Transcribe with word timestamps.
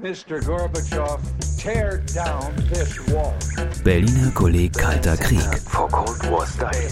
Mr. 0.00 0.40
Gorbachev, 0.42 1.20
tear 1.58 2.02
down 2.14 2.56
this 2.70 2.98
wall. 3.08 3.34
Berliner 3.84 4.30
Kolleg 4.30 4.72
Kalter 4.72 5.18
Krieg. 5.18 5.40
For 5.68 5.86
Cold 5.88 6.30
War 6.30 6.46
Style. 6.46 6.88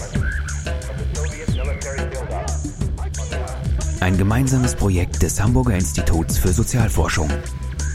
Ein 4.01 4.17
gemeinsames 4.17 4.75
Projekt 4.75 5.21
des 5.23 5.41
Hamburger 5.41 5.73
Instituts 5.73 6.37
für 6.37 6.49
Sozialforschung, 6.49 7.29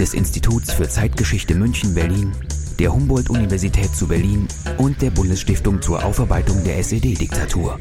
des 0.00 0.12
Instituts 0.12 0.72
für 0.72 0.88
Zeitgeschichte 0.88 1.54
München-Berlin, 1.54 2.32
der 2.80 2.92
Humboldt-Universität 2.92 3.94
zu 3.94 4.08
Berlin 4.08 4.48
und 4.78 5.00
der 5.00 5.10
Bundesstiftung 5.10 5.80
zur 5.80 6.04
Aufarbeitung 6.04 6.62
der 6.64 6.78
SED-Diktatur. 6.78 7.78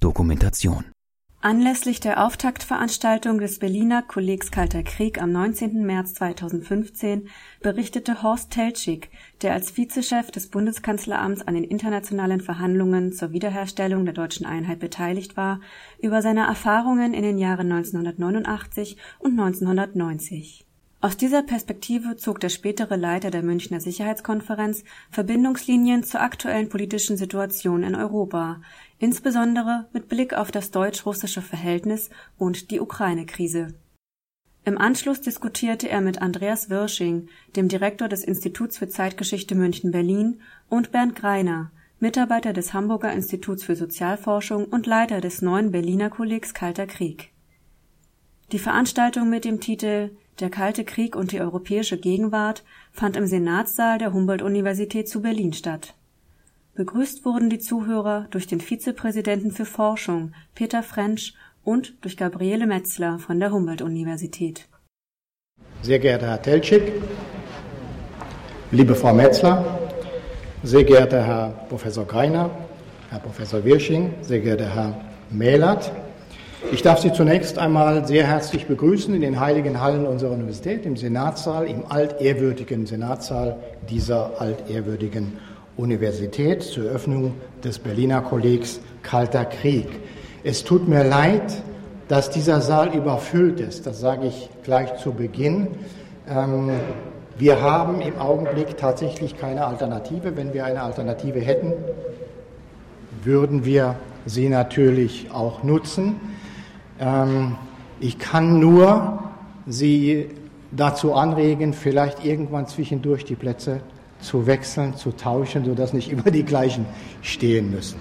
Dokumentation. 0.00 0.95
Anlässlich 1.46 2.00
der 2.00 2.24
Auftaktveranstaltung 2.26 3.38
des 3.38 3.60
Berliner 3.60 4.02
Kollegs 4.02 4.50
Kalter 4.50 4.82
Krieg 4.82 5.22
am 5.22 5.30
19. 5.30 5.86
März 5.86 6.14
2015 6.14 7.28
berichtete 7.62 8.24
Horst 8.24 8.50
Teltschik, 8.50 9.10
der 9.42 9.52
als 9.52 9.76
Vizechef 9.76 10.32
des 10.32 10.50
Bundeskanzleramts 10.50 11.46
an 11.46 11.54
den 11.54 11.62
internationalen 11.62 12.40
Verhandlungen 12.40 13.12
zur 13.12 13.30
Wiederherstellung 13.30 14.04
der 14.04 14.14
deutschen 14.14 14.44
Einheit 14.44 14.80
beteiligt 14.80 15.36
war, 15.36 15.60
über 16.02 16.20
seine 16.20 16.48
Erfahrungen 16.48 17.14
in 17.14 17.22
den 17.22 17.38
Jahren 17.38 17.70
1989 17.70 18.96
und 19.20 19.38
1990. 19.38 20.66
Aus 21.02 21.16
dieser 21.16 21.42
Perspektive 21.42 22.16
zog 22.16 22.40
der 22.40 22.48
spätere 22.48 22.96
Leiter 22.96 23.30
der 23.30 23.44
Münchner 23.44 23.80
Sicherheitskonferenz 23.80 24.82
Verbindungslinien 25.10 26.02
zur 26.02 26.22
aktuellen 26.22 26.68
politischen 26.70 27.16
Situation 27.16 27.84
in 27.84 27.94
Europa, 27.94 28.60
insbesondere 28.98 29.86
mit 29.92 30.08
Blick 30.08 30.34
auf 30.34 30.50
das 30.50 30.70
deutsch-russische 30.70 31.42
Verhältnis 31.42 32.10
und 32.38 32.70
die 32.70 32.80
Ukraine-Krise. 32.80 33.74
Im 34.64 34.78
Anschluss 34.78 35.20
diskutierte 35.20 35.88
er 35.88 36.00
mit 36.00 36.20
Andreas 36.20 36.70
Wirsching, 36.70 37.28
dem 37.54 37.68
Direktor 37.68 38.08
des 38.08 38.24
Instituts 38.24 38.78
für 38.78 38.88
Zeitgeschichte 38.88 39.54
München-Berlin, 39.54 40.40
und 40.68 40.90
Bernd 40.90 41.14
Greiner, 41.14 41.70
Mitarbeiter 42.00 42.52
des 42.52 42.74
Hamburger 42.74 43.12
Instituts 43.12 43.62
für 43.62 43.76
Sozialforschung 43.76 44.64
und 44.64 44.86
Leiter 44.86 45.20
des 45.20 45.40
neuen 45.40 45.70
Berliner 45.70 46.10
Kollegs 46.10 46.52
Kalter 46.52 46.86
Krieg. 46.86 47.30
Die 48.52 48.58
Veranstaltung 48.58 49.30
mit 49.30 49.44
dem 49.44 49.60
Titel 49.60 50.10
Der 50.40 50.50
Kalte 50.50 50.84
Krieg 50.84 51.16
und 51.16 51.32
die 51.32 51.40
europäische 51.40 51.96
Gegenwart 51.98 52.64
fand 52.92 53.16
im 53.16 53.26
Senatssaal 53.26 53.98
der 53.98 54.12
Humboldt-Universität 54.12 55.08
zu 55.08 55.22
Berlin 55.22 55.52
statt. 55.52 55.94
Begrüßt 56.76 57.24
wurden 57.24 57.48
die 57.48 57.58
Zuhörer 57.58 58.26
durch 58.30 58.46
den 58.46 58.60
Vizepräsidenten 58.60 59.50
für 59.50 59.64
Forschung, 59.64 60.32
Peter 60.54 60.82
Frensch, 60.82 61.32
und 61.64 61.94
durch 62.02 62.18
Gabriele 62.18 62.66
Metzler 62.66 63.18
von 63.18 63.40
der 63.40 63.50
Humboldt-Universität. 63.50 64.68
Sehr 65.80 65.98
geehrter 65.98 66.26
Herr 66.28 66.42
Teltschik, 66.42 66.92
liebe 68.72 68.94
Frau 68.94 69.14
Metzler, 69.14 69.78
sehr 70.62 70.84
geehrter 70.84 71.24
Herr 71.24 71.48
Professor 71.70 72.04
Greiner, 72.06 72.50
Herr 73.08 73.20
Professor 73.20 73.64
Wirsching, 73.64 74.12
sehr 74.20 74.40
geehrter 74.40 74.68
Herr 74.68 75.00
Mählert, 75.30 75.90
ich 76.72 76.82
darf 76.82 77.00
Sie 77.00 77.12
zunächst 77.12 77.58
einmal 77.58 78.06
sehr 78.08 78.26
herzlich 78.26 78.66
begrüßen 78.66 79.14
in 79.14 79.20
den 79.20 79.38
heiligen 79.38 79.80
Hallen 79.80 80.04
unserer 80.04 80.32
Universität, 80.32 80.84
im 80.84 80.96
Senatssaal, 80.96 81.66
im 81.66 81.86
altehrwürdigen 81.86 82.86
Senatssaal 82.86 83.56
dieser 83.88 84.40
altehrwürdigen 84.40 85.38
Universität 85.76 86.62
zur 86.62 86.86
Eröffnung 86.86 87.34
des 87.62 87.78
Berliner 87.78 88.22
Kollegs 88.22 88.80
Kalter 89.02 89.44
Krieg. 89.44 89.88
Es 90.42 90.64
tut 90.64 90.88
mir 90.88 91.04
leid, 91.04 91.62
dass 92.08 92.30
dieser 92.30 92.60
Saal 92.60 92.94
überfüllt 92.94 93.60
ist. 93.60 93.86
Das 93.86 94.00
sage 94.00 94.26
ich 94.26 94.48
gleich 94.62 94.96
zu 94.96 95.12
Beginn. 95.12 95.68
Ähm, 96.28 96.70
wir 97.38 97.60
haben 97.60 98.00
im 98.00 98.18
Augenblick 98.18 98.76
tatsächlich 98.76 99.36
keine 99.36 99.66
Alternative. 99.66 100.36
Wenn 100.36 100.54
wir 100.54 100.64
eine 100.64 100.82
Alternative 100.82 101.40
hätten, 101.40 101.72
würden 103.22 103.64
wir 103.64 103.96
sie 104.24 104.48
natürlich 104.48 105.30
auch 105.32 105.62
nutzen. 105.62 106.16
Ähm, 106.98 107.56
ich 108.00 108.18
kann 108.18 108.60
nur 108.60 109.22
Sie 109.68 110.28
dazu 110.70 111.14
anregen, 111.14 111.72
vielleicht 111.72 112.24
irgendwann 112.24 112.68
zwischendurch 112.68 113.24
die 113.24 113.34
Plätze 113.34 113.80
zu 114.26 114.46
wechseln, 114.46 114.96
zu 114.96 115.12
tauschen, 115.12 115.64
sodass 115.64 115.92
nicht 115.92 116.10
immer 116.10 116.30
die 116.30 116.42
gleichen 116.42 116.84
stehen 117.22 117.70
müssen. 117.70 117.98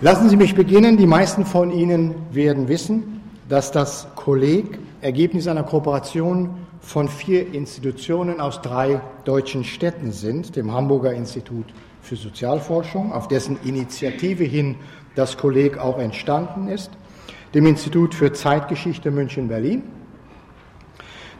Lassen 0.00 0.30
Sie 0.30 0.36
mich 0.36 0.54
beginnen. 0.54 0.96
Die 0.96 1.06
meisten 1.06 1.44
von 1.44 1.70
Ihnen 1.70 2.14
werden 2.32 2.68
wissen, 2.68 3.20
dass 3.48 3.70
das 3.70 4.08
Kolleg 4.16 4.78
Ergebnis 5.00 5.46
einer 5.46 5.62
Kooperation 5.62 6.50
von 6.80 7.08
vier 7.08 7.52
Institutionen 7.52 8.40
aus 8.40 8.62
drei 8.62 9.00
deutschen 9.24 9.64
Städten 9.64 10.12
sind, 10.12 10.56
dem 10.56 10.72
Hamburger 10.72 11.12
Institut 11.12 11.66
für 12.00 12.16
Sozialforschung, 12.16 13.12
auf 13.12 13.28
dessen 13.28 13.58
Initiative 13.64 14.44
hin 14.44 14.76
das 15.14 15.36
Kolleg 15.36 15.78
auch 15.78 15.98
entstanden 15.98 16.68
ist, 16.68 16.90
dem 17.54 17.66
Institut 17.66 18.14
für 18.14 18.32
Zeitgeschichte 18.32 19.10
München-Berlin, 19.10 19.82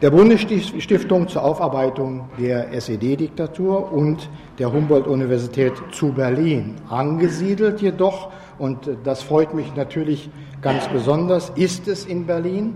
der 0.01 0.11
Bundesstiftung 0.11 1.27
zur 1.27 1.43
Aufarbeitung 1.43 2.29
der 2.39 2.71
SED-Diktatur 2.73 3.91
und 3.91 4.29
der 4.57 4.71
Humboldt-Universität 4.71 5.73
zu 5.91 6.13
Berlin. 6.13 6.75
Angesiedelt 6.89 7.81
jedoch, 7.81 8.31
und 8.57 8.89
das 9.03 9.23
freut 9.23 9.53
mich 9.53 9.75
natürlich 9.75 10.29
ganz 10.61 10.87
besonders, 10.87 11.49
ist 11.55 11.87
es 11.87 12.05
in 12.05 12.25
Berlin 12.25 12.75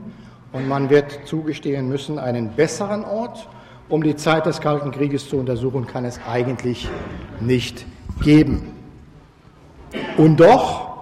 und 0.51 0.67
man 0.67 0.89
wird 0.89 1.21
zugestehen 1.25 1.87
müssen, 1.87 2.19
einen 2.19 2.49
besseren 2.51 3.05
Ort, 3.05 3.47
um 3.89 4.03
die 4.03 4.15
Zeit 4.15 4.45
des 4.45 4.61
Kalten 4.61 4.91
Krieges 4.91 5.29
zu 5.29 5.37
untersuchen, 5.37 5.87
kann 5.87 6.05
es 6.05 6.19
eigentlich 6.29 6.89
nicht 7.39 7.85
geben. 8.21 8.71
Und 10.17 10.39
doch 10.39 10.93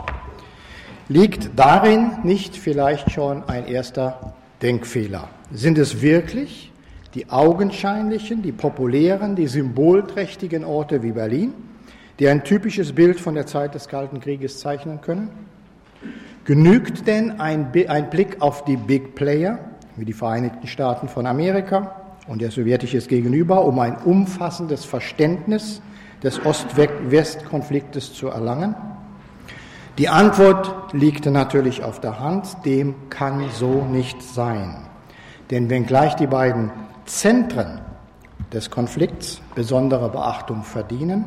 Liegt 1.11 1.59
darin 1.59 2.19
nicht 2.23 2.55
vielleicht 2.55 3.11
schon 3.11 3.43
ein 3.49 3.67
erster 3.67 4.33
Denkfehler? 4.61 5.27
Sind 5.53 5.77
es 5.77 6.01
wirklich 6.01 6.71
die 7.13 7.29
augenscheinlichen, 7.29 8.41
die 8.41 8.53
populären, 8.53 9.35
die 9.35 9.47
symbolträchtigen 9.47 10.63
Orte 10.63 11.03
wie 11.03 11.11
Berlin, 11.11 11.53
die 12.19 12.29
ein 12.29 12.45
typisches 12.45 12.93
Bild 12.93 13.19
von 13.19 13.35
der 13.35 13.45
Zeit 13.45 13.75
des 13.75 13.89
Kalten 13.89 14.21
Krieges 14.21 14.59
zeichnen 14.59 15.01
können? 15.01 15.29
Genügt 16.45 17.05
denn 17.05 17.41
ein, 17.41 17.67
ein 17.87 18.09
Blick 18.09 18.41
auf 18.41 18.63
die 18.63 18.77
Big 18.77 19.13
Player, 19.15 19.59
wie 19.97 20.05
die 20.05 20.13
Vereinigten 20.13 20.67
Staaten 20.67 21.09
von 21.09 21.25
Amerika 21.25 21.95
und 22.27 22.41
der 22.41 22.49
sowjetisches 22.49 23.09
Gegenüber, 23.09 23.65
um 23.65 23.77
ein 23.79 23.97
umfassendes 23.97 24.85
Verständnis 24.85 25.81
des 26.23 26.43
Ost-West-Konfliktes 26.45 28.13
zu 28.13 28.29
erlangen? 28.29 28.73
Die 29.97 30.07
Antwort 30.07 30.93
liegt 30.93 31.25
natürlich 31.25 31.83
auf 31.83 31.99
der 31.99 32.21
Hand, 32.21 32.55
dem 32.63 32.95
kann 33.09 33.49
so 33.53 33.83
nicht 33.83 34.21
sein. 34.21 34.90
Denn 35.51 35.69
wenngleich 35.69 36.15
die 36.15 36.27
beiden 36.27 36.71
Zentren 37.05 37.81
des 38.53 38.69
Konflikts 38.69 39.41
besondere 39.53 40.09
Beachtung 40.09 40.63
verdienen 40.63 41.25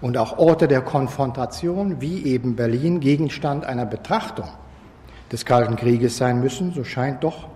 und 0.00 0.16
auch 0.16 0.38
Orte 0.38 0.68
der 0.68 0.82
Konfrontation 0.82 2.00
wie 2.00 2.24
eben 2.26 2.56
Berlin 2.56 3.00
Gegenstand 3.00 3.64
einer 3.64 3.86
Betrachtung 3.86 4.48
des 5.32 5.44
Kalten 5.44 5.76
Krieges 5.76 6.16
sein 6.16 6.40
müssen, 6.40 6.72
so 6.72 6.84
scheint 6.84 7.24
doch, 7.24 7.48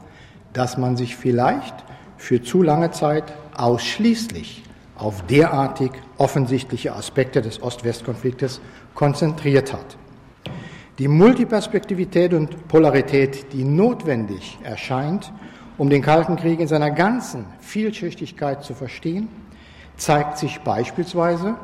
dass 0.53 0.76
man 0.76 0.97
sich 0.97 1.16
vielleicht 1.16 1.75
für 2.16 2.42
zu 2.42 2.62
lange 2.62 2.91
Zeit 2.91 3.24
ausschließlich 3.56 4.62
auf 4.97 5.22
derartig 5.26 5.91
offensichtliche 6.19 6.94
Aspekte 6.94 7.42
des 7.42 7.62
Ost-West-Konfliktes 7.62 8.60
konzentriert 8.94 9.72
hat. 9.72 9.97
Die 10.98 11.09
Multiperspektivität 11.09 12.34
und 12.34 12.69
Polarität, 12.69 13.53
die 13.53 13.64
notwendig 13.64 14.59
erscheint, 14.62 15.33
um 15.78 15.91
den 15.91 16.03
Kalten 16.03 16.36
Krieg 16.36 16.60
in 16.60 16.69
seiner 16.69 16.91
ganzen 16.91 17.47
Vielschichtigkeit 17.60 18.63
zu 18.63 18.74
verstehen, 18.74 19.28
zeigt 19.97 20.39
sich 20.39 20.60
beispielsweise 20.60 21.57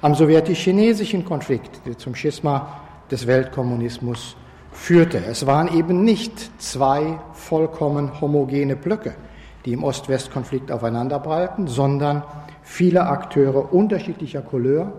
am 0.00 0.14
sowjetisch-chinesischen 0.14 1.24
Konflikt, 1.24 1.86
der 1.86 1.96
zum 1.96 2.14
Schisma 2.14 2.80
des 3.10 3.26
Weltkommunismus 3.26 4.36
führte. 4.72 5.18
Es 5.24 5.46
waren 5.46 5.72
eben 5.76 6.02
nicht 6.02 6.60
zwei 6.60 7.18
vollkommen 7.32 8.20
homogene 8.20 8.74
Blöcke, 8.74 9.14
die 9.64 9.74
im 9.74 9.84
Ost-West-Konflikt 9.84 10.72
aufeinanderprallten, 10.72 11.68
sondern 11.68 12.24
viele 12.62 13.06
Akteure 13.06 13.72
unterschiedlicher 13.72 14.42
Couleur, 14.42 14.92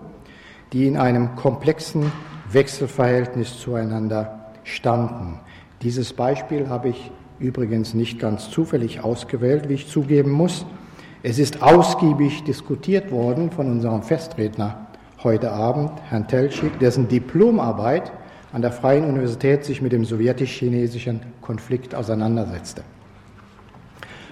die 0.72 0.88
in 0.88 0.98
einem 0.98 1.36
komplexen 1.36 2.12
Wechselverhältnis 2.50 3.60
zueinander 3.60 4.52
standen. 4.64 5.40
Dieses 5.82 6.14
Beispiel 6.14 6.70
habe 6.70 6.90
ich 6.90 7.12
übrigens 7.44 7.94
nicht 7.94 8.20
ganz 8.20 8.50
zufällig 8.50 9.04
ausgewählt, 9.04 9.70
wie 9.70 9.74
ich 9.74 9.88
zugeben 9.88 10.32
muss. 10.32 10.66
Es 11.22 11.38
ist 11.40 11.62
ausgiebig 11.62 12.44
diskutiert 12.44 13.12
worden 13.12 13.52
von 13.52 13.70
unserem 13.70 14.02
Festredner 14.02 14.88
heute 15.24 15.52
Abend, 15.52 15.92
Herrn 16.10 16.28
Telschik, 16.28 16.80
dessen 16.80 17.08
Diplomarbeit 17.08 18.12
an 18.52 18.62
der 18.62 18.72
Freien 18.72 19.06
Universität 19.06 19.64
sich 19.64 19.82
mit 19.82 19.92
dem 19.92 20.06
sowjetisch-chinesischen 20.06 21.22
Konflikt 21.42 21.96
auseinandersetzte. 21.96 22.84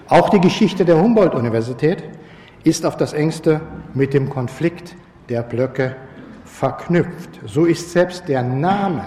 Auch 0.08 0.28
die 0.28 0.40
Geschichte 0.40 0.84
der 0.84 1.00
Humboldt-Universität 1.00 2.04
ist 2.64 2.84
auf 2.84 2.96
das 2.96 3.12
engste 3.12 3.60
mit 3.94 4.14
dem 4.14 4.28
Konflikt 4.28 4.94
der 5.28 5.42
Blöcke 5.42 5.96
verknüpft. 6.44 7.40
So 7.46 7.64
ist 7.64 7.92
selbst 7.92 8.28
der 8.28 8.42
Name 8.42 9.04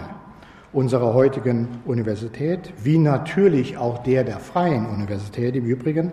unserer 0.75 1.13
heutigen 1.13 1.69
Universität, 1.85 2.73
wie 2.83 2.97
natürlich 2.97 3.77
auch 3.77 4.03
der 4.03 4.25
der 4.25 4.39
Freien 4.39 4.85
Universität 4.85 5.55
im 5.55 5.65
Übrigen, 5.65 6.11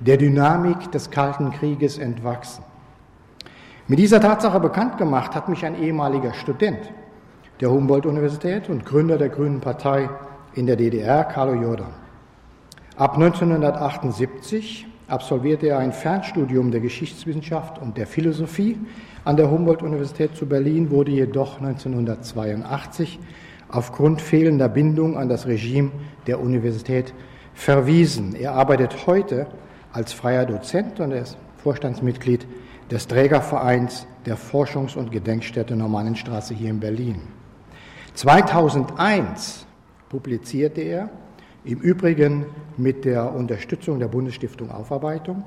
der 0.00 0.16
Dynamik 0.16 0.90
des 0.90 1.10
Kalten 1.10 1.52
Krieges 1.52 1.96
entwachsen. 1.96 2.64
Mit 3.86 3.98
dieser 3.98 4.20
Tatsache 4.20 4.58
bekannt 4.58 4.98
gemacht 4.98 5.34
hat 5.34 5.48
mich 5.48 5.64
ein 5.64 5.80
ehemaliger 5.80 6.34
Student 6.34 6.92
der 7.60 7.70
Humboldt-Universität 7.70 8.68
und 8.68 8.84
Gründer 8.84 9.16
der 9.18 9.28
Grünen 9.28 9.60
Partei 9.60 10.08
in 10.54 10.66
der 10.66 10.76
DDR, 10.76 11.24
Carlo 11.24 11.54
Jordan. 11.54 11.92
Ab 12.96 13.14
1978 13.14 14.86
absolvierte 15.06 15.68
er 15.68 15.78
ein 15.78 15.92
Fernstudium 15.92 16.70
der 16.70 16.80
Geschichtswissenschaft 16.80 17.78
und 17.78 17.96
der 17.96 18.06
Philosophie 18.06 18.78
an 19.24 19.36
der 19.36 19.50
Humboldt-Universität 19.50 20.34
zu 20.34 20.46
Berlin, 20.46 20.90
wurde 20.90 21.12
jedoch 21.12 21.60
1982 21.60 23.18
aufgrund 23.72 24.20
fehlender 24.20 24.68
Bindung 24.68 25.16
an 25.16 25.28
das 25.28 25.46
Regime 25.46 25.90
der 26.26 26.40
Universität 26.40 27.14
verwiesen. 27.54 28.34
Er 28.34 28.52
arbeitet 28.52 29.06
heute 29.06 29.46
als 29.92 30.12
freier 30.12 30.46
Dozent 30.46 31.00
und 31.00 31.12
er 31.12 31.22
ist 31.22 31.36
Vorstandsmitglied 31.62 32.46
des 32.90 33.06
Trägervereins 33.06 34.06
der 34.26 34.36
Forschungs- 34.36 34.96
und 34.96 35.12
Gedenkstätte 35.12 35.76
Normannenstraße 35.76 36.54
hier 36.54 36.70
in 36.70 36.80
Berlin. 36.80 37.20
2001 38.14 39.66
publizierte 40.08 40.80
er, 40.80 41.10
im 41.64 41.78
Übrigen 41.78 42.46
mit 42.76 43.04
der 43.04 43.34
Unterstützung 43.34 43.98
der 43.98 44.08
Bundesstiftung 44.08 44.70
Aufarbeitung, 44.70 45.44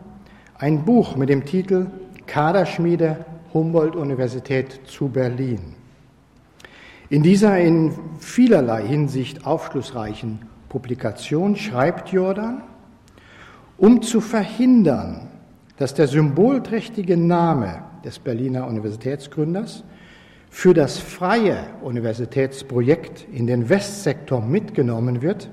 ein 0.60 0.86
Buch 0.86 1.16
mit 1.16 1.30
dem 1.30 1.44
Titel 1.44 1.88
Kaderschmiede 2.28 3.26
Humboldt-Universität 3.54 4.82
zu 4.86 5.10
Berlin. 5.10 5.76
In 7.14 7.22
dieser 7.22 7.60
in 7.60 7.92
vielerlei 8.18 8.88
Hinsicht 8.88 9.46
aufschlussreichen 9.46 10.40
Publikation 10.68 11.56
schreibt 11.56 12.10
Jordan, 12.12 12.64
um 13.78 14.02
zu 14.02 14.20
verhindern, 14.20 15.30
dass 15.78 15.94
der 15.94 16.08
symbolträchtige 16.08 17.16
Name 17.16 17.84
des 18.04 18.18
Berliner 18.18 18.66
Universitätsgründers 18.66 19.84
für 20.50 20.74
das 20.74 20.98
freie 20.98 21.68
Universitätsprojekt 21.84 23.28
in 23.32 23.46
den 23.46 23.70
Westsektor 23.70 24.42
mitgenommen 24.42 25.22
wird, 25.22 25.52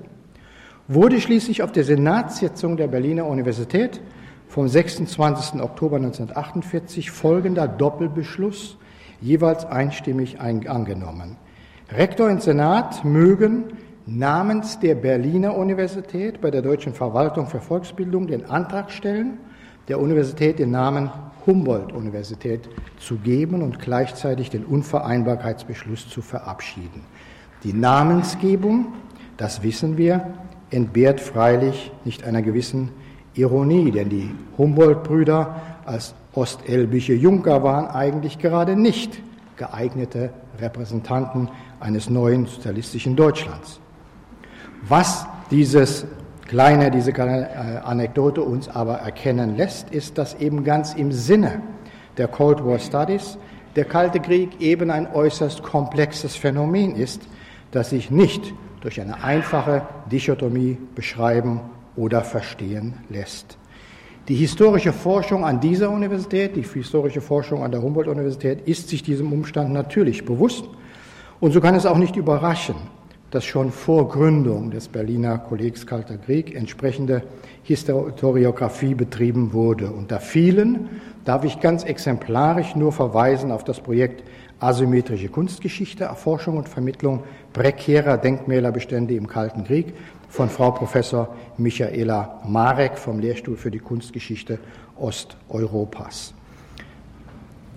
wurde 0.87 1.21
schließlich 1.21 1.61
auf 1.61 1.71
der 1.71 1.83
Senatssitzung 1.83 2.75
der 2.75 2.87
Berliner 2.87 3.27
Universität 3.27 4.01
vom 4.47 4.67
26. 4.67 5.61
Oktober 5.61 5.97
1948 5.97 7.11
folgender 7.11 7.67
Doppelbeschluss 7.67 8.79
jeweils 9.21 9.63
einstimmig 9.63 10.39
angenommen. 10.39 11.37
Rektor 11.93 12.29
und 12.29 12.41
Senat 12.41 13.03
mögen 13.03 13.65
namens 14.05 14.79
der 14.79 14.95
Berliner 14.95 15.57
Universität 15.57 16.39
bei 16.39 16.49
der 16.49 16.61
Deutschen 16.61 16.93
Verwaltung 16.93 17.47
für 17.47 17.59
Volksbildung 17.59 18.27
den 18.27 18.49
Antrag 18.49 18.91
stellen, 18.91 19.39
der 19.89 19.99
Universität 19.99 20.59
den 20.59 20.71
Namen 20.71 21.09
Humboldt-Universität 21.45 22.69
zu 22.97 23.17
geben 23.17 23.61
und 23.61 23.79
gleichzeitig 23.79 24.49
den 24.49 24.63
Unvereinbarkeitsbeschluss 24.63 26.07
zu 26.07 26.21
verabschieden. 26.21 27.03
Die 27.65 27.73
Namensgebung, 27.73 28.93
das 29.35 29.61
wissen 29.61 29.97
wir, 29.97 30.33
entbehrt 30.69 31.19
freilich 31.19 31.91
nicht 32.05 32.23
einer 32.23 32.41
gewissen 32.41 32.91
Ironie, 33.33 33.91
denn 33.91 34.07
die 34.07 34.33
Humboldt-Brüder 34.57 35.57
als 35.83 36.15
ostelbische 36.31 37.15
Junker 37.15 37.63
waren 37.63 37.87
eigentlich 37.87 38.39
gerade 38.39 38.77
nicht 38.77 39.21
geeignete 39.57 40.29
Repräsentanten 40.59 41.49
eines 41.81 42.09
neuen 42.09 42.45
sozialistischen 42.45 43.15
Deutschlands. 43.15 43.79
Was 44.87 45.25
dieses 45.49 46.05
kleine, 46.47 46.91
diese 46.91 47.13
kleine 47.13 47.49
äh, 47.49 47.77
Anekdote 47.83 48.41
uns 48.41 48.69
aber 48.69 48.95
erkennen 48.95 49.57
lässt, 49.57 49.89
ist, 49.89 50.17
dass 50.17 50.35
eben 50.35 50.63
ganz 50.63 50.93
im 50.93 51.11
Sinne 51.11 51.61
der 52.17 52.27
Cold 52.27 52.65
War 52.65 52.79
Studies 52.79 53.37
der 53.75 53.85
Kalte 53.85 54.19
Krieg 54.19 54.59
eben 54.59 54.91
ein 54.91 55.07
äußerst 55.07 55.63
komplexes 55.63 56.35
Phänomen 56.35 56.95
ist, 56.95 57.21
das 57.71 57.91
sich 57.91 58.11
nicht 58.11 58.53
durch 58.81 58.99
eine 58.99 59.23
einfache 59.23 59.83
Dichotomie 60.11 60.77
beschreiben 60.95 61.61
oder 61.95 62.21
verstehen 62.21 62.95
lässt. 63.09 63.57
Die 64.27 64.35
historische 64.35 64.93
Forschung 64.93 65.45
an 65.45 65.59
dieser 65.59 65.89
Universität, 65.89 66.55
die 66.55 66.61
historische 66.61 67.21
Forschung 67.21 67.63
an 67.63 67.71
der 67.71 67.81
Humboldt-Universität 67.81 68.67
ist 68.67 68.89
sich 68.89 69.03
diesem 69.03 69.31
Umstand 69.33 69.71
natürlich 69.71 70.25
bewusst. 70.25 70.65
Und 71.41 71.53
so 71.53 71.59
kann 71.59 71.73
es 71.73 71.87
auch 71.87 71.97
nicht 71.97 72.15
überraschen, 72.15 72.75
dass 73.31 73.43
schon 73.43 73.71
vor 73.71 74.07
Gründung 74.09 74.69
des 74.69 74.87
Berliner 74.87 75.39
Kollegs 75.39 75.87
Kalter 75.87 76.17
Krieg 76.17 76.53
entsprechende 76.53 77.23
Historiographie 77.63 78.93
betrieben 78.93 79.51
wurde. 79.51 79.89
Unter 79.89 80.19
vielen 80.19 81.01
darf 81.25 81.43
ich 81.43 81.59
ganz 81.59 81.83
exemplarisch 81.83 82.75
nur 82.75 82.91
verweisen 82.91 83.51
auf 83.51 83.63
das 83.63 83.79
Projekt 83.79 84.23
Asymmetrische 84.59 85.29
Kunstgeschichte, 85.29 86.03
Erforschung 86.03 86.57
und 86.57 86.69
Vermittlung 86.69 87.23
prekärer 87.53 88.17
Denkmälerbestände 88.19 89.15
im 89.15 89.25
Kalten 89.25 89.63
Krieg 89.63 89.95
von 90.29 90.47
Frau 90.47 90.69
Professor 90.69 91.35
Michaela 91.57 92.39
Marek 92.45 92.99
vom 92.99 93.17
Lehrstuhl 93.17 93.57
für 93.57 93.71
die 93.71 93.79
Kunstgeschichte 93.79 94.59
Osteuropas. 94.95 96.35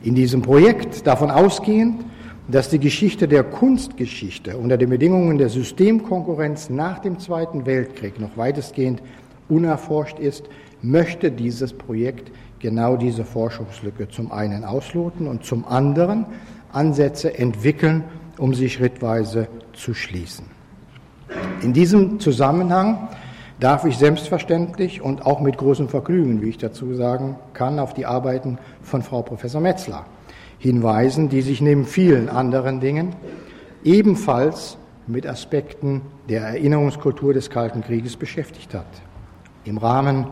In 0.02 0.14
diesem 0.14 0.42
Projekt, 0.42 1.06
davon 1.06 1.30
ausgehend, 1.30 2.04
dass 2.48 2.68
die 2.68 2.78
Geschichte 2.78 3.26
der 3.26 3.42
Kunstgeschichte 3.42 4.56
unter 4.56 4.76
den 4.76 4.90
Bedingungen 4.90 5.38
der 5.38 5.48
Systemkonkurrenz 5.48 6.68
nach 6.68 6.98
dem 6.98 7.18
Zweiten 7.18 7.64
Weltkrieg 7.64 8.20
noch 8.20 8.36
weitestgehend 8.36 9.02
unerforscht 9.48 10.18
ist, 10.18 10.44
möchte 10.82 11.30
dieses 11.30 11.72
Projekt 11.72 12.30
genau 12.58 12.96
diese 12.96 13.24
Forschungslücke 13.24 14.08
zum 14.08 14.30
einen 14.30 14.64
ausloten 14.64 15.26
und 15.26 15.44
zum 15.44 15.66
anderen 15.66 16.26
Ansätze 16.72 17.38
entwickeln, 17.38 18.04
um 18.36 18.52
sie 18.52 18.68
schrittweise 18.68 19.48
zu 19.72 19.94
schließen. 19.94 20.46
In 21.62 21.72
diesem 21.72 22.20
Zusammenhang 22.20 23.08
darf 23.58 23.84
ich 23.84 23.96
selbstverständlich 23.96 25.00
und 25.00 25.24
auch 25.24 25.40
mit 25.40 25.56
großem 25.56 25.88
Vergnügen, 25.88 26.42
wie 26.42 26.50
ich 26.50 26.58
dazu 26.58 26.94
sagen 26.94 27.36
kann, 27.54 27.78
auf 27.78 27.94
die 27.94 28.04
Arbeiten 28.04 28.58
von 28.82 29.02
Frau 29.02 29.22
Professor 29.22 29.60
Metzler 29.60 30.04
hinweisen, 30.64 31.28
die 31.28 31.42
sich 31.42 31.60
neben 31.60 31.84
vielen 31.84 32.28
anderen 32.28 32.80
Dingen 32.80 33.14
ebenfalls 33.84 34.78
mit 35.06 35.26
Aspekten 35.26 36.00
der 36.30 36.40
Erinnerungskultur 36.40 37.34
des 37.34 37.50
Kalten 37.50 37.82
Krieges 37.82 38.16
beschäftigt 38.16 38.72
hat. 38.72 38.86
Im 39.64 39.76
Rahmen 39.76 40.26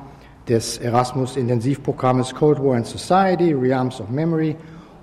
des 0.49 0.79
Erasmus-Intensivprogrammes 0.79 2.35
Cold 2.35 2.59
War 2.65 2.77
and 2.77 2.87
Society, 2.87 3.53
Realms 3.53 4.01
of 4.01 4.09
Memory, 4.09 4.57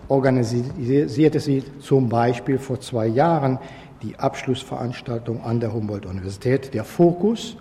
organisierte 0.08 1.40
sie 1.40 1.64
zum 1.80 2.10
Beispiel 2.10 2.58
vor 2.58 2.82
zwei 2.82 3.06
Jahren 3.06 3.60
die 4.02 4.18
Abschlussveranstaltung 4.18 5.44
an 5.44 5.60
der 5.60 5.72
Humboldt-Universität. 5.72 6.74
Der 6.74 6.84
Fokus 6.84 7.56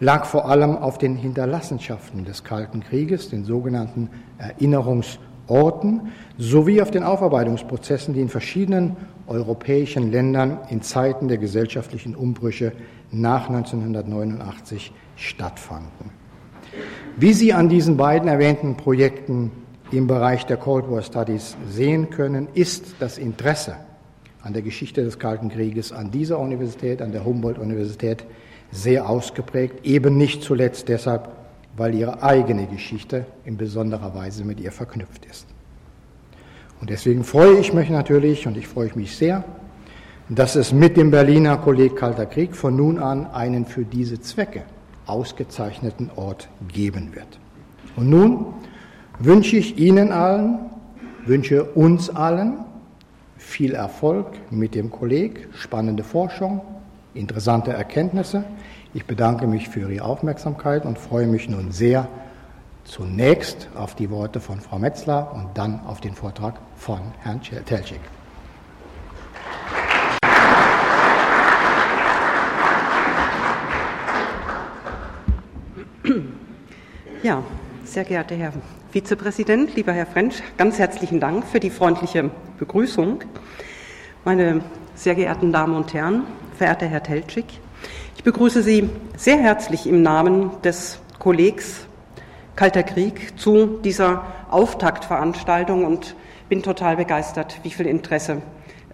lag 0.00 0.26
vor 0.26 0.50
allem 0.50 0.76
auf 0.76 0.98
den 0.98 1.16
Hinterlassenschaften 1.16 2.26
des 2.26 2.44
Kalten 2.44 2.80
Krieges, 2.80 3.30
den 3.30 3.44
sogenannten 3.44 4.10
Erinnerungs- 4.38 5.18
Orten 5.48 6.12
sowie 6.38 6.82
auf 6.82 6.90
den 6.90 7.02
Aufarbeitungsprozessen, 7.02 8.14
die 8.14 8.20
in 8.20 8.28
verschiedenen 8.28 8.96
europäischen 9.26 10.10
Ländern 10.10 10.58
in 10.70 10.82
Zeiten 10.82 11.28
der 11.28 11.38
gesellschaftlichen 11.38 12.14
Umbrüche 12.14 12.72
nach 13.10 13.48
1989 13.48 14.92
stattfanden. 15.16 16.10
Wie 17.16 17.32
Sie 17.32 17.52
an 17.52 17.68
diesen 17.68 17.96
beiden 17.96 18.28
erwähnten 18.28 18.76
Projekten 18.76 19.52
im 19.90 20.06
Bereich 20.06 20.44
der 20.46 20.56
Cold 20.56 20.90
War 20.90 21.02
Studies 21.02 21.56
sehen 21.68 22.10
können, 22.10 22.48
ist 22.54 22.96
das 22.98 23.18
Interesse 23.18 23.76
an 24.42 24.52
der 24.52 24.62
Geschichte 24.62 25.02
des 25.02 25.18
Kalten 25.18 25.48
Krieges 25.48 25.92
an 25.92 26.10
dieser 26.10 26.38
Universität, 26.38 27.02
an 27.02 27.12
der 27.12 27.24
Humboldt-Universität, 27.24 28.24
sehr 28.70 29.08
ausgeprägt, 29.08 29.84
eben 29.84 30.16
nicht 30.16 30.42
zuletzt 30.42 30.88
deshalb, 30.88 31.35
weil 31.76 31.94
ihre 31.94 32.22
eigene 32.22 32.66
Geschichte 32.66 33.26
in 33.44 33.56
besonderer 33.56 34.14
Weise 34.14 34.44
mit 34.44 34.60
ihr 34.60 34.72
verknüpft 34.72 35.26
ist. 35.26 35.46
Und 36.80 36.90
deswegen 36.90 37.24
freue 37.24 37.58
ich 37.58 37.72
mich 37.72 37.90
natürlich 37.90 38.46
und 38.46 38.56
ich 38.56 38.66
freue 38.66 38.90
mich 38.94 39.16
sehr, 39.16 39.44
dass 40.28 40.56
es 40.56 40.72
mit 40.72 40.96
dem 40.96 41.10
Berliner 41.10 41.56
Kolleg 41.56 41.96
Kalter 41.96 42.26
Krieg 42.26 42.56
von 42.56 42.76
nun 42.76 42.98
an 42.98 43.26
einen 43.26 43.64
für 43.64 43.84
diese 43.84 44.20
Zwecke 44.20 44.62
ausgezeichneten 45.06 46.10
Ort 46.16 46.48
geben 46.68 47.14
wird. 47.14 47.38
Und 47.94 48.10
nun 48.10 48.46
wünsche 49.18 49.56
ich 49.56 49.78
Ihnen 49.78 50.12
allen, 50.12 50.58
wünsche 51.24 51.64
uns 51.64 52.10
allen 52.10 52.58
viel 53.36 53.74
Erfolg 53.74 54.26
mit 54.50 54.74
dem 54.74 54.90
Kolleg, 54.90 55.48
spannende 55.54 56.02
Forschung, 56.02 56.60
interessante 57.14 57.72
Erkenntnisse. 57.72 58.44
Ich 58.96 59.04
bedanke 59.04 59.46
mich 59.46 59.68
für 59.68 59.80
Ihre 59.80 60.02
Aufmerksamkeit 60.02 60.86
und 60.86 60.98
freue 60.98 61.26
mich 61.26 61.50
nun 61.50 61.70
sehr 61.70 62.08
zunächst 62.84 63.68
auf 63.74 63.94
die 63.94 64.08
Worte 64.08 64.40
von 64.40 64.58
Frau 64.58 64.78
Metzler 64.78 65.34
und 65.34 65.48
dann 65.52 65.80
auf 65.84 66.00
den 66.00 66.14
Vortrag 66.14 66.54
von 66.78 67.00
Herrn 67.20 67.42
Telschik. 67.42 68.00
Ja, 77.22 77.42
sehr 77.84 78.04
geehrter 78.04 78.36
Herr 78.36 78.54
Vizepräsident, 78.92 79.76
lieber 79.76 79.92
Herr 79.92 80.06
Frensch, 80.06 80.36
ganz 80.56 80.78
herzlichen 80.78 81.20
Dank 81.20 81.44
für 81.46 81.60
die 81.60 81.68
freundliche 81.68 82.30
Begrüßung. 82.58 83.24
Meine 84.24 84.62
sehr 84.94 85.14
geehrten 85.14 85.52
Damen 85.52 85.76
und 85.76 85.92
Herren, 85.92 86.22
verehrter 86.56 86.86
Herr 86.86 87.02
Teltschik, 87.02 87.60
begrüße 88.26 88.64
Sie 88.64 88.90
sehr 89.16 89.38
herzlich 89.38 89.86
im 89.86 90.02
Namen 90.02 90.50
des 90.62 90.98
Kollegs 91.20 91.86
Kalter 92.56 92.82
Krieg 92.82 93.38
zu 93.38 93.78
dieser 93.84 94.24
Auftaktveranstaltung 94.50 95.84
und 95.84 96.16
bin 96.48 96.60
total 96.64 96.96
begeistert, 96.96 97.60
wie 97.62 97.70
viel 97.70 97.86
Interesse 97.86 98.42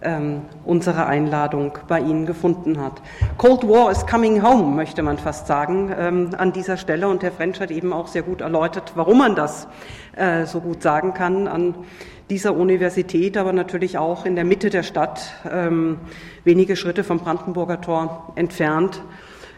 ähm, 0.03 0.43
unsere 0.67 1.07
Einladung 1.07 1.79
bei 1.89 2.01
Ihnen 2.01 2.27
gefunden 2.27 2.79
hat. 2.79 3.01
Cold 3.39 3.67
War 3.67 3.91
is 3.91 4.07
coming 4.07 4.43
home, 4.43 4.77
möchte 4.77 5.03
man 5.03 5.17
fast 5.17 5.47
sagen 5.47 5.91
ähm, 5.99 6.31
an 6.37 6.53
dieser 6.53 6.77
Stelle. 6.77 7.09
Und 7.09 7.23
Herr 7.23 7.33
French 7.33 7.59
hat 7.59 7.71
eben 7.71 7.95
auch 7.95 8.09
sehr 8.09 8.23
gut 8.23 8.43
erläutert, 8.43 8.93
warum 8.97 9.17
man 9.17 9.35
das 9.35 9.67
äh, 10.15 10.45
so 10.45 10.61
gut 10.61 10.83
sagen 10.83 11.15
kann 11.15 11.49
an 11.49 11.75
dieser 12.31 12.55
Universität, 12.55 13.37
aber 13.37 13.53
natürlich 13.53 13.99
auch 13.99 14.25
in 14.25 14.35
der 14.35 14.45
Mitte 14.45 14.71
der 14.71 14.83
Stadt, 14.83 15.33
ähm, 15.51 15.99
wenige 16.45 16.77
Schritte 16.77 17.05
vom 17.05 17.19
Brandenburger 17.19 17.81
Tor 17.81 18.33
entfernt 18.37 19.03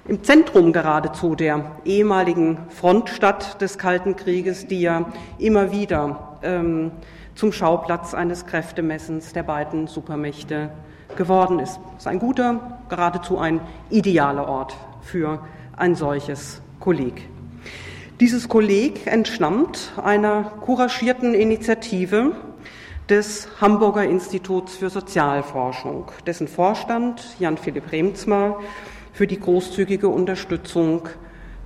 im 0.06 0.22
Zentrum 0.22 0.72
geradezu 0.72 1.34
der 1.34 1.64
ehemaligen 1.84 2.58
Frontstadt 2.68 3.60
des 3.62 3.78
Kalten 3.78 4.16
Krieges, 4.16 4.66
die 4.66 4.82
ja 4.82 5.06
immer 5.38 5.72
wieder 5.72 6.38
ähm, 6.42 6.90
zum 7.34 7.52
Schauplatz 7.52 8.12
eines 8.12 8.44
Kräftemessens 8.44 9.32
der 9.32 9.44
beiden 9.44 9.86
Supermächte 9.86 10.70
geworden 11.16 11.58
ist. 11.58 11.80
Es 11.96 12.02
ist 12.02 12.06
ein 12.06 12.18
guter, 12.18 12.80
geradezu 12.90 13.38
ein 13.38 13.60
idealer 13.88 14.46
Ort 14.46 14.76
für 15.00 15.40
ein 15.76 15.94
solches 15.94 16.60
Kolleg. 16.80 17.28
Dieses 18.20 18.48
Kolleg 18.48 19.06
entstammt 19.06 19.92
einer 20.02 20.52
couragierten 20.60 21.34
Initiative 21.34 22.32
des 23.08 23.48
Hamburger 23.60 24.04
Instituts 24.04 24.76
für 24.76 24.88
Sozialforschung, 24.88 26.10
dessen 26.26 26.48
Vorstand 26.48 27.22
Jan 27.38 27.58
Philipp 27.58 27.92
Remzmar 27.92 28.60
für 29.12 29.26
die 29.26 29.38
großzügige 29.38 30.08
Unterstützung 30.08 31.08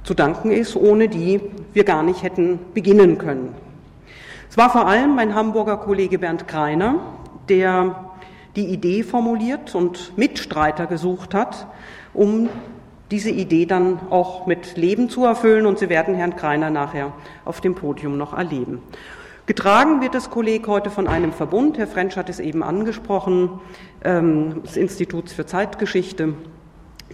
zu 0.02 0.14
danken 0.14 0.50
ist, 0.50 0.74
ohne 0.74 1.08
die 1.08 1.40
wir 1.72 1.84
gar 1.84 2.02
nicht 2.02 2.22
hätten 2.22 2.58
beginnen 2.74 3.18
können. 3.18 3.54
Es 4.50 4.56
war 4.56 4.70
vor 4.70 4.86
allem 4.86 5.14
mein 5.14 5.34
Hamburger 5.34 5.76
Kollege 5.76 6.18
Bernd 6.18 6.48
Kreiner, 6.48 6.96
der 7.48 8.12
die 8.56 8.66
Idee 8.66 9.04
formuliert 9.04 9.74
und 9.74 10.16
Mitstreiter 10.16 10.86
gesucht 10.86 11.34
hat, 11.34 11.68
um 12.14 12.48
diese 13.10 13.30
Idee 13.30 13.66
dann 13.66 14.00
auch 14.10 14.46
mit 14.46 14.76
Leben 14.76 15.08
zu 15.08 15.24
erfüllen. 15.24 15.66
Und 15.66 15.78
Sie 15.78 15.88
werden 15.88 16.14
Herrn 16.14 16.34
Kreiner 16.34 16.70
nachher 16.70 17.12
auf 17.44 17.60
dem 17.60 17.74
Podium 17.74 18.18
noch 18.18 18.36
erleben. 18.36 18.82
Getragen 19.48 20.02
wird 20.02 20.14
das 20.14 20.28
Kolleg 20.28 20.66
heute 20.66 20.90
von 20.90 21.06
einem 21.08 21.32
Verbund, 21.32 21.78
Herr 21.78 21.86
French 21.86 22.18
hat 22.18 22.28
es 22.28 22.38
eben 22.38 22.62
angesprochen, 22.62 23.60
ähm, 24.04 24.62
des 24.62 24.76
Instituts 24.76 25.32
für 25.32 25.46
Zeitgeschichte, 25.46 26.34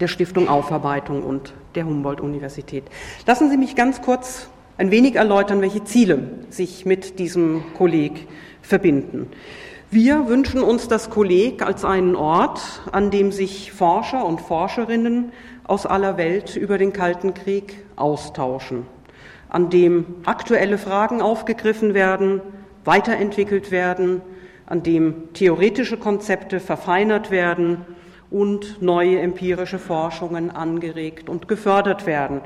der 0.00 0.08
Stiftung 0.08 0.48
Aufarbeitung 0.48 1.22
und 1.22 1.54
der 1.76 1.86
Humboldt-Universität. 1.86 2.82
Lassen 3.24 3.50
Sie 3.50 3.56
mich 3.56 3.76
ganz 3.76 4.02
kurz 4.02 4.48
ein 4.78 4.90
wenig 4.90 5.14
erläutern, 5.14 5.60
welche 5.60 5.84
Ziele 5.84 6.40
sich 6.50 6.84
mit 6.84 7.20
diesem 7.20 7.62
Kolleg 7.78 8.26
verbinden. 8.62 9.28
Wir 9.92 10.26
wünschen 10.26 10.64
uns 10.64 10.88
das 10.88 11.10
Kolleg 11.10 11.62
als 11.62 11.84
einen 11.84 12.16
Ort, 12.16 12.60
an 12.90 13.12
dem 13.12 13.30
sich 13.30 13.70
Forscher 13.70 14.26
und 14.26 14.40
Forscherinnen 14.40 15.30
aus 15.62 15.86
aller 15.86 16.16
Welt 16.16 16.56
über 16.56 16.78
den 16.78 16.92
Kalten 16.92 17.32
Krieg 17.32 17.84
austauschen, 17.94 18.88
an 19.54 19.70
dem 19.70 20.04
aktuelle 20.24 20.78
Fragen 20.78 21.22
aufgegriffen 21.22 21.94
werden, 21.94 22.40
weiterentwickelt 22.84 23.70
werden, 23.70 24.20
an 24.66 24.82
dem 24.82 25.32
theoretische 25.32 25.96
Konzepte 25.96 26.58
verfeinert 26.58 27.30
werden 27.30 27.82
und 28.32 28.82
neue 28.82 29.20
empirische 29.20 29.78
Forschungen 29.78 30.50
angeregt 30.50 31.28
und 31.28 31.46
gefördert 31.46 32.04
werden. 32.04 32.40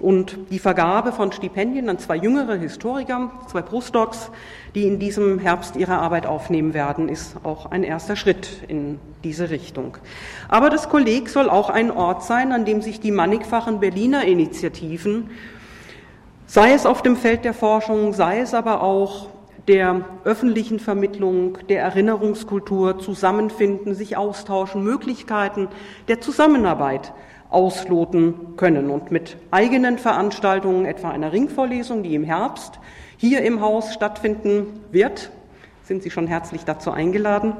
Und 0.00 0.36
die 0.50 0.58
Vergabe 0.58 1.12
von 1.12 1.30
Stipendien 1.30 1.88
an 1.88 2.00
zwei 2.00 2.16
jüngere 2.16 2.56
Historiker, 2.56 3.30
zwei 3.46 3.62
Postdocs, 3.62 4.32
die 4.74 4.88
in 4.88 4.98
diesem 4.98 5.38
Herbst 5.38 5.76
ihre 5.76 5.98
Arbeit 5.98 6.26
aufnehmen 6.26 6.74
werden, 6.74 7.08
ist 7.08 7.36
auch 7.44 7.66
ein 7.70 7.84
erster 7.84 8.16
Schritt 8.16 8.64
in 8.66 8.98
diese 9.22 9.50
Richtung. 9.50 9.96
Aber 10.48 10.70
das 10.70 10.88
Kolleg 10.88 11.28
soll 11.28 11.50
auch 11.50 11.70
ein 11.70 11.92
Ort 11.92 12.24
sein, 12.24 12.50
an 12.50 12.64
dem 12.64 12.82
sich 12.82 12.98
die 12.98 13.12
mannigfachen 13.12 13.78
Berliner 13.78 14.24
Initiativen, 14.24 15.30
sei 16.48 16.72
es 16.72 16.86
auf 16.86 17.02
dem 17.02 17.14
Feld 17.14 17.44
der 17.44 17.54
Forschung, 17.54 18.14
sei 18.14 18.40
es 18.40 18.54
aber 18.54 18.82
auch 18.82 19.28
der 19.68 20.00
öffentlichen 20.24 20.80
Vermittlung, 20.80 21.58
der 21.68 21.82
Erinnerungskultur 21.82 22.98
zusammenfinden, 22.98 23.94
sich 23.94 24.16
austauschen, 24.16 24.82
Möglichkeiten 24.82 25.68
der 26.08 26.22
Zusammenarbeit 26.22 27.12
ausloten 27.50 28.56
können. 28.56 28.88
Und 28.88 29.10
mit 29.10 29.36
eigenen 29.50 29.98
Veranstaltungen, 29.98 30.86
etwa 30.86 31.10
einer 31.10 31.32
Ringvorlesung, 31.32 32.02
die 32.02 32.14
im 32.14 32.24
Herbst 32.24 32.80
hier 33.18 33.42
im 33.42 33.60
Haus 33.60 33.92
stattfinden 33.92 34.80
wird, 34.90 35.30
sind 35.82 36.02
Sie 36.02 36.10
schon 36.10 36.26
herzlich 36.26 36.64
dazu 36.64 36.90
eingeladen. 36.90 37.52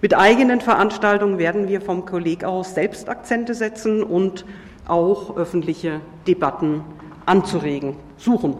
Mit 0.00 0.16
eigenen 0.16 0.60
Veranstaltungen 0.60 1.38
werden 1.38 1.68
wir 1.68 1.80
vom 1.80 2.06
Kolleg 2.06 2.44
aus 2.44 2.74
selbst 2.74 3.08
Akzente 3.08 3.54
setzen 3.54 4.04
und 4.04 4.44
auch 4.86 5.36
öffentliche 5.36 6.00
Debatten 6.26 6.82
anzuregen, 7.28 7.96
suchen. 8.16 8.56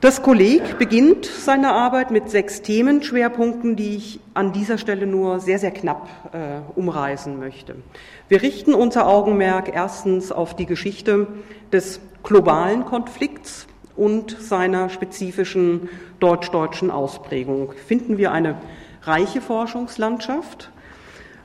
Das 0.00 0.22
Kolleg 0.22 0.78
beginnt 0.78 1.26
seine 1.26 1.72
Arbeit 1.72 2.12
mit 2.12 2.30
sechs 2.30 2.62
Themenschwerpunkten, 2.62 3.74
die 3.74 3.96
ich 3.96 4.20
an 4.32 4.52
dieser 4.52 4.78
Stelle 4.78 5.08
nur 5.08 5.40
sehr, 5.40 5.58
sehr 5.58 5.72
knapp 5.72 6.08
äh, 6.32 6.78
umreißen 6.78 7.36
möchte. 7.36 7.74
Wir 8.28 8.40
richten 8.42 8.74
unser 8.74 9.08
Augenmerk 9.08 9.74
erstens 9.74 10.30
auf 10.30 10.54
die 10.54 10.66
Geschichte 10.66 11.26
des 11.72 12.00
globalen 12.22 12.84
Konflikts 12.84 13.66
und 13.96 14.36
seiner 14.40 14.88
spezifischen 14.88 15.88
deutsch-deutschen 16.20 16.92
Ausprägung. 16.92 17.72
Finden 17.72 18.18
wir 18.18 18.30
eine 18.30 18.54
reiche 19.02 19.40
Forschungslandschaft, 19.40 20.70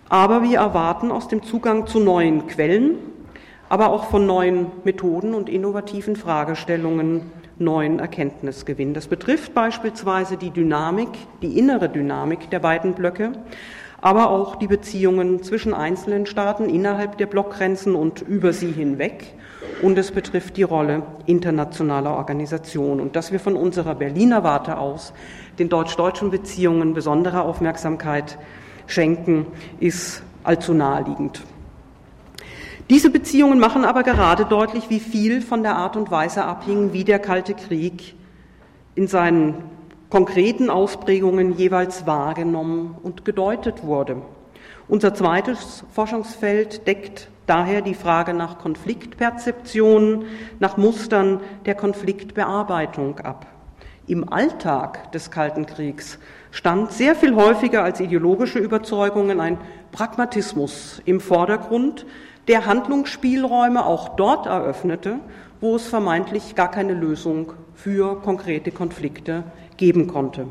aber 0.09 0.43
wir 0.43 0.59
erwarten 0.59 1.11
aus 1.11 1.27
dem 1.27 1.41
Zugang 1.41 1.87
zu 1.87 1.99
neuen 1.99 2.45
Quellen, 2.45 2.97
aber 3.69 3.91
auch 3.91 4.05
von 4.05 4.25
neuen 4.25 4.67
Methoden 4.83 5.33
und 5.33 5.49
innovativen 5.49 6.15
Fragestellungen 6.15 7.31
neuen 7.57 7.99
Erkenntnisgewinn. 7.99 8.93
Das 8.93 9.07
betrifft 9.07 9.53
beispielsweise 9.53 10.37
die 10.37 10.51
Dynamik, 10.51 11.09
die 11.41 11.57
innere 11.57 11.89
Dynamik 11.89 12.49
der 12.49 12.59
beiden 12.59 12.93
Blöcke, 12.93 13.33
aber 14.01 14.29
auch 14.29 14.55
die 14.55 14.67
Beziehungen 14.67 15.43
zwischen 15.43 15.73
einzelnen 15.73 16.25
Staaten 16.25 16.69
innerhalb 16.69 17.17
der 17.17 17.27
Blockgrenzen 17.27 17.95
und 17.95 18.21
über 18.21 18.51
sie 18.51 18.71
hinweg. 18.71 19.33
Und 19.81 19.97
es 19.97 20.11
betrifft 20.11 20.57
die 20.57 20.63
Rolle 20.63 21.03
internationaler 21.25 22.11
Organisationen. 22.11 22.99
Und 22.99 23.15
dass 23.15 23.31
wir 23.31 23.39
von 23.39 23.55
unserer 23.55 23.95
Berliner 23.95 24.43
Warte 24.43 24.77
aus 24.77 25.13
den 25.57 25.69
deutsch-deutschen 25.69 26.31
Beziehungen 26.31 26.93
besondere 26.93 27.41
Aufmerksamkeit 27.41 28.37
schenken, 28.87 29.45
ist 29.79 30.21
allzu 30.43 30.73
naheliegend. 30.73 31.43
Diese 32.89 33.09
Beziehungen 33.09 33.59
machen 33.59 33.85
aber 33.85 34.03
gerade 34.03 34.45
deutlich, 34.45 34.89
wie 34.89 34.99
viel 34.99 35.41
von 35.41 35.63
der 35.63 35.77
Art 35.77 35.95
und 35.95 36.11
Weise 36.11 36.43
abhing, 36.43 36.91
wie 36.91 37.05
der 37.05 37.19
Kalte 37.19 37.53
Krieg 37.53 38.15
in 38.95 39.07
seinen 39.07 39.55
konkreten 40.09 40.69
Ausprägungen 40.69 41.57
jeweils 41.57 42.05
wahrgenommen 42.05 42.95
und 43.01 43.25
gedeutet 43.25 43.83
wurde. 43.83 44.21
Unser 44.87 45.13
zweites 45.13 45.85
Forschungsfeld 45.91 46.85
deckt 46.85 47.29
daher 47.45 47.81
die 47.81 47.93
Frage 47.93 48.33
nach 48.33 48.59
Konfliktperzeption, 48.59 50.25
nach 50.59 50.77
Mustern 50.77 51.39
der 51.65 51.75
Konfliktbearbeitung 51.75 53.19
ab. 53.19 53.47
Im 54.05 54.31
Alltag 54.31 55.11
des 55.13 55.31
Kalten 55.31 55.65
Kriegs 55.65 56.19
stand 56.51 56.91
sehr 56.91 57.15
viel 57.15 57.35
häufiger 57.35 57.83
als 57.83 58.01
ideologische 58.01 58.59
Überzeugungen 58.59 59.39
ein 59.39 59.57
Pragmatismus 59.93 61.01
im 61.05 61.21
Vordergrund, 61.21 62.05
der 62.47 62.65
Handlungsspielräume 62.65 63.85
auch 63.85 64.15
dort 64.15 64.45
eröffnete, 64.45 65.19
wo 65.61 65.75
es 65.75 65.87
vermeintlich 65.87 66.55
gar 66.55 66.69
keine 66.69 66.93
Lösung 66.93 67.53
für 67.73 68.21
konkrete 68.21 68.71
Konflikte 68.71 69.43
geben 69.77 70.07
konnte. 70.07 70.47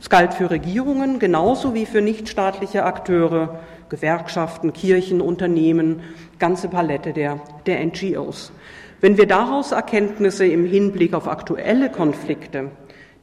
Es 0.00 0.08
galt 0.08 0.34
für 0.34 0.50
Regierungen 0.50 1.18
genauso 1.18 1.74
wie 1.74 1.86
für 1.86 2.00
nichtstaatliche 2.00 2.84
Akteure, 2.84 3.60
Gewerkschaften, 3.88 4.72
Kirchen, 4.72 5.20
Unternehmen, 5.20 6.00
ganze 6.38 6.68
Palette 6.68 7.12
der, 7.12 7.40
der 7.66 7.84
NGOs. 7.84 8.52
Wenn 9.00 9.18
wir 9.18 9.26
daraus 9.26 9.72
Erkenntnisse 9.72 10.46
im 10.46 10.64
Hinblick 10.64 11.12
auf 11.12 11.28
aktuelle 11.28 11.90
Konflikte, 11.90 12.70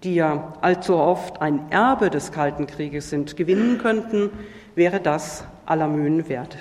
die 0.03 0.15
ja 0.15 0.53
allzu 0.61 0.95
oft 0.95 1.41
ein 1.41 1.71
Erbe 1.71 2.09
des 2.09 2.31
Kalten 2.31 2.67
Krieges 2.67 3.09
sind, 3.09 3.35
gewinnen 3.35 3.77
könnten, 3.79 4.29
wäre 4.75 4.99
das 4.99 5.45
aller 5.65 5.87
Mühen 5.87 6.29
wert. 6.29 6.57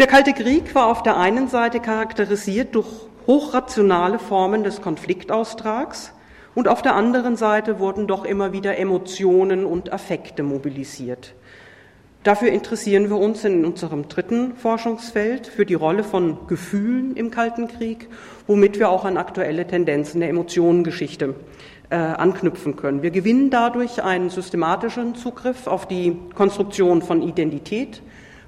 Der 0.00 0.06
Kalte 0.06 0.32
Krieg 0.32 0.74
war 0.74 0.86
auf 0.86 1.02
der 1.02 1.18
einen 1.18 1.48
Seite 1.48 1.78
charakterisiert 1.78 2.74
durch 2.74 2.86
hochrationale 3.26 4.18
Formen 4.18 4.64
des 4.64 4.80
Konfliktaustrags 4.80 6.14
und 6.54 6.68
auf 6.68 6.80
der 6.80 6.94
anderen 6.94 7.36
Seite 7.36 7.78
wurden 7.78 8.06
doch 8.06 8.24
immer 8.24 8.54
wieder 8.54 8.78
Emotionen 8.78 9.66
und 9.66 9.92
Affekte 9.92 10.42
mobilisiert. 10.42 11.34
Dafür 12.22 12.48
interessieren 12.48 13.10
wir 13.10 13.18
uns 13.18 13.44
in 13.44 13.62
unserem 13.66 14.08
dritten 14.08 14.54
Forschungsfeld 14.54 15.46
für 15.46 15.66
die 15.66 15.74
Rolle 15.74 16.02
von 16.02 16.46
Gefühlen 16.46 17.14
im 17.14 17.30
Kalten 17.30 17.68
Krieg, 17.68 18.08
womit 18.46 18.78
wir 18.78 18.88
auch 18.88 19.04
an 19.04 19.18
aktuelle 19.18 19.66
Tendenzen 19.66 20.20
der 20.20 20.30
Emotionengeschichte 20.30 21.34
äh, 21.90 21.96
anknüpfen 21.96 22.74
können. 22.74 23.02
Wir 23.02 23.10
gewinnen 23.10 23.50
dadurch 23.50 24.02
einen 24.02 24.30
systematischen 24.30 25.14
Zugriff 25.14 25.66
auf 25.66 25.86
die 25.86 26.16
Konstruktion 26.34 27.02
von 27.02 27.20
Identität, 27.20 28.00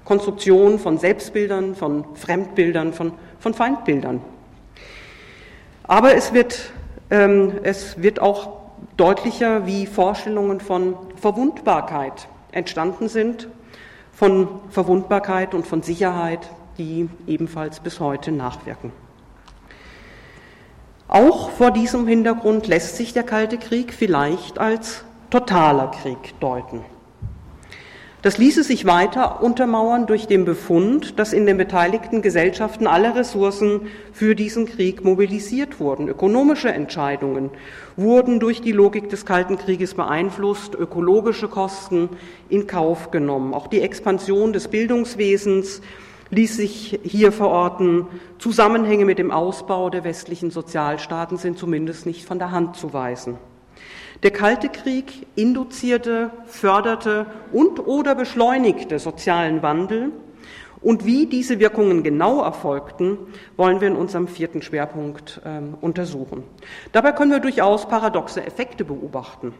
Konstruktion 0.05 0.79
von 0.79 0.97
Selbstbildern, 0.97 1.75
von 1.75 2.05
Fremdbildern, 2.15 2.93
von, 2.93 3.13
von 3.39 3.53
Feindbildern. 3.53 4.21
Aber 5.83 6.15
es 6.15 6.33
wird, 6.33 6.71
ähm, 7.09 7.59
es 7.63 8.01
wird 8.01 8.21
auch 8.21 8.61
deutlicher, 8.97 9.65
wie 9.65 9.85
Vorstellungen 9.85 10.59
von 10.59 10.95
Verwundbarkeit 11.19 12.27
entstanden 12.51 13.09
sind 13.09 13.47
von 14.13 14.47
Verwundbarkeit 14.69 15.53
und 15.53 15.65
von 15.67 15.81
Sicherheit, 15.81 16.47
die 16.77 17.09
ebenfalls 17.27 17.79
bis 17.79 17.99
heute 17.99 18.31
nachwirken. 18.31 18.91
Auch 21.07 21.49
vor 21.49 21.71
diesem 21.71 22.07
Hintergrund 22.07 22.67
lässt 22.67 22.95
sich 22.95 23.13
der 23.13 23.23
Kalte 23.23 23.57
Krieg 23.57 23.93
vielleicht 23.93 24.59
als 24.59 25.03
totaler 25.29 25.89
Krieg 25.89 26.39
deuten. 26.39 26.85
Das 28.23 28.37
ließe 28.37 28.63
sich 28.63 28.85
weiter 28.85 29.43
untermauern 29.43 30.07
durch 30.07 30.27
den 30.27 30.45
Befund, 30.45 31.19
dass 31.19 31.33
in 31.33 31.45
den 31.45 31.57
beteiligten 31.57 32.21
Gesellschaften 32.21 32.87
alle 32.87 33.17
Ressourcen 33.17 33.81
für 34.13 34.33
diesen 34.33 34.65
Krieg 34.65 35.03
mobilisiert 35.03 35.81
wurden. 35.81 36.07
Ökonomische 36.07 36.71
Entscheidungen 36.71 37.49
wurden 37.97 38.39
durch 38.39 38.61
die 38.61 38.71
Logik 38.71 39.09
des 39.09 39.25
Kalten 39.25 39.57
Krieges 39.57 39.93
beeinflusst, 39.95 40.73
ökologische 40.73 41.49
Kosten 41.49 42.07
in 42.47 42.65
Kauf 42.65 43.11
genommen. 43.11 43.53
Auch 43.53 43.67
die 43.67 43.81
Expansion 43.81 44.53
des 44.53 44.69
Bildungswesens 44.69 45.81
ließ 46.29 46.55
sich 46.55 47.01
hier 47.03 47.33
verorten. 47.33 48.07
Zusammenhänge 48.39 49.03
mit 49.03 49.19
dem 49.19 49.31
Ausbau 49.31 49.89
der 49.89 50.05
westlichen 50.05 50.49
Sozialstaaten 50.49 51.35
sind 51.35 51.57
zumindest 51.57 52.05
nicht 52.05 52.23
von 52.23 52.39
der 52.39 52.51
Hand 52.51 52.77
zu 52.77 52.93
weisen. 52.93 53.37
Der 54.23 54.31
Kalte 54.31 54.69
Krieg 54.69 55.27
induzierte, 55.35 56.31
förderte 56.45 57.25
und 57.51 57.85
oder 57.85 58.15
beschleunigte 58.15 58.97
sozialen 58.97 59.61
Wandel. 59.61 60.13
Und 60.79 61.05
wie 61.05 61.25
diese 61.25 61.59
Wirkungen 61.59 62.03
genau 62.03 62.41
erfolgten, 62.41 63.17
wollen 63.57 63.81
wir 63.81 63.89
in 63.89 63.97
unserem 63.97 64.29
vierten 64.29 64.61
Schwerpunkt 64.61 65.41
äh, 65.43 65.59
untersuchen. 65.81 66.43
Dabei 66.93 67.11
können 67.11 67.31
wir 67.31 67.39
durchaus 67.39 67.87
paradoxe 67.87 68.45
Effekte 68.45 68.85
beobachten. 68.85 69.53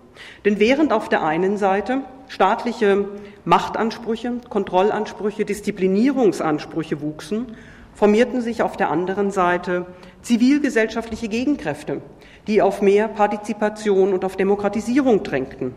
Denn 0.45 0.59
während 0.59 0.93
auf 0.93 1.09
der 1.09 1.25
einen 1.25 1.57
Seite 1.57 2.01
staatliche 2.29 3.05
Machtansprüche, 3.43 4.33
Kontrollansprüche, 4.49 5.43
Disziplinierungsansprüche 5.43 7.01
wuchsen, 7.01 7.57
formierten 7.93 8.41
sich 8.41 8.61
auf 8.61 8.77
der 8.77 8.91
anderen 8.91 9.29
Seite 9.31 9.85
zivilgesellschaftliche 10.21 11.27
Gegenkräfte, 11.27 12.01
die 12.47 12.61
auf 12.61 12.81
mehr 12.81 13.07
Partizipation 13.07 14.13
und 14.13 14.25
auf 14.25 14.35
Demokratisierung 14.35 15.23
drängten. 15.23 15.73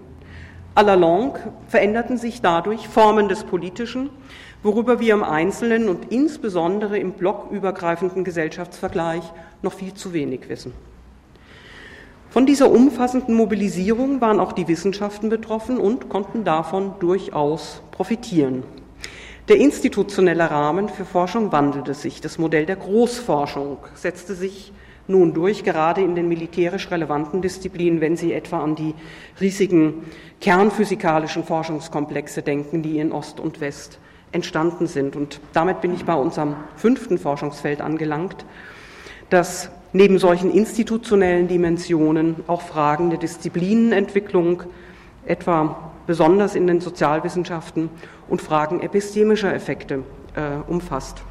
À 0.74 0.82
la 0.82 0.94
longue 0.94 1.40
veränderten 1.68 2.18
sich 2.18 2.42
dadurch 2.42 2.88
Formen 2.88 3.28
des 3.28 3.44
Politischen, 3.44 4.10
worüber 4.62 5.00
wir 5.00 5.14
im 5.14 5.24
Einzelnen 5.24 5.88
und 5.88 6.12
insbesondere 6.12 6.98
im 6.98 7.12
blockübergreifenden 7.12 8.24
Gesellschaftsvergleich 8.24 9.22
noch 9.62 9.72
viel 9.72 9.94
zu 9.94 10.12
wenig 10.12 10.48
wissen. 10.48 10.74
Von 12.28 12.44
dieser 12.44 12.70
umfassenden 12.70 13.34
Mobilisierung 13.34 14.20
waren 14.20 14.40
auch 14.40 14.52
die 14.52 14.68
Wissenschaften 14.68 15.30
betroffen 15.30 15.78
und 15.78 16.10
konnten 16.10 16.44
davon 16.44 16.92
durchaus 17.00 17.80
profitieren. 17.92 18.62
Der 19.48 19.56
institutionelle 19.56 20.50
Rahmen 20.50 20.90
für 20.90 21.04
Forschung 21.04 21.52
wandelte 21.52 21.94
sich. 21.94 22.20
Das 22.20 22.36
Modell 22.36 22.66
der 22.66 22.76
Großforschung 22.76 23.78
setzte 23.94 24.34
sich 24.34 24.72
nun 25.08 25.34
durch, 25.34 25.64
gerade 25.64 26.00
in 26.00 26.14
den 26.14 26.28
militärisch 26.28 26.90
relevanten 26.90 27.42
Disziplinen, 27.42 28.00
wenn 28.00 28.16
Sie 28.16 28.32
etwa 28.32 28.62
an 28.62 28.74
die 28.74 28.94
riesigen 29.40 30.04
kernphysikalischen 30.40 31.44
Forschungskomplexe 31.44 32.42
denken, 32.42 32.82
die 32.82 32.98
in 32.98 33.12
Ost 33.12 33.40
und 33.40 33.60
West 33.60 33.98
entstanden 34.32 34.86
sind. 34.86 35.16
Und 35.16 35.40
damit 35.52 35.80
bin 35.80 35.94
ich 35.94 36.04
bei 36.04 36.14
unserem 36.14 36.56
fünften 36.76 37.18
Forschungsfeld 37.18 37.80
angelangt, 37.80 38.44
dass 39.30 39.70
neben 39.92 40.18
solchen 40.18 40.50
institutionellen 40.52 41.48
Dimensionen 41.48 42.36
auch 42.46 42.62
Fragen 42.62 43.10
der 43.10 43.18
Disziplinenentwicklung, 43.18 44.64
etwa 45.24 45.92
besonders 46.06 46.54
in 46.54 46.66
den 46.66 46.80
Sozialwissenschaften, 46.80 47.88
und 48.28 48.42
Fragen 48.42 48.80
epistemischer 48.80 49.54
Effekte 49.54 50.02
äh, 50.34 50.70
umfasst. 50.70 51.22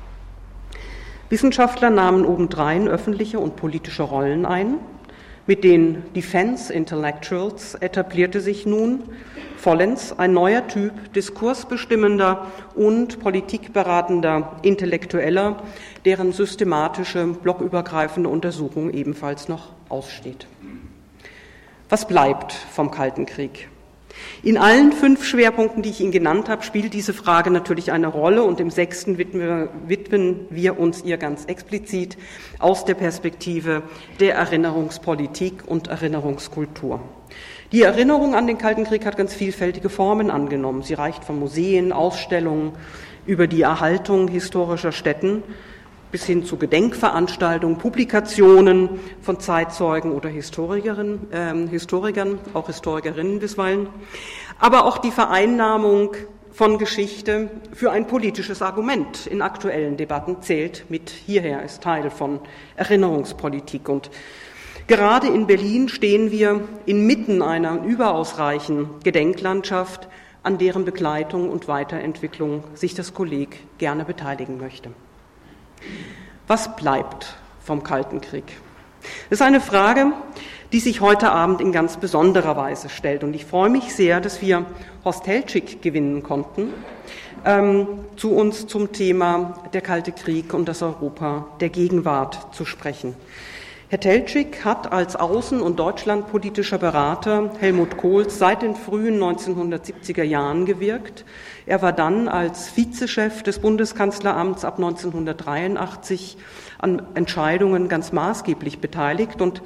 Wissenschaftler 1.30 1.90
nahmen 1.90 2.26
obendrein 2.26 2.88
öffentliche 2.88 3.40
und 3.40 3.56
politische 3.56 4.04
Rollen 4.04 4.46
ein. 4.46 4.76
Mit 5.48 5.64
den 5.64 6.04
Defense 6.14 6.74
Intellectuals 6.74 7.76
etablierte 7.76 8.42
sich 8.42 8.66
nun 8.66 9.04
vollends 9.58 10.18
ein 10.18 10.34
neuer 10.34 10.68
Typ 10.68 11.14
diskursbestimmender 11.14 12.48
und 12.76 13.20
politikberatender 13.20 14.58
Intellektueller, 14.62 15.64
deren 16.04 16.32
systematische 16.32 17.26
blockübergreifende 17.28 18.30
Untersuchung 18.30 18.92
ebenfalls 18.92 19.48
noch 19.48 19.70
aussteht. 19.90 20.48
Was 21.90 22.08
bleibt 22.08 22.54
vom 22.54 22.92
Kalten 22.92 23.26
Krieg? 23.26 23.70
In 24.44 24.58
allen 24.58 24.92
fünf 24.92 25.26
Schwerpunkten, 25.26 25.82
die 25.82 25.90
ich 25.90 26.02
Ihnen 26.02 26.12
genannt 26.12 26.50
habe, 26.50 26.64
spielt 26.64 26.94
diese 26.94 27.14
Frage 27.14 27.50
natürlich 27.52 27.92
eine 27.92 28.08
Rolle 28.08 28.44
und 28.44 28.60
im 28.60 28.70
sechsten 28.70 29.18
widmen 29.18 30.40
wir, 30.50 30.80
uns 30.80 31.04
ihr 31.04 31.18
ganz 31.18 31.46
explizit 31.46 32.18
aus 32.60 32.86
der 32.86 32.94
Perspektive 32.94 33.84
der 34.20 34.36
Erinnerungspolitik 34.36 35.64
und 35.66 35.88
Erinnerungskultur. 35.88 37.02
Die 37.72 37.82
Erinnerung 37.82 38.36
an 38.36 38.48
den 38.48 38.58
Kalten 38.58 38.84
Krieg 38.84 39.06
hat 39.06 39.18
ganz 39.18 39.34
vielfältige 39.34 39.90
Formen 39.90 40.30
angenommen. 40.30 40.84
Sie 40.84 40.94
reicht 40.94 41.24
von 41.24 41.40
Museen, 41.40 41.92
Ausstellungen 41.92 42.74
über 43.26 43.48
die 43.48 43.64
Erhaltung 43.64 44.28
historischer 44.28 44.92
Städten 44.92 45.44
bis 46.16 46.24
hin 46.24 46.46
zu 46.46 46.56
Gedenkveranstaltungen, 46.56 47.78
Publikationen 47.78 49.02
von 49.20 49.38
Zeitzeugen 49.42 50.14
oder 50.14 50.30
Historikerinnen, 50.30 51.30
äh, 51.30 51.68
Historikern, 51.68 52.40
auch 52.54 52.68
Historikerinnen 52.68 53.40
bisweilen, 53.40 53.90
aber 54.58 54.86
auch 54.86 54.98
die 54.98 55.12
Vereinnahmung 55.12 56.14
von 56.54 56.78
Geschichte 56.78 57.50
für 57.74 57.92
ein 57.92 58.08
politisches 58.08 58.62
Argument 58.62 59.28
in 59.28 59.42
aktuellen 59.42 59.98
Debatten 59.98 60.42
zählt 60.42 60.86
mit 60.88 61.10
hierher, 61.10 61.64
ist 61.64 61.84
Teil 61.84 62.10
von 62.10 62.40
Erinnerungspolitik. 62.78 63.90
Und 63.90 64.10
gerade 64.88 65.28
in 65.28 65.48
Berlin 65.48 65.90
stehen 65.90 66.32
wir 66.32 66.62
inmitten 66.86 67.42
einer 67.42 67.84
überaus 67.84 68.40
reichen 68.40 68.88
Gedenklandschaft, 69.04 70.08
an 70.44 70.60
deren 70.60 70.86
Begleitung 70.86 71.50
und 71.50 71.68
Weiterentwicklung 71.68 72.64
sich 72.74 72.94
das 72.94 73.14
Kolleg 73.14 73.58
gerne 73.80 74.06
beteiligen 74.06 74.58
möchte. 74.58 74.92
Was 76.48 76.76
bleibt 76.76 77.36
vom 77.64 77.84
Kalten 77.84 78.22
Krieg? 78.22 78.46
Das 79.30 79.40
ist 79.40 79.42
eine 79.42 79.62
Frage, 79.62 80.12
die 80.72 80.80
sich 80.80 81.02
heute 81.02 81.32
Abend 81.32 81.62
in 81.62 81.72
ganz 81.72 81.98
besonderer 81.98 82.58
Weise 82.58 82.90
stellt. 82.90 83.24
Und 83.24 83.34
ich 83.34 83.46
freue 83.46 83.70
mich 83.70 83.96
sehr, 83.96 84.20
dass 84.22 84.42
wir 84.42 84.66
Horst 85.04 85.28
Helschig 85.28 85.82
gewinnen 85.82 86.24
konnten, 86.24 86.74
ähm, 87.46 87.88
zu 88.16 88.32
uns 88.36 88.68
zum 88.68 88.92
Thema 88.92 89.62
der 89.74 89.82
Kalte 89.82 90.12
Krieg 90.12 90.54
und 90.54 90.68
das 90.68 90.82
Europa 90.82 91.48
der 91.60 91.70
Gegenwart 91.70 92.54
zu 92.54 92.66
sprechen. 92.66 93.16
Herr 93.88 94.00
Teltschik 94.00 94.66
hat 94.66 94.92
als 94.92 95.16
außen- 95.16 95.60
und 95.60 95.78
deutschlandpolitischer 95.78 96.80
Berater 96.80 97.52
Helmut 97.60 97.98
Kohls 97.98 98.40
seit 98.40 98.64
den 98.64 98.76
frühen 98.76 99.22
1970er 99.22 100.24
Jahren 100.24 100.66
gewirkt. 100.66 101.24
Er 101.68 101.84
war 101.84 101.94
dann 101.94 102.28
als 102.28 102.76
Vizechef 102.76 103.44
des 103.44 103.60
Bundeskanzleramts 103.60 104.66
ab 104.66 104.78
1983 104.78 106.36
an 106.80 107.04
Entscheidungen 107.14 107.88
ganz 107.88 108.12
maßgeblich 108.12 108.80
beteiligt 108.80 109.40
und 109.40 109.62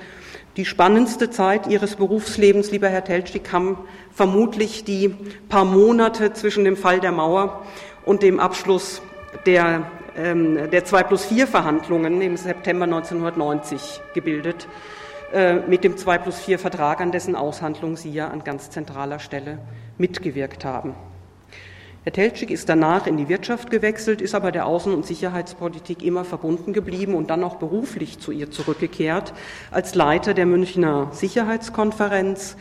die 0.57 0.65
spannendste 0.65 1.29
Zeit 1.29 1.67
Ihres 1.67 1.95
Berufslebens, 1.95 2.71
lieber 2.71 2.89
Herr 2.89 3.05
Teltschik, 3.05 3.53
haben 3.53 3.77
vermutlich 4.11 4.83
die 4.83 5.15
paar 5.47 5.63
Monate 5.63 6.33
zwischen 6.33 6.65
dem 6.65 6.75
Fall 6.75 6.99
der 6.99 7.13
Mauer 7.13 7.65
und 8.03 8.21
dem 8.21 8.41
Abschluss 8.41 9.01
der 9.45 9.89
der 10.19 10.83
2 10.83 11.03
plus 11.03 11.25
4 11.25 11.47
Verhandlungen 11.47 12.21
im 12.21 12.35
September 12.35 12.83
1990 12.83 14.01
gebildet, 14.13 14.67
äh, 15.33 15.55
mit 15.55 15.85
dem 15.85 15.95
2 15.95 16.17
plus 16.17 16.39
4 16.39 16.59
Vertrag, 16.59 16.99
an 16.99 17.13
dessen 17.13 17.35
Aushandlung 17.35 17.95
Sie 17.95 18.11
ja 18.11 18.27
an 18.27 18.43
ganz 18.43 18.69
zentraler 18.69 19.19
Stelle 19.19 19.59
mitgewirkt 19.97 20.65
haben. 20.65 20.93
Herr 22.03 22.13
Teltschik 22.13 22.49
ist 22.49 22.67
danach 22.67 23.07
in 23.07 23.17
die 23.17 23.29
Wirtschaft 23.29 23.71
gewechselt, 23.71 24.21
ist 24.21 24.35
aber 24.35 24.51
der 24.51 24.65
Außen- 24.65 24.93
und 24.93 25.05
Sicherheitspolitik 25.05 26.03
immer 26.03 26.25
verbunden 26.25 26.73
geblieben 26.73 27.13
und 27.13 27.29
dann 27.29 27.43
auch 27.43 27.55
beruflich 27.55 28.19
zu 28.19 28.31
ihr 28.31 28.51
zurückgekehrt 28.51 29.33
als 29.71 29.95
Leiter 29.95 30.33
der 30.33 30.45
Münchner 30.45 31.09
Sicherheitskonferenz 31.11 32.57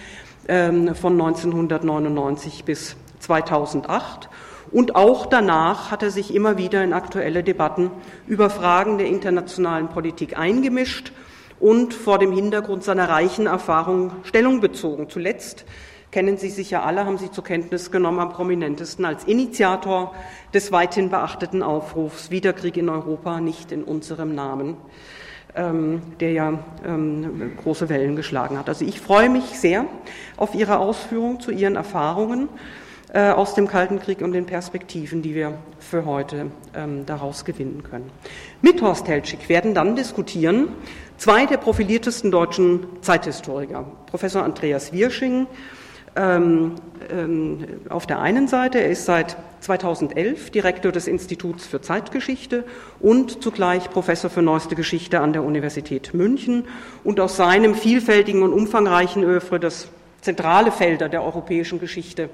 ähm, 0.46 0.94
von 0.94 1.12
1999 1.14 2.64
bis 2.64 2.96
2008 3.20 4.28
und 4.70 4.96
auch 4.96 5.26
danach 5.26 5.90
hat 5.90 6.02
er 6.02 6.10
sich 6.10 6.34
immer 6.34 6.58
wieder 6.58 6.82
in 6.84 6.92
aktuelle 6.92 7.42
Debatten 7.42 7.90
über 8.26 8.50
Fragen 8.50 8.98
der 8.98 9.06
internationalen 9.06 9.88
Politik 9.88 10.38
eingemischt 10.38 11.12
und 11.60 11.94
vor 11.94 12.18
dem 12.18 12.32
Hintergrund 12.32 12.84
seiner 12.84 13.08
reichen 13.08 13.46
Erfahrung 13.46 14.12
Stellung 14.24 14.60
bezogen. 14.60 15.08
Zuletzt 15.08 15.64
kennen 16.10 16.36
Sie 16.36 16.50
sicher 16.50 16.84
alle, 16.84 17.04
haben 17.04 17.18
Sie 17.18 17.30
zur 17.30 17.44
Kenntnis 17.44 17.90
genommen, 17.90 18.20
am 18.20 18.30
prominentesten 18.30 19.04
als 19.04 19.24
Initiator 19.24 20.14
des 20.54 20.72
weithin 20.72 21.10
beachteten 21.10 21.62
Aufrufs 21.62 22.30
Wiederkrieg 22.30 22.76
in 22.76 22.88
Europa, 22.88 23.40
nicht 23.40 23.72
in 23.72 23.84
unserem 23.84 24.34
Namen, 24.34 24.76
ähm, 25.54 26.02
der 26.20 26.32
ja 26.32 26.58
ähm, 26.86 27.52
große 27.62 27.88
Wellen 27.88 28.16
geschlagen 28.16 28.58
hat. 28.58 28.68
Also 28.68 28.84
ich 28.84 29.00
freue 29.00 29.28
mich 29.30 29.58
sehr 29.58 29.86
auf 30.36 30.54
Ihre 30.54 30.78
Ausführungen 30.78 31.40
zu 31.40 31.50
Ihren 31.50 31.76
Erfahrungen 31.76 32.48
aus 33.14 33.54
dem 33.54 33.68
Kalten 33.68 34.00
Krieg 34.00 34.20
und 34.20 34.32
den 34.32 34.44
Perspektiven, 34.44 35.22
die 35.22 35.34
wir 35.34 35.54
für 35.78 36.04
heute 36.04 36.50
ähm, 36.74 37.06
daraus 37.06 37.44
gewinnen 37.44 37.82
können. 37.82 38.10
Mit 38.60 38.82
Horst 38.82 39.06
Teltschik 39.06 39.48
werden 39.48 39.74
dann 39.74 39.96
diskutieren 39.96 40.68
zwei 41.16 41.46
der 41.46 41.56
profiliertesten 41.56 42.30
deutschen 42.30 42.86
Zeithistoriker, 43.00 43.90
Professor 44.06 44.42
Andreas 44.42 44.92
Wirsching, 44.92 45.46
ähm, 46.16 46.74
ähm, 47.10 47.64
auf 47.88 48.06
der 48.06 48.20
einen 48.20 48.48
Seite, 48.48 48.80
er 48.80 48.90
ist 48.90 49.04
seit 49.04 49.36
2011 49.60 50.50
Direktor 50.50 50.90
des 50.90 51.06
Instituts 51.06 51.66
für 51.66 51.80
Zeitgeschichte 51.80 52.64
und 52.98 53.42
zugleich 53.42 53.90
Professor 53.90 54.28
für 54.28 54.42
neueste 54.42 54.74
Geschichte 54.74 55.20
an 55.20 55.32
der 55.32 55.44
Universität 55.44 56.14
München. 56.14 56.64
Und 57.04 57.20
aus 57.20 57.36
seinem 57.36 57.74
vielfältigen 57.74 58.42
und 58.42 58.52
umfangreichen 58.52 59.24
Öffre, 59.24 59.60
das 59.60 59.88
zentrale 60.20 60.72
Felder 60.72 61.08
der 61.08 61.22
europäischen 61.22 61.78
Geschichte 61.78 62.30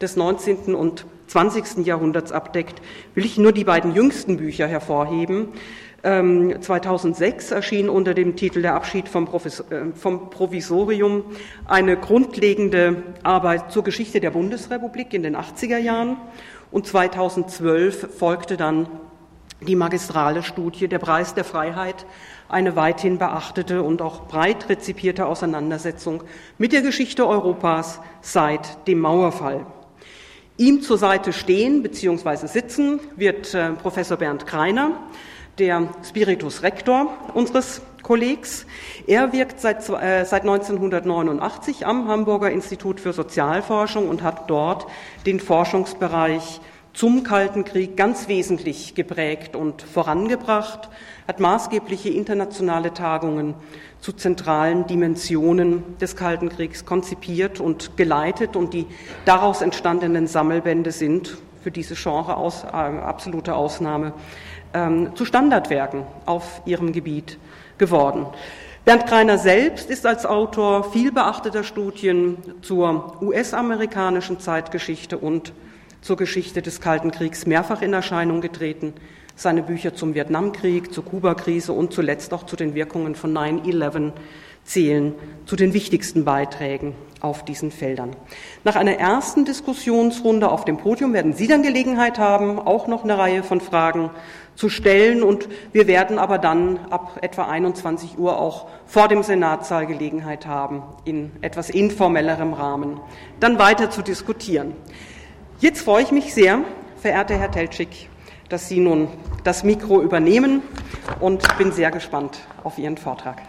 des 0.00 0.16
19. 0.16 0.74
und 0.74 1.06
20. 1.28 1.86
Jahrhunderts 1.86 2.32
abdeckt, 2.32 2.80
will 3.14 3.24
ich 3.24 3.38
nur 3.38 3.52
die 3.52 3.64
beiden 3.64 3.94
jüngsten 3.94 4.36
Bücher 4.36 4.66
hervorheben. 4.66 5.48
2006 6.04 7.50
ähm, 7.50 7.56
erschien 7.56 7.88
unter 7.88 8.12
dem 8.12 8.36
Titel 8.36 8.60
Der 8.60 8.74
Abschied 8.74 9.08
vom, 9.08 9.26
äh, 9.26 9.92
vom, 9.94 10.28
Provisorium 10.28 11.24
eine 11.64 11.96
grundlegende 11.96 13.02
Arbeit 13.22 13.72
zur 13.72 13.84
Geschichte 13.84 14.20
der 14.20 14.30
Bundesrepublik 14.30 15.14
in 15.14 15.22
den 15.22 15.34
80er 15.34 15.78
Jahren 15.78 16.18
und 16.70 16.86
2012 16.86 18.18
folgte 18.18 18.58
dann 18.58 18.86
die 19.62 19.76
magistrale 19.76 20.42
Studie 20.42 20.88
Der 20.88 20.98
Preis 20.98 21.32
der 21.32 21.44
Freiheit, 21.44 22.04
eine 22.50 22.76
weithin 22.76 23.16
beachtete 23.16 23.82
und 23.82 24.02
auch 24.02 24.26
breit 24.26 24.68
rezipierte 24.68 25.24
Auseinandersetzung 25.24 26.22
mit 26.58 26.72
der 26.72 26.82
Geschichte 26.82 27.26
Europas 27.26 27.98
seit 28.20 28.86
dem 28.86 29.00
Mauerfall. 29.00 29.64
Ihm 30.56 30.82
zur 30.82 30.98
Seite 30.98 31.32
stehen 31.32 31.82
bzw. 31.82 32.46
sitzen 32.46 33.00
wird 33.16 33.52
äh, 33.54 33.72
Professor 33.72 34.16
Bernd 34.16 34.46
Kreiner, 34.46 34.92
der 35.58 35.88
Spiritus 36.08 36.62
Rector 36.62 37.12
unseres 37.34 37.82
Kollegs. 38.04 38.64
Er 39.08 39.32
wirkt 39.32 39.60
seit, 39.60 39.78
äh, 39.88 40.24
seit 40.24 40.42
1989 40.42 41.86
am 41.86 42.06
Hamburger 42.06 42.52
Institut 42.52 43.00
für 43.00 43.12
Sozialforschung 43.12 44.08
und 44.08 44.22
hat 44.22 44.48
dort 44.48 44.86
den 45.26 45.40
Forschungsbereich 45.40 46.60
zum 46.94 47.24
Kalten 47.24 47.64
Krieg 47.64 47.96
ganz 47.96 48.28
wesentlich 48.28 48.94
geprägt 48.94 49.56
und 49.56 49.82
vorangebracht, 49.82 50.88
hat 51.26 51.40
maßgebliche 51.40 52.08
internationale 52.08 52.94
Tagungen 52.94 53.54
zu 54.00 54.12
zentralen 54.12 54.86
Dimensionen 54.86 55.98
des 55.98 56.14
Kalten 56.14 56.48
Kriegs 56.48 56.86
konzipiert 56.86 57.58
und 57.58 57.96
geleitet 57.96 58.54
und 58.54 58.74
die 58.74 58.86
daraus 59.24 59.60
entstandenen 59.60 60.28
Sammelbände 60.28 60.92
sind 60.92 61.36
für 61.62 61.72
diese 61.72 61.96
Genre 61.96 62.36
aus, 62.36 62.62
äh, 62.62 62.68
absolute 62.68 63.54
Ausnahme 63.54 64.12
ähm, 64.72 65.16
zu 65.16 65.24
Standardwerken 65.24 66.04
auf 66.26 66.62
ihrem 66.64 66.92
Gebiet 66.92 67.38
geworden. 67.76 68.26
Bernd 68.84 69.06
Greiner 69.06 69.38
selbst 69.38 69.90
ist 69.90 70.06
als 70.06 70.26
Autor 70.26 70.92
viel 70.92 71.10
beachteter 71.10 71.64
Studien 71.64 72.36
zur 72.60 73.20
US-amerikanischen 73.22 74.38
Zeitgeschichte 74.38 75.18
und 75.18 75.52
zur 76.04 76.18
Geschichte 76.18 76.60
des 76.60 76.82
Kalten 76.82 77.10
Kriegs 77.10 77.46
mehrfach 77.46 77.80
in 77.80 77.94
Erscheinung 77.94 78.42
getreten 78.42 78.92
seine 79.36 79.62
Bücher 79.62 79.94
zum 79.94 80.14
Vietnamkrieg, 80.14 80.92
zur 80.92 81.04
Kubakrise 81.04 81.72
und 81.72 81.92
zuletzt 81.92 82.32
auch 82.34 82.44
zu 82.44 82.56
den 82.56 82.74
Wirkungen 82.74 83.14
von 83.14 83.36
9-11 83.36 84.12
zählen 84.64 85.14
zu 85.46 85.56
den 85.56 85.72
wichtigsten 85.74 86.24
Beiträgen 86.24 86.94
auf 87.20 87.44
diesen 87.44 87.70
Feldern. 87.70 88.14
Nach 88.64 88.76
einer 88.76 88.98
ersten 88.98 89.44
Diskussionsrunde 89.44 90.50
auf 90.50 90.64
dem 90.66 90.76
Podium 90.76 91.14
werden 91.14 91.32
Sie 91.32 91.48
dann 91.48 91.62
Gelegenheit 91.62 92.18
haben, 92.18 92.58
auch 92.58 92.86
noch 92.86 93.02
eine 93.02 93.18
Reihe 93.18 93.42
von 93.42 93.60
Fragen 93.60 94.10
zu 94.54 94.68
stellen 94.68 95.22
und 95.22 95.48
wir 95.72 95.86
werden 95.86 96.18
aber 96.18 96.38
dann 96.38 96.78
ab 96.90 97.18
etwa 97.22 97.46
21 97.46 98.18
Uhr 98.18 98.38
auch 98.38 98.68
vor 98.86 99.08
dem 99.08 99.22
Senatssaal 99.22 99.86
Gelegenheit 99.86 100.46
haben, 100.46 100.82
in 101.04 101.32
etwas 101.40 101.70
informellerem 101.70 102.52
Rahmen 102.52 103.00
dann 103.40 103.58
weiter 103.58 103.90
zu 103.90 104.02
diskutieren. 104.02 104.74
Jetzt 105.60 105.82
freue 105.82 106.02
ich 106.02 106.10
mich 106.10 106.34
sehr, 106.34 106.64
verehrter 107.00 107.36
Herr 107.36 107.50
Teltschik, 107.50 108.08
dass 108.48 108.68
Sie 108.68 108.80
nun 108.80 109.06
das 109.44 109.62
Mikro 109.62 110.02
übernehmen 110.02 110.62
und 111.20 111.46
bin 111.58 111.70
sehr 111.70 111.92
gespannt 111.92 112.40
auf 112.64 112.76
Ihren 112.76 112.96
Vortrag. 112.96 113.40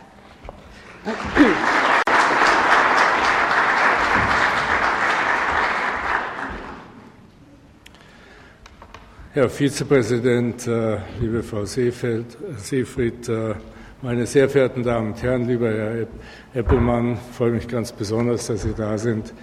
Herr 9.34 9.50
Vizepräsident, 9.50 10.68
äh, 10.68 11.00
liebe 11.20 11.41
Frau 11.41 11.65
Seefeld, 11.65 12.38
Seefried, 12.58 13.28
äh, 13.28 13.56
meine 14.04 14.28
sehr 14.28 14.48
verehrten 14.48 14.84
Damen 14.84 15.13
und 15.13 15.24
Herren, 15.24 15.48
lieber 15.48 15.70
Herr 15.72 16.08
Eppelmann, 16.54 17.18
freue 17.36 17.52
mich 17.52 17.68
ganz 17.68 17.91
besonders, 17.91 18.46
dass 18.46 18.62
Sie 18.62 18.74
da 18.74 18.96
sind. 18.98 19.34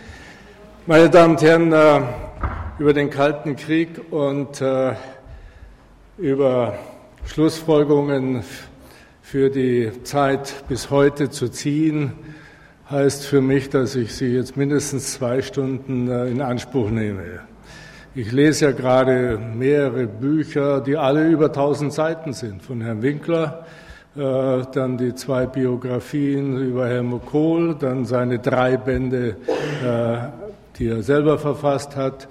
Meine 0.85 1.09
Damen 1.09 1.37
und 1.37 1.43
Herren, 1.43 1.73
äh, 1.73 2.01
über 2.81 2.93
den 2.93 3.09
Kalten 3.09 3.55
Krieg 3.55 4.01
und 4.11 4.61
über 6.19 6.75
Schlussfolgerungen 7.25 8.43
für 9.23 9.49
die 9.49 9.93
Zeit 10.03 10.65
bis 10.69 10.91
heute 10.91 11.31
zu 11.31 11.49
ziehen, 11.49 12.13
heißt 12.91 13.25
für 13.25 13.41
mich, 13.41 13.71
dass 13.71 13.95
ich 13.95 14.13
sie 14.15 14.35
jetzt 14.35 14.57
mindestens 14.57 15.15
zwei 15.15 15.41
Stunden 15.41 16.11
äh, 16.11 16.27
in 16.27 16.43
Anspruch 16.43 16.91
nehme. 16.91 17.41
Ich 18.17 18.33
lese 18.33 18.67
ja 18.67 18.73
gerade 18.73 19.39
mehrere 19.39 20.09
Bücher, 20.09 20.81
die 20.81 20.97
alle 20.97 21.29
über 21.29 21.47
1000 21.47 21.93
Seiten 21.93 22.33
sind, 22.33 22.61
von 22.61 22.81
Herrn 22.81 23.03
Winkler, 23.03 23.67
äh, 24.17 24.63
dann 24.75 24.99
die 24.99 25.15
zwei 25.15 25.47
Biografien 25.47 26.59
über 26.59 26.89
Helmut 26.89 27.25
Kohl, 27.25 27.77
dann 27.79 28.05
seine 28.05 28.41
drei 28.41 28.77
Bände, 28.77 29.37
äh, 29.83 30.42
die 30.83 30.89
er 30.89 31.03
selber 31.05 31.39
verfasst 31.39 31.95
hat, 31.95 32.27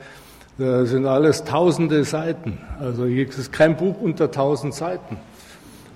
das 0.58 0.90
sind 0.90 1.06
alles 1.06 1.46
tausende 1.46 2.04
Seiten. 2.04 2.58
Also 2.82 3.06
hier 3.06 3.30
ist 3.30 3.54
kein 3.54 3.78
Buch 3.78 4.02
unter 4.02 4.30
tausend 4.30 4.74
Seiten. 4.74 5.16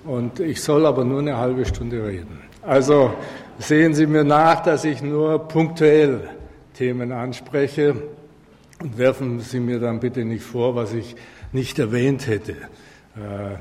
Und 0.06 0.40
ich 0.40 0.62
soll 0.62 0.86
aber 0.86 1.04
nur 1.04 1.18
eine 1.18 1.36
halbe 1.36 1.66
Stunde 1.66 2.06
reden. 2.06 2.38
Also 2.62 3.12
sehen 3.58 3.92
Sie 3.92 4.06
mir 4.06 4.24
nach, 4.24 4.62
dass 4.62 4.86
ich 4.86 5.02
nur 5.02 5.46
punktuell 5.46 6.30
Themen 6.72 7.12
anspreche 7.12 7.94
und 8.82 8.96
werfen 8.96 9.40
Sie 9.40 9.60
mir 9.60 9.78
dann 9.78 10.00
bitte 10.00 10.24
nicht 10.24 10.44
vor, 10.44 10.74
was 10.74 10.94
ich 10.94 11.14
nicht 11.52 11.78
erwähnt 11.78 12.26
hätte. 12.26 12.52
Äh, 12.52 13.58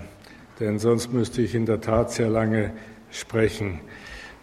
denn 0.61 0.79
sonst 0.79 1.11
müsste 1.11 1.41
ich 1.41 1.53
in 1.53 1.65
der 1.65 1.81
Tat 1.81 2.13
sehr 2.13 2.29
lange 2.29 2.71
sprechen. 3.11 3.81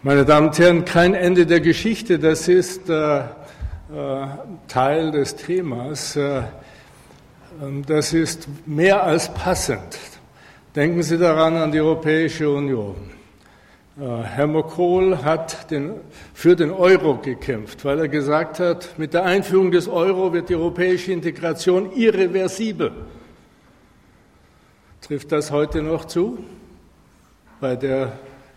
Meine 0.03 0.25
Damen 0.25 0.49
und 0.49 0.59
Herren, 0.59 0.85
kein 0.85 1.15
Ende 1.15 1.47
der 1.47 1.61
Geschichte, 1.61 2.19
das 2.19 2.47
ist 2.47 2.89
äh, 2.89 3.23
Teil 4.67 5.11
des 5.11 5.35
Themas. 5.35 6.15
Äh, 6.15 6.43
ähm, 7.61 7.85
das 7.85 8.13
ist 8.13 8.47
mehr 8.65 9.03
als 9.03 9.31
passend. 9.33 9.99
Denken 10.75 11.03
Sie 11.03 11.17
daran 11.17 11.55
an 11.55 11.71
die 11.71 11.79
Europäische 11.79 12.49
Union. 12.49 12.95
Äh, 13.99 14.23
Helmut 14.23 14.69
Kohl 14.69 15.23
hat 15.23 15.69
den, 15.69 15.93
für 16.33 16.55
den 16.55 16.71
Euro 16.71 17.17
gekämpft, 17.17 17.85
weil 17.85 17.99
er 17.99 18.07
gesagt 18.07 18.59
hat, 18.59 18.97
mit 18.97 19.13
der 19.13 19.25
Einführung 19.25 19.69
des 19.69 19.87
Euro 19.87 20.33
wird 20.33 20.49
die 20.49 20.55
europäische 20.55 21.11
Integration 21.11 21.91
irreversibel. 21.91 22.91
Trifft 25.01 25.31
das 25.31 25.51
heute 25.51 25.83
noch 25.83 26.05
zu? 26.05 26.39
Bei 27.59 27.75
der 27.75 28.13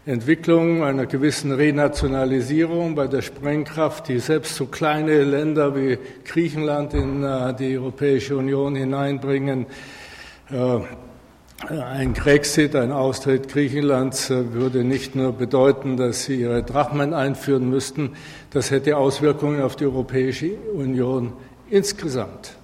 Entwicklung 0.07 0.85
einer 0.85 1.07
gewissen 1.07 1.51
Renationalisierung, 1.51 2.95
bei 2.95 3.09
der 3.09 3.23
Sprengkraft, 3.23 4.07
die 4.07 4.21
selbst 4.21 4.55
so 4.55 4.67
kleine 4.67 5.25
Länder 5.25 5.75
wie 5.75 5.99
Griechenland 6.25 6.95
in 6.95 7.25
äh, 7.25 7.53
die 7.53 7.77
Europäische 7.77 8.37
Union 8.37 8.77
hineinbringen. 8.77 9.67
Äh, 10.53 10.79
ein 11.69 12.15
Grexit, 12.15 12.77
ein 12.77 12.93
Austritt 12.93 13.49
Griechenlands 13.49 14.31
äh, 14.31 14.53
würde 14.53 14.85
nicht 14.85 15.17
nur 15.17 15.33
bedeuten, 15.33 15.97
dass 15.97 16.23
sie 16.23 16.43
ihre 16.43 16.63
Drachmen 16.63 17.13
einführen 17.13 17.69
müssten, 17.69 18.13
das 18.51 18.71
hätte 18.71 18.97
Auswirkungen 18.99 19.61
auf 19.61 19.75
die 19.75 19.87
Europäische 19.87 20.53
Union 20.73 21.33
insgesamt. 21.69 22.55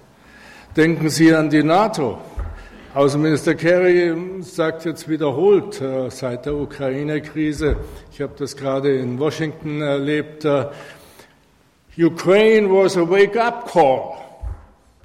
Denken 0.77 1.09
Sie 1.09 1.35
an 1.35 1.49
die 1.49 1.61
NATO. 1.61 2.19
Außenminister 2.95 3.55
Kerry 3.55 4.15
sagt 4.41 4.85
jetzt 4.85 5.09
wiederholt 5.09 5.81
äh, 5.81 6.11
seit 6.11 6.45
der 6.45 6.53
Ukraine-Krise, 6.53 7.75
ich 8.11 8.21
habe 8.21 8.33
das 8.37 8.55
gerade 8.55 8.95
in 8.95 9.17
Washington 9.17 9.81
erlebt, 9.81 10.45
äh, 10.45 10.67
Ukraine 11.97 12.69
was 12.69 12.95
a 12.95 13.01
wake-up 13.01 13.71
call. 13.71 14.13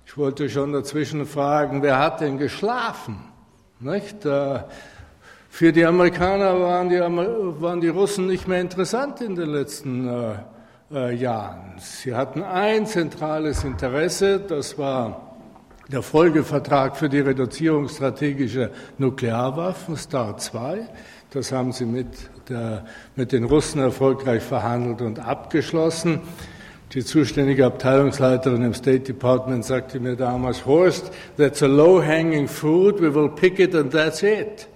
Ich 0.05 0.19
wollte 0.19 0.51
schon 0.51 0.75
dazwischen 0.75 1.25
fragen, 1.25 1.81
wer 1.83 1.99
hat 1.99 2.21
denn 2.21 2.37
geschlafen? 2.37 3.21
Nicht? 3.81 4.23
Äh, 4.27 4.59
für 5.49 5.73
die 5.73 5.87
Amerikaner 5.87 6.61
waren 6.61 6.91
die, 6.91 7.01
waren 7.01 7.81
die 7.81 7.89
Russen 7.89 8.27
nicht 8.27 8.47
mehr 8.47 8.61
interessant 8.61 9.23
in 9.23 9.35
den 9.35 9.49
letzten 9.49 10.37
Jahren. 10.91 11.73
Sie 11.79 12.15
hatten 12.15 12.43
ein 12.43 12.87
zentrales 12.87 13.65
Interesse, 13.65 14.41
das 14.41 14.77
war 14.79 15.28
der 15.89 16.03
Folgevertrag 16.03 16.97
für 16.97 17.09
die 17.09 17.21
Reduzierung 17.21 17.89
strategischer 17.89 18.71
Nuklearwaffen, 18.99 19.97
START 19.97 20.41
2, 20.43 20.87
das 21.31 21.53
haben 21.53 21.73
sie 21.73 21.87
mit, 21.87 22.07
der, 22.49 22.85
mit 23.17 23.33
den 23.33 23.45
Russen 23.45 23.81
erfolgreich 23.81 24.43
verhandelt 24.43 25.03
und 25.03 25.19
abgeschlossen. 25.19 26.21
Die 26.95 27.05
zuständige 27.05 27.67
Abteilungsleiterin 27.67 28.63
im 28.63 28.73
State 28.73 29.01
Department 29.01 29.65
sagte 29.65 30.01
mir 30.01 30.17
damals, 30.17 30.65
Horst, 30.65 31.11
that's 31.37 31.63
a 31.63 31.67
low-hanging 31.67 32.49
fruit, 32.49 32.99
we 33.01 33.15
will 33.15 33.29
pick 33.29 33.59
it 33.59 33.75
and 33.75 33.93
that's 33.93 34.23
it. 34.23 34.69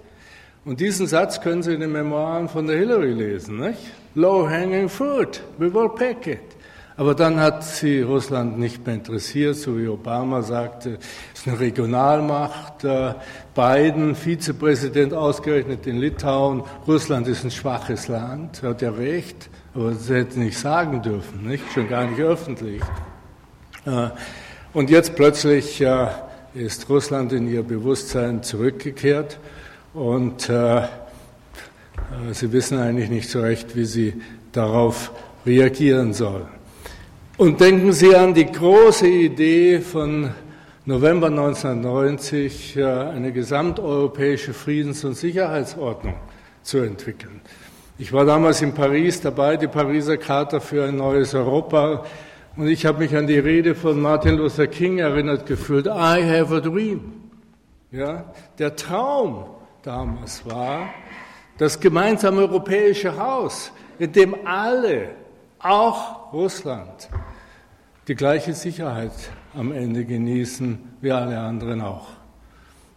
Und 0.64 0.80
diesen 0.80 1.06
Satz 1.06 1.40
können 1.40 1.62
Sie 1.62 1.72
in 1.72 1.80
den 1.80 1.92
Memoiren 1.92 2.48
von 2.48 2.66
der 2.66 2.76
Hillary 2.76 3.12
lesen, 3.12 3.58
nicht? 3.58 3.80
Low-hanging 4.14 4.88
fruit, 4.88 5.42
we 5.58 5.72
will 5.72 5.88
pick 5.88 6.26
it. 6.26 6.51
Aber 6.96 7.14
dann 7.14 7.40
hat 7.40 7.64
sie 7.64 8.02
Russland 8.02 8.58
nicht 8.58 8.84
mehr 8.84 8.96
interessiert, 8.96 9.56
so 9.56 9.78
wie 9.78 9.88
Obama 9.88 10.42
sagte, 10.42 10.98
es 11.32 11.40
ist 11.40 11.48
eine 11.48 11.58
Regionalmacht. 11.58 12.84
Äh, 12.84 13.14
Biden, 13.54 14.14
Vizepräsident 14.14 15.14
ausgerechnet 15.14 15.86
in 15.86 15.98
Litauen, 15.98 16.64
Russland 16.86 17.28
ist 17.28 17.44
ein 17.44 17.50
schwaches 17.50 18.08
Land, 18.08 18.62
hat 18.62 18.82
ja 18.82 18.90
recht, 18.90 19.48
aber 19.74 19.94
sie 19.94 20.16
hätte 20.16 20.38
nicht 20.38 20.58
sagen 20.58 21.00
dürfen, 21.00 21.46
nicht? 21.46 21.64
schon 21.72 21.88
gar 21.88 22.04
nicht 22.04 22.20
öffentlich. 22.20 22.82
Äh, 23.86 24.10
und 24.74 24.90
jetzt 24.90 25.16
plötzlich 25.16 25.80
äh, 25.80 26.08
ist 26.54 26.90
Russland 26.90 27.32
in 27.32 27.48
ihr 27.48 27.62
Bewusstsein 27.62 28.42
zurückgekehrt 28.42 29.38
und 29.94 30.50
sie 32.32 32.52
wissen 32.52 32.78
eigentlich 32.78 33.08
nicht 33.08 33.30
so 33.30 33.40
recht, 33.40 33.74
wie 33.74 33.86
sie 33.86 34.22
darauf 34.52 35.12
reagieren 35.46 36.12
sollen. 36.12 36.61
Und 37.42 37.60
denken 37.60 37.92
Sie 37.92 38.14
an 38.14 38.34
die 38.34 38.46
große 38.46 39.08
Idee 39.08 39.80
von 39.80 40.30
November 40.84 41.26
1990, 41.26 42.76
äh, 42.76 42.84
eine 42.84 43.32
gesamteuropäische 43.32 44.54
Friedens- 44.54 45.04
und 45.04 45.14
Sicherheitsordnung 45.14 46.14
zu 46.62 46.78
entwickeln. 46.78 47.40
Ich 47.98 48.12
war 48.12 48.24
damals 48.24 48.62
in 48.62 48.72
Paris 48.72 49.20
dabei, 49.20 49.56
die 49.56 49.66
Pariser 49.66 50.18
Charta 50.18 50.60
für 50.60 50.84
ein 50.84 50.94
neues 50.94 51.34
Europa. 51.34 52.04
Und 52.56 52.68
ich 52.68 52.86
habe 52.86 53.00
mich 53.00 53.16
an 53.16 53.26
die 53.26 53.40
Rede 53.40 53.74
von 53.74 54.00
Martin 54.00 54.36
Luther 54.36 54.68
King 54.68 54.98
erinnert 54.98 55.44
gefühlt. 55.44 55.86
I 55.86 56.22
have 56.22 56.54
a 56.54 56.60
dream. 56.60 57.12
Ja, 57.90 58.32
der 58.56 58.76
Traum 58.76 59.46
damals 59.82 60.46
war 60.46 60.90
das 61.58 61.80
gemeinsame 61.80 62.42
europäische 62.42 63.18
Haus, 63.18 63.72
in 63.98 64.12
dem 64.12 64.36
alle, 64.46 65.16
auch 65.58 66.32
Russland, 66.32 67.08
die 68.08 68.14
gleiche 68.14 68.52
Sicherheit 68.54 69.12
am 69.54 69.72
Ende 69.72 70.04
genießen 70.04 70.78
wie 71.00 71.12
alle 71.12 71.38
anderen 71.38 71.80
auch. 71.80 72.08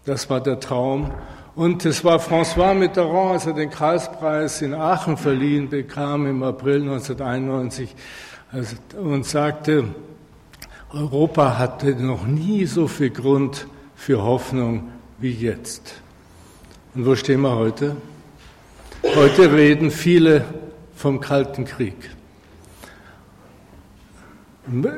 Das 0.05 0.29
war 0.29 0.41
der 0.41 0.59
Traum. 0.59 1.11
Und 1.55 1.85
es 1.85 2.03
war 2.03 2.19
François 2.19 2.73
Mitterrand, 2.73 3.31
als 3.31 3.45
er 3.45 3.53
den 3.53 3.69
Karlspreis 3.69 4.61
in 4.61 4.73
Aachen 4.73 5.15
verliehen 5.15 5.69
bekam 5.69 6.25
im 6.25 6.43
April 6.43 6.81
1991 6.81 7.95
also, 8.51 8.75
und 8.99 9.25
sagte, 9.25 9.85
Europa 10.91 11.57
hatte 11.57 11.95
noch 11.95 12.25
nie 12.25 12.65
so 12.65 12.87
viel 12.87 13.09
Grund 13.09 13.67
für 13.95 14.21
Hoffnung 14.21 14.89
wie 15.17 15.31
jetzt. 15.31 16.01
Und 16.93 17.05
wo 17.05 17.15
stehen 17.15 17.41
wir 17.41 17.55
heute? 17.55 17.95
Heute 19.15 19.53
reden 19.53 19.91
viele 19.91 20.45
vom 20.95 21.19
Kalten 21.19 21.65
Krieg. 21.65 22.14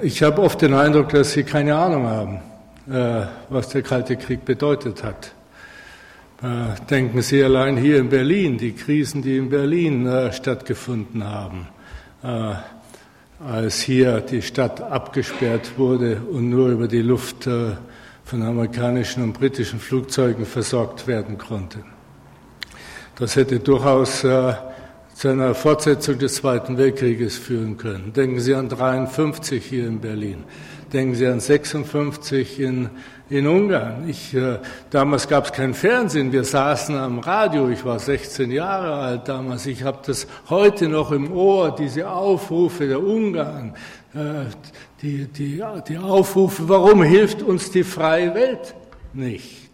Ich 0.02 0.24
habe 0.24 0.44
oft 0.44 0.62
den 0.62 0.74
Eindruck, 0.74 1.10
dass 1.10 1.34
Sie 1.34 1.44
keine 1.44 1.76
Ahnung 1.76 2.08
haben, 2.08 2.40
äh, 2.90 3.26
was 3.50 3.68
der 3.68 3.82
Kalte 3.82 4.16
Krieg 4.16 4.46
bedeutet 4.46 5.04
hat. 5.04 5.34
Äh, 6.42 6.80
denken 6.90 7.22
Sie 7.22 7.44
allein 7.44 7.76
hier 7.76 7.98
in 7.98 8.08
Berlin, 8.08 8.58
die 8.58 8.72
Krisen, 8.72 9.22
die 9.22 9.36
in 9.36 9.50
Berlin 9.50 10.08
äh, 10.08 10.32
stattgefunden 10.32 11.24
haben, 11.26 11.68
als 13.46 13.82
hier 13.82 14.22
die 14.22 14.42
Stadt 14.42 14.82
abgesperrt 14.82 15.78
wurde 15.78 16.22
und 16.32 16.50
nur 16.50 16.70
über 16.70 16.88
die 16.88 17.04
Luft 17.04 17.44
von 17.44 18.42
amerikanischen 18.42 19.22
und 19.22 19.34
britischen 19.34 19.80
Flugzeugen 19.80 20.46
versorgt 20.46 21.06
werden 21.06 21.38
konnte. 21.38 21.84
Das 23.18 23.36
hätte 23.36 23.60
durchaus 23.60 24.26
zu 25.18 25.30
einer 25.30 25.56
Fortsetzung 25.56 26.20
des 26.20 26.36
Zweiten 26.36 26.78
Weltkrieges 26.78 27.40
führen 27.40 27.76
können. 27.78 28.14
Denken 28.14 28.40
Sie 28.40 28.54
an 28.54 28.70
53 28.70 29.66
hier 29.66 29.88
in 29.88 30.00
Berlin. 30.00 30.44
Denken 30.94 31.16
Sie 31.16 31.26
an 31.26 31.40
56 31.40 32.60
in, 32.60 32.92
in 33.28 33.48
Ungarn. 33.48 34.08
Ich, 34.08 34.36
äh, 34.36 34.60
damals 34.92 35.28
gab 35.28 35.46
es 35.46 35.54
kein 35.54 35.74
Fernsehen. 35.74 36.32
Wir 36.32 36.44
saßen 36.44 36.96
am 36.96 37.18
Radio. 37.18 37.68
Ich 37.70 37.84
war 37.84 37.98
16 37.98 38.52
Jahre 38.52 38.94
alt 38.94 39.28
damals. 39.28 39.66
Ich 39.66 39.82
habe 39.82 39.98
das 40.06 40.28
heute 40.52 40.88
noch 40.88 41.12
im 41.12 41.32
Ohr, 41.32 41.76
diese 41.76 42.08
Aufrufe 42.08 42.88
der 42.88 43.02
Ungarn, 43.02 43.74
äh, 44.14 44.46
die, 45.02 45.26
die, 45.26 45.64
die 45.88 45.98
Aufrufe, 45.98 46.70
warum 46.70 47.02
hilft 47.02 47.42
uns 47.42 47.72
die 47.72 47.84
freie 47.84 48.36
Welt 48.36 48.76
nicht? 49.14 49.72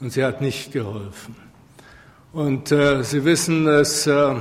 Und 0.00 0.14
sie 0.14 0.24
hat 0.24 0.40
nicht 0.40 0.72
geholfen. 0.72 1.43
Und 2.34 2.70
äh, 2.72 3.02
Sie 3.04 3.24
wissen, 3.24 3.64
dass 3.64 4.08
äh, 4.08 4.12
äh 4.12 4.34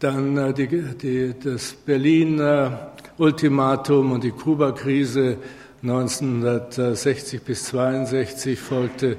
dann 0.00 0.36
äh, 0.36 0.52
die, 0.52 0.66
die, 0.66 1.32
das 1.38 1.72
Berlin-Ultimatum 1.72 4.10
und 4.10 4.24
die 4.24 4.32
Kuba-Krise 4.32 5.36
1960 5.82 7.42
bis 7.42 7.62
62 7.66 8.58
folgte. 8.58 9.18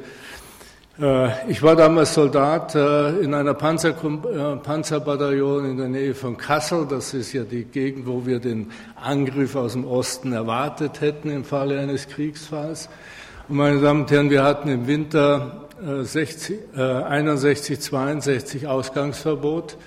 Äh, 1.00 1.50
ich 1.50 1.64
war 1.64 1.78
damals 1.78 2.14
Soldat 2.14 2.76
in 2.76 3.34
einer 3.36 3.54
Panzer, 3.54 3.94
Panzerbataillon 3.94 5.72
in 5.72 5.78
der 5.78 5.88
Nähe 5.88 6.14
von 6.14 6.36
Kassel. 6.36 6.86
Das 6.90 7.14
ist 7.14 7.32
ja 7.32 7.46
die 7.46 7.64
Gegend, 7.64 8.06
wo 8.06 8.26
wir 8.26 8.40
den 8.40 8.70
Angriff 9.02 9.56
aus 9.56 9.72
dem 9.74 9.86
Osten 9.86 10.34
erwartet 10.34 11.00
hätten 11.00 11.30
im 11.30 11.46
Falle 11.46 11.80
eines 11.80 12.10
Kriegsfalls. 12.10 12.90
Und 13.48 13.56
meine 13.56 13.80
Damen 13.80 14.02
und 14.02 14.12
Herren, 14.12 14.30
wir 14.30 14.44
hatten 14.44 14.68
im 14.68 14.88
Winter 14.88 15.70
60, 15.84 16.60
äh, 16.76 16.82
61, 16.82 17.80
62 17.80 18.68
Ausgangsverbot. 18.68 19.78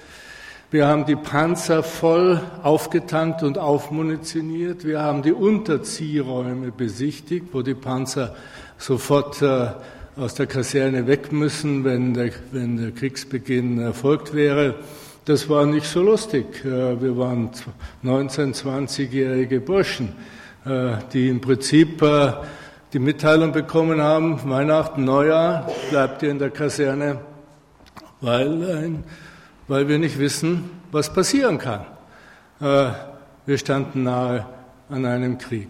Wir 0.71 0.89
haben 0.89 1.07
die 1.07 1.15
Panzer 1.15 1.85
voll 1.85 2.41
aufgetankt 2.65 3.45
und 3.45 3.59
aufmunitioniert. 3.59 4.85
Wir 4.85 5.03
haben 5.03 5.23
die 5.23 5.33
Unterziehräume 5.33 6.73
besichtigt, 6.73 7.47
wo 7.53 7.63
die 7.63 7.75
Panzer 7.75 8.35
sofort 8.77 9.41
äh, 9.41 9.69
aus 10.17 10.35
der 10.35 10.47
Kaserne 10.47 11.07
weg 11.07 11.31
müssen, 11.31 11.85
wenn 11.85 12.15
der, 12.15 12.31
wenn 12.51 12.77
der 12.77 12.91
Kriegsbeginn 12.91 13.79
erfolgt 13.79 14.35
wäre. 14.35 14.75
Das 15.27 15.49
war 15.49 15.65
nicht 15.65 15.87
so 15.87 16.03
lustig. 16.03 16.65
Äh, 16.65 17.01
wir 17.01 17.17
waren 17.17 17.51
19-, 18.03 18.61
20-jährige 18.61 19.61
Burschen, 19.61 20.09
äh, 20.65 20.97
die 21.13 21.29
im 21.29 21.41
Prinzip 21.41 22.03
äh, 22.03 22.33
die 22.95 23.01
Mitteilung 23.01 23.51
bekommen 23.51 24.01
haben, 24.01 24.39
Weihnachten, 24.49 25.05
Neujahr, 25.05 25.69
bleibt 25.91 26.23
ihr 26.23 26.31
in 26.31 26.39
der 26.39 26.51
Kaserne, 26.51 27.19
weil, 28.21 29.03
weil 29.67 29.89
wir 29.89 29.99
nicht 29.99 30.17
wissen, 30.21 30.71
was 30.93 31.13
passieren 31.13 31.59
kann. 31.59 31.85
Wir 32.61 33.59
standen 33.59 34.05
nahe 34.05 34.47
an 34.89 35.05
einem 35.07 35.39
Krieg. 35.39 35.69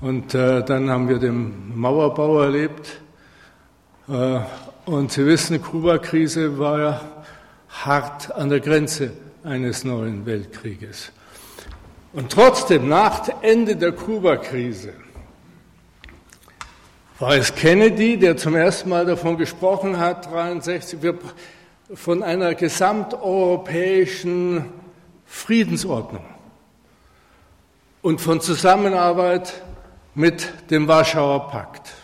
Und 0.00 0.34
dann 0.34 0.88
haben 0.88 1.08
wir 1.08 1.18
den 1.18 1.76
Mauerbau 1.76 2.40
erlebt, 2.42 3.00
äh, 4.08 4.38
und 4.84 5.10
Sie 5.10 5.26
wissen, 5.26 5.54
die 5.54 5.58
Kuba-Krise 5.58 6.60
war 6.60 6.78
ja 6.78 7.00
hart 7.70 8.32
an 8.32 8.50
der 8.50 8.60
Grenze 8.60 9.10
eines 9.42 9.82
neuen 9.82 10.24
Weltkrieges. 10.24 11.10
Und 12.12 12.30
trotzdem, 12.30 12.88
nach 12.88 13.28
Ende 13.42 13.74
der 13.74 13.90
Kuba-Krise, 13.90 14.92
war 17.18 17.34
es 17.34 17.54
Kennedy, 17.54 18.18
der 18.18 18.36
zum 18.36 18.54
ersten 18.54 18.90
Mal 18.90 19.06
davon 19.06 19.38
gesprochen 19.38 19.98
hat, 19.98 20.30
63, 20.30 20.98
von 21.94 22.22
einer 22.22 22.54
gesamteuropäischen 22.54 24.66
Friedensordnung 25.24 26.24
und 28.02 28.20
von 28.20 28.40
Zusammenarbeit 28.40 29.62
mit 30.14 30.52
dem 30.70 30.86
Warschauer 30.88 31.48
Pakt. 31.48 31.94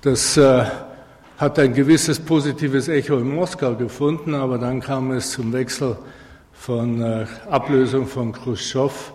Das 0.00 0.36
äh, 0.36 0.64
hat 1.38 1.58
ein 1.58 1.74
gewisses 1.74 2.20
positives 2.20 2.86
Echo 2.88 3.18
in 3.18 3.34
Moskau 3.34 3.74
gefunden, 3.74 4.32
aber 4.34 4.58
dann 4.58 4.80
kam 4.80 5.10
es 5.10 5.32
zum 5.32 5.52
Wechsel 5.52 5.98
von 6.52 7.02
äh, 7.02 7.26
Ablösung 7.50 8.06
von 8.06 8.30
Khrushchev 8.32 9.12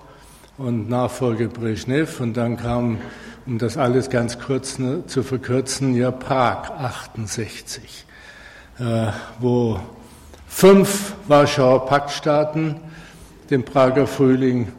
und 0.58 0.89
Nachfolge 0.89 1.48
Brezhnev 1.48 2.20
und 2.20 2.36
dann 2.36 2.58
kam, 2.58 3.00
um 3.46 3.58
das 3.58 3.78
alles 3.78 4.10
ganz 4.10 4.39
kurz 4.39 4.78
ne, 4.78 5.06
zu 5.08 5.24
verkürzen, 5.24 5.96
ja 5.96 6.12
Prag 6.12 6.70
68, 6.70 8.06
äh, 8.80 9.08
wo 9.39 9.80
fünf 10.48 11.16
Warschauer 11.28 11.86
Paktstaaten 11.88 12.80
den 13.50 13.66
Prager 13.66 14.06
Frühling 14.06 14.72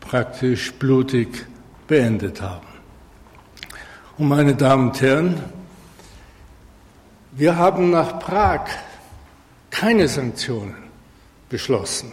praktisch 0.00 0.72
blutig 0.74 1.46
beendet 1.88 2.42
haben. 2.42 2.66
Und 4.18 4.28
meine 4.28 4.54
Damen 4.54 4.90
und 4.90 5.00
Herren, 5.00 5.40
wir 7.32 7.56
haben 7.56 7.90
nach 7.90 8.20
Prag 8.20 8.66
keine 9.70 10.06
Sanktionen 10.06 10.76
beschlossen, 11.48 12.12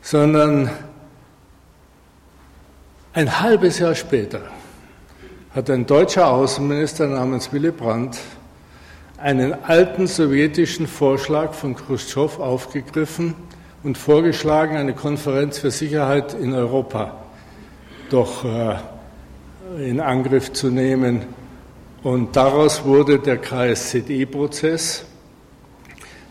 sondern 0.00 0.70
ein 3.12 3.40
halbes 3.40 3.78
Jahr 3.78 3.94
später 3.94 4.42
hat 5.54 5.68
ein 5.68 5.84
deutscher 5.84 6.28
Außenminister 6.28 7.08
namens 7.08 7.52
Willy 7.52 7.72
Brandt 7.72 8.18
einen 9.18 9.52
alten 9.64 10.06
sowjetischen 10.06 10.86
Vorschlag 10.86 11.52
von 11.52 11.74
Khrushchev 11.74 12.40
aufgegriffen 12.40 13.34
und 13.82 13.98
vorgeschlagen, 13.98 14.76
eine 14.76 14.94
Konferenz 14.94 15.58
für 15.58 15.70
Sicherheit 15.70 16.34
in 16.34 16.54
Europa 16.54 17.16
doch 18.10 18.44
äh, 18.44 19.88
in 19.88 20.00
Angriff 20.00 20.52
zu 20.52 20.68
nehmen. 20.68 21.22
Und 22.02 22.34
daraus 22.34 22.84
wurde 22.84 23.18
der 23.18 23.38
KSZE-Prozess, 23.38 25.04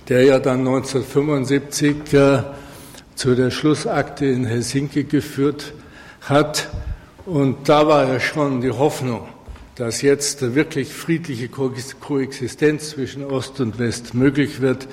der 0.08 0.24
ja 0.24 0.40
dann 0.40 0.60
1975 0.60 2.14
äh, 2.14 2.44
zu 3.16 3.36
der 3.36 3.52
Schlussakte 3.52 4.26
in 4.26 4.46
Helsinki 4.46 5.04
geführt 5.04 5.74
hat. 6.22 6.70
Und 7.26 7.70
da 7.70 7.88
war 7.88 8.08
ja 8.08 8.20
schon 8.20 8.62
die 8.62 8.72
Hoffnung, 8.72 9.28
dass 9.76 10.02
jetzt 10.02 10.56
wirklich 10.56 10.94
friedliche 10.94 11.50
Koexistenz 11.50 12.92
zwischen 12.92 13.24
Ost 13.24 13.60
und 13.60 13.80
West 13.80 14.14
möglich 14.14 14.62
wird 14.62 14.88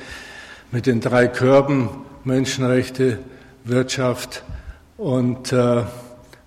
mit 0.71 0.87
den 0.87 1.01
drei 1.01 1.29
Körben 1.29 1.89
Menschenrechte, 2.25 3.21
Wirtschaft 3.65 4.45
und 4.97 5.53
äh, 5.53 5.85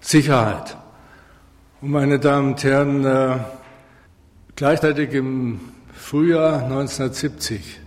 Sicherheit. 0.02 0.78
Und 1.82 1.92
meine 1.92 2.20
Damen 2.20 2.50
und 2.50 2.64
Herren, 2.64 3.06
äh, 3.06 3.38
gleichzeitig 4.56 5.14
im 5.14 5.62
Frühjahr 5.94 6.64
1970 6.64 7.79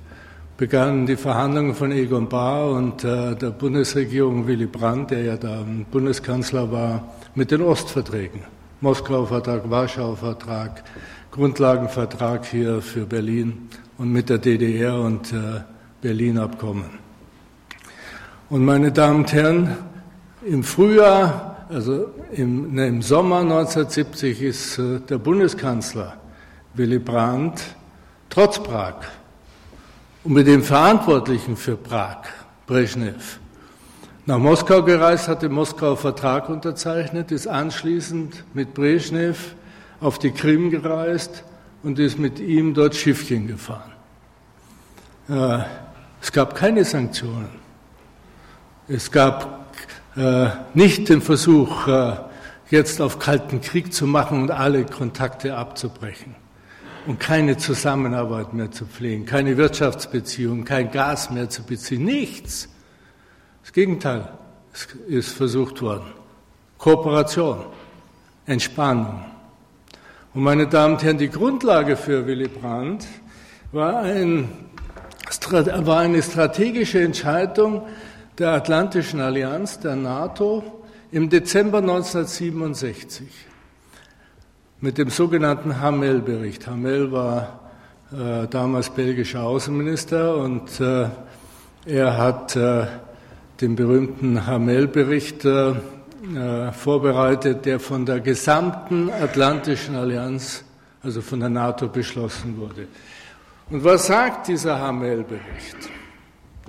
begannen 0.62 1.06
die 1.06 1.16
Verhandlungen 1.16 1.74
von 1.74 1.90
Egon 1.90 2.28
Bahr 2.28 2.70
und 2.70 3.02
äh, 3.02 3.34
der 3.34 3.50
Bundesregierung 3.50 4.46
Willy 4.46 4.66
Brandt, 4.66 5.10
der 5.10 5.24
ja 5.24 5.36
da 5.36 5.64
Bundeskanzler 5.90 6.70
war, 6.70 7.02
mit 7.34 7.50
den 7.50 7.62
Ostverträgen. 7.62 8.42
Moskauer 8.80 9.26
Vertrag, 9.26 9.68
Warschauer 9.68 10.16
Vertrag, 10.16 10.84
Grundlagenvertrag 11.32 12.46
hier 12.46 12.80
für 12.80 13.04
Berlin 13.06 13.70
und 13.98 14.12
mit 14.12 14.28
der 14.28 14.38
DDR 14.38 15.00
und 15.00 15.32
äh, 15.32 15.62
Berlin-Abkommen. 16.00 16.90
Und 18.48 18.64
meine 18.64 18.92
Damen 18.92 19.24
und 19.24 19.32
Herren, 19.32 19.76
im 20.46 20.62
Frühjahr 20.62 21.66
also 21.70 22.10
im, 22.30 22.72
ne, 22.72 22.86
im 22.86 23.02
Sommer 23.02 23.40
1970 23.40 24.42
ist 24.42 24.78
äh, 24.78 25.00
der 25.00 25.18
Bundeskanzler 25.18 26.18
Willy 26.74 27.00
Brandt 27.00 27.60
trotz 28.30 28.62
Prag 28.62 29.00
und 30.24 30.32
mit 30.32 30.46
dem 30.46 30.62
Verantwortlichen 30.62 31.56
für 31.56 31.76
Prag, 31.76 32.18
Brezhnev, 32.66 33.38
nach 34.24 34.38
Moskau 34.38 34.82
gereist, 34.84 35.26
hat 35.26 35.42
den 35.42 35.52
Moskauer 35.52 35.96
Vertrag 35.96 36.48
unterzeichnet, 36.48 37.32
ist 37.32 37.48
anschließend 37.48 38.44
mit 38.54 38.72
Brezhnev 38.72 39.56
auf 40.00 40.20
die 40.20 40.30
Krim 40.30 40.70
gereist 40.70 41.42
und 41.82 41.98
ist 41.98 42.20
mit 42.20 42.38
ihm 42.38 42.72
dort 42.72 42.94
Schiffchen 42.94 43.48
gefahren. 43.48 43.92
Äh, 45.28 45.64
es 46.20 46.30
gab 46.30 46.54
keine 46.54 46.84
Sanktionen. 46.84 47.50
Es 48.86 49.10
gab 49.10 49.66
äh, 50.14 50.50
nicht 50.72 51.08
den 51.08 51.20
Versuch, 51.20 51.88
äh, 51.88 52.14
jetzt 52.70 53.00
auf 53.00 53.18
kalten 53.18 53.60
Krieg 53.60 53.92
zu 53.92 54.06
machen 54.06 54.40
und 54.42 54.52
alle 54.52 54.84
Kontakte 54.84 55.56
abzubrechen 55.56 56.36
und 57.06 57.18
keine 57.18 57.56
Zusammenarbeit 57.56 58.52
mehr 58.52 58.70
zu 58.70 58.86
pflegen, 58.86 59.24
keine 59.26 59.56
Wirtschaftsbeziehungen, 59.56 60.64
kein 60.64 60.90
Gas 60.90 61.30
mehr 61.30 61.48
zu 61.48 61.62
beziehen, 61.62 62.04
nichts. 62.04 62.68
Das 63.62 63.72
Gegenteil 63.72 64.28
ist 65.08 65.32
versucht 65.32 65.82
worden. 65.82 66.12
Kooperation, 66.78 67.64
Entspannung. 68.46 69.24
Und 70.34 70.42
meine 70.42 70.66
Damen 70.66 70.94
und 70.94 71.02
Herren, 71.02 71.18
die 71.18 71.28
Grundlage 71.28 71.96
für 71.96 72.26
Willy 72.26 72.48
Brandt 72.48 73.06
war, 73.70 74.00
ein, 74.00 74.48
war 75.84 76.00
eine 76.00 76.22
strategische 76.22 77.02
Entscheidung, 77.02 77.82
der 78.38 78.52
Atlantischen 78.52 79.20
Allianz, 79.20 79.78
der 79.78 79.94
NATO, 79.96 80.64
im 81.10 81.28
Dezember 81.28 81.78
1967 81.78 83.28
mit 84.82 84.98
dem 84.98 85.10
sogenannten 85.10 85.80
Hamel-Bericht. 85.80 86.66
Hamel 86.66 87.12
war 87.12 87.60
äh, 88.12 88.48
damals 88.48 88.90
belgischer 88.90 89.44
Außenminister 89.44 90.36
und 90.36 90.80
äh, 90.80 91.06
er 91.86 92.18
hat 92.18 92.56
äh, 92.56 92.86
den 93.60 93.76
berühmten 93.76 94.44
Hamel-Bericht 94.44 95.44
äh, 95.44 95.70
äh, 95.70 96.72
vorbereitet, 96.72 97.64
der 97.64 97.78
von 97.78 98.04
der 98.04 98.18
gesamten 98.18 99.08
Atlantischen 99.08 99.94
Allianz, 99.94 100.64
also 101.00 101.22
von 101.22 101.38
der 101.38 101.48
NATO, 101.48 101.86
beschlossen 101.86 102.58
wurde. 102.58 102.88
Und 103.70 103.84
was 103.84 104.08
sagt 104.08 104.48
dieser 104.48 104.80
Hamel-Bericht? 104.80 105.76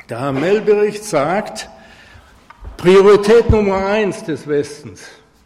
Der 0.07 0.19
Hamel-Bericht 0.19 1.03
sagt, 1.03 1.67
Priorität 2.77 3.49
Nummer 3.49 3.87
eins 3.87 4.23
des 4.23 4.47
Westens 4.47 5.01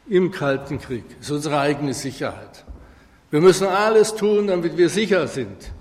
im 0.10 0.32
Kalten 0.32 0.80
Krieg 0.80 1.04
ist 1.20 1.32
unsere 1.32 1.60
eigene 1.60 1.94
Sicherheit. 1.94 2.66
Wir 3.30 3.42
müssen 3.42 3.68
alles 3.68 4.16
tun, 4.16 4.48
damit 4.48 4.78
wir 4.78 4.90
sicher 4.90 5.28
sind. 5.28 5.72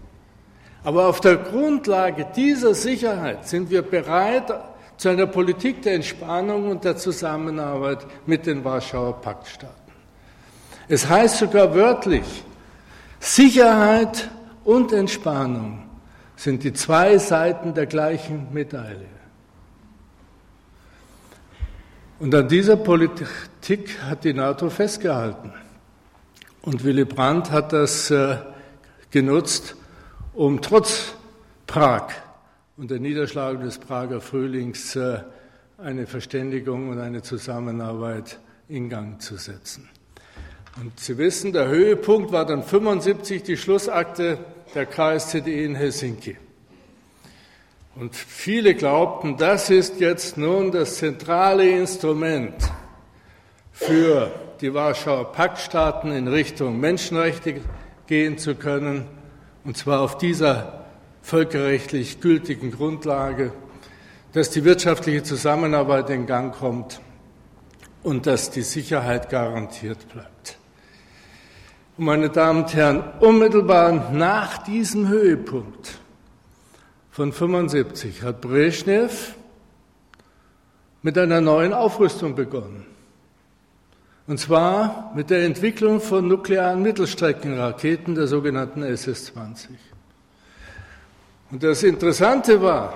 Aber 0.83 1.07
auf 1.09 1.21
der 1.21 1.37
Grundlage 1.37 2.27
dieser 2.35 2.75
Sicherheit 2.75 3.47
sind 3.47 3.71
wir 3.71 3.83
bereit 3.83 4.53
zu 4.97 5.09
einer 5.09 5.27
Politik 5.27 5.83
der 5.83 5.95
Entspannung 5.95 6.71
und 6.71 6.85
der 6.85 6.97
Zusammenarbeit 6.97 8.07
mit 8.27 8.47
den 8.47 8.65
Warschauer 8.65 9.21
Paktstaaten. 9.21 9.75
Es 10.89 11.09
heißt 11.09 11.39
sogar 11.39 11.75
wörtlich, 11.75 12.45
Sicherheit 13.19 14.31
und 14.65 14.93
Entspannung 14.93 15.83
sind 16.37 16.63
die 16.65 16.73
zwei 16.73 17.19
Seiten 17.19 17.75
der 17.75 17.87
gleichen 17.87 18.53
Medaille. 18.53 19.16
Und 22.19 22.35
an 22.35 22.49
dieser 22.49 22.77
Politik 22.77 24.01
hat 24.03 24.25
die 24.25 24.33
NATO 24.33 24.71
festgehalten. 24.71 25.53
Und 26.63 26.83
Willy 26.83 27.05
Brandt 27.05 27.51
hat 27.51 27.75
das 27.75 28.11
äh, 28.11 28.39
genutzt, 29.11 29.77
um 30.33 30.63
trotz 30.63 31.15
Prag 31.67 32.09
und 32.79 32.91
der 32.91 33.01
Niederschlagung 33.01 33.63
des 33.63 33.79
Prager 33.79 34.23
Frühlings 34.23 34.97
äh, 34.97 35.19
eine 35.77 36.07
Verständigung 36.07 36.89
und 36.89 37.01
eine 37.01 37.21
Zusammenarbeit 37.21 38.39
in 38.69 38.89
Gang 38.89 39.21
zu 39.21 39.37
setzen. 39.37 39.89
Und 40.81 40.99
Sie 40.99 41.19
wissen, 41.19 41.53
der 41.53 41.69
Höhepunkt 41.69 42.33
war 42.33 42.47
dann 42.47 42.63
75 42.63 43.43
die 43.43 43.57
Schlussakte 43.59 44.39
der 44.75 44.87
KSZE 44.87 45.51
in 45.51 45.75
Helsinki. 45.75 46.39
Und 47.99 48.15
viele 48.15 48.75
glaubten, 48.75 49.39
das 49.39 49.71
ist 49.71 50.01
jetzt 50.01 50.37
nun 50.37 50.71
das 50.71 50.99
zentrale 50.99 51.67
Instrument 51.67 52.55
für 53.73 54.31
die 54.61 54.75
Warschauer 54.75 55.33
Paktstaaten 55.33 56.13
in 56.13 56.29
Richtung 56.29 56.79
Menschenrechte 56.79 57.63
gehen 58.07 58.37
zu 58.37 58.55
können, 58.55 59.07
und 59.65 59.79
zwar 59.79 60.03
auf 60.03 60.19
dieser 60.19 60.85
völkerrechtlich 61.23 62.21
gültigen 62.21 62.71
Grundlage, 62.71 63.53
dass 64.35 64.51
die 64.51 64.65
wirtschaftliche 64.65 65.23
Zusammenarbeit 65.23 66.11
in 66.11 66.27
Gang 66.27 66.55
kommt 66.55 67.01
und 68.03 68.27
dass 68.27 68.51
die 68.51 68.61
Sicherheit 68.61 69.31
garantiert 69.31 70.07
bleibt. 70.13 70.59
Und 71.97 72.05
meine 72.05 72.29
Damen 72.29 72.65
und 72.65 72.75
Herren, 72.75 73.05
unmittelbar 73.21 74.13
nach 74.13 74.59
diesem 74.65 75.09
Höhepunkt 75.09 75.99
von 77.17 77.33
75 77.33 78.23
hat 78.25 78.43
Brezhnev 78.43 79.37
mit 81.01 81.17
einer 81.17 81.41
neuen 81.41 81.73
Aufrüstung 81.73 82.35
begonnen. 82.35 82.85
Und 84.27 84.39
zwar 84.39 85.13
mit 85.15 85.31
der 85.31 85.47
Entwicklung 85.47 86.03
von 86.03 86.29
nuklearen 86.29 86.83
Mittelstreckenraketen, 86.83 88.17
der 88.17 88.27
sogenannten 88.27 88.83
SS-20. 88.83 89.69
Und 91.53 91.63
das 91.63 91.83
Interessante 91.85 92.61
war, 92.61 92.93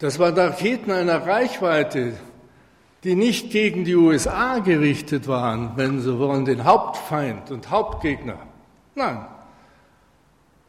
das 0.00 0.18
waren 0.18 0.36
Raketen 0.36 0.90
einer 0.90 1.24
Reichweite, 1.24 2.14
die 3.04 3.14
nicht 3.14 3.52
gegen 3.52 3.84
die 3.84 3.94
USA 3.94 4.58
gerichtet 4.58 5.28
waren, 5.28 5.74
wenn 5.76 6.00
Sie 6.00 6.18
wollen, 6.18 6.44
den 6.44 6.64
Hauptfeind 6.64 7.52
und 7.52 7.70
Hauptgegner. 7.70 8.38
Nein, 8.96 9.26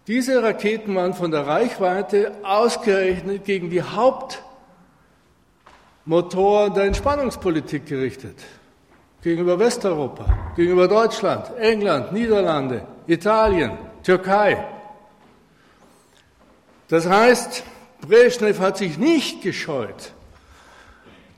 diese 0.08 0.43
Raketen 0.43 0.95
waren 0.95 1.14
von 1.14 1.32
der 1.32 1.47
Reichweite 1.47 2.34
ausgerechnet 2.43 3.45
gegen 3.45 3.70
die 3.70 3.82
Hauptmotor 3.82 4.41
der 6.72 6.84
Entspannungspolitik 6.86 7.86
gerichtet. 7.86 8.36
Gegenüber 9.22 9.58
Westeuropa, 9.58 10.26
gegenüber 10.58 10.89
Deutschland, 10.89 11.56
England, 11.58 12.12
Niederlande, 12.12 12.86
Italien, 13.08 13.78
Türkei. 14.04 14.66
Das 16.89 17.08
heißt, 17.08 17.64
Brezhnev 18.01 18.60
hat 18.60 18.78
sich 18.78 18.97
nicht 18.97 19.41
gescheut, 19.41 20.12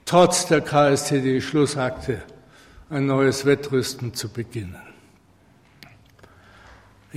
trotz 0.05 0.47
der 0.47 0.61
KSTD-Schlussakte 0.61 2.23
ein 2.89 3.05
neues 3.05 3.45
Wettrüsten 3.45 4.15
zu 4.15 4.29
beginnen. 4.29 4.84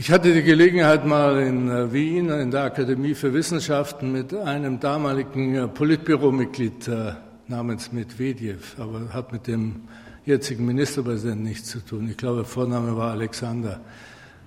Ich 0.01 0.13
hatte 0.13 0.33
die 0.33 0.45
Gelegenheit, 0.45 1.05
mal 1.05 1.41
in 1.41 1.69
äh, 1.69 1.93
Wien 1.93 2.31
in 2.31 2.53
der 2.53 2.63
Akademie 2.63 3.17
für 3.17 3.35
Wissenschaften 3.35 4.13
mit 4.13 4.33
einem 4.33 4.79
damaligen 4.79 5.57
äh, 5.57 5.67
Politbüromitglied 5.67 6.87
äh, 6.87 7.15
namens 7.49 7.91
Medvedev, 7.91 8.77
aber 8.79 9.13
hat 9.13 9.33
mit 9.33 9.49
dem 9.49 9.89
jetzigen 10.25 10.65
Ministerpräsidenten 10.67 11.43
nichts 11.43 11.71
zu 11.71 11.81
tun. 11.81 12.09
Ich 12.09 12.17
glaube, 12.17 12.37
der 12.37 12.45
Vorname 12.45 12.97
war 12.97 13.11
Alexander 13.11 13.81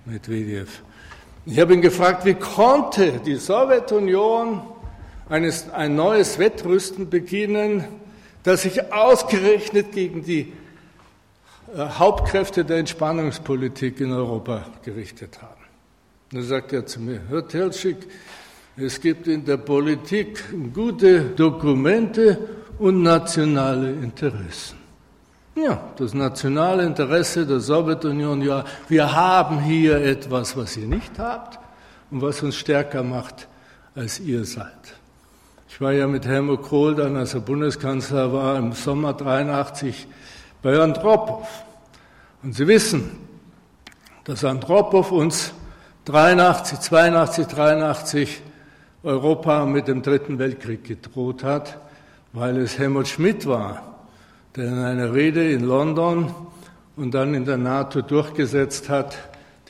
Medvedev. 0.06 0.82
Ich 1.44 1.60
habe 1.60 1.74
ihn 1.74 1.82
gefragt, 1.82 2.24
wie 2.24 2.32
konnte 2.32 3.20
die 3.26 3.36
Sowjetunion 3.36 4.62
eines, 5.28 5.68
ein 5.68 5.94
neues 5.94 6.38
Wettrüsten 6.38 7.10
beginnen, 7.10 7.84
das 8.42 8.62
sich 8.62 8.90
ausgerechnet 8.90 9.92
gegen 9.92 10.24
die 10.24 10.54
Hauptkräfte 11.76 12.64
der 12.64 12.78
Entspannungspolitik 12.78 14.00
in 14.00 14.12
Europa 14.12 14.66
gerichtet 14.84 15.40
haben. 15.40 15.62
Da 16.30 16.42
sagt 16.42 16.72
er 16.72 16.86
zu 16.86 17.00
mir, 17.00 17.20
Herr 17.28 17.46
Telschik, 17.46 17.96
es 18.76 19.00
gibt 19.00 19.26
in 19.26 19.44
der 19.44 19.58
Politik 19.58 20.42
gute 20.72 21.20
Dokumente 21.36 22.38
und 22.78 23.02
nationale 23.02 23.90
Interessen. 23.90 24.78
Ja, 25.54 25.82
das 25.96 26.14
nationale 26.14 26.84
Interesse 26.84 27.46
der 27.46 27.60
Sowjetunion, 27.60 28.40
ja, 28.40 28.64
wir 28.88 29.12
haben 29.12 29.60
hier 29.60 29.96
etwas, 29.96 30.56
was 30.56 30.76
ihr 30.78 30.86
nicht 30.86 31.18
habt 31.18 31.58
und 32.10 32.22
was 32.22 32.42
uns 32.42 32.56
stärker 32.56 33.02
macht, 33.02 33.48
als 33.94 34.18
ihr 34.18 34.46
seid. 34.46 34.94
Ich 35.68 35.80
war 35.80 35.92
ja 35.92 36.06
mit 36.06 36.26
Helmut 36.26 36.62
Kohl 36.62 36.94
dann, 36.94 37.16
als 37.16 37.34
er 37.34 37.40
Bundeskanzler 37.40 38.32
war, 38.32 38.56
im 38.56 38.72
Sommer 38.72 39.12
83 39.12 40.06
bei 40.62 40.78
Andropov. 40.78 41.48
Und 42.42 42.54
Sie 42.54 42.66
wissen, 42.66 43.18
dass 44.24 44.44
Andropov 44.44 45.10
uns 45.10 45.52
83, 46.04 46.78
82, 46.78 47.46
83 47.46 48.42
Europa 49.02 49.66
mit 49.66 49.88
dem 49.88 50.02
Dritten 50.02 50.38
Weltkrieg 50.38 50.84
gedroht 50.84 51.42
hat, 51.42 51.78
weil 52.32 52.56
es 52.58 52.78
Helmut 52.78 53.08
Schmidt 53.08 53.46
war, 53.46 53.98
der 54.54 54.68
in 54.68 54.78
einer 54.78 55.12
Rede 55.12 55.50
in 55.50 55.64
London 55.64 56.32
und 56.96 57.12
dann 57.12 57.34
in 57.34 57.44
der 57.44 57.56
NATO 57.56 58.00
durchgesetzt 58.00 58.88
hat, 58.88 59.16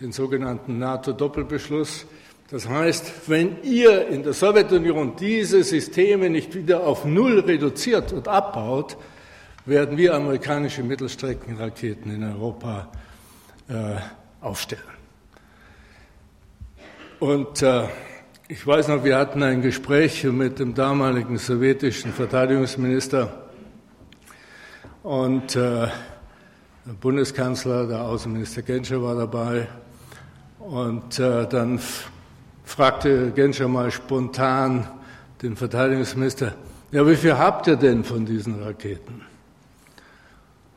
den 0.01 0.12
sogenannten 0.12 0.78
NATO-Doppelbeschluss. 0.78 2.07
Das 2.51 2.68
heißt, 2.68 3.28
wenn 3.28 3.62
ihr 3.62 4.09
in 4.09 4.22
der 4.22 4.34
Sowjetunion 4.34 5.16
diese 5.18 5.62
Systeme 5.64 6.28
nicht 6.28 6.55
wieder 6.55 6.82
auf 6.86 7.07
Null 7.07 7.40
reduziert 7.40 8.12
und 8.12 8.28
abbaut, 8.28 8.97
werden 9.65 9.97
wir 9.97 10.15
amerikanische 10.15 10.83
Mittelstreckenraketen 10.83 12.13
in 12.13 12.25
Europa 12.25 12.89
äh, 13.69 13.97
aufstellen. 14.41 14.83
Und 17.21 17.63
äh, 17.63 17.85
ich 18.49 18.67
weiß 18.67 18.89
noch, 18.89 19.05
wir 19.05 19.17
hatten 19.17 19.43
ein 19.43 19.63
Gespräch 19.63 20.25
mit 20.25 20.59
dem 20.59 20.75
damaligen 20.75 21.39
sowjetischen 21.39 22.13
Verteidigungsminister 22.13 23.49
und 25.05 25.55
äh, 25.55 25.89
der 26.85 26.93
Bundeskanzler, 27.01 27.87
der 27.87 28.03
Außenminister 28.03 28.63
Genscher 28.63 29.01
war 29.01 29.15
dabei. 29.15 29.69
Und 30.59 31.19
äh, 31.21 31.47
dann 31.47 31.81
fragte 32.65 33.31
Genscher 33.31 33.69
mal 33.69 33.91
spontan 33.93 34.89
den 35.43 35.57
Verteidigungsminister, 35.57 36.55
ja, 36.91 37.07
wie 37.07 37.17
viel 37.17 37.39
habt 37.39 37.69
ihr 37.69 37.77
denn 37.77 38.03
von 38.05 38.27
diesen 38.27 38.63
Raketen? 38.63 39.23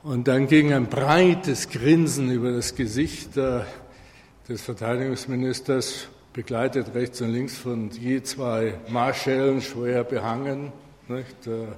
Und 0.05 0.27
dann 0.27 0.45
ging 0.45 0.71
ein 0.71 0.85
breites 0.85 1.67
Grinsen 1.67 2.29
über 2.29 2.51
das 2.51 2.75
Gesicht 2.75 3.35
des 3.35 4.61
Verteidigungsministers, 4.61 6.09
begleitet 6.31 6.93
rechts 6.93 7.21
und 7.21 7.29
links 7.33 7.57
von 7.57 7.89
je 7.89 8.21
zwei 8.21 8.75
Marschällen 8.87 9.63
schwer 9.63 10.03
behangen. 10.03 10.71
Nicht? 11.07 11.47
Äh, 11.47 11.69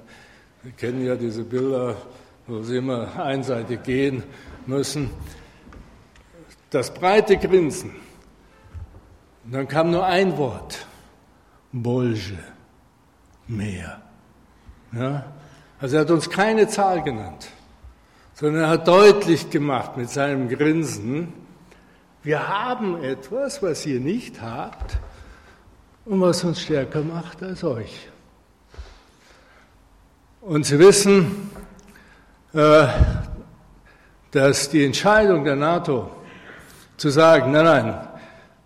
wir 0.62 0.72
kennen 0.76 1.06
ja 1.06 1.16
diese 1.16 1.42
Bilder, 1.42 1.96
wo 2.46 2.62
sie 2.62 2.76
immer 2.76 3.18
einseitig 3.18 3.82
gehen 3.84 4.22
müssen. 4.66 5.08
Das 6.68 6.92
breite 6.92 7.38
Grinsen. 7.38 7.92
Und 9.46 9.54
dann 9.54 9.66
kam 9.66 9.90
nur 9.90 10.04
ein 10.04 10.36
Wort. 10.36 10.86
Bolge. 11.72 12.38
Mehr. 13.46 14.02
Ja? 14.92 15.32
Also 15.80 15.96
er 15.96 16.02
hat 16.02 16.10
uns 16.10 16.28
keine 16.28 16.68
Zahl 16.68 17.02
genannt 17.02 17.48
sondern 18.38 18.62
er 18.62 18.68
hat 18.68 18.86
deutlich 18.86 19.50
gemacht 19.50 19.96
mit 19.96 20.10
seinem 20.10 20.48
Grinsen, 20.48 21.32
wir 22.22 22.46
haben 22.46 23.02
etwas, 23.02 23.62
was 23.64 23.84
ihr 23.84 23.98
nicht 23.98 24.40
habt 24.40 24.98
und 26.04 26.20
was 26.20 26.44
uns 26.44 26.60
stärker 26.60 27.02
macht 27.02 27.42
als 27.42 27.64
euch. 27.64 28.08
Und 30.40 30.66
Sie 30.66 30.78
wissen, 30.78 31.50
äh, 32.52 32.86
dass 34.30 34.68
die 34.68 34.84
Entscheidung 34.84 35.42
der 35.42 35.56
NATO 35.56 36.08
zu 36.96 37.08
sagen, 37.08 37.50
nein, 37.50 37.64
nein, 37.64 38.08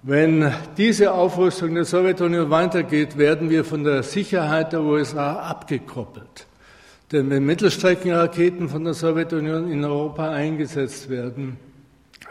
wenn 0.02 0.52
diese 0.76 1.12
Aufrüstung 1.12 1.74
der 1.74 1.86
Sowjetunion 1.86 2.50
weitergeht, 2.50 3.16
werden 3.16 3.48
wir 3.48 3.64
von 3.64 3.84
der 3.84 4.02
Sicherheit 4.02 4.74
der 4.74 4.82
USA 4.82 5.36
abgekoppelt. 5.36 6.46
Denn 7.12 7.28
wenn 7.28 7.44
Mittelstreckenraketen 7.44 8.70
von 8.70 8.84
der 8.84 8.94
Sowjetunion 8.94 9.70
in 9.70 9.84
Europa 9.84 10.30
eingesetzt 10.30 11.10
werden, 11.10 11.58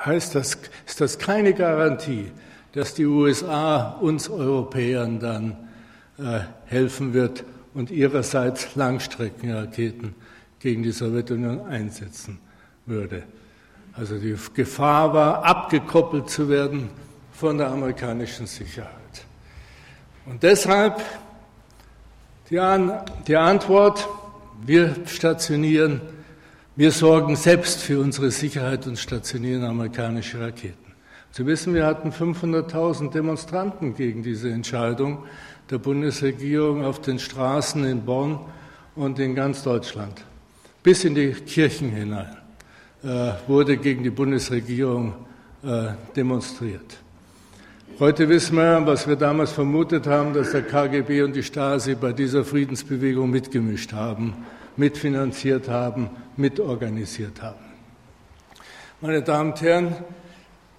heißt 0.03 0.33
das, 0.33 0.57
ist 0.87 0.99
das 0.99 1.19
keine 1.19 1.53
Garantie, 1.53 2.31
dass 2.73 2.95
die 2.95 3.05
USA 3.05 3.91
uns 4.01 4.27
Europäern 4.27 5.19
dann 5.19 5.55
äh, 6.17 6.39
helfen 6.65 7.13
wird 7.13 7.43
und 7.75 7.91
ihrerseits 7.91 8.75
Langstreckenraketen 8.75 10.15
gegen 10.59 10.81
die 10.81 10.91
Sowjetunion 10.91 11.61
einsetzen 11.67 12.39
würde. 12.87 13.23
Also 13.93 14.17
die 14.17 14.35
Gefahr 14.55 15.13
war, 15.13 15.43
abgekoppelt 15.43 16.29
zu 16.29 16.49
werden 16.49 16.89
von 17.33 17.57
der 17.57 17.69
amerikanischen 17.69 18.47
Sicherheit. 18.47 18.91
Und 20.25 20.41
deshalb 20.41 21.03
die, 22.49 22.59
An 22.59 22.99
die 23.27 23.37
Antwort, 23.37 24.07
wir 24.65 24.95
stationieren, 25.05 26.01
wir 26.75 26.91
sorgen 26.91 27.35
selbst 27.35 27.81
für 27.81 27.99
unsere 27.99 28.31
Sicherheit 28.31 28.87
und 28.87 28.97
stationieren 28.97 29.63
amerikanische 29.63 30.39
Raketen. 30.39 30.93
Sie 31.31 31.45
wissen, 31.45 31.73
wir 31.73 31.85
hatten 31.85 32.11
500.000 32.11 33.11
Demonstranten 33.11 33.95
gegen 33.95 34.23
diese 34.23 34.51
Entscheidung 34.51 35.25
der 35.69 35.77
Bundesregierung 35.77 36.83
auf 36.83 37.01
den 37.01 37.19
Straßen 37.19 37.83
in 37.85 38.03
Bonn 38.03 38.39
und 38.95 39.17
in 39.19 39.35
ganz 39.35 39.63
Deutschland. 39.63 40.23
Bis 40.83 41.05
in 41.05 41.15
die 41.15 41.31
Kirchen 41.31 41.91
hinein 41.91 42.37
äh, 43.03 43.33
wurde 43.47 43.77
gegen 43.77 44.03
die 44.03 44.09
Bundesregierung 44.09 45.13
äh, 45.63 45.89
demonstriert. 46.15 47.00
Heute 47.99 48.29
wissen 48.29 48.55
wir, 48.57 48.81
was 48.87 49.07
wir 49.07 49.15
damals 49.15 49.51
vermutet 49.51 50.07
haben, 50.07 50.33
dass 50.33 50.51
der 50.51 50.63
KGB 50.63 51.21
und 51.21 51.35
die 51.35 51.43
Stasi 51.43 51.93
bei 51.93 52.13
dieser 52.13 52.43
Friedensbewegung 52.43 53.29
mitgemischt 53.29 53.93
haben, 53.93 54.33
mitfinanziert 54.75 55.69
haben, 55.69 56.09
mitorganisiert 56.35 57.41
haben. 57.41 57.59
Meine 59.01 59.21
Damen 59.21 59.51
und 59.51 59.61
Herren, 59.61 59.95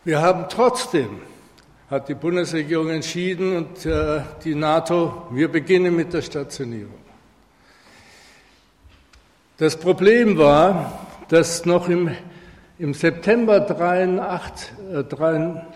wir 0.05 0.21
haben 0.21 0.47
trotzdem, 0.49 1.21
hat 1.89 2.09
die 2.09 2.15
Bundesregierung 2.15 2.89
entschieden 2.91 3.57
und 3.57 3.87
äh, 3.87 4.23
die 4.43 4.55
NATO, 4.55 5.29
wir 5.31 5.47
beginnen 5.47 5.95
mit 5.95 6.13
der 6.13 6.23
Stationierung. 6.23 6.99
Das 9.59 9.77
Problem 9.77 10.39
war, 10.39 11.07
dass 11.29 11.65
noch 11.67 11.89
im, 11.89 12.11
im 12.79 12.95
September 12.95 13.61
83, 13.61 14.73
äh, 14.93 15.05
83 15.05 15.72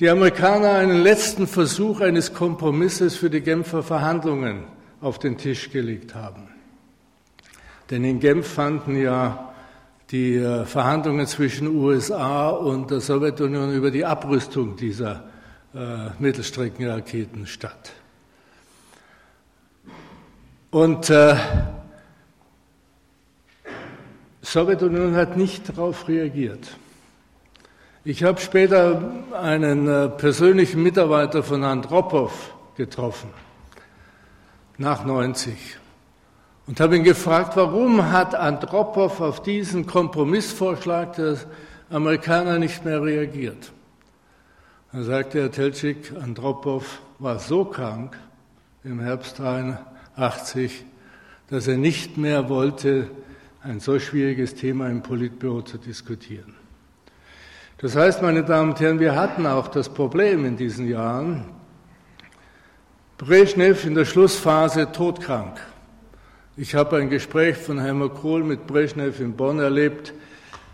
die 0.00 0.08
Amerikaner 0.08 0.72
einen 0.72 1.02
letzten 1.02 1.46
Versuch 1.46 2.00
eines 2.00 2.32
Kompromisses 2.34 3.16
für 3.16 3.30
die 3.30 3.42
Genfer 3.42 3.82
Verhandlungen 3.82 4.64
auf 5.00 5.18
den 5.18 5.38
Tisch 5.38 5.70
gelegt 5.70 6.14
haben. 6.14 6.48
Denn 7.90 8.04
in 8.04 8.18
Genf 8.18 8.46
fanden 8.46 9.00
ja 9.00 9.52
die 10.10 10.36
äh, 10.36 10.64
Verhandlungen 10.64 11.26
zwischen 11.26 11.68
USA 11.68 12.50
und 12.50 12.90
der 12.90 13.00
Sowjetunion 13.00 13.72
über 13.72 13.90
die 13.90 14.04
Abrüstung 14.04 14.76
dieser 14.76 15.24
äh, 15.74 16.10
Mittelstreckenraketen 16.18 17.46
statt. 17.46 17.92
Und 20.70 21.10
äh, 21.10 21.36
Sowjetunion 24.42 25.14
hat 25.14 25.36
nicht 25.36 25.68
darauf 25.68 26.08
reagiert. 26.08 26.76
Ich 28.02 28.24
habe 28.24 28.40
später 28.40 29.12
einen 29.38 29.86
äh, 29.86 30.08
persönlichen 30.08 30.82
Mitarbeiter 30.82 31.42
von 31.42 31.62
Andropov 31.64 32.54
getroffen, 32.74 33.28
nach 34.78 35.04
90, 35.04 35.76
und 36.66 36.80
habe 36.80 36.96
ihn 36.96 37.04
gefragt, 37.04 37.56
warum 37.56 38.10
hat 38.10 38.34
Andropov 38.34 39.20
auf 39.20 39.42
diesen 39.42 39.86
Kompromissvorschlag 39.86 41.14
der 41.16 41.36
Amerikaner 41.90 42.58
nicht 42.58 42.86
mehr 42.86 43.02
reagiert. 43.02 43.70
Dann 44.92 45.04
sagte 45.04 45.42
Herr 45.42 45.52
Teltschik, 45.52 46.12
Andropov 46.22 47.02
war 47.18 47.38
so 47.38 47.66
krank 47.66 48.16
im 48.82 49.00
Herbst 49.00 49.38
83, 49.38 50.86
dass 51.50 51.68
er 51.68 51.76
nicht 51.76 52.16
mehr 52.16 52.48
wollte, 52.48 53.10
ein 53.62 53.78
so 53.78 53.98
schwieriges 53.98 54.54
Thema 54.54 54.88
im 54.88 55.02
Politbüro 55.02 55.60
zu 55.60 55.76
diskutieren. 55.76 56.59
Das 57.80 57.96
heißt, 57.96 58.20
meine 58.20 58.44
Damen 58.44 58.72
und 58.72 58.80
Herren, 58.80 59.00
wir 59.00 59.14
hatten 59.14 59.46
auch 59.46 59.68
das 59.68 59.88
Problem 59.88 60.44
in 60.44 60.58
diesen 60.58 60.86
Jahren, 60.86 61.46
Brezhnev 63.16 63.86
in 63.86 63.94
der 63.94 64.04
Schlussphase 64.04 64.92
todkrank. 64.92 65.58
Ich 66.58 66.74
habe 66.74 66.98
ein 66.98 67.08
Gespräch 67.08 67.56
von 67.56 67.80
Helmut 67.80 68.16
Kohl 68.16 68.44
mit 68.44 68.66
Brezhnev 68.66 69.18
in 69.18 69.32
Bonn 69.32 69.60
erlebt. 69.60 70.12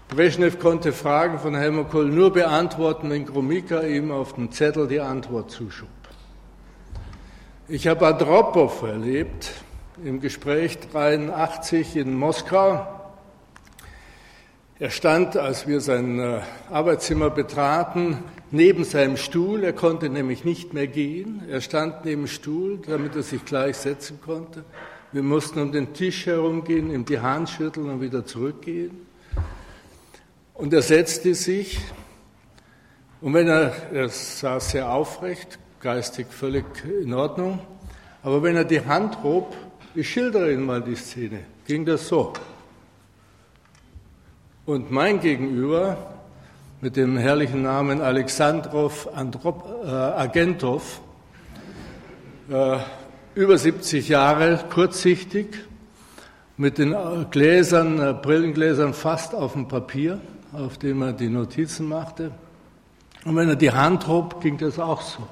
Brezhnev 0.09 0.59
konnte 0.59 0.93
Fragen 0.93 1.39
von 1.39 1.55
Helmut 1.55 1.91
Kohl 1.91 2.07
nur 2.07 2.33
beantworten, 2.33 3.09
wenn 3.11 3.25
Gromika 3.25 3.83
ihm 3.83 4.11
auf 4.11 4.33
dem 4.33 4.51
Zettel 4.51 4.89
die 4.89 5.01
Antwort 5.01 5.53
zuschub. 5.53 5.89
Ich 7.69 7.87
habe 7.87 8.05
Andropov 8.05 8.83
erlebt 8.83 9.53
im 10.05 10.21
Gespräch 10.21 10.81
83 10.93 11.99
in 11.99 12.17
Moskau. 12.17 12.96
Er 14.79 14.91
stand, 14.91 15.39
als 15.39 15.67
wir 15.67 15.81
sein 15.81 16.19
äh, 16.19 16.43
Arbeitszimmer 16.71 17.31
betraten, 17.31 18.19
neben 18.51 18.85
seinem 18.85 19.17
Stuhl. 19.17 19.65
Er 19.65 19.73
konnte 19.73 20.11
nämlich 20.11 20.45
nicht 20.45 20.75
mehr 20.75 20.87
gehen. 20.87 21.43
Er 21.49 21.63
stand 21.63 22.05
neben 22.05 22.23
dem 22.23 22.27
Stuhl, 22.27 22.79
damit 22.87 23.17
er 23.17 23.23
sich 23.23 23.43
gleich 23.47 23.79
setzen 23.79 24.21
konnte. 24.21 24.67
Wir 25.13 25.23
mussten 25.23 25.63
um 25.63 25.73
den 25.73 25.95
Tisch 25.95 26.27
herumgehen, 26.27 26.91
ihm 26.91 27.07
die 27.07 27.21
Hand 27.21 27.49
schütteln 27.49 27.89
und 27.89 28.03
wieder 28.03 28.27
zurückgehen. 28.27 29.07
Und 30.53 30.75
er 30.75 30.83
setzte 30.83 31.35
sich. 31.35 31.81
Und 33.23 33.33
wenn 33.33 33.49
er, 33.49 33.73
er 33.95 34.11
saß 34.11 34.73
sehr 34.73 34.91
aufrecht, 34.91 35.59
geistig 35.81 36.27
völlig 36.29 36.67
in 36.85 37.15
Ordnung. 37.15 37.61
Aber 38.23 38.43
wenn 38.43 38.57
er 38.57 38.65
die 38.65 38.85
Hand 38.85 39.23
hob, 39.23 39.57
ich 39.95 40.11
schildere 40.11 40.53
Ihnen 40.53 40.67
mal 40.67 40.83
die 40.83 40.97
Szene, 40.97 41.45
ging 41.67 41.87
das 41.87 42.09
so. 42.09 42.35
Und 44.67 44.91
mein 44.91 45.21
Gegenüber 45.21 45.97
mit 46.81 46.97
dem 46.97 47.17
herrlichen 47.17 47.63
Namen 47.63 48.01
Alexandrov 48.01 49.09
Androp, 49.15 49.65
äh, 49.85 49.91
Agentov, 49.91 51.01
äh, 52.51 52.79
über 53.37 53.59
70 53.59 54.09
Jahre, 54.09 54.65
kurzsichtig, 54.69 55.47
mit 56.57 56.79
den 56.79 56.97
Gläsern, 57.31 58.01
äh, 58.01 58.13
Brillengläsern 58.13 58.93
fast 58.93 59.37
auf 59.37 59.53
dem 59.53 59.69
Papier, 59.69 60.21
auf 60.53 60.79
dem 60.79 61.01
er 61.01 61.13
die 61.13 61.29
Notizen 61.29 61.89
machte. 61.89 62.33
Und 63.25 63.37
wenn 63.37 63.49
er 63.49 63.55
die 63.55 63.71
Hand 63.71 64.09
hob, 64.09 64.41
ging 64.41 64.59
das 64.59 64.81
auch 64.81 65.01
so. 65.01 65.29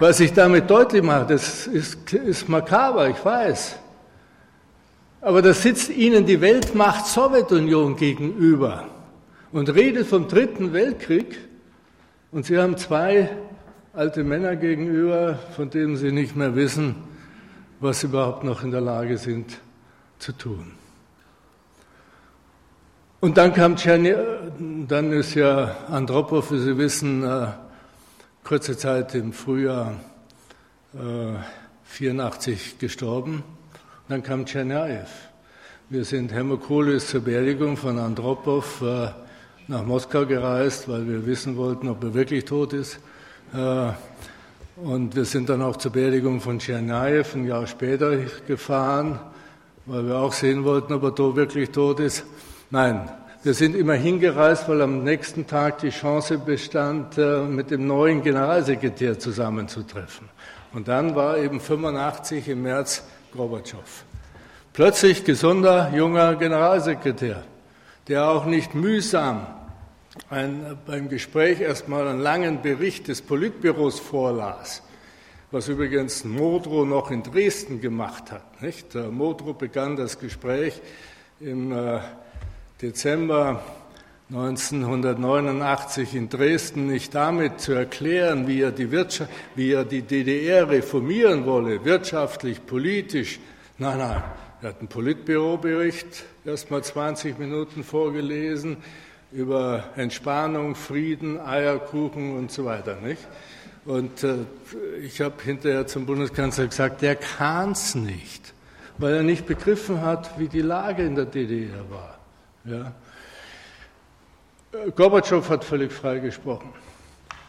Was 0.00 0.18
ich 0.18 0.32
damit 0.32 0.68
deutlich 0.68 1.04
mache, 1.04 1.26
das 1.26 1.68
ist, 1.68 2.12
ist 2.12 2.48
makaber, 2.48 3.08
ich 3.08 3.24
weiß. 3.24 3.76
Aber 5.20 5.42
da 5.42 5.52
sitzt 5.52 5.90
Ihnen 5.90 6.26
die 6.26 6.40
Weltmacht 6.40 7.06
Sowjetunion 7.06 7.96
gegenüber 7.96 8.86
und 9.50 9.68
redet 9.74 10.06
vom 10.06 10.28
Dritten 10.28 10.72
Weltkrieg 10.72 11.38
und 12.30 12.46
Sie 12.46 12.58
haben 12.58 12.76
zwei 12.76 13.30
alte 13.92 14.22
Männer 14.22 14.54
gegenüber, 14.54 15.38
von 15.56 15.70
denen 15.70 15.96
Sie 15.96 16.12
nicht 16.12 16.36
mehr 16.36 16.54
wissen, 16.54 16.94
was 17.80 18.00
sie 18.00 18.06
überhaupt 18.06 18.44
noch 18.44 18.62
in 18.62 18.70
der 18.70 18.80
Lage 18.80 19.18
sind 19.18 19.58
zu 20.18 20.32
tun. 20.32 20.72
Und 23.20 23.36
dann 23.36 23.52
kam 23.52 23.76
Czerny, 23.76 24.14
dann 24.86 25.12
ist 25.12 25.34
ja 25.34 25.76
Andropov, 25.88 26.52
wie 26.52 26.58
Sie 26.58 26.78
wissen, 26.78 27.24
äh, 27.24 27.48
kurze 28.44 28.76
Zeit 28.76 29.16
im 29.16 29.32
Frühjahr 29.32 29.94
äh, 30.94 31.38
84 31.84 32.78
gestorben. 32.78 33.42
Dann 34.08 34.22
kam 34.22 34.46
Tschernajew. 34.46 35.04
Wir 35.90 36.02
sind 36.02 36.32
ist 36.32 37.08
zur 37.08 37.20
Beerdigung 37.20 37.76
von 37.76 37.98
Andropov 37.98 38.80
äh, 38.80 39.08
nach 39.66 39.84
Moskau 39.84 40.24
gereist, 40.24 40.88
weil 40.88 41.06
wir 41.06 41.26
wissen 41.26 41.58
wollten, 41.58 41.90
ob 41.90 42.02
er 42.02 42.14
wirklich 42.14 42.46
tot 42.46 42.72
ist. 42.72 43.00
Äh, 43.52 43.90
und 44.82 45.14
wir 45.14 45.26
sind 45.26 45.50
dann 45.50 45.60
auch 45.60 45.76
zur 45.76 45.92
Beerdigung 45.92 46.40
von 46.40 46.58
Tschernajew 46.58 47.26
ein 47.34 47.46
Jahr 47.46 47.66
später 47.66 48.16
gefahren, 48.46 49.20
weil 49.84 50.06
wir 50.06 50.16
auch 50.16 50.32
sehen 50.32 50.64
wollten, 50.64 50.94
ob 50.94 51.02
er 51.02 51.14
tot, 51.14 51.36
wirklich 51.36 51.68
tot 51.68 52.00
ist. 52.00 52.24
Nein, 52.70 53.10
wir 53.42 53.52
sind 53.52 53.76
immer 53.76 53.92
hingereist, 53.92 54.70
weil 54.70 54.80
am 54.80 55.04
nächsten 55.04 55.46
Tag 55.46 55.80
die 55.80 55.90
Chance 55.90 56.38
bestand, 56.38 57.18
äh, 57.18 57.42
mit 57.42 57.70
dem 57.70 57.86
neuen 57.86 58.22
Generalsekretär 58.22 59.18
zusammenzutreffen. 59.18 60.30
Und 60.72 60.88
dann 60.88 61.14
war 61.14 61.36
eben 61.36 61.60
85 61.60 62.48
im 62.48 62.62
März 62.62 63.02
Gorbatschow. 63.32 64.04
Plötzlich 64.72 65.24
gesunder, 65.24 65.92
junger 65.94 66.36
Generalsekretär, 66.36 67.42
der 68.06 68.28
auch 68.28 68.46
nicht 68.46 68.74
mühsam 68.74 69.46
ein, 70.30 70.78
beim 70.86 71.08
Gespräch 71.08 71.60
erstmal 71.60 72.06
einen 72.08 72.20
langen 72.20 72.62
Bericht 72.62 73.08
des 73.08 73.22
Politbüros 73.22 74.00
vorlas, 74.00 74.82
was 75.50 75.68
übrigens 75.68 76.24
Modrow 76.24 76.86
noch 76.86 77.10
in 77.10 77.22
Dresden 77.22 77.80
gemacht 77.80 78.30
hat. 78.32 78.62
Nicht? 78.62 78.94
Modrow 78.94 79.56
begann 79.56 79.96
das 79.96 80.18
Gespräch 80.18 80.80
im 81.40 81.72
äh, 81.72 82.00
Dezember 82.82 83.62
1989 84.30 86.14
in 86.14 86.28
Dresden 86.28 86.88
nicht 86.88 87.14
damit 87.14 87.62
zu 87.62 87.72
erklären, 87.72 88.46
wie 88.46 88.60
er 88.60 88.72
die, 88.72 88.90
Wirtschaft, 88.90 89.30
wie 89.54 89.72
er 89.72 89.86
die 89.86 90.02
DDR 90.02 90.68
reformieren 90.68 91.46
wolle, 91.46 91.82
wirtschaftlich, 91.82 92.66
politisch. 92.66 93.40
Nein, 93.78 93.96
nein, 93.96 94.22
Er 94.60 94.68
hat 94.68 94.80
einen 94.80 94.88
Politbürobericht 94.88 96.24
erst 96.44 96.70
mal 96.70 96.84
20 96.84 97.38
Minuten 97.38 97.82
vorgelesen 97.82 98.76
über 99.32 99.84
Entspannung, 99.96 100.74
Frieden, 100.74 101.40
Eierkuchen 101.40 102.36
und 102.36 102.52
so 102.52 102.66
weiter. 102.66 102.96
Nicht? 103.00 103.26
Und 103.86 104.24
äh, 104.24 104.44
ich 105.02 105.22
habe 105.22 105.42
hinterher 105.42 105.86
zum 105.86 106.04
Bundeskanzler 106.04 106.66
gesagt, 106.66 107.00
der 107.00 107.16
kann 107.16 107.72
es 107.72 107.94
nicht, 107.94 108.52
weil 108.98 109.14
er 109.14 109.22
nicht 109.22 109.46
begriffen 109.46 110.02
hat, 110.02 110.38
wie 110.38 110.48
die 110.48 110.60
Lage 110.60 111.02
in 111.02 111.14
der 111.14 111.24
DDR 111.24 111.88
war. 111.88 112.18
Ja. 112.66 112.92
Gorbatschow 114.94 115.48
hat 115.48 115.64
völlig 115.64 115.92
frei 115.92 116.18
gesprochen. 116.18 116.72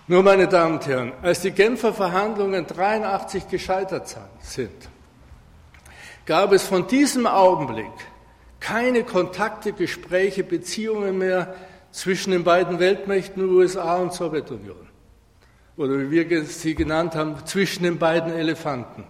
Nur, 0.07 0.23
meine 0.23 0.47
Damen 0.47 0.75
und 0.75 0.87
Herren, 0.87 1.11
als 1.21 1.41
die 1.41 1.51
Genfer 1.51 1.93
Verhandlungen 1.93 2.65
83 2.65 3.47
gescheitert 3.49 4.15
sind, 4.41 4.89
gab 6.25 6.53
es 6.53 6.63
von 6.63 6.87
diesem 6.87 7.27
Augenblick 7.27 7.91
keine 8.59 9.03
Kontakte, 9.03 9.73
Gespräche, 9.73 10.43
Beziehungen 10.43 11.17
mehr 11.17 11.53
zwischen 11.91 12.31
den 12.31 12.43
beiden 12.43 12.79
Weltmächten 12.79 13.43
USA 13.49 13.97
und 13.97 14.13
Sowjetunion. 14.13 14.87
Oder 15.75 15.99
wie 15.99 16.11
wir 16.11 16.45
sie 16.45 16.75
genannt 16.75 17.15
haben, 17.15 17.35
zwischen 17.45 17.83
den 17.83 17.99
beiden 17.99 18.31
Elefanten. 18.31 19.03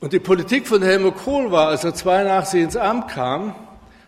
Und 0.00 0.12
die 0.12 0.18
Politik 0.18 0.66
von 0.66 0.82
Helmut 0.82 1.16
Kohl 1.16 1.50
war, 1.52 1.68
als 1.68 1.84
er 1.84 1.94
82 1.94 2.62
ins 2.62 2.76
Amt 2.76 3.08
kam, 3.08 3.54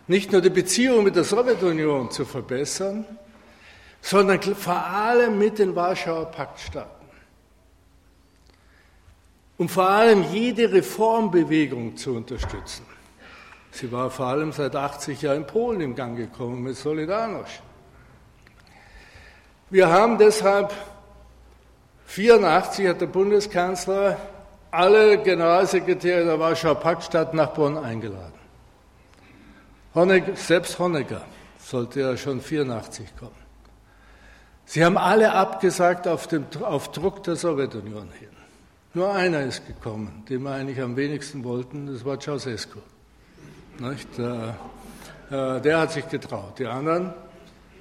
nicht 0.07 0.31
nur 0.31 0.41
die 0.41 0.49
Beziehung 0.49 1.03
mit 1.03 1.15
der 1.15 1.23
Sowjetunion 1.23 2.11
zu 2.11 2.25
verbessern, 2.25 3.05
sondern 4.01 4.41
vor 4.41 4.85
allem 4.85 5.39
mit 5.39 5.57
den 5.57 5.75
Warschauer 5.75 6.25
Paktstaaten. 6.25 7.07
Um 9.57 9.69
vor 9.69 9.89
allem 9.89 10.23
jede 10.31 10.71
Reformbewegung 10.71 11.95
zu 11.95 12.13
unterstützen. 12.15 12.85
Sie 13.71 13.91
war 13.91 14.09
vor 14.09 14.27
allem 14.27 14.51
seit 14.51 14.75
80 14.75 15.21
Jahren 15.21 15.37
in 15.37 15.47
Polen 15.47 15.81
im 15.81 15.95
Gang 15.95 16.15
gekommen 16.15 16.63
mit 16.63 16.77
Solidarność. 16.77 17.61
Wir 19.69 19.89
haben 19.89 20.17
deshalb 20.17 20.71
84 22.05 22.87
hat 22.87 23.01
der 23.01 23.07
Bundeskanzler 23.07 24.17
alle 24.69 25.17
Generalsekretäre 25.17 26.25
der 26.25 26.39
Warschauer 26.39 26.75
Paktstadt 26.75 27.33
nach 27.33 27.49
Bonn 27.53 27.77
eingeladen. 27.77 28.34
Honecker, 29.95 30.35
selbst 30.35 30.77
Honecker 30.77 31.21
sollte 31.57 32.01
ja 32.01 32.17
schon 32.17 32.41
84 32.41 33.15
kommen. 33.17 33.45
Sie 34.65 34.83
haben 34.83 34.97
alle 34.97 35.31
abgesagt 35.31 36.07
auf, 36.07 36.27
dem, 36.27 36.45
auf 36.61 36.91
Druck 36.91 37.23
der 37.23 37.35
Sowjetunion 37.35 38.09
hin. 38.19 38.29
Nur 38.93 39.13
einer 39.13 39.41
ist 39.41 39.65
gekommen, 39.65 40.23
den 40.29 40.43
wir 40.43 40.51
eigentlich 40.51 40.81
am 40.81 40.95
wenigsten 40.95 41.43
wollten, 41.43 41.87
das 41.87 42.03
war 42.03 42.19
Ceausescu. 42.19 42.79
Nicht? 43.79 44.07
Äh, 44.19 45.61
der 45.61 45.79
hat 45.79 45.91
sich 45.91 46.07
getraut. 46.09 46.59
Die 46.59 46.67
anderen, 46.67 47.13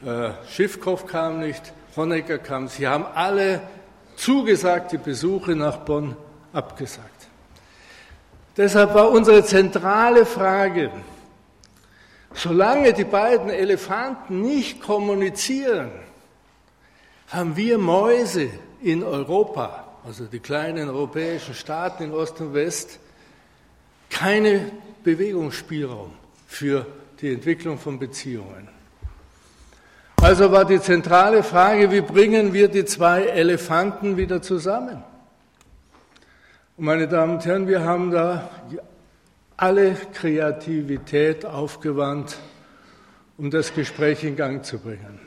äh, 0.05 0.31
Schiffkow 0.49 1.07
kam 1.07 1.41
nicht, 1.41 1.73
Honecker 1.97 2.39
kam. 2.39 2.69
Sie 2.69 2.87
haben 2.87 3.07
alle 3.15 3.61
zugesagte 4.17 4.99
Besuche 4.99 5.55
nach 5.55 5.79
Bonn 5.79 6.17
abgesagt. 6.53 7.29
Deshalb 8.57 8.95
war 8.95 9.11
unsere 9.11 9.45
zentrale 9.45 10.25
Frage, 10.27 10.91
solange 12.35 12.93
die 12.93 13.05
beiden 13.05 13.51
Elefanten 13.51 14.43
nicht 14.43 14.81
kommunizieren, 14.81 15.91
haben 17.29 17.57
wir 17.57 17.79
Mäuse 17.79 18.51
in 18.83 19.03
Europa, 19.03 19.85
also 20.07 20.27
die 20.27 20.41
kleinen 20.41 20.89
europäischen 20.89 21.55
Staaten 21.55 22.05
in 22.05 22.13
Ost 22.13 22.41
und 22.41 22.55
West, 22.55 22.99
keine 24.11 24.71
Bewegungsspielraum 25.03 26.13
für 26.47 26.87
die 27.21 27.33
Entwicklung 27.33 27.79
von 27.79 27.99
Beziehungen. 27.99 28.69
Also 30.21 30.51
war 30.51 30.65
die 30.65 30.81
zentrale 30.81 31.43
Frage, 31.43 31.91
wie 31.91 32.01
bringen 32.01 32.53
wir 32.53 32.69
die 32.69 32.85
zwei 32.85 33.25
Elefanten 33.25 34.17
wieder 34.17 34.41
zusammen? 34.41 35.03
Und 36.77 36.85
meine 36.87 37.07
Damen 37.07 37.35
und 37.35 37.45
Herren, 37.45 37.69
wir 37.69 37.85
haben 37.85 38.11
da 38.11 38.49
alle 39.57 39.95
Kreativität 40.13 41.47
aufgewandt, 41.47 42.37
um 43.39 43.51
das 43.51 43.75
Gespräch 43.75 44.25
in 44.25 44.37
Gang 44.37 44.65
zu 44.65 44.79
bringen. 44.79 45.21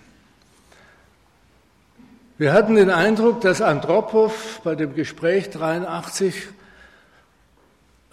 Wir 2.37 2.53
hatten 2.53 2.75
den 2.75 2.91
Eindruck, 2.91 3.41
dass 3.41 3.61
Andropov 3.61 4.61
bei 4.63 4.75
dem 4.75 4.93
Gespräch 4.93 5.49
83 5.49 6.49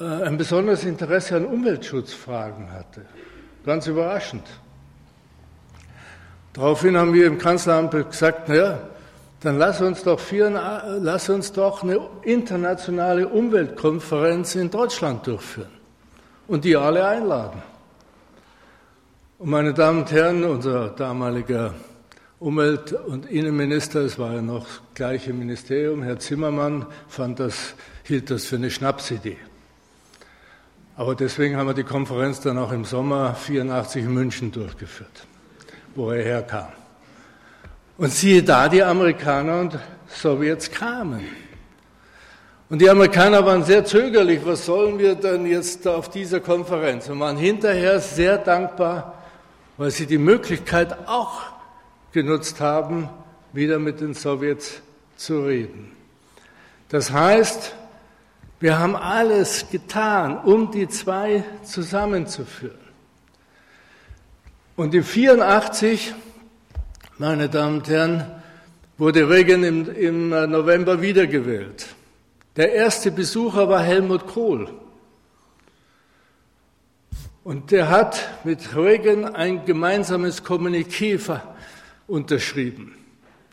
äh, 0.01 0.05
ein 0.05 0.39
besonderes 0.39 0.85
Interesse 0.85 1.37
an 1.37 1.45
Umweltschutzfragen 1.45 2.73
hatte. 2.73 3.03
Ganz 3.67 3.87
überraschend. 3.87 4.47
Daraufhin 6.55 6.97
haben 6.97 7.13
wir 7.13 7.27
im 7.27 7.39
Kanzleramt 7.39 7.93
gesagt, 8.11 8.49
naja, 8.49 8.79
dann 9.41 9.59
lass 9.59 9.83
uns 9.83 10.05
doch, 10.05 10.21
vier, 10.21 10.49
lass 10.49 11.29
uns 11.29 11.53
doch 11.53 11.83
eine 11.83 12.01
internationale 12.23 13.29
Umweltkonferenz 13.29 14.55
in 14.55 14.71
Deutschland 14.71 15.27
durchführen 15.27 15.74
und 16.49 16.65
die 16.65 16.77
alle 16.77 17.07
einladen. 17.07 17.63
Und 19.39 19.51
meine 19.51 19.75
Damen 19.75 20.01
und 20.01 20.13
Herren, 20.13 20.45
unser 20.45 20.91
damaliger 20.91 21.75
Umwelt- 22.39 22.93
und 22.93 23.27
Innenminister, 23.27 24.01
es 24.01 24.19
war 24.19 24.35
ja 24.35 24.43
noch 24.43 24.65
das 24.65 24.81
gleiche 24.95 25.33
Ministerium, 25.33 26.03
Herr 26.03 26.19
Zimmermann, 26.19 26.87
fand 27.09 27.41
das, 27.41 27.75
hielt 28.05 28.31
das 28.31 28.45
für 28.45 28.57
eine 28.57 28.71
Schnapsidee. 28.71 29.39
Aber 30.97 31.15
deswegen 31.15 31.57
haben 31.57 31.67
wir 31.67 31.75
die 31.75 31.83
Konferenz 31.85 32.41
dann 32.41 32.59
auch 32.59 32.71
im 32.71 32.85
Sommer 32.85 33.35
84 33.35 34.05
in 34.05 34.15
München 34.15 34.53
durchgeführt, 34.53 35.27
wo 35.95 36.11
er 36.11 36.23
herkam. 36.23 36.69
Und 37.97 38.13
siehe 38.13 38.43
da, 38.43 38.69
die 38.69 38.83
Amerikaner 38.83 39.61
und 39.61 39.79
Sowjets 40.09 40.71
kamen. 40.71 41.25
Und 42.71 42.81
die 42.81 42.89
Amerikaner 42.89 43.45
waren 43.45 43.63
sehr 43.63 43.85
zögerlich, 43.85 44.41
was 44.45 44.65
sollen 44.65 44.99
wir 44.99 45.15
denn 45.15 45.45
jetzt 45.45 45.87
auf 45.87 46.09
dieser 46.09 46.41
Konferenz? 46.41 47.09
Und 47.09 47.21
waren 47.21 47.37
hinterher 47.37 48.01
sehr 48.01 48.39
dankbar, 48.39 49.23
weil 49.77 49.91
sie 49.91 50.07
die 50.07 50.19
Möglichkeit 50.19 51.07
auch 51.07 51.43
genutzt 52.13 52.61
haben, 52.61 53.09
wieder 53.53 53.79
mit 53.79 54.01
den 54.01 54.15
Sowjets 54.15 54.81
zu 55.17 55.45
reden. 55.45 55.93
Das 56.89 57.13
heißt, 57.13 57.75
wir 58.61 58.79
haben 58.79 58.97
alles 58.97 59.67
getan, 59.71 60.39
um 60.39 60.71
die 60.71 60.89
zwei 60.89 61.45
zusammenzuführen. 61.65 62.79
Und 64.77 64.95
in 64.95 65.05
84, 65.05 66.15
meine 67.19 67.49
Damen 67.49 67.79
und 67.79 67.89
Herren, 67.89 68.25
wurde 68.97 69.29
Reagan 69.29 69.65
im, 69.65 69.95
im 69.95 70.29
November 70.31 71.03
wiedergewählt. 71.03 71.87
Der 72.57 72.73
erste 72.73 73.11
Besucher 73.11 73.69
war 73.69 73.83
Helmut 73.83 74.27
Kohl. 74.27 74.69
Und 77.43 77.73
der 77.73 77.91
hat 77.91 78.45
mit 78.45 78.75
Reagan 78.75 79.35
ein 79.35 79.67
gemeinsames 79.67 80.45
Kommuniqué 80.45 81.41
unterschrieben. 82.07 82.97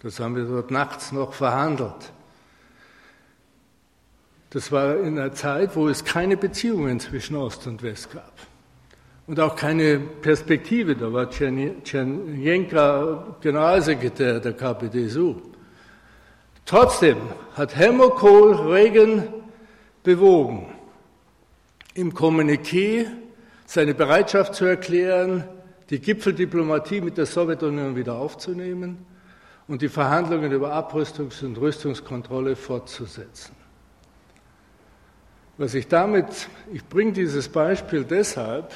Das 0.02 0.20
haben 0.20 0.36
wir 0.36 0.46
dort 0.46 0.72
nachts 0.72 1.12
noch 1.12 1.34
verhandelt. 1.34 2.12
Das 4.52 4.72
war 4.72 4.98
in 4.98 5.18
einer 5.18 5.34
Zeit, 5.34 5.76
wo 5.76 5.88
es 5.88 6.04
keine 6.04 6.38
Beziehungen 6.38 7.00
zwischen 7.00 7.36
Ost 7.36 7.68
und 7.68 7.84
West 7.84 8.14
gab. 8.14 8.34
Und 9.28 9.40
auch 9.40 9.56
keine 9.56 10.00
Perspektive. 10.00 10.96
Da 10.96 11.12
war 11.12 11.30
Tschernjenka 11.30 13.38
Generalsekretär 13.42 14.40
der 14.40 14.54
KPDSU. 14.54 15.51
Trotzdem 16.66 17.18
hat 17.56 17.76
Helmut 17.76 18.16
Kohl 18.16 18.56
Reagan 18.56 19.28
bewogen, 20.04 20.74
im 21.94 22.14
Kommuniqué 22.14 23.08
seine 23.66 23.94
Bereitschaft 23.94 24.56
zu 24.56 24.66
erklären, 24.66 25.44
die 25.90 26.00
Gipfeldiplomatie 26.00 27.02
mit 27.02 27.18
der 27.18 27.26
Sowjetunion 27.26 27.96
wieder 27.96 28.16
aufzunehmen 28.16 29.06
und 29.68 29.82
die 29.82 29.90
Verhandlungen 29.90 30.52
über 30.52 30.74
Abrüstungs- 30.74 31.44
und 31.44 31.58
Rüstungskontrolle 31.58 32.56
fortzusetzen. 32.56 33.56
Was 35.58 35.74
ich 35.74 35.88
damit, 35.88 36.48
ich 36.74 36.84
bringe 36.86 37.12
dieses 37.12 37.50
Beispiel 37.50 38.04
deshalb, 38.04 38.72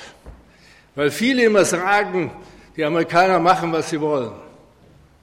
weil 0.93 1.09
viele 1.09 1.43
immer 1.43 1.65
sagen, 1.65 2.31
die 2.75 2.83
Amerikaner 2.83 3.39
machen, 3.39 3.71
was 3.71 3.89
sie 3.89 3.99
wollen. 3.99 4.44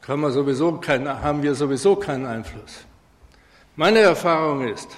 Kann 0.03 0.21
man 0.21 0.33
sowieso 0.33 0.73
kein, 0.75 1.09
haben 1.09 1.43
wir 1.43 1.55
sowieso 1.55 1.97
keinen 1.97 2.27
Einfluss. 2.27 2.85
Meine 3.77 4.01
Erfahrung 4.01 4.69
ist, 4.69 4.89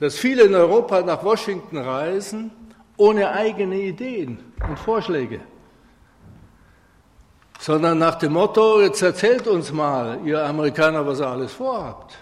dass 0.00 0.16
viele 0.16 0.42
in 0.42 0.54
Europa 0.54 1.00
nach 1.00 1.24
Washington 1.24 1.78
reisen 1.78 2.50
ohne 2.96 3.30
eigene 3.30 3.76
Ideen 3.76 4.38
und 4.68 4.78
Vorschläge, 4.78 5.40
sondern 7.60 7.98
nach 7.98 8.16
dem 8.16 8.32
Motto, 8.32 8.80
jetzt 8.82 9.02
erzählt 9.02 9.46
uns 9.46 9.72
mal, 9.72 10.18
ihr 10.24 10.44
Amerikaner, 10.44 11.06
was 11.06 11.20
ihr 11.20 11.28
alles 11.28 11.52
vorhabt. 11.52 12.18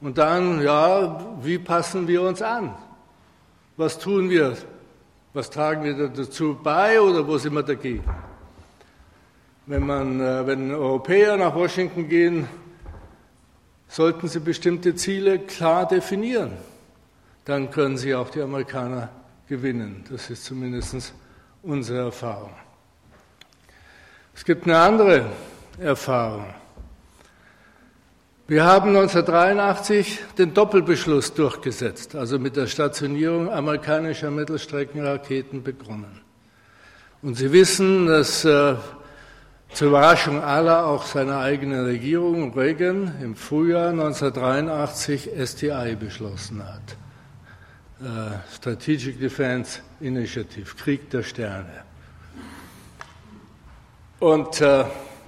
Und 0.00 0.18
dann, 0.18 0.60
ja, 0.60 1.18
wie 1.40 1.58
passen 1.58 2.06
wir 2.06 2.20
uns 2.22 2.42
an? 2.42 2.74
was 3.76 3.98
tun 3.98 4.30
wir, 4.30 4.56
was 5.34 5.50
tragen 5.50 5.84
wir 5.84 6.08
dazu 6.08 6.56
bei 6.62 7.00
oder 7.00 7.26
wo 7.26 7.36
sind 7.36 7.54
wir 7.54 7.62
dagegen? 7.62 8.04
Wenn, 9.68 9.84
man, 9.84 10.20
äh, 10.20 10.46
wenn 10.46 10.72
Europäer 10.72 11.36
nach 11.36 11.56
Washington 11.56 12.08
gehen, 12.08 12.48
sollten 13.88 14.28
sie 14.28 14.38
bestimmte 14.38 14.94
Ziele 14.94 15.40
klar 15.40 15.88
definieren. 15.88 16.52
Dann 17.44 17.72
können 17.72 17.96
sie 17.96 18.14
auch 18.14 18.30
die 18.30 18.40
Amerikaner 18.40 19.08
gewinnen. 19.48 20.04
Das 20.08 20.30
ist 20.30 20.44
zumindest 20.44 21.12
unsere 21.64 22.04
Erfahrung. 22.04 22.52
Es 24.36 24.44
gibt 24.44 24.66
eine 24.66 24.78
andere 24.78 25.26
Erfahrung. 25.80 26.46
Wir 28.46 28.64
haben 28.64 28.90
1983 28.90 30.20
den 30.38 30.54
Doppelbeschluss 30.54 31.34
durchgesetzt, 31.34 32.14
also 32.14 32.38
mit 32.38 32.54
der 32.54 32.68
Stationierung 32.68 33.50
amerikanischer 33.50 34.30
Mittelstreckenraketen 34.30 35.64
begonnen. 35.64 36.20
Und 37.20 37.34
Sie 37.34 37.50
wissen, 37.50 38.06
dass 38.06 38.44
äh, 38.44 38.76
zur 39.72 39.88
Überraschung 39.88 40.42
aller 40.42 40.86
auch 40.86 41.04
seiner 41.04 41.38
eigenen 41.40 41.84
Regierung 41.84 42.52
Reagan 42.54 43.14
im 43.20 43.36
Frühjahr 43.36 43.90
1983 43.90 45.30
STI 45.44 45.96
beschlossen 45.98 46.62
hat. 46.64 46.96
Äh, 48.00 48.54
Strategic 48.54 49.18
Defense 49.18 49.80
Initiative, 50.00 50.74
Krieg 50.76 51.10
der 51.10 51.22
Sterne. 51.22 51.84
Und 54.18 54.60
äh, 54.60 54.84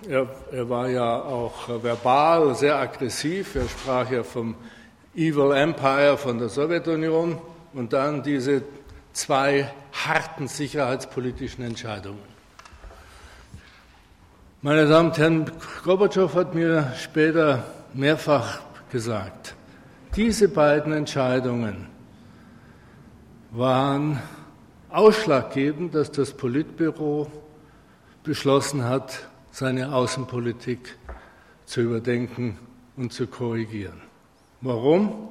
er, 0.09 0.29
er, 0.53 0.69
war 0.69 0.89
ja 0.89 1.21
auch 1.23 1.69
verbal 1.83 2.55
sehr 2.55 2.77
aggressiv. 2.77 3.55
Er 3.55 3.69
sprach 3.69 4.11
ja 4.11 4.23
vom 4.23 4.55
Evil 5.15 5.53
Empire 5.53 6.17
von 6.17 6.39
der 6.39 6.49
Sowjetunion 6.49 7.39
und 7.75 7.93
dann 7.93 8.23
diese 8.23 8.63
zwei 9.13 9.71
harten 9.93 10.47
sicherheitspolitischen 10.47 11.65
Entscheidungen. 11.65 12.28
Meine 14.61 14.89
Damen 14.89 15.11
und 15.11 15.19
Herren, 15.19 15.51
Gorbatschow 15.85 16.35
hat 16.35 16.53
mir 16.53 16.93
später 16.99 17.63
mehrfach 17.95 18.59
gesagt, 18.91 19.55
diese 20.17 20.49
beiden 20.49 20.93
Entscheidungen 20.93 21.87
waren 23.53 24.21
ausschlaggebend, 24.91 25.95
dass 25.95 26.11
das 26.11 26.33
Politbüro 26.33 27.31
beschlossen 28.25 28.83
hat, 28.83 29.29
seine 29.53 29.95
Außenpolitik 29.95 30.99
zu 31.65 31.83
überdenken 31.83 32.59
und 32.97 33.13
zu 33.13 33.29
korrigieren. 33.29 34.01
Warum? 34.61 35.29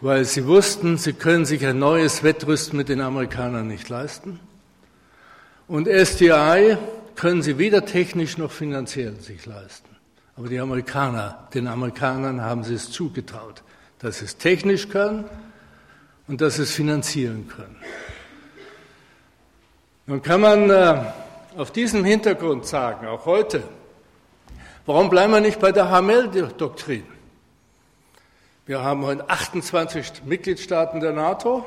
Weil 0.00 0.24
sie 0.24 0.46
wussten, 0.46 0.96
sie 0.96 1.12
können 1.12 1.44
sich 1.44 1.66
ein 1.66 1.78
neues 1.78 2.22
Wettrüsten 2.22 2.78
mit 2.78 2.88
den 2.88 3.02
Amerikanern 3.02 3.68
nicht 3.68 3.90
leisten. 3.90 4.40
Und 5.68 5.88
SDI 5.88 6.78
können 7.16 7.42
sie 7.42 7.58
weder 7.58 7.84
technisch 7.84 8.38
noch 8.38 8.52
finanziell 8.52 9.18
sich 9.20 9.46
leisten. 9.46 9.96
Aber 10.36 10.48
die 10.48 10.60
Amerikaner, 10.60 11.48
den 11.54 11.66
Amerikanern 11.66 12.42
haben 12.42 12.62
sie 12.62 12.74
es 12.74 12.90
zugetraut, 12.90 13.62
dass 13.98 14.18
sie 14.18 14.26
es 14.26 14.36
technisch 14.36 14.88
können 14.88 15.24
und 16.28 16.40
dass 16.40 16.56
sie 16.56 16.62
es 16.62 16.72
finanzieren 16.72 17.48
können. 17.48 17.76
Nun 20.06 20.22
kann 20.22 20.40
man 20.42 20.70
äh, 20.70 21.04
auf 21.56 21.72
diesem 21.72 22.04
Hintergrund 22.04 22.66
sagen, 22.66 23.06
auch 23.06 23.24
heute, 23.26 23.62
warum 24.84 25.08
bleiben 25.08 25.32
wir 25.32 25.40
nicht 25.40 25.58
bei 25.58 25.72
der 25.72 25.90
Hamel-Doktrin? 25.90 27.04
Wir 28.66 28.82
haben 28.82 29.04
heute 29.04 29.28
28 29.28 30.24
Mitgliedstaaten 30.24 31.00
der 31.00 31.12
NATO 31.12 31.64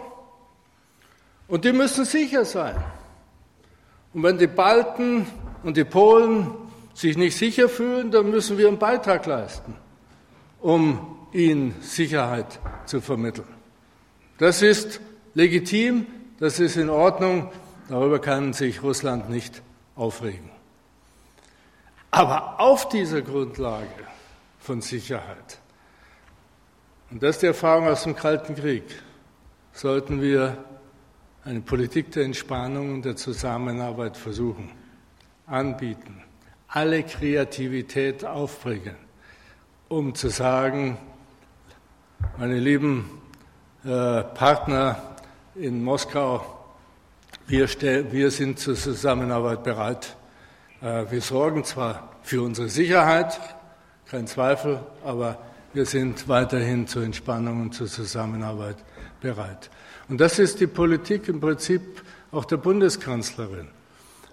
und 1.47 1.66
die 1.66 1.72
müssen 1.72 2.06
sicher 2.06 2.45
sein. 2.45 2.76
Und 4.14 4.24
wenn 4.24 4.38
die 4.38 4.47
Balten 4.47 5.28
und 5.64 5.78
die 5.78 5.84
Polen 5.84 6.51
sich 6.93 7.18
nicht 7.18 7.38
sicher 7.38 7.70
fühlen, 7.70 8.12
dann 8.12 8.30
müssen 8.30 8.57
wir 8.57 8.68
einen 8.68 8.80
Beitrag 8.80 9.26
leisten, 9.26 9.76
um 10.60 11.18
ihnen 11.32 11.76
Sicherheit 11.82 12.60
zu 12.86 13.01
vermitteln. 13.01 13.47
Das 14.38 14.62
ist 14.62 15.01
legitim, 15.34 16.05
das 16.39 16.60
ist 16.60 16.78
in 16.78 16.89
Ordnung, 16.89 17.51
darüber 17.88 18.20
kann 18.20 18.53
sich 18.53 18.82
Russland 18.82 19.30
nicht 19.30 19.62
aufregen. 19.95 20.49
Aber 22.12 22.60
auf 22.60 22.89
dieser 22.89 23.22
Grundlage 23.22 23.88
von 24.60 24.82
Sicherheit, 24.82 25.60
und 27.12 27.24
das 27.24 27.38
ist 27.38 27.41
die 27.41 27.47
Erfahrung 27.47 27.88
aus 27.88 28.03
dem 28.03 28.16
Kalten 28.16 28.55
Krieg, 28.55 28.84
sollten 29.74 30.22
wir 30.22 30.57
eine 31.43 31.62
Politik 31.62 32.12
der 32.12 32.24
Entspannung 32.24 32.93
und 32.95 33.05
der 33.05 33.16
Zusammenarbeit 33.16 34.18
versuchen, 34.18 34.72
anbieten, 35.50 36.22
alle 36.68 37.04
Kreativität 37.04 38.24
aufbringen, 38.24 38.95
um 39.88 40.14
zu 40.14 40.30
sagen, 40.30 40.97
meine 42.38 42.60
lieben 42.60 43.10
äh, 43.84 44.24
Partner 44.24 45.16
in 45.56 45.84
Moskau, 45.84 46.45
wir, 47.47 47.68
wir 48.12 48.30
sind 48.30 48.60
zur 48.60 48.76
Zusammenarbeit 48.76 49.64
bereit. 49.64 50.16
Äh, 50.82 51.06
wir 51.10 51.22
sorgen 51.22 51.64
zwar 51.64 52.18
für 52.22 52.43
unsere 52.43 52.70
Sicherheit, 52.70 53.39
kein 54.06 54.28
Zweifel, 54.28 54.82
aber 55.04 55.38
wir 55.74 55.86
sind 55.86 56.28
weiterhin 56.28 56.88
zur 56.88 57.04
Entspannung 57.04 57.62
und 57.62 57.74
zur 57.74 57.88
Zusammenarbeit 57.88 58.78
bereit. 59.22 59.70
Und 60.08 60.20
das 60.20 60.39
ist 60.39 60.60
die 60.60 60.68
Politik 60.68 61.28
im 61.28 61.39
Prinzip 61.39 62.04
auch 62.32 62.45
der 62.45 62.58
Bundeskanzlerin 62.58 63.70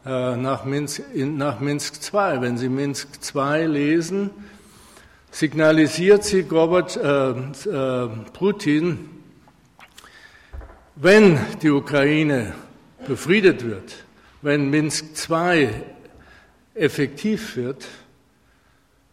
nach 0.07 0.65
Minsk, 0.65 1.03
nach 1.15 1.59
Minsk 1.59 1.95
II. 2.13 2.41
Wenn 2.41 2.57
Sie 2.57 2.69
Minsk 2.69 3.09
II 3.35 3.67
lesen, 3.67 4.31
signalisiert 5.37 6.25
sie 6.25 6.45
Gorbat, 6.45 6.97
äh, 6.97 7.31
äh, 7.31 8.09
Putin, 8.33 9.11
wenn 10.95 11.39
die 11.61 11.71
Ukraine 11.71 12.55
befriedet 13.07 13.65
wird, 13.65 14.05
wenn 14.43 14.71
Minsk 14.71 15.07
II 15.29 15.69
effektiv 16.75 17.57
wird, 17.57 17.87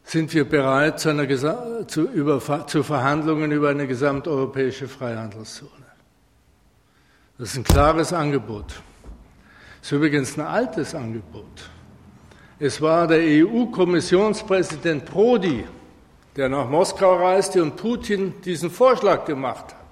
sind 0.04 0.34
wir 0.34 0.48
bereit 0.48 1.00
zu, 1.00 1.10
einer, 1.10 1.88
zu, 1.88 2.04
über, 2.04 2.68
zu 2.68 2.84
Verhandlungen 2.84 3.52
über 3.52 3.70
eine 3.70 3.88
gesamteuropäische 3.88 4.88
Freihandelszone. 4.88 5.72
Das 7.38 7.50
ist 7.50 7.58
ein 7.58 7.64
klares 7.64 8.14
Angebot. 8.14 8.82
Das 9.84 9.92
ist 9.92 9.98
übrigens 9.98 10.38
ein 10.38 10.46
altes 10.46 10.96
Angebot. 10.96 11.70
Es 12.58 12.82
war 12.82 13.06
der 13.06 13.20
EU-Kommissionspräsident 13.20 15.04
Prodi, 15.06 15.66
der 16.36 16.50
nach 16.50 16.70
Moskau 16.70 17.18
reiste 17.18 17.62
und 17.62 17.76
Putin 17.76 18.34
diesen 18.42 18.72
Vorschlag 18.72 19.26
gemacht 19.26 19.76
hat 19.76 19.84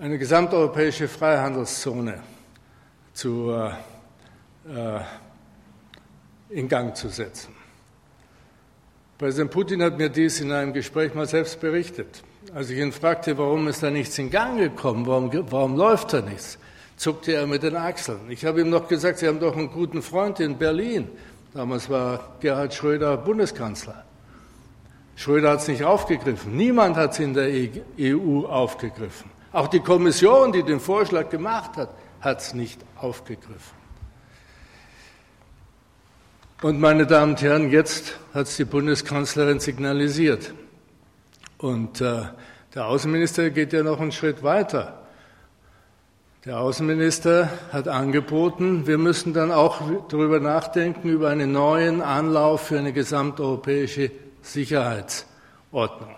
eine 0.00 0.16
gesamteuropäische 0.16 1.08
Freihandelszone 1.08 2.22
zu, 3.12 3.50
äh, 4.66 5.00
in 6.48 6.68
Gang 6.68 6.96
zu 6.96 7.08
setzen. 7.10 7.54
Präsident 9.18 9.50
Putin 9.50 9.82
hat 9.82 9.98
mir 9.98 10.08
dies 10.08 10.40
in 10.40 10.52
einem 10.52 10.72
Gespräch 10.72 11.14
mal 11.14 11.26
selbst 11.26 11.60
berichtet. 11.60 12.22
Als 12.54 12.70
ich 12.70 12.78
ihn 12.78 12.92
fragte, 12.92 13.36
warum 13.36 13.68
ist 13.68 13.82
da 13.82 13.90
nichts 13.90 14.16
in 14.18 14.30
Gang 14.30 14.58
gekommen, 14.58 15.06
warum, 15.06 15.30
warum 15.50 15.76
läuft 15.76 16.14
da 16.14 16.22
nichts, 16.22 16.58
zuckte 17.00 17.32
er 17.32 17.46
mit 17.46 17.62
den 17.62 17.76
Achseln. 17.76 18.20
Ich 18.28 18.44
habe 18.44 18.60
ihm 18.60 18.68
noch 18.68 18.86
gesagt, 18.86 19.20
Sie 19.20 19.26
haben 19.26 19.40
doch 19.40 19.56
einen 19.56 19.70
guten 19.70 20.02
Freund 20.02 20.38
in 20.38 20.58
Berlin. 20.58 21.08
Damals 21.54 21.88
war 21.88 22.36
Gerhard 22.40 22.74
Schröder 22.74 23.16
Bundeskanzler. 23.16 24.04
Schröder 25.16 25.52
hat 25.52 25.60
es 25.60 25.68
nicht 25.68 25.82
aufgegriffen. 25.82 26.54
Niemand 26.54 26.96
hat 26.96 27.12
es 27.12 27.20
in 27.20 27.32
der 27.32 27.48
EU 27.98 28.44
aufgegriffen. 28.44 29.30
Auch 29.50 29.68
die 29.68 29.80
Kommission, 29.80 30.52
die 30.52 30.62
den 30.62 30.78
Vorschlag 30.78 31.30
gemacht 31.30 31.78
hat, 31.78 31.88
hat 32.20 32.40
es 32.40 32.52
nicht 32.52 32.78
aufgegriffen. 32.96 33.80
Und 36.60 36.80
meine 36.80 37.06
Damen 37.06 37.32
und 37.32 37.40
Herren, 37.40 37.70
jetzt 37.70 38.18
hat 38.34 38.46
es 38.46 38.56
die 38.58 38.66
Bundeskanzlerin 38.66 39.58
signalisiert. 39.58 40.52
Und 41.56 42.02
äh, 42.02 42.24
der 42.74 42.86
Außenminister 42.86 43.48
geht 43.48 43.72
ja 43.72 43.82
noch 43.82 44.00
einen 44.00 44.12
Schritt 44.12 44.42
weiter. 44.42 44.99
Der 46.46 46.58
Außenminister 46.58 47.50
hat 47.70 47.86
angeboten, 47.86 48.86
wir 48.86 48.96
müssen 48.96 49.34
dann 49.34 49.52
auch 49.52 49.82
darüber 50.08 50.40
nachdenken, 50.40 51.10
über 51.10 51.28
einen 51.28 51.52
neuen 51.52 52.00
Anlauf 52.00 52.68
für 52.68 52.78
eine 52.78 52.94
gesamteuropäische 52.94 54.10
Sicherheitsordnung. 54.40 56.16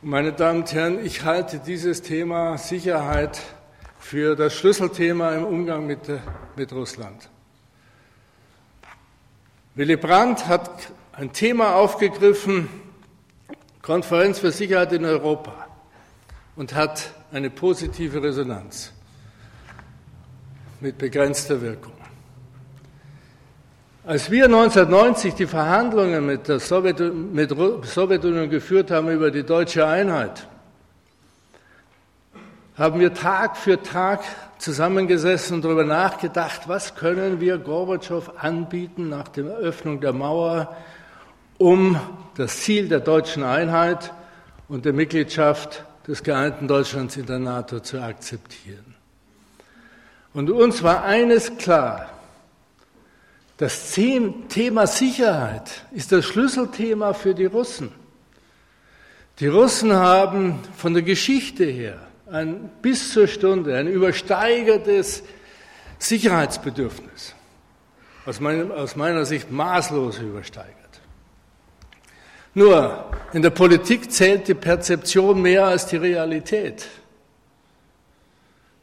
Meine 0.00 0.32
Damen 0.32 0.60
und 0.60 0.72
Herren, 0.72 1.04
ich 1.04 1.24
halte 1.26 1.58
dieses 1.58 2.00
Thema 2.00 2.56
Sicherheit 2.56 3.42
für 3.98 4.34
das 4.34 4.54
Schlüsselthema 4.54 5.34
im 5.34 5.44
Umgang 5.44 5.86
mit, 5.86 6.00
mit 6.56 6.72
Russland. 6.72 7.28
Willy 9.74 9.96
Brandt 9.96 10.48
hat 10.48 10.70
ein 11.12 11.34
Thema 11.34 11.74
aufgegriffen, 11.74 12.70
Konferenz 13.82 14.38
für 14.38 14.52
Sicherheit 14.52 14.94
in 14.94 15.04
Europa. 15.04 15.66
und 16.56 16.74
hat 16.74 17.14
eine 17.32 17.50
positive 17.50 18.22
Resonanz 18.22 18.92
mit 20.80 20.98
begrenzter 20.98 21.60
Wirkung. 21.60 21.92
Als 24.04 24.30
wir 24.30 24.46
1990 24.46 25.34
die 25.34 25.46
Verhandlungen 25.46 26.24
mit 26.26 26.48
der 26.48 26.58
Sowjetunion, 26.58 28.50
geführt 28.50 28.90
haben 28.90 29.10
über 29.10 29.30
die 29.30 29.44
deutsche 29.44 29.86
Einheit, 29.86 30.48
haben 32.76 32.98
wir 32.98 33.12
Tag 33.12 33.58
für 33.58 33.80
Tag 33.82 34.22
zusammengesessen 34.58 35.56
und 35.56 35.64
darüber 35.64 35.84
nachgedacht, 35.84 36.62
was 36.66 36.94
können 36.94 37.40
wir 37.40 37.58
Gorbatschow 37.58 38.32
anbieten 38.38 39.10
nach 39.10 39.28
der 39.28 39.44
Eröffnung 39.46 40.00
der 40.00 40.14
Mauer, 40.14 40.74
um 41.58 42.00
das 42.36 42.60
Ziel 42.60 42.88
der 42.88 43.00
deutschen 43.00 43.42
Einheit 43.42 44.12
und 44.68 44.86
der 44.86 44.94
Mitgliedschaft 44.94 45.84
des 46.10 46.24
geeinten 46.24 46.66
Deutschlands 46.66 47.16
in 47.16 47.26
der 47.26 47.38
NATO 47.38 47.78
zu 47.78 48.02
akzeptieren. 48.02 48.96
Und 50.34 50.50
uns 50.50 50.82
war 50.82 51.04
eines 51.04 51.56
klar, 51.56 52.10
das 53.58 53.92
Thema 53.92 54.88
Sicherheit 54.88 55.84
ist 55.92 56.10
das 56.10 56.24
Schlüsselthema 56.24 57.12
für 57.12 57.32
die 57.32 57.44
Russen. 57.44 57.92
Die 59.38 59.46
Russen 59.46 59.92
haben 59.92 60.58
von 60.76 60.94
der 60.94 61.04
Geschichte 61.04 61.64
her 61.64 62.00
ein 62.28 62.70
bis 62.82 63.12
zur 63.12 63.28
Stunde 63.28 63.76
ein 63.76 63.86
übersteigertes 63.86 65.22
Sicherheitsbedürfnis, 66.00 67.36
aus, 68.26 68.40
meinem, 68.40 68.72
aus 68.72 68.96
meiner 68.96 69.24
Sicht 69.24 69.52
maßlos 69.52 70.18
übersteigert. 70.18 70.74
Nur, 72.54 73.04
in 73.32 73.42
der 73.42 73.50
Politik 73.50 74.10
zählt 74.10 74.48
die 74.48 74.54
Perzeption 74.54 75.40
mehr 75.40 75.66
als 75.66 75.86
die 75.86 75.96
Realität. 75.96 76.88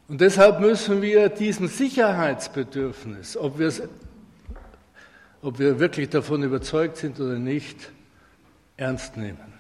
Und 0.08 0.22
deshalb 0.22 0.62
müssen 0.62 1.02
wir 1.02 1.30
diesem 1.30 1.68
Sicherheitsbedürfnis, 1.68 3.36
ob 3.36 3.60
ob 5.42 5.60
wir 5.60 5.80
wirklich 5.80 6.10
davon 6.10 6.44
überzeugt 6.44 6.98
sind 6.98 7.20
oder 7.20 7.38
nicht, 7.38 7.92
ernst 8.76 9.18
nehmen. 9.18 9.54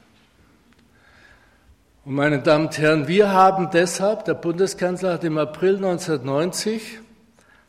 Und 2.04 2.16
meine 2.16 2.40
Damen 2.40 2.68
und 2.68 2.78
Herren, 2.78 3.08
wir 3.08 3.32
haben 3.32 3.70
deshalb, 3.72 4.26
der 4.26 4.34
Bundeskanzler 4.34 5.14
hat 5.14 5.24
im 5.24 5.38
April 5.38 5.76
1990, 5.76 7.00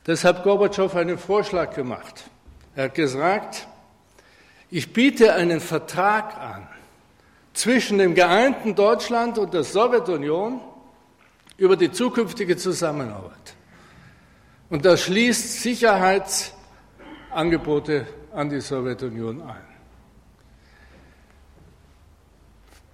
deshalb 0.07 0.43
Gorbatschow 0.45 0.95
einen 0.95 1.19
Vorschlag 1.19 1.75
gemacht. 1.75 2.25
Er 2.75 2.85
hat 2.85 2.95
gesagt, 2.95 3.68
ich 4.71 4.93
biete 4.93 5.35
einen 5.35 5.61
Vertrag 5.61 6.37
an 6.37 6.69
zwischen 7.55 7.99
dem 7.99 8.15
geeinten 8.15 8.75
Deutschland 8.75 9.39
und 9.39 9.53
der 9.53 9.65
Sowjetunion, 9.65 10.61
über 11.59 11.77
die 11.77 11.91
zukünftige 11.91 12.57
Zusammenarbeit. 12.57 13.33
Und 14.71 14.85
das 14.85 15.03
schließt 15.03 15.63
Sicherheitsangebote 15.63 18.07
an 18.33 18.49
die 18.49 18.61
Sowjetunion 18.61 19.43
ein. 19.43 19.57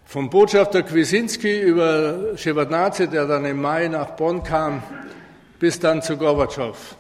Vom 0.07 0.31
Botschafter 0.31 0.83
Kwiesinski 0.83 1.61
über 1.61 2.37
Shevardnadze, 2.37 3.09
der 3.09 3.27
dann 3.27 3.45
im 3.45 3.61
Mai 3.61 3.89
nach 3.89 4.11
Bonn 4.11 4.43
kam, 4.43 4.83
bis 5.59 5.79
dann 5.79 6.01
zu 6.01 6.17
Gorbatschow. 6.17 6.97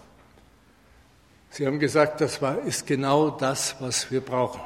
Sie 1.54 1.68
haben 1.68 1.78
gesagt, 1.78 2.20
das 2.20 2.42
war, 2.42 2.58
ist 2.62 2.84
genau 2.84 3.30
das, 3.30 3.76
was 3.78 4.10
wir 4.10 4.20
brauchen. 4.20 4.60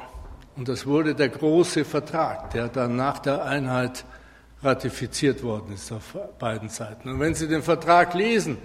Und 0.55 0.67
das 0.67 0.87
wurde 0.87 1.13
der 1.13 1.29
große 1.29 1.85
Vertrag, 1.85 2.49
der 2.49 2.67
dann 2.67 2.95
nach 2.95 3.19
der 3.19 3.45
Einheit 3.45 4.03
ratifiziert 4.63 5.43
worden 5.43 5.73
ist 5.75 5.91
auf 5.91 6.17
beiden 6.39 6.67
Seiten. 6.67 7.09
Und 7.09 7.19
wenn 7.19 7.35
Sie 7.35 7.47
den 7.47 7.61
Vertrag 7.61 8.15
lesen, 8.15 8.57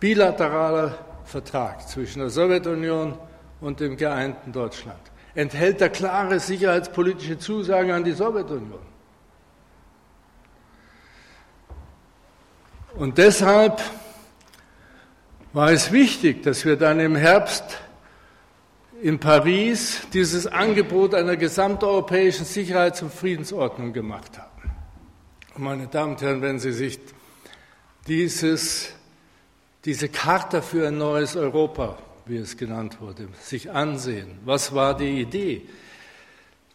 bilateraler 0.00 0.96
Vertrag 1.26 1.86
zwischen 1.86 2.20
der 2.20 2.30
Sowjetunion 2.30 3.18
und 3.60 3.80
dem 3.80 3.98
geeinten 3.98 4.50
Deutschland, 4.50 5.02
enthält 5.34 5.82
er 5.82 5.90
klare 5.90 6.40
sicherheitspolitische 6.40 7.38
Zusagen 7.38 7.90
an 7.90 8.02
die 8.02 8.12
Sowjetunion. 8.12 8.80
Und 12.94 13.18
deshalb 13.18 13.82
war 15.52 15.70
es 15.70 15.92
wichtig, 15.92 16.42
dass 16.42 16.64
wir 16.64 16.76
dann 16.76 17.00
im 17.00 17.16
Herbst 17.16 17.78
in 19.00 19.18
Paris 19.18 20.00
dieses 20.12 20.46
Angebot 20.46 21.14
einer 21.14 21.36
gesamteuropäischen 21.36 22.44
Sicherheits- 22.44 23.02
und 23.02 23.12
Friedensordnung 23.12 23.92
gemacht 23.92 24.38
haben. 24.38 24.70
Meine 25.56 25.86
Damen 25.86 26.12
und 26.12 26.22
Herren, 26.22 26.42
wenn 26.42 26.58
Sie 26.58 26.72
sich 26.72 26.98
dieses, 28.06 28.90
diese 29.84 30.08
Charta 30.08 30.60
für 30.60 30.88
ein 30.88 30.98
neues 30.98 31.36
Europa, 31.36 31.98
wie 32.26 32.36
es 32.36 32.56
genannt 32.56 33.00
wurde, 33.00 33.28
sich 33.40 33.70
ansehen, 33.70 34.38
was 34.44 34.74
war 34.74 34.96
die 34.96 35.20
Idee? 35.20 35.62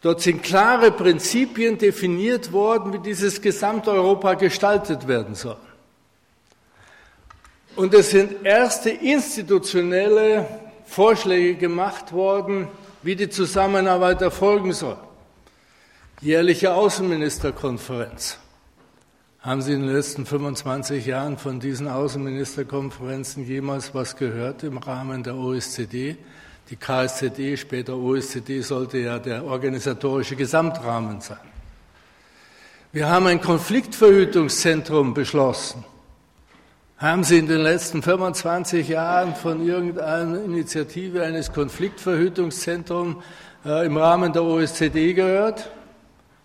Dort 0.00 0.20
sind 0.20 0.42
klare 0.42 0.90
Prinzipien 0.90 1.78
definiert 1.78 2.52
worden, 2.52 2.92
wie 2.92 2.98
dieses 2.98 3.40
Gesamteuropa 3.40 4.34
gestaltet 4.34 5.08
werden 5.08 5.34
soll. 5.34 5.56
Und 7.76 7.92
es 7.92 8.10
sind 8.10 8.44
erste 8.44 8.90
institutionelle 8.90 10.46
Vorschläge 10.86 11.56
gemacht 11.56 12.12
worden, 12.12 12.68
wie 13.02 13.16
die 13.16 13.28
Zusammenarbeit 13.28 14.22
erfolgen 14.22 14.72
soll. 14.72 14.96
Jährliche 16.20 16.72
Außenministerkonferenz, 16.72 18.38
haben 19.40 19.60
Sie 19.60 19.72
in 19.72 19.80
den 19.80 19.94
letzten 19.94 20.24
25 20.24 21.04
Jahren 21.04 21.36
von 21.36 21.58
diesen 21.58 21.88
Außenministerkonferenzen 21.88 23.44
jemals 23.44 23.92
was 23.94 24.16
gehört 24.16 24.62
im 24.62 24.78
Rahmen 24.78 25.22
der 25.22 25.34
OSZE? 25.34 26.16
Die 26.70 26.76
KSZE, 26.76 27.56
später 27.56 27.96
OSZE, 27.96 28.62
sollte 28.62 28.98
ja 28.98 29.18
der 29.18 29.44
organisatorische 29.44 30.36
Gesamtrahmen 30.36 31.20
sein. 31.20 31.36
Wir 32.92 33.08
haben 33.10 33.26
ein 33.26 33.40
Konfliktverhütungszentrum 33.40 35.12
beschlossen. 35.12 35.84
Haben 36.98 37.24
Sie 37.24 37.38
in 37.38 37.48
den 37.48 37.60
letzten 37.60 38.02
25 38.02 38.88
Jahren 38.88 39.34
von 39.34 39.66
irgendeiner 39.66 40.44
Initiative 40.44 41.24
eines 41.24 41.52
Konfliktverhütungszentrums 41.52 43.16
äh, 43.64 43.84
im 43.84 43.96
Rahmen 43.96 44.32
der 44.32 44.44
OSZE 44.44 45.12
gehört? 45.12 45.72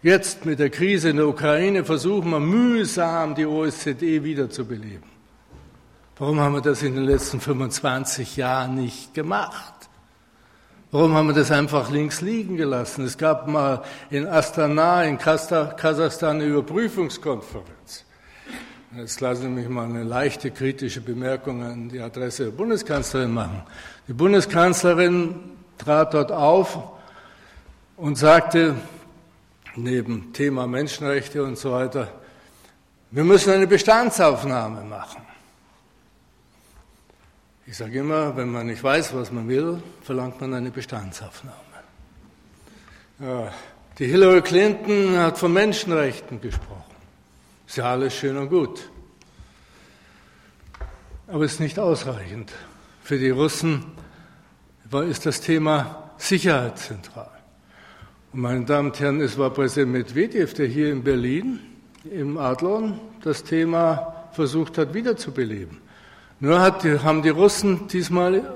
Jetzt 0.02 0.48
mit 0.48 0.58
der 0.58 0.72
Krise 0.72 1.10
in 1.10 1.18
der 1.18 1.28
Ukraine 1.28 1.86
versuchen 1.86 2.32
wir 2.32 2.40
mühsam, 2.40 3.36
die 3.36 3.46
OSZE 3.46 4.24
wiederzubeleben. 4.24 5.08
Warum 6.18 6.40
haben 6.40 6.54
wir 6.56 6.62
das 6.62 6.82
in 6.82 6.96
den 6.96 7.04
letzten 7.04 7.40
25 7.40 8.36
Jahren 8.36 8.74
nicht 8.74 9.14
gemacht? 9.14 9.74
Warum 10.92 11.14
haben 11.14 11.28
wir 11.28 11.36
das 11.36 11.52
einfach 11.52 11.92
links 11.92 12.22
liegen 12.22 12.58
gelassen? 12.58 13.06
Es 13.06 13.20
gab 13.20 13.48
mal 13.48 13.84
in 14.10 14.26
Astana 14.26 15.04
in 15.04 15.20
Kasachstan 15.20 16.38
eine 16.38 16.46
Überprüfungskonferenz. 16.46 18.06
Jetzt 18.96 19.22
lassen 19.22 19.42
Sie 19.44 19.50
mich 19.50 19.70
mal 19.70 19.86
eine 19.86 20.04
leichte 20.04 20.50
kritische 20.50 21.02
Bemerkung 21.02 21.62
an 21.64 21.90
die 21.90 22.00
Adresse 22.00 22.46
der 22.46 22.52
Bundeskanzlerin 22.52 23.32
machen. 23.32 23.62
Die 24.08 24.14
Bundeskanzlerin 24.14 25.36
trat 25.78 26.16
dort 26.16 26.32
auf 26.32 26.80
und 27.98 28.18
sagte, 28.18 28.76
neben 29.76 30.34
Thema 30.34 30.66
Menschenrechte 30.66 31.44
und 31.44 31.56
so 31.56 31.74
weiter, 31.74 32.12
wir 33.12 33.24
müssen 33.24 33.54
eine 33.54 33.68
Bestandsaufnahme 33.68 34.84
machen. 34.84 35.22
Ich 37.68 37.78
sage 37.78 38.00
immer, 38.00 38.36
wenn 38.36 38.50
man 38.50 38.66
nicht 38.66 38.84
weiß, 38.84 39.14
was 39.14 39.32
man 39.32 39.48
will, 39.48 39.84
verlangt 40.02 40.42
man 40.42 40.56
eine 40.56 40.72
Bestandsaufnahme. 40.72 41.60
Die 44.00 44.08
Hillary 44.08 44.42
Clinton 44.42 45.16
hat 45.20 45.38
von 45.38 45.54
Menschenrechten 45.54 46.42
gesprochen. 46.42 46.89
Ist 47.70 47.78
ja 47.78 47.92
alles 47.92 48.16
schön 48.16 48.36
und 48.36 48.50
gut. 48.50 48.90
Aber 51.28 51.44
es 51.44 51.54
ist 51.54 51.60
nicht 51.60 51.78
ausreichend. 51.78 52.52
Für 53.04 53.20
die 53.20 53.30
Russen 53.30 53.86
ist 55.08 55.28
das 55.28 55.40
Thema 55.40 56.10
Sicherheit 56.18 56.80
zentral. 56.80 57.30
Und 58.34 58.42
meine 58.42 58.66
Damen 58.66 58.90
und 58.90 59.00
Herren, 59.00 59.22
es 59.22 59.38
war 59.38 59.52
Präsident 59.52 59.92
Medvedev, 59.92 60.56
der 60.56 60.66
hier 60.66 60.92
in 60.92 61.04
Berlin 61.04 61.60
im 62.10 62.40
Adlon 62.40 63.00
das 63.22 63.44
Thema 63.44 64.30
versucht 64.32 64.80
hat 64.80 64.96
wiederzubeleben. 64.96 65.78
Nur 66.40 66.60
hat, 66.62 66.84
haben 66.84 67.22
die 67.22 67.30
Russen 67.30 67.88
diesmal 67.88 68.52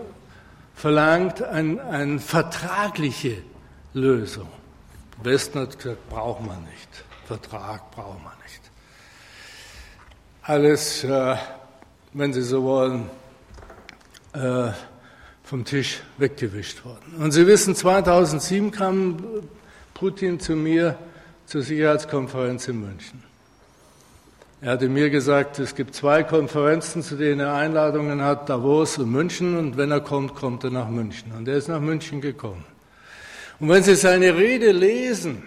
verlangt 0.73 1.43
eine 1.43 1.83
ein 1.83 2.19
vertragliche 2.19 3.43
Lösung. 3.93 4.49
Westen 5.21 5.59
hat 5.59 5.77
gesagt, 5.77 6.09
braucht 6.09 6.43
man 6.43 6.63
nicht. 6.63 6.89
Vertrag 7.27 7.91
braucht 7.91 8.23
man 8.23 8.33
nicht. 8.41 8.72
Alles, 10.45 11.05
äh, 11.05 11.37
wenn 12.11 12.33
Sie 12.33 12.41
so 12.41 12.63
wollen, 12.63 13.09
äh, 14.33 14.71
vom 15.41 15.63
Tisch 15.63 16.01
weggewischt 16.17 16.83
worden. 16.83 17.15
Und 17.17 17.31
Sie 17.31 17.47
wissen, 17.47 17.77
2007 17.77 18.71
kam 18.71 19.23
Putin 19.93 20.41
zu 20.41 20.57
mir 20.57 20.97
zur 21.45 21.61
Sicherheitskonferenz 21.61 22.67
in 22.67 22.81
München. 22.81 23.23
Er 24.59 24.73
hatte 24.73 24.89
mir 24.89 25.09
gesagt, 25.09 25.59
es 25.59 25.75
gibt 25.75 25.95
zwei 25.95 26.23
Konferenzen, 26.23 27.03
zu 27.03 27.15
denen 27.15 27.39
er 27.39 27.53
Einladungen 27.53 28.21
hat, 28.21 28.49
Davos 28.49 28.97
und 28.97 29.13
München. 29.13 29.57
Und 29.57 29.77
wenn 29.77 29.91
er 29.91 30.01
kommt, 30.01 30.35
kommt 30.35 30.65
er 30.65 30.71
nach 30.71 30.89
München. 30.89 31.31
Und 31.31 31.47
er 31.47 31.55
ist 31.55 31.69
nach 31.69 31.79
München 31.79 32.19
gekommen. 32.19 32.65
Und 33.61 33.69
wenn 33.69 33.81
Sie 33.81 33.95
seine 33.95 34.35
Rede 34.35 34.73
lesen, 34.73 35.41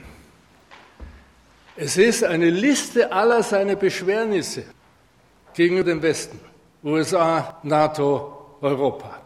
es 1.76 1.99
ist 1.99 2.24
eine 2.24 2.49
Liste 2.49 3.12
aller 3.12 3.42
seiner 3.42 3.76
Beschwernisse 3.76 4.64
gegenüber 5.57 5.84
dem 5.84 6.02
Westen, 6.02 6.38
USA, 6.84 7.59
NATO, 7.62 8.57
Europa. 8.61 9.22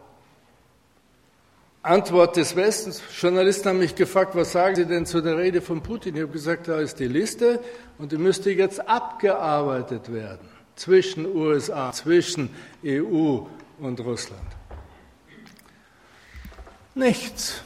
Antwort 1.83 2.37
des 2.37 2.55
Westens. 2.55 3.01
Journalisten 3.19 3.69
haben 3.69 3.79
mich 3.79 3.95
gefragt, 3.95 4.35
was 4.35 4.51
sagen 4.51 4.75
Sie 4.75 4.85
denn 4.85 5.05
zu 5.05 5.19
der 5.21 5.37
Rede 5.37 5.61
von 5.61 5.81
Putin? 5.81 6.15
Ich 6.15 6.21
habe 6.21 6.31
gesagt, 6.31 6.67
da 6.67 6.79
ist 6.79 6.99
die 6.99 7.07
Liste 7.07 7.59
und 7.97 8.11
die 8.11 8.17
müsste 8.17 8.51
jetzt 8.51 8.87
abgearbeitet 8.87 10.13
werden 10.13 10.47
zwischen 10.75 11.25
USA, 11.25 11.91
zwischen 11.91 12.49
EU 12.85 13.39
und 13.79 13.99
Russland. 13.99 14.41
Nichts. 16.93 17.61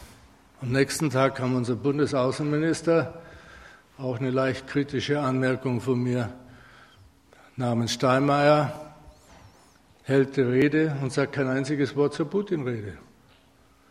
Am 0.61 0.72
nächsten 0.72 1.09
Tag 1.09 1.36
kam 1.36 1.55
unser 1.55 1.76
Bundesaußenminister, 1.76 3.22
auch 3.97 4.20
eine 4.20 4.32
leicht 4.32 4.68
kritische 4.68 5.20
Anmerkung 5.20 5.82
von 5.82 6.01
mir, 6.01 6.34
namens 7.58 7.93
Steinmeier, 7.93 8.74
hält 10.03 10.38
die 10.38 10.41
Rede 10.41 10.95
und 11.01 11.12
sagt 11.12 11.34
kein 11.34 11.47
einziges 11.47 11.95
Wort 11.95 12.14
zur 12.14 12.30
Putin-Rede. 12.30 12.93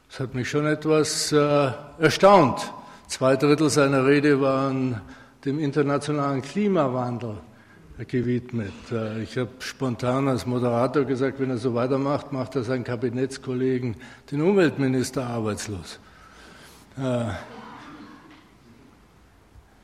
Das 0.08 0.20
hat 0.20 0.34
mich 0.34 0.48
schon 0.48 0.66
etwas 0.66 1.32
äh, 1.32 1.70
erstaunt. 1.98 2.72
Zwei 3.08 3.36
Drittel 3.36 3.70
seiner 3.70 4.06
Rede 4.06 4.40
waren 4.40 5.00
dem 5.44 5.58
internationalen 5.58 6.42
Klimawandel 6.42 7.38
gewidmet. 8.06 8.72
Äh, 8.92 9.22
ich 9.22 9.36
habe 9.38 9.50
spontan 9.58 10.28
als 10.28 10.46
Moderator 10.46 11.04
gesagt, 11.04 11.40
wenn 11.40 11.50
er 11.50 11.58
so 11.58 11.74
weitermacht, 11.74 12.32
macht 12.32 12.54
er 12.56 12.62
seinen 12.62 12.84
Kabinettskollegen, 12.84 13.96
den 14.30 14.42
Umweltminister, 14.42 15.26
arbeitslos. 15.26 15.98
Äh, 16.98 17.32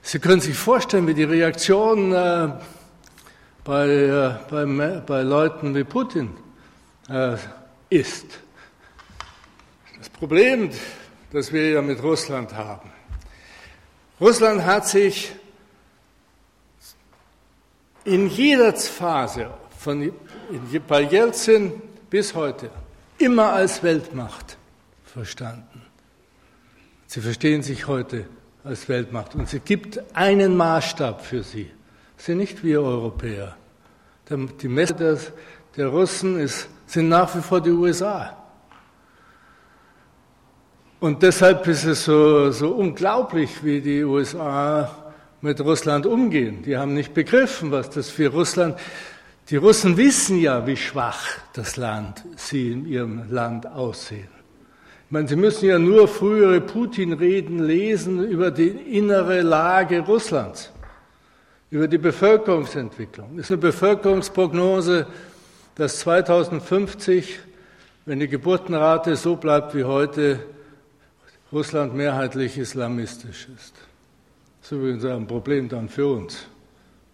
Sie 0.03 0.19
können 0.19 0.41
sich 0.41 0.57
vorstellen, 0.57 1.07
wie 1.07 1.15
die 1.15 1.25
Reaktion 1.25 2.13
äh, 3.67 4.35
bei, 4.51 4.65
bei, 4.65 5.03
bei 5.07 5.23
Leuten 5.23 5.75
wie 5.75 5.85
Putin 5.85 6.31
ist. 7.89 8.27
Das 9.99 10.09
Problem, 10.09 10.71
das 11.33 11.53
wir 11.53 11.71
ja 11.71 11.83
mit 11.83 12.01
Russland 12.03 12.55
haben. 12.55 12.91
Russland 14.21 14.65
hat 14.65 14.87
sich 14.87 15.33
in 18.05 18.29
jeder 18.29 18.73
Phase, 18.75 19.51
von, 19.79 20.13
bei 20.87 21.03
Jelzin 21.03 21.83
bis 22.09 22.35
heute, 22.35 22.71
immer 23.19 23.53
als 23.53 23.83
Weltmacht 23.83 24.57
verstanden. 25.05 25.83
Sie 27.07 27.21
verstehen 27.21 27.63
sich 27.63 27.87
heute 27.87 28.27
als 28.63 28.89
Weltmacht 28.89 29.35
und 29.35 29.53
es 29.53 29.65
gibt 29.65 30.01
einen 30.15 30.57
Maßstab 30.57 31.25
für 31.25 31.43
sie. 31.43 31.65
Sie 31.65 31.80
sind 32.21 32.39
nicht 32.39 32.63
wir 32.63 32.83
Europäer. 32.83 33.57
Die 34.31 34.69
Messe 34.69 34.95
der, 34.95 35.19
der 35.77 35.89
Russen 35.89 36.39
ist, 36.39 36.69
sind 36.87 37.09
nach 37.09 37.35
wie 37.35 37.41
vor 37.41 37.61
die 37.61 37.71
USA. 37.71 38.37
Und 41.01 41.23
deshalb 41.23 41.67
ist 41.67 41.85
es 41.85 42.05
so, 42.05 42.51
so 42.51 42.73
unglaublich, 42.73 43.65
wie 43.65 43.81
die 43.81 44.05
USA 44.05 45.13
mit 45.41 45.61
Russland 45.63 46.05
umgehen. 46.05 46.63
Die 46.63 46.77
haben 46.77 46.93
nicht 46.93 47.15
begriffen, 47.15 47.71
was 47.71 47.89
das 47.89 48.11
für 48.11 48.29
Russland. 48.29 48.79
Die 49.49 49.57
Russen 49.57 49.97
wissen 49.97 50.39
ja, 50.39 50.67
wie 50.67 50.77
schwach 50.77 51.27
das 51.55 51.77
Land 51.77 52.25
sie 52.37 52.71
in 52.71 52.87
ihrem 52.87 53.31
Land 53.31 53.67
aussehen. 53.67 54.29
Ich 55.07 55.11
meine, 55.11 55.27
sie 55.27 55.37
müssen 55.37 55.67
ja 55.67 55.79
nur 55.79 56.07
frühere 56.07 56.61
Putin-Reden 56.61 57.59
lesen 57.59 58.23
über 58.23 58.51
die 58.51 58.69
innere 58.69 59.41
Lage 59.41 60.01
Russlands, 60.01 60.71
über 61.71 61.87
die 61.87 61.99
Bevölkerungsentwicklung. 61.99 63.39
Es 63.39 63.47
ist 63.47 63.53
eine 63.53 63.59
Bevölkerungsprognose, 63.59 65.07
dass 65.77 66.01
2050, 66.01 67.39
wenn 68.07 68.19
die 68.21 68.29
Geburtenrate 68.29 69.17
so 69.17 69.37
bleibt 69.37 69.75
wie 69.75 69.85
heute, 69.85 70.41
Russland 71.53 71.95
mehrheitlich 71.95 72.59
islamistisch 72.59 73.49
ist. 73.55 73.75
Das 74.61 74.73
ist 74.73 74.73
übrigens 74.73 75.05
ein 75.05 75.27
Problem 75.27 75.69
dann 75.69 75.89
für 75.89 76.07
uns, 76.07 76.47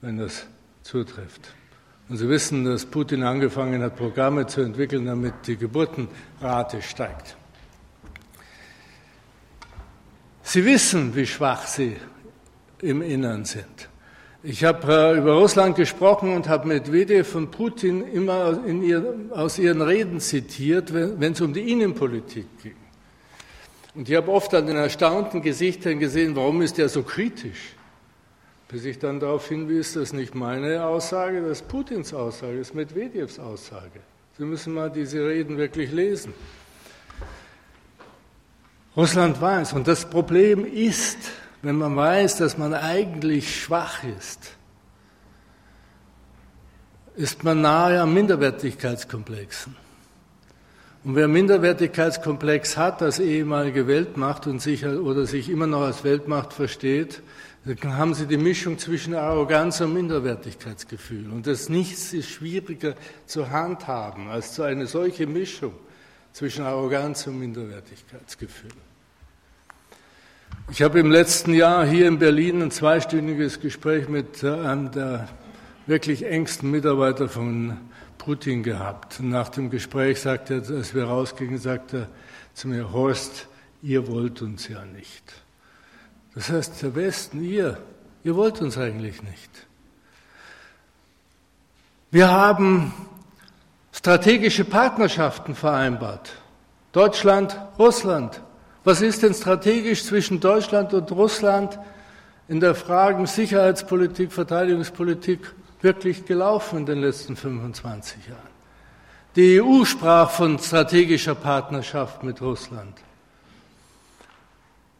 wenn 0.00 0.18
das 0.18 0.46
zutrifft. 0.82 1.54
Und 2.08 2.18
Sie 2.18 2.28
wissen, 2.28 2.64
dass 2.64 2.86
Putin 2.86 3.22
angefangen 3.24 3.82
hat, 3.82 3.96
Programme 3.96 4.46
zu 4.46 4.60
entwickeln, 4.62 5.06
damit 5.06 5.34
die 5.46 5.56
Geburtenrate 5.56 6.80
steigt. 6.80 7.36
Sie 10.42 10.64
wissen, 10.64 11.14
wie 11.16 11.26
schwach 11.26 11.66
Sie 11.66 11.96
im 12.80 13.02
Innern 13.02 13.44
sind. 13.44 13.88
Ich 14.48 14.62
habe 14.62 14.86
äh, 14.86 15.18
über 15.18 15.32
Russland 15.32 15.74
gesprochen 15.74 16.32
und 16.32 16.48
habe 16.48 16.68
Medvedev 16.68 17.28
von 17.28 17.50
Putin 17.50 18.06
immer 18.12 18.64
ihr, 18.64 19.16
aus 19.32 19.58
ihren 19.58 19.82
Reden 19.82 20.20
zitiert, 20.20 20.94
wenn 20.94 21.32
es 21.32 21.40
um 21.40 21.52
die 21.52 21.72
Innenpolitik 21.72 22.46
ging. 22.62 22.76
Und 23.96 24.08
ich 24.08 24.14
habe 24.14 24.30
oft 24.30 24.54
an 24.54 24.68
den 24.68 24.76
erstaunten 24.76 25.42
Gesichtern 25.42 25.98
gesehen, 25.98 26.36
warum 26.36 26.62
ist 26.62 26.78
er 26.78 26.88
so 26.88 27.02
kritisch? 27.02 27.74
Bis 28.68 28.84
ich 28.84 29.00
dann 29.00 29.18
darauf 29.18 29.48
hinwies, 29.48 29.94
das 29.94 30.04
ist 30.04 30.12
nicht 30.12 30.36
meine 30.36 30.86
Aussage, 30.86 31.40
das 31.40 31.62
ist 31.62 31.68
Putins 31.68 32.14
Aussage, 32.14 32.58
das 32.58 32.68
ist 32.68 32.74
Medvedevs 32.76 33.40
Aussage. 33.40 33.98
Sie 34.38 34.44
müssen 34.44 34.74
mal 34.74 34.92
diese 34.92 35.26
Reden 35.26 35.58
wirklich 35.58 35.90
lesen. 35.90 36.32
Russland 38.96 39.40
weiß, 39.40 39.72
und 39.72 39.88
das 39.88 40.08
Problem 40.08 40.64
ist, 40.64 41.18
wenn 41.62 41.76
man 41.76 41.96
weiß, 41.96 42.36
dass 42.36 42.58
man 42.58 42.74
eigentlich 42.74 43.62
schwach 43.62 44.04
ist, 44.04 44.56
ist 47.16 47.44
man 47.44 47.62
nahe 47.62 48.00
am 48.00 48.12
Minderwertigkeitskomplexen. 48.12 49.74
Und 51.06 51.14
wer 51.14 51.28
Minderwertigkeitskomplex 51.28 52.76
hat 52.76 53.00
als 53.00 53.20
ehemalige 53.20 53.86
Weltmacht 53.86 54.48
und 54.48 54.60
sich 54.60 54.84
oder 54.84 55.24
sich 55.24 55.48
immer 55.48 55.68
noch 55.68 55.82
als 55.82 56.02
Weltmacht 56.02 56.52
versteht, 56.52 57.22
dann 57.64 57.96
haben 57.96 58.12
sie 58.12 58.26
die 58.26 58.36
Mischung 58.36 58.76
zwischen 58.76 59.14
Arroganz 59.14 59.80
und 59.80 59.94
Minderwertigkeitsgefühl. 59.94 61.30
Und 61.30 61.46
das 61.46 61.68
nichts 61.68 62.12
ist 62.12 62.28
schwieriger 62.28 62.94
zu 63.24 63.50
handhaben 63.50 64.28
als 64.28 64.56
so 64.56 64.64
eine 64.64 64.88
solche 64.88 65.28
Mischung 65.28 65.74
zwischen 66.32 66.64
Arroganz 66.64 67.26
und 67.28 67.38
Minderwertigkeitsgefühl. 67.38 68.72
Ich 70.68 70.82
habe 70.82 70.98
im 70.98 71.12
letzten 71.12 71.54
Jahr 71.54 71.86
hier 71.86 72.08
in 72.08 72.18
Berlin 72.18 72.60
ein 72.60 72.70
zweistündiges 72.72 73.60
Gespräch 73.60 74.08
mit 74.08 74.42
einem 74.42 74.90
der 74.90 75.28
wirklich 75.86 76.26
engsten 76.26 76.72
Mitarbeiter 76.72 77.28
von 77.28 77.78
Putin 78.18 78.64
gehabt. 78.64 79.20
Nach 79.20 79.48
dem 79.48 79.70
Gespräch 79.70 80.20
sagte 80.20 80.54
er, 80.54 80.76
als 80.76 80.92
wir 80.92 81.04
rausgingen, 81.04 81.58
sagte 81.58 81.96
er 81.96 82.08
zu 82.52 82.66
mir, 82.66 82.92
Horst, 82.92 83.46
ihr 83.80 84.08
wollt 84.08 84.42
uns 84.42 84.66
ja 84.66 84.84
nicht. 84.86 85.22
Das 86.34 86.50
heißt, 86.50 86.82
der 86.82 86.96
Westen, 86.96 87.44
ihr, 87.44 87.78
ihr 88.24 88.34
wollt 88.34 88.60
uns 88.60 88.76
eigentlich 88.76 89.22
nicht. 89.22 89.50
Wir 92.10 92.28
haben 92.28 92.92
strategische 93.92 94.64
Partnerschaften 94.64 95.54
vereinbart. 95.54 96.32
Deutschland, 96.90 97.56
Russland. 97.78 98.40
Was 98.86 99.00
ist 99.00 99.24
denn 99.24 99.34
strategisch 99.34 100.04
zwischen 100.04 100.38
Deutschland 100.38 100.94
und 100.94 101.10
Russland 101.10 101.76
in 102.46 102.60
der 102.60 102.76
Frage 102.76 103.26
Sicherheitspolitik, 103.26 104.32
Verteidigungspolitik 104.32 105.40
wirklich 105.80 106.24
gelaufen 106.24 106.78
in 106.78 106.86
den 106.86 107.00
letzten 107.00 107.34
25 107.34 108.28
Jahren. 108.28 108.54
Die 109.34 109.60
EU 109.60 109.84
sprach 109.84 110.30
von 110.30 110.56
strategischer 110.60 111.34
Partnerschaft 111.34 112.22
mit 112.22 112.40
Russland. 112.40 112.96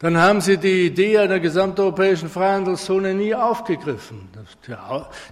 Dann 0.01 0.17
haben 0.17 0.41
sie 0.41 0.57
die 0.57 0.87
Idee 0.87 1.19
einer 1.19 1.39
gesamteuropäischen 1.39 2.29
Freihandelszone 2.29 3.15
nie 3.15 3.37
aufgegriffen. 3.37 4.29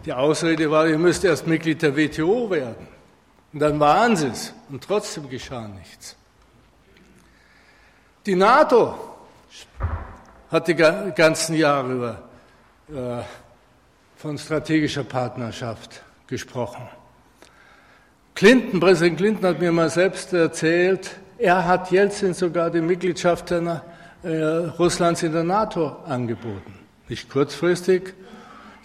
Die 0.07 0.13
Ausrede 0.13 0.71
war, 0.71 0.87
ihr 0.87 0.99
müsst 0.99 1.25
erst 1.25 1.49
Mitglied 1.49 1.83
der 1.83 1.97
WTO 1.97 2.49
werden. 2.51 2.87
Und 3.53 3.59
dann 3.59 3.81
waren 3.81 4.15
sie 4.15 4.29
es. 4.29 4.55
Und 4.71 4.85
trotzdem 4.85 5.29
geschah 5.29 5.67
nichts. 5.67 6.15
Die 8.27 8.35
NATO 8.35 8.95
hat 10.51 10.69
die 10.69 10.75
ganzen 10.75 11.57
Jahre 11.57 11.93
über 11.93 12.19
äh, 12.89 13.23
von 14.17 14.39
strategischer 14.39 15.05
Partnerschaft 15.05 16.03
gesprochen. 16.27 16.89
Clinton, 18.35 18.81
Präsident 18.81 19.19
Clinton 19.19 19.47
hat 19.47 19.61
mir 19.61 19.73
mal 19.73 19.91
selbst 19.91 20.33
erzählt, 20.33 21.11
er 21.37 21.67
hat 21.67 21.91
Jelzin 21.91 22.33
sogar 22.33 22.71
die 22.71 22.81
Mitgliedschaft 22.81 23.51
äh, 23.51 23.61
Russlands 24.79 25.23
in 25.23 25.33
der 25.33 25.45
NATO 25.45 25.89
angeboten. 26.07 26.79
Nicht 27.11 27.29
kurzfristig, 27.29 28.15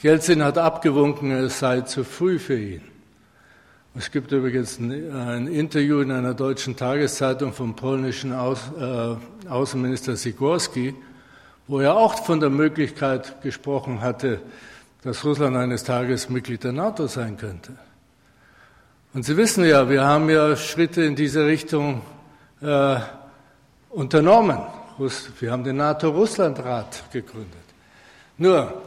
Jelzin 0.01 0.43
hat 0.43 0.57
abgewunken, 0.57 1.31
es 1.31 1.59
sei 1.59 1.81
zu 1.81 2.03
früh 2.03 2.39
für 2.39 2.59
ihn. 2.59 2.88
Es 3.95 4.11
gibt 4.11 4.31
übrigens 4.31 4.77
ein 4.79 5.47
Interview 5.47 6.01
in 6.01 6.11
einer 6.11 6.35
deutschen 6.35 6.75
Tageszeitung 6.75 7.53
vom 7.53 7.75
polnischen 7.75 8.33
Aus, 8.33 8.59
äh, 8.79 9.49
Außenminister 9.49 10.15
Sikorski, 10.15 10.93
wo 11.67 11.79
er 11.79 11.95
auch 11.95 12.23
von 12.23 12.39
der 12.39 12.51
Möglichkeit 12.51 13.41
gesprochen 13.41 14.01
hatte, 14.01 14.41
dass 15.01 15.25
Russland 15.25 15.57
eines 15.57 15.83
Tages 15.83 16.29
Mitglied 16.29 16.63
der 16.63 16.71
NATO 16.71 17.07
sein 17.07 17.35
könnte. 17.35 17.73
Und 19.15 19.25
Sie 19.25 19.35
wissen 19.35 19.65
ja, 19.65 19.89
wir 19.89 20.03
haben 20.03 20.29
ja 20.29 20.55
Schritte 20.55 21.01
in 21.01 21.15
diese 21.15 21.47
Richtung 21.47 22.03
äh, 22.61 22.99
unternommen. 23.89 24.59
Wir 25.39 25.51
haben 25.51 25.63
den 25.63 25.77
NATO-Russland-Rat 25.77 27.05
gegründet. 27.11 27.57
Nur, 28.37 28.81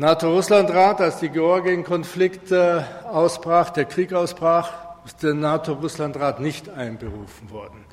NATO-Russland-Rat, 0.00 1.00
als 1.00 1.18
die 1.18 1.28
Georgien-Konflikt 1.28 2.52
ausbrach, 2.52 3.70
der 3.70 3.84
Krieg 3.84 4.12
ausbrach, 4.12 4.72
ist 5.04 5.24
der 5.24 5.34
NATO-Russland-Rat 5.34 6.38
nicht 6.38 6.68
einberufen 6.68 7.50
worden. 7.50 7.84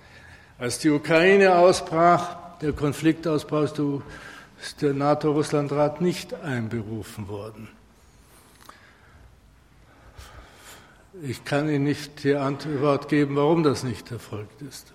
Als 0.60 0.78
die 0.78 0.92
Ukraine 0.92 1.56
ausbrach, 1.56 2.60
der 2.62 2.74
Konflikt 2.74 3.26
ausbrach, 3.26 3.72
ist 4.62 4.84
der 4.84 4.94
NATO-Russland-Rat 4.94 6.00
nicht 6.00 6.36
einberufen 6.36 7.28
worden. 7.28 7.70
Ich 11.24 11.44
kann 11.44 11.70
Ihnen 11.70 11.86
nicht 11.86 12.24
die 12.24 12.36
Antwort 12.36 13.10
geben, 13.10 13.36
warum 13.36 13.64
das 13.64 13.84
nicht 13.84 14.12
erfolgt 14.12 14.62
ist. 14.62 14.94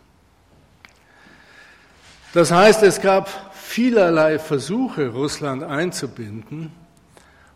Das 2.35 2.53
heißt, 2.53 2.85
es 2.85 3.01
gab 3.01 3.29
vielerlei 3.53 4.39
Versuche, 4.39 5.09
Russland 5.09 5.65
einzubinden. 5.65 6.71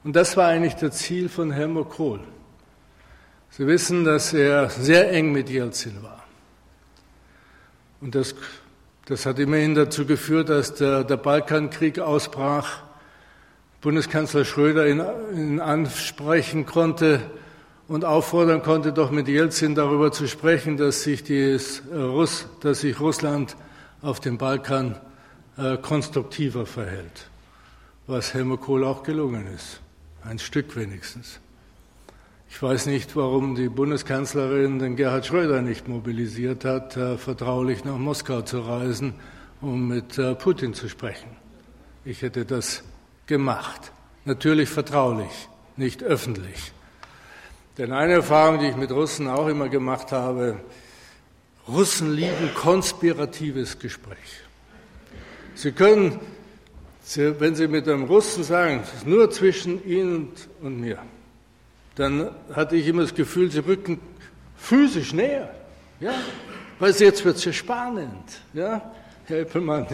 Und 0.04 0.14
das 0.14 0.36
war 0.36 0.48
eigentlich 0.48 0.74
das 0.74 0.98
Ziel 0.98 1.30
von 1.30 1.50
Helmut 1.50 1.88
Kohl. 1.88 2.20
Sie 3.48 3.66
wissen, 3.66 4.04
dass 4.04 4.34
er 4.34 4.68
sehr 4.68 5.10
eng 5.10 5.32
mit 5.32 5.48
Jelzin 5.48 6.02
war. 6.02 6.24
Und 8.02 8.14
das, 8.14 8.34
das 9.06 9.24
hat 9.24 9.38
immerhin 9.38 9.74
dazu 9.74 10.04
geführt, 10.04 10.50
dass 10.50 10.74
der, 10.74 11.04
der 11.04 11.16
Balkankrieg 11.16 12.00
ausbrach. 12.00 12.82
Bundeskanzler 13.80 14.44
Schröder 14.44 14.88
ihn, 14.88 15.02
ihn 15.34 15.60
ansprechen 15.60 16.66
konnte 16.66 17.20
und 17.88 18.04
auffordern 18.04 18.62
konnte, 18.62 18.92
doch 18.92 19.10
mit 19.10 19.28
Jelzin 19.28 19.74
darüber 19.74 20.12
zu 20.12 20.26
sprechen, 20.26 20.76
dass 20.76 21.02
sich, 21.02 21.22
dies, 21.22 21.82
äh, 21.92 22.26
dass 22.60 22.80
sich 22.80 23.00
Russland 23.00 23.56
auf 24.02 24.20
dem 24.20 24.36
Balkan 24.36 24.96
äh, 25.56 25.78
konstruktiver 25.78 26.66
verhält, 26.66 27.28
was 28.06 28.34
Helmut 28.34 28.60
Kohl 28.60 28.84
auch 28.84 29.02
gelungen 29.02 29.46
ist. 29.46 29.80
Ein 30.24 30.38
Stück 30.38 30.74
wenigstens. 30.74 31.38
Ich 32.48 32.62
weiß 32.62 32.86
nicht, 32.86 33.14
warum 33.14 33.56
die 33.56 33.68
Bundeskanzlerin 33.68 34.78
den 34.78 34.96
Gerhard 34.96 35.26
Schröder 35.26 35.60
nicht 35.60 35.86
mobilisiert 35.86 36.64
hat, 36.64 36.96
äh, 36.96 37.18
vertraulich 37.18 37.84
nach 37.84 37.98
Moskau 37.98 38.40
zu 38.40 38.60
reisen, 38.60 39.14
um 39.60 39.88
mit 39.88 40.16
äh, 40.16 40.34
Putin 40.34 40.72
zu 40.72 40.88
sprechen. 40.88 41.28
Ich 42.06 42.22
hätte 42.22 42.46
das 42.46 42.84
gemacht. 43.26 43.92
Natürlich 44.24 44.70
vertraulich, 44.70 45.48
nicht 45.76 46.02
öffentlich. 46.02 46.72
Denn 47.76 47.92
eine 47.92 48.14
Erfahrung, 48.14 48.60
die 48.60 48.68
ich 48.68 48.76
mit 48.76 48.92
Russen 48.92 49.28
auch 49.28 49.48
immer 49.48 49.68
gemacht 49.68 50.10
habe, 50.10 50.58
Russen 51.68 52.14
lieben 52.14 52.54
konspiratives 52.54 53.78
Gespräch. 53.78 54.40
Sie 55.54 55.72
können 55.72 56.18
wenn 57.38 57.54
Sie 57.54 57.68
mit 57.68 57.88
einem 57.88 58.04
Russen 58.04 58.44
sagen, 58.44 58.80
es 58.82 58.94
ist 58.94 59.06
nur 59.06 59.30
zwischen 59.30 59.84
Ihnen 59.86 60.32
und 60.62 60.80
mir, 60.80 60.98
dann 61.96 62.30
hatte 62.52 62.76
ich 62.76 62.86
immer 62.86 63.02
das 63.02 63.14
Gefühl, 63.14 63.50
Sie 63.50 63.60
rücken 63.60 64.00
physisch 64.56 65.12
näher. 65.12 65.54
Ja? 66.00 66.14
Weil 66.78 66.92
jetzt 66.92 67.24
wird 67.24 67.36
es 67.36 67.44
ja 67.44 67.52
spannend. 67.52 68.40
Ja? 68.52 68.80
Herr 69.26 69.40
Eppelmann, 69.40 69.86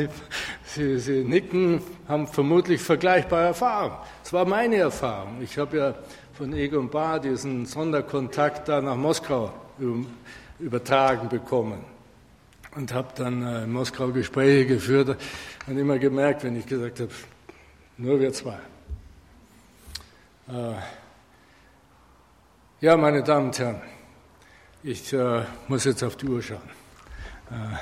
Sie, 0.64 0.98
Sie 0.98 1.24
nicken, 1.24 1.82
haben 2.08 2.26
vermutlich 2.26 2.80
vergleichbare 2.80 3.46
Erfahrungen. 3.46 3.96
Das 4.22 4.32
war 4.32 4.44
meine 4.44 4.76
Erfahrung. 4.76 5.42
Ich 5.42 5.58
habe 5.58 5.76
ja 5.76 5.94
von 6.34 6.52
Egon 6.52 6.88
Bahr 6.88 7.20
diesen 7.20 7.66
Sonderkontakt 7.66 8.68
da 8.68 8.80
nach 8.80 8.96
Moskau 8.96 9.52
übertragen 10.58 11.28
bekommen 11.28 11.84
und 12.76 12.92
habe 12.94 13.08
dann 13.16 13.42
äh, 13.42 13.64
in 13.64 13.72
Moskau 13.72 14.08
Gespräche 14.08 14.66
geführt 14.66 15.16
und 15.66 15.78
immer 15.78 15.98
gemerkt, 15.98 16.44
wenn 16.44 16.56
ich 16.56 16.66
gesagt 16.66 17.00
habe, 17.00 17.12
nur 17.98 18.20
wir 18.20 18.32
zwei. 18.32 18.58
Äh, 20.48 20.74
ja, 22.80 22.96
meine 22.96 23.22
Damen 23.22 23.46
und 23.46 23.58
Herren, 23.58 23.82
ich 24.82 25.12
äh, 25.12 25.42
muss 25.68 25.84
jetzt 25.84 26.02
auf 26.02 26.16
die 26.16 26.26
Uhr 26.26 26.42
schauen. 26.42 26.58
Äh, 27.50 27.76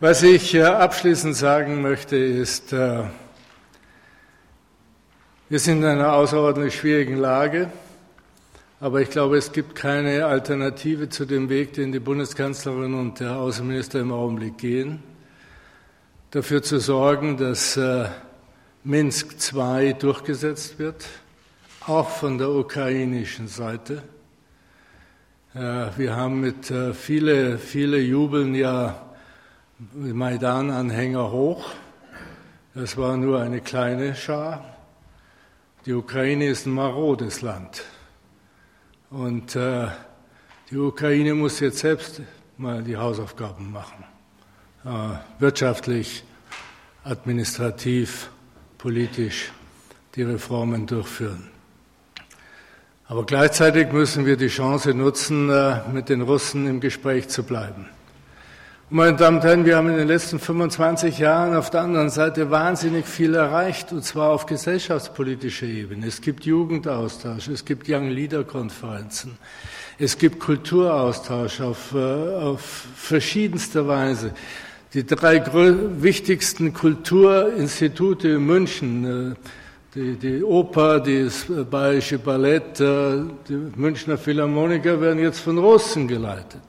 was 0.00 0.22
ich 0.22 0.54
äh, 0.54 0.62
abschließend 0.62 1.36
sagen 1.36 1.82
möchte, 1.82 2.16
ist, 2.16 2.72
äh, 2.72 3.04
wir 5.48 5.58
sind 5.58 5.78
in 5.78 5.84
einer 5.84 6.12
außerordentlich 6.12 6.74
schwierigen 6.74 7.16
Lage. 7.16 7.70
Aber 8.80 9.00
ich 9.00 9.08
glaube, 9.08 9.38
es 9.38 9.52
gibt 9.52 9.74
keine 9.74 10.26
Alternative 10.26 11.08
zu 11.08 11.24
dem 11.24 11.48
Weg, 11.48 11.72
den 11.72 11.90
die 11.90 12.00
Bundeskanzlerin 12.00 12.94
und 12.94 13.18
der 13.20 13.36
Außenminister 13.36 14.00
im 14.00 14.12
Augenblick 14.12 14.58
gehen, 14.58 15.02
dafür 16.34 16.64
zu 16.64 16.80
sorgen, 16.80 17.36
dass 17.36 17.76
äh, 17.76 18.08
Minsk 18.82 19.36
II 19.54 19.94
durchgesetzt 19.94 20.80
wird, 20.80 21.06
auch 21.86 22.08
von 22.08 22.38
der 22.38 22.50
ukrainischen 22.50 23.46
Seite. 23.46 24.02
Äh, 25.54 25.86
wir 25.96 26.16
haben 26.16 26.40
mit 26.40 26.72
äh, 26.72 26.92
viele, 26.92 27.56
viele 27.58 27.98
jubeln 27.98 28.56
ja 28.56 29.14
Maidan-Anhänger 29.92 31.30
hoch. 31.30 31.70
Das 32.74 32.96
war 32.96 33.16
nur 33.16 33.40
eine 33.40 33.60
kleine 33.60 34.16
Schar. 34.16 34.76
Die 35.86 35.92
Ukraine 35.92 36.48
ist 36.48 36.66
ein 36.66 36.72
marodes 36.72 37.42
Land. 37.42 37.84
Und 39.08 39.54
äh, 39.54 39.86
die 40.68 40.78
Ukraine 40.78 41.34
muss 41.34 41.60
jetzt 41.60 41.78
selbst 41.78 42.22
mal 42.56 42.82
die 42.82 42.96
Hausaufgaben 42.96 43.70
machen. 43.70 44.13
Äh, 44.84 44.88
wirtschaftlich, 45.40 46.24
administrativ, 47.04 48.28
politisch 48.76 49.50
die 50.14 50.22
Reformen 50.22 50.86
durchführen. 50.86 51.48
Aber 53.06 53.24
gleichzeitig 53.24 53.92
müssen 53.92 54.26
wir 54.26 54.36
die 54.36 54.48
Chance 54.48 54.92
nutzen, 54.92 55.48
äh, 55.48 55.88
mit 55.90 56.10
den 56.10 56.20
Russen 56.20 56.66
im 56.66 56.80
Gespräch 56.80 57.28
zu 57.28 57.44
bleiben. 57.44 57.86
Meine 58.90 59.16
Damen 59.16 59.38
und 59.38 59.44
Herren, 59.44 59.64
wir 59.64 59.78
haben 59.78 59.88
in 59.88 59.96
den 59.96 60.06
letzten 60.06 60.38
25 60.38 61.18
Jahren 61.18 61.56
auf 61.56 61.70
der 61.70 61.80
anderen 61.80 62.10
Seite 62.10 62.50
wahnsinnig 62.50 63.06
viel 63.06 63.34
erreicht, 63.34 63.90
und 63.90 64.04
zwar 64.04 64.32
auf 64.32 64.44
gesellschaftspolitischer 64.44 65.66
Ebene. 65.66 66.06
Es 66.06 66.20
gibt 66.20 66.44
Jugendaustausch, 66.44 67.48
es 67.48 67.64
gibt 67.64 67.88
Young 67.88 68.10
Leader 68.10 68.44
Konferenzen, 68.44 69.38
es 69.98 70.18
gibt 70.18 70.40
Kulturaustausch 70.40 71.62
auf, 71.62 71.94
äh, 71.94 71.98
auf 71.98 72.86
verschiedenste 72.94 73.88
Weise. 73.88 74.34
Die 74.94 75.04
drei 75.04 75.44
wichtigsten 76.00 76.72
Kulturinstitute 76.72 78.28
in 78.28 78.46
München, 78.46 79.32
äh, 79.32 79.34
die, 79.92 80.14
die 80.14 80.44
Oper, 80.44 81.00
das 81.00 81.46
Bayerische 81.68 82.16
Ballett, 82.20 82.78
äh, 82.78 83.24
die 83.48 83.72
Münchner 83.74 84.16
Philharmoniker 84.16 85.00
werden 85.00 85.18
jetzt 85.18 85.40
von 85.40 85.58
Russen 85.58 86.06
geleitet. 86.06 86.62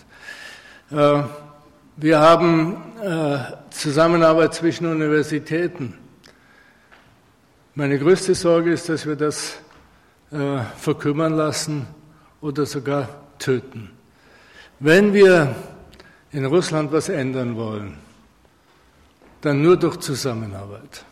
Wir 1.98 2.20
haben 2.20 2.78
äh, 3.02 3.38
Zusammenarbeit 3.70 4.56
zwischen 4.56 4.88
Universitäten. 4.88 5.94
Meine 7.76 8.00
größte 8.00 8.34
Sorge 8.34 8.74
ist, 8.74 8.90
dass 8.90 9.06
wir 9.06 9.16
das 9.16 9.60
äh, 10.32 10.62
verkümmern 10.78 11.34
lassen 11.34 11.86
oder 12.42 12.66
sogar 12.66 13.08
töten. 13.38 13.92
Wenn 14.80 15.14
wir 15.14 15.56
in 16.32 16.46
Russland 16.46 16.92
was 16.92 17.10
ändern 17.10 17.56
wollen, 17.56 18.05
dann 19.46 19.62
nur 19.62 19.78
durch 19.78 19.98
Zusammenarbeit, 19.98 21.06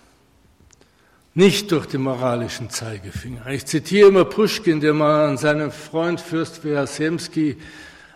nicht 1.36 1.72
durch 1.72 1.86
die 1.86 2.00
moralischen 2.00 2.72
Zeigefinger. 2.72 3.46
Ich 3.48 3.68
zitiere 3.68 4.10
immer 4.10 4.26
Pushkin, 4.26 4.80
der 4.80 4.96
mal 4.96 5.28
an 5.28 5.38
seinen 5.38 5.72
Freund 5.72 6.20
Fürst 6.20 6.66
Wjasemski 6.66 7.58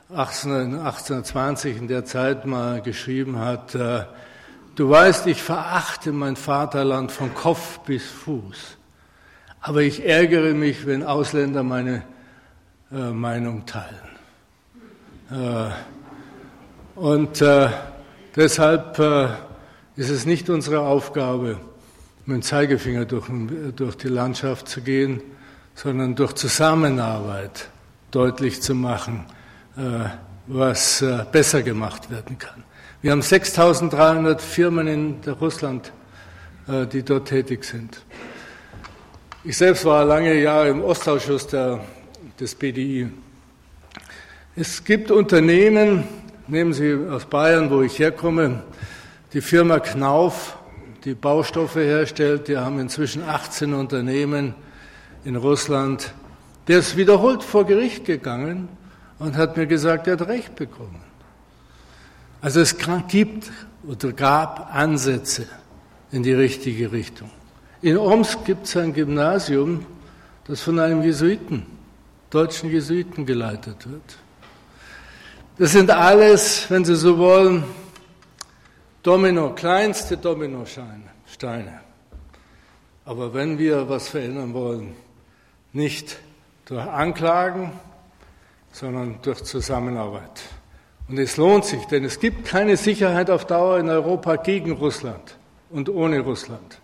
1820 0.10 1.77
in 1.77 1.88
der 1.88 2.03
Zeit 2.06 2.48
mal 2.48 2.81
geschrieben 2.81 3.38
hat, 3.38 3.76
äh, 3.76 4.06
du 4.76 4.89
weißt, 4.89 5.27
ich 5.27 5.44
verachte 5.44 6.11
mein 6.11 6.35
Vaterland 6.35 7.11
von 7.11 7.35
Kopf 7.35 7.80
bis 7.80 8.07
Fuß, 8.07 8.77
aber 9.61 9.81
ich 9.81 10.03
ärgere 10.03 10.56
mich, 10.56 10.88
wenn 10.88 11.03
Ausländer 11.03 11.61
meine 11.61 12.03
äh, 12.91 13.11
Meinung 13.11 13.68
teilen. 13.68 13.94
Äh, 15.30 15.69
und 16.95 17.44
deshalb 18.35 18.98
ist 19.98 20.11
es 20.11 20.28
nicht 20.28 20.49
unsere 20.49 20.82
Aufgabe, 20.82 21.60
mit 22.28 22.36
dem 22.36 22.41
Zeigefinger 22.44 23.06
durch, 23.06 23.26
durch 23.76 23.98
die 23.98 24.10
Landschaft 24.10 24.69
zu 24.69 24.82
gehen, 24.82 25.22
sondern 25.74 26.15
durch 26.15 26.34
Zusammenarbeit 26.34 27.69
deutlich 28.11 28.61
zu 28.61 28.76
machen, 28.76 29.26
äh, 29.76 30.10
was 30.45 31.02
äh, 31.02 31.26
besser 31.32 31.64
gemacht 31.64 32.11
werden 32.11 32.38
kann. 32.38 32.64
Wir 33.02 33.11
haben 33.11 33.24
6300 33.24 34.40
Firmen 34.40 34.88
in 34.88 35.15
Russland, 35.41 35.91
äh, 36.68 36.86
die 36.86 37.02
dort 37.02 37.28
tätig 37.28 37.64
sind. 37.64 38.03
Ich 39.44 39.57
selbst 39.57 39.84
war 39.84 40.06
lange 40.06 40.40
Jahre 40.40 40.69
im 40.69 40.84
Ostausschuss 40.84 41.48
der, 41.48 41.80
des 42.40 42.53
BDI. 42.53 43.10
Es 44.56 44.84
gibt 44.84 45.10
Unternehmen, 45.10 46.03
nehmen 46.48 46.74
Sie 46.74 46.95
aus 47.10 47.26
Bayern, 47.26 47.72
wo 47.72 47.82
ich 47.82 47.98
herkomme, 47.98 48.61
die 49.38 49.42
Firma 49.42 49.80
Knauf, 49.80 50.58
die 51.06 51.14
Baustoffe 51.14 51.76
herstellt, 51.76 52.48
die 52.48 52.58
haben 52.58 52.80
inzwischen 52.80 53.22
18 53.22 53.76
Unternehmen 53.76 54.56
in 55.26 55.36
Russland. 55.36 56.12
Der 56.68 56.80
ist 56.80 56.98
wiederholt 56.98 57.44
vor 57.44 57.68
Gericht 57.68 58.06
gegangen 58.06 58.68
und 59.20 59.38
hat 59.38 59.56
mir 59.56 59.68
gesagt, 59.68 60.08
er 60.08 60.14
hat 60.14 60.28
Recht 60.28 60.56
bekommen. 60.56 61.04
Also 62.42 62.62
es 62.62 62.78
gibt 63.10 63.52
oder 63.88 64.12
gab 64.12 64.74
Ansätze 64.74 65.46
in 66.12 66.24
die 66.24 66.34
richtige 66.34 66.92
Richtung. 66.92 67.30
In 67.84 67.96
Omsk 67.96 68.44
gibt 68.44 68.66
es 68.66 68.76
ein 68.76 68.92
Gymnasium, 68.92 69.86
das 70.48 70.62
von 70.62 70.80
einem 70.80 71.04
Jesuiten, 71.04 71.64
deutschen 72.32 72.72
Jesuiten 72.72 73.24
geleitet 73.28 73.88
wird. 73.88 74.18
Das 75.60 75.74
sind 75.74 75.92
alles, 75.92 76.66
wenn 76.70 76.84
Sie 76.84 76.96
so 76.96 77.20
wollen, 77.20 77.64
Domino, 79.03 79.53
kleinste 79.53 80.18
Dominosteine. 80.18 81.82
Aber 83.06 83.34
wenn 83.34 83.57
wir 83.57 83.88
was 83.88 84.10
verändern 84.10 84.53
wollen, 84.53 84.95
nicht 85.74 86.18
durch 86.65 86.86
Anklagen, 86.86 87.72
sondern 88.72 89.19
durch 89.22 89.44
Zusammenarbeit. 89.44 90.41
Und 91.07 91.18
es 91.18 91.38
lohnt 91.38 91.65
sich, 91.65 91.86
denn 91.86 92.03
es 92.03 92.19
gibt 92.19 92.45
keine 92.45 92.76
Sicherheit 92.76 93.30
auf 93.30 93.45
Dauer 93.45 93.80
in 93.80 93.90
Europa 93.90 94.36
gegen 94.36 94.72
Russland 94.72 95.38
und 95.69 95.88
ohne 95.88 96.19
Russland. 96.19 96.80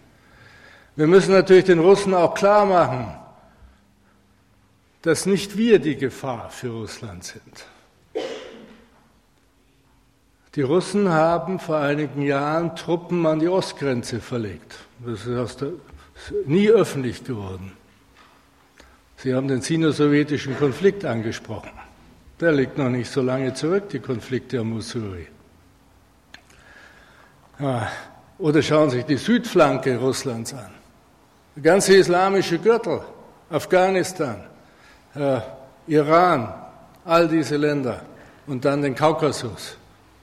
Wir 0.96 1.08
müssen 1.08 1.34
natürlich 1.34 1.66
den 1.66 1.80
Russen 1.80 2.14
auch 2.14 2.34
klar 2.34 2.66
machen, 2.66 3.14
dass 5.02 5.26
nicht 5.26 5.58
wir 5.58 5.80
die 5.80 5.98
Gefahr 5.98 6.50
für 6.50 6.70
Russland 6.70 7.26
sind. 7.26 7.66
Die 10.56 10.62
Russen 10.62 11.10
haben 11.10 11.58
vor 11.60 11.78
einigen 11.78 12.22
Jahren 12.22 12.76
Truppen 12.76 13.26
an 13.26 13.40
die 13.40 13.48
Ostgrenze 13.48 14.20
verlegt. 14.20 14.76
Das 15.04 15.26
ist 15.26 15.62
der, 15.62 15.70
nie 16.46 16.70
öffentlich 16.70 17.24
geworden. 17.24 17.72
Sie 19.18 19.34
haben 19.34 19.48
den 19.48 19.62
sino-sowjetischen 19.62 20.58
Konflikt 20.58 21.06
angesprochen. 21.06 21.72
Der 22.40 22.52
liegt 22.52 22.78
noch 22.78 22.90
nicht 22.90 23.10
so 23.10 23.22
lange 23.22 23.54
zurück, 23.54 23.90
die 23.90 24.00
Konflikte 24.00 24.60
am 24.60 24.72
Mussuri. 24.72 25.28
Ja, 27.60 27.92
oder 28.38 28.62
schauen 28.62 28.90
Sie 28.90 28.98
sich 28.98 29.06
die 29.06 29.18
Südflanke 29.18 29.98
Russlands 29.98 30.54
an. 30.54 30.70
Der 31.56 31.64
ganze 31.64 31.96
islamische 31.96 32.60
Gürtel, 32.60 33.02
Afghanistan, 33.50 34.44
äh, 35.16 35.40
Iran, 35.88 36.54
all 37.06 37.28
diese 37.28 37.58
Länder 37.58 38.02
und 38.46 38.66
dann 38.66 38.82
den 38.82 38.94
Kaukasus. 38.94 39.78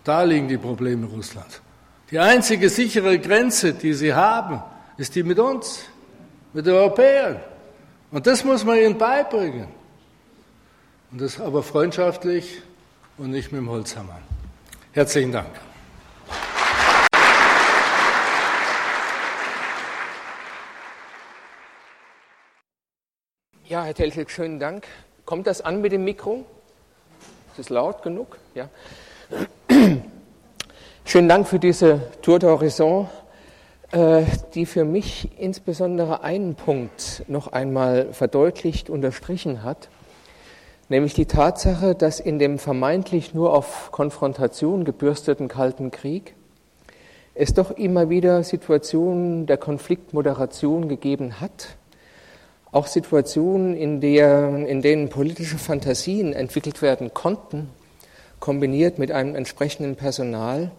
Da 0.05 0.23
liegen 0.23 0.49
die 0.49 0.57
Probleme 0.57 1.07
Russlands. 1.07 1.61
Die 2.11 2.19
einzige 2.19 2.71
sichere 2.71 3.19
Grenze, 3.19 3.75
die 3.75 3.93
sie 3.93 4.15
haben, 4.15 4.63
ist 4.97 5.15
die 5.15 5.23
mit 5.23 5.39
uns, 5.39 5.85
mit 6.53 6.67
den 6.67 6.75
Europäern. 6.75 7.41
Und 8.11 8.27
das 8.27 8.45
muss 8.45 8.65
man 8.65 8.79
ihnen 8.79 8.99
beibringen. 8.99 9.69
Und 11.13 11.21
das 11.21 11.41
aber 11.41 11.63
freundschaftlich 11.63 12.63
und 13.19 13.31
nicht 13.31 13.53
mit 13.53 13.61
dem 13.61 13.69
Holzhammer. 13.69 14.21
Herzlichen 14.93 15.33
Dank. 15.33 15.51
Ja, 23.65 23.85
Herr 23.85 23.95
Telchel, 23.95 24.29
schönen 24.29 24.59
Dank. 24.59 24.87
Kommt 25.25 25.47
das 25.47 25.61
an 25.61 25.81
mit 25.81 25.93
dem 25.93 26.03
Mikro? 26.03 26.45
Ist 27.53 27.61
es 27.61 27.69
laut 27.69 28.03
genug? 28.03 28.37
Ja. 28.55 28.69
Schönen 31.05 31.29
Dank 31.29 31.49
für 31.49 31.59
diese 31.59 32.03
Tour 32.23 32.39
d'Horizon, 32.39 33.07
äh, 33.91 34.23
die 34.55 34.65
für 34.65 34.85
mich 34.85 35.29
insbesondere 35.39 36.23
einen 36.23 36.55
Punkt 36.55 37.25
noch 37.27 37.49
einmal 37.49 38.13
verdeutlicht, 38.13 38.89
unterstrichen 38.91 39.65
hat, 39.65 39.89
nämlich 40.89 41.15
die 41.15 41.27
Tatsache, 41.27 41.97
dass 41.97 42.21
in 42.21 42.39
dem 42.39 42.61
vermeintlich 42.61 43.35
nur 43.35 43.55
auf 43.55 43.91
Konfrontation 43.91 44.85
gebürsteten 44.85 45.49
Kalten 45.49 45.91
Krieg 45.91 46.35
es 47.35 47.55
doch 47.55 47.73
immer 47.73 48.09
wieder 48.09 48.45
Situationen 48.45 49.47
der 49.47 49.57
Konfliktmoderation 49.57 50.89
gegeben 50.89 51.41
hat, 51.41 51.77
auch 52.71 52.87
Situationen, 52.87 53.75
in, 53.75 54.01
der, 54.01 54.49
in 54.67 54.81
denen 54.81 55.09
politische 55.09 55.59
Fantasien 55.59 56.35
entwickelt 56.35 56.83
werden 56.83 57.13
konnten, 57.15 57.69
kombiniert 58.39 58.99
mit 58.99 59.11
einem 59.11 59.35
entsprechenden 59.35 59.97
Personal, 59.97 60.71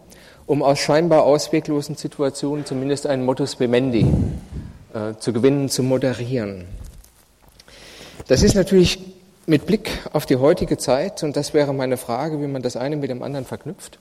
um 0.46 0.62
aus 0.62 0.78
scheinbar 0.78 1.24
ausweglosen 1.24 1.96
Situationen 1.96 2.64
zumindest 2.64 3.06
einen 3.06 3.24
Modus 3.24 3.58
vivendi 3.60 4.06
äh, 4.94 5.14
zu 5.18 5.32
gewinnen, 5.32 5.68
zu 5.68 5.82
moderieren. 5.82 6.66
Das 8.28 8.42
ist 8.42 8.54
natürlich 8.54 8.98
mit 9.46 9.66
Blick 9.66 9.90
auf 10.12 10.26
die 10.26 10.36
heutige 10.36 10.78
Zeit, 10.78 11.22
und 11.22 11.36
das 11.36 11.54
wäre 11.54 11.74
meine 11.74 11.96
Frage, 11.96 12.40
wie 12.40 12.46
man 12.46 12.62
das 12.62 12.76
eine 12.76 12.96
mit 12.96 13.10
dem 13.10 13.22
anderen 13.22 13.44
verknüpft, 13.44 13.98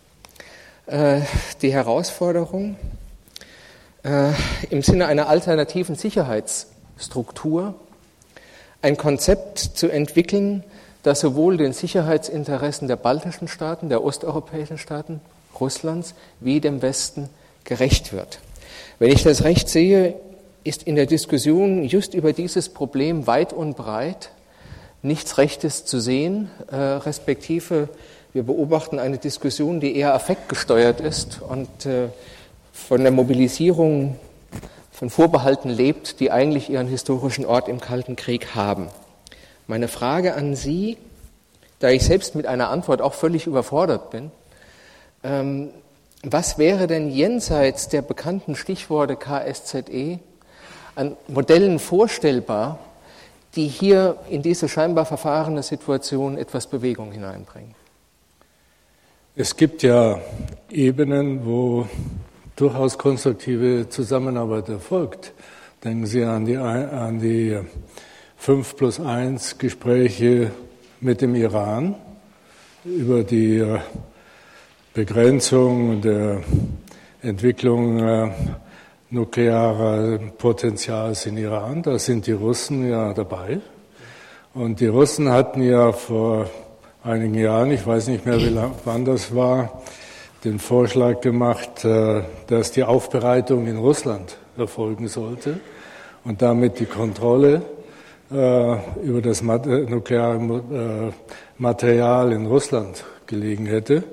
äh, 0.85 1.22
die 1.61 1.73
Herausforderung, 1.73 2.76
äh, 4.03 4.31
im 4.69 4.81
Sinne 4.81 5.07
einer 5.07 5.27
alternativen 5.27 5.95
Sicherheitsstruktur 5.95 7.76
ein 8.81 8.97
Konzept 8.97 9.59
zu 9.59 9.89
entwickeln, 9.89 10.63
das 11.03 11.19
sowohl 11.19 11.57
den 11.57 11.73
Sicherheitsinteressen 11.73 12.88
der 12.88 12.95
baltischen 12.95 13.47
Staaten, 13.47 13.89
der 13.89 14.03
osteuropäischen 14.03 14.77
Staaten, 14.77 15.22
Russlands, 15.60 16.14
wie 16.40 16.60
dem 16.60 16.82
Westen 16.82 17.30
gerecht 17.64 18.14
wird. 18.14 18.40
Wenn 18.99 19.11
ich 19.11 19.23
das 19.23 19.44
recht 19.44 19.69
sehe, 19.69 20.15
ist 20.64 20.84
in 20.84 20.95
der 20.95 21.06
Diskussion 21.06 21.84
just 21.84 22.14
über 22.14 22.34
dieses 22.34 22.69
Problem 22.69 23.28
weit 23.28 23.53
und 23.53 23.76
breit 23.76 24.32
nichts 25.02 25.38
Rechtes 25.38 25.86
zu 25.86 25.99
sehen, 25.99 26.52
äh, 26.72 26.76
respektive 26.76 27.90
wir 28.34 28.44
beobachten 28.44 28.98
eine 28.98 29.18
Diskussion, 29.18 29.82
die 29.82 29.98
eher 29.98 30.14
affektgesteuert 30.14 31.02
ist 31.02 31.41
und 31.41 31.86
äh, 31.86 32.07
von 32.72 33.02
der 33.02 33.11
Mobilisierung 33.11 34.18
von 34.91 35.10
Vorbehalten 35.10 35.69
lebt, 35.69 36.22
die 36.22 36.32
eigentlich 36.32 36.69
ihren 36.69 36.88
historischen 36.88 37.45
Ort 37.45 37.68
im 37.68 37.82
Kalten 37.82 38.15
Krieg 38.15 38.56
haben. 38.56 38.88
Meine 39.68 39.90
Frage 39.90 40.36
an 40.36 40.56
Sie, 40.56 40.98
da 41.80 41.90
ich 41.90 42.06
selbst 42.06 42.36
mit 42.36 42.45
einer 42.45 42.69
Antwort 42.69 43.02
auch 43.02 43.14
völlig 43.14 43.48
überfordert 43.48 44.11
bin, 44.11 44.32
was 45.23 46.57
wäre 46.57 46.88
denn 46.88 47.10
jenseits 47.10 47.89
der 47.89 48.02
bekannten 48.02 48.56
Stichworte 48.56 49.15
KSZE 49.15 50.19
an 50.95 51.15
Modellen 51.27 51.80
vorstellbar, 51.80 52.80
die 53.56 53.68
hier 53.68 54.18
in 54.30 54.41
diese 54.41 54.68
scheinbar 54.69 55.06
verfahrene 55.06 55.64
Situation 55.64 56.38
etwas 56.38 56.68
Bewegung 56.68 57.11
hineinbringen? 57.11 57.76
Es 59.35 59.56
gibt 59.56 59.84
ja 59.84 60.19
Ebenen, 60.69 61.45
wo 61.45 61.88
durchaus 62.56 62.98
konstruktive 62.98 63.88
Zusammenarbeit 63.89 64.69
erfolgt. 64.69 65.34
Denken 65.84 66.06
Sie 66.06 66.23
an 66.23 66.45
die, 66.45 66.57
an 66.57 67.19
die 67.19 67.60
5 68.38 68.76
plus 68.76 68.99
1 68.99 69.57
Gespräche 69.57 70.52
mit 70.99 71.22
dem 71.22 71.34
Iran 71.35 71.95
über 72.84 73.23
die 73.23 73.65
Begrenzung 74.93 76.01
der 76.01 76.41
Entwicklung 77.22 77.99
äh, 77.99 78.30
nuklearer 79.09 80.19
Potenzials 80.38 81.26
in 81.26 81.38
Iran. 81.38 81.81
Da 81.81 81.97
sind 81.97 82.27
die 82.27 82.34
Russen 82.34 82.89
ja 82.89 83.13
dabei. 83.13 83.61
Und 84.53 84.81
die 84.81 84.88
Russen 84.88 85.30
hatten 85.30 85.61
ja 85.61 85.93
vor 85.93 86.49
einigen 87.05 87.35
Jahren, 87.35 87.72
ich 87.72 87.88
weiß 87.88 88.09
nicht 88.09 88.26
mehr, 88.26 88.35
lang, 88.38 88.73
wann 88.84 89.05
das 89.05 89.34
war, 89.34 89.81
den 90.43 90.59
Vorschlag 90.59 91.22
gemacht, 91.22 91.85
äh, 91.85 92.23
dass 92.47 92.73
die 92.73 92.84
Aufbereitung 92.84 93.68
in 93.68 93.77
Russland 93.77 94.35
erfolgen 94.57 95.07
sollte 95.07 95.61
und 96.26 96.41
damit 96.41 96.81
die 96.81 96.85
Kontrolle 96.85 97.61
äh, 98.30 99.05
über 99.05 99.22
das 99.22 99.41
nukleare 99.41 101.13
Material 101.57 102.34
in 102.34 102.45
Russland 102.45 103.05
gelegen 103.26 103.68
hätte. 103.68 104.03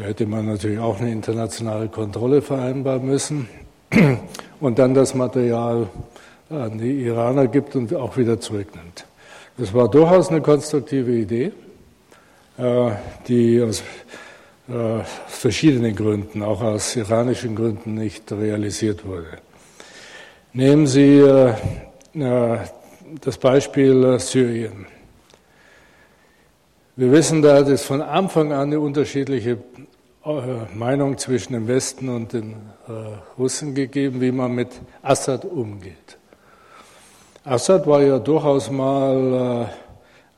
Da 0.00 0.06
hätte 0.06 0.24
man 0.24 0.46
natürlich 0.46 0.78
auch 0.78 0.98
eine 0.98 1.12
internationale 1.12 1.88
Kontrolle 1.88 2.40
vereinbaren 2.40 3.04
müssen. 3.04 3.50
und 4.60 4.78
dann 4.78 4.94
das 4.94 5.14
Material 5.14 5.88
an 6.48 6.78
die 6.78 7.02
Iraner 7.02 7.48
gibt 7.48 7.76
und 7.76 7.94
auch 7.94 8.16
wieder 8.16 8.40
zurücknimmt. 8.40 9.04
Das 9.58 9.74
war 9.74 9.90
durchaus 9.90 10.30
eine 10.30 10.40
konstruktive 10.40 11.12
Idee, 11.12 11.52
äh, 12.56 12.90
die 13.28 13.60
aus 13.60 13.82
verschiedenen 15.26 15.94
Gründen, 15.94 16.42
auch 16.42 16.62
aus 16.62 16.96
iranischen 16.96 17.54
Gründen, 17.54 17.92
nicht 17.92 18.32
realisiert 18.32 19.04
wurde. 19.04 19.36
Nehmen 20.54 20.86
Sie 20.86 21.22
das 22.14 23.36
Beispiel 23.38 24.18
Syrien. 24.18 24.86
Wir 27.00 27.12
wissen, 27.12 27.40
da 27.42 27.56
hat 27.56 27.68
es 27.68 27.82
von 27.82 28.02
Anfang 28.02 28.52
an 28.52 28.68
eine 28.68 28.78
unterschiedliche 28.78 29.52
äh, 29.52 29.56
Meinung 30.74 31.16
zwischen 31.16 31.54
dem 31.54 31.66
Westen 31.66 32.10
und 32.10 32.34
den 32.34 32.52
äh, 32.86 32.92
Russen 33.38 33.74
gegeben, 33.74 34.20
wie 34.20 34.32
man 34.32 34.52
mit 34.54 34.68
Assad 35.02 35.46
umgeht. 35.46 36.18
Assad 37.42 37.86
war 37.86 38.02
ja 38.02 38.18
durchaus 38.18 38.70
mal 38.70 39.70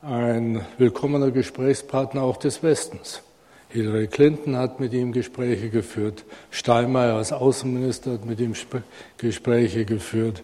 äh, 0.01 0.07
ein 0.07 0.61
willkommener 0.77 1.31
Gesprächspartner 1.31 2.21
auch 2.21 2.37
des 2.37 2.63
Westens. 2.63 3.23
Hillary 3.69 4.07
Clinton 4.07 4.55
hat 4.55 4.79
mit 4.79 4.93
ihm 4.93 5.11
Gespräche 5.11 5.69
geführt, 5.69 6.23
Steinmeier 6.49 7.15
als 7.15 7.33
Außenminister 7.33 8.13
hat 8.13 8.25
mit 8.25 8.39
ihm 8.39 8.53
Gespräche 9.17 9.83
geführt. 9.83 10.43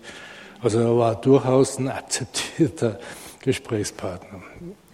Also 0.61 0.79
er 0.79 0.97
war 0.97 1.15
durchaus 1.15 1.77
ein 1.79 1.87
akzeptierter 1.87 2.99
Gesprächspartner. 3.41 4.41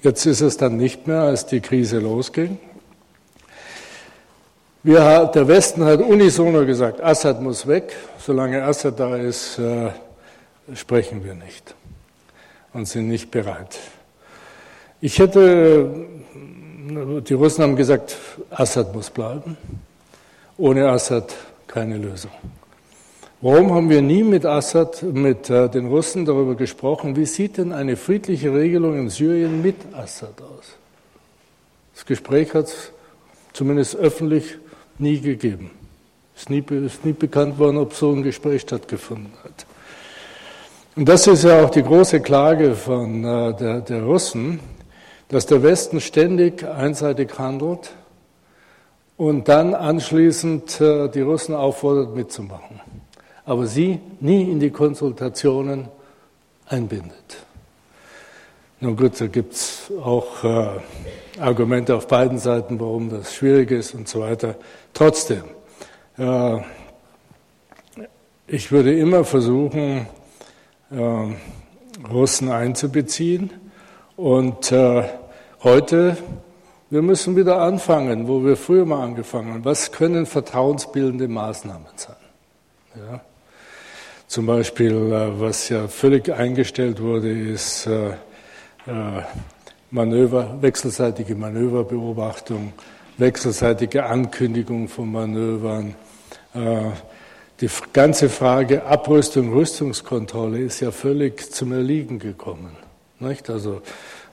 Jetzt 0.04 0.28
ist 0.28 0.42
es 0.42 0.58
dann 0.58 0.78
nicht 0.78 1.08
mehr, 1.08 1.22
als 1.22 1.48
die 1.48 1.62
Krise 1.62 1.98
losging. 1.98 2.60
Wir, 4.88 5.32
der 5.34 5.48
Westen 5.48 5.84
hat 5.84 6.00
unisono 6.00 6.64
gesagt, 6.64 7.02
Assad 7.02 7.42
muss 7.42 7.66
weg. 7.66 7.92
Solange 8.20 8.62
Assad 8.62 9.00
da 9.00 9.16
ist, 9.16 9.58
äh, 9.58 9.90
sprechen 10.76 11.24
wir 11.24 11.34
nicht 11.34 11.74
und 12.72 12.88
sind 12.88 13.08
nicht 13.08 13.32
bereit. 13.32 13.80
Ich 15.02 15.18
hätte, 15.18 15.90
die 17.28 17.34
Russen 17.34 17.64
haben 17.64 17.76
gesagt, 17.76 18.16
Assad 18.52 18.94
muss 18.94 19.10
bleiben. 19.10 19.58
Ohne 20.56 20.88
Assad 20.88 21.34
keine 21.66 21.98
Lösung. 21.98 22.30
Warum 23.42 23.74
haben 23.74 23.90
wir 23.90 24.04
nie 24.04 24.22
mit 24.22 24.46
Assad, 24.46 25.02
mit 25.02 25.50
äh, 25.50 25.68
den 25.68 25.88
Russen 25.88 26.26
darüber 26.26 26.54
gesprochen, 26.54 27.16
wie 27.16 27.26
sieht 27.26 27.58
denn 27.58 27.72
eine 27.72 27.98
friedliche 27.98 28.54
Regelung 28.54 29.00
in 29.00 29.10
Syrien 29.10 29.64
mit 29.64 29.78
Assad 29.94 30.40
aus? 30.42 30.76
Das 31.96 32.06
Gespräch 32.06 32.54
hat 32.54 32.66
es 32.66 32.92
zumindest 33.52 33.96
öffentlich 33.96 34.60
nie 35.00 35.20
gegeben. 35.20 35.72
Es 36.36 36.44
ist 36.44 36.50
nie, 36.50 36.64
ist 36.86 37.06
nie 37.06 37.14
bekannt 37.14 37.58
worden, 37.58 37.78
ob 37.78 37.94
so 37.94 38.12
ein 38.12 38.24
Gespräch 38.24 38.62
stattgefunden 38.62 39.32
hat. 39.44 39.66
Und 40.96 41.10
das 41.10 41.28
ist 41.28 41.44
ja 41.44 41.64
auch 41.64 41.70
die 41.70 41.84
große 41.84 42.22
Klage 42.22 42.76
von 42.76 43.24
äh, 43.24 43.54
der, 43.56 43.82
der 43.82 44.04
Russen, 44.04 44.60
dass 45.28 45.46
der 45.46 45.62
Westen 45.64 46.00
ständig 46.00 46.64
einseitig 46.64 47.38
handelt 47.38 47.92
und 49.18 49.48
dann 49.48 49.74
anschließend 49.74 50.80
äh, 50.82 51.10
die 51.10 51.22
Russen 51.22 51.56
auffordert, 51.56 52.16
mitzumachen, 52.16 52.80
aber 53.46 53.66
sie 53.66 54.00
nie 54.20 54.44
in 54.44 54.60
die 54.60 54.70
Konsultationen 54.70 55.88
einbindet. 56.68 57.44
Nun 58.80 58.96
gut, 58.96 59.20
da 59.20 59.28
gibt 59.28 59.54
es 59.54 59.92
auch 60.02 60.44
äh, 60.44 60.68
Argumente 61.40 61.96
auf 61.96 62.08
beiden 62.08 62.38
Seiten, 62.38 62.80
warum 62.80 63.10
das 63.10 63.36
schwierig 63.36 63.72
ist 63.72 63.94
und 63.94 64.08
so 64.08 64.22
weiter. 64.22 64.56
Trotzdem, 64.94 65.44
äh, 66.18 66.60
ich 68.48 68.72
würde 68.72 68.98
immer 68.98 69.24
versuchen, 69.24 70.08
äh, 70.92 71.36
Russen 72.10 72.52
einzubeziehen. 72.52 73.52
Und 74.16 74.72
äh, 74.72 75.04
heute, 75.64 76.18
wir 76.90 77.02
müssen 77.02 77.36
wieder 77.36 77.60
anfangen, 77.60 78.28
wo 78.28 78.46
wir 78.46 78.56
früher 78.56 78.86
mal 78.86 79.04
angefangen 79.04 79.56
haben. 79.56 79.66
Was 79.66 79.92
können 79.92 80.26
vertrauensbildende 80.26 81.28
Maßnahmen 81.28 81.88
sein? 81.96 82.16
Ja? 82.96 83.22
Zum 84.28 84.46
Beispiel, 84.46 84.94
äh, 85.12 85.40
was 85.40 85.70
ja 85.70 85.88
völlig 85.88 86.32
eingestellt 86.32 87.02
wurde, 87.02 87.30
ist 87.30 87.88
äh, 87.88 88.10
äh, 88.88 89.22
Manöver, 89.96 90.58
wechselseitige 90.62 91.36
Manöverbeobachtung 91.36 92.74
wechselseitige 93.18 94.06
Ankündigung 94.06 94.88
von 94.88 95.12
Manövern. 95.12 95.96
Äh, 96.54 96.92
die 97.62 97.70
ganze 97.94 98.30
Frage 98.30 98.84
Abrüstung, 98.84 99.54
Rüstungskontrolle 99.54 100.60
ist 100.60 100.82
ja 100.82 100.92
völlig 100.92 101.52
zum 101.52 101.72
Erliegen 101.72 102.20
gekommen. 102.20 102.76
Nicht? 103.20 103.50
Also 103.50 103.82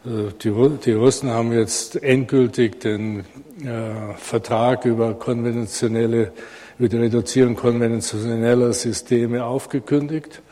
äh, 0.05 0.33
die, 0.43 0.93
Russen 0.93 1.31
haben 1.31 1.53
jetzt 1.53 2.03
endgültig 2.03 2.81
den 2.81 3.21
äh, 3.21 4.15
Vertrag 4.17 4.85
über 4.85 5.15
konventionelle, 5.15 6.33
über 6.79 6.89
die 6.89 6.97
Reduzierung 6.97 7.55
konventioneller 7.55 8.73
Systeme 8.73 9.45
aufgekündigt. 9.45 10.43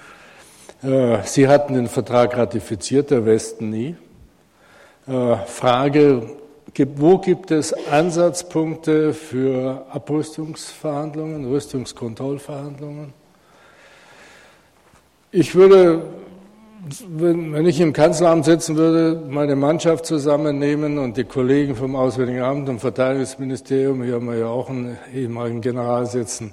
Sie 1.25 1.47
hatten 1.47 1.75
den 1.75 1.89
Vertrag 1.89 2.39
ratifiziert, 2.39 3.11
der 3.11 3.27
Westen 3.27 3.69
nie. 3.69 3.97
Äh, 5.07 5.37
Frage, 5.47 6.23
wo 6.97 7.19
gibt 7.19 7.51
es 7.51 7.73
Ansatzpunkte 7.91 9.13
für 9.13 9.87
Abrüstungsverhandlungen, 9.91 11.47
Rüstungskontrollverhandlungen? 11.47 13.13
Ich 15.33 15.55
würde, 15.55 16.03
wenn 17.09 17.67
ich 17.67 17.81
im 17.81 17.93
Kanzleramt 17.93 18.45
sitzen 18.45 18.77
würde, 18.77 19.23
meine 19.29 19.57
Mannschaft 19.57 20.07
zusammennehmen 20.07 20.99
und 20.99 21.17
die 21.17 21.25
Kollegen 21.25 21.75
vom 21.77 21.97
Auswärtigen 21.97 22.43
Amt 22.43 22.69
und 22.69 22.81
Verteidigungsministerium, 22.81 24.03
hier 24.03 24.15
haben 24.15 24.29
wir 24.29 24.39
ja 24.39 24.49
auch 24.49 24.69
einen 24.69 24.99
ehemaligen 25.15 25.61
General 25.61 26.07
sitzen, 26.07 26.53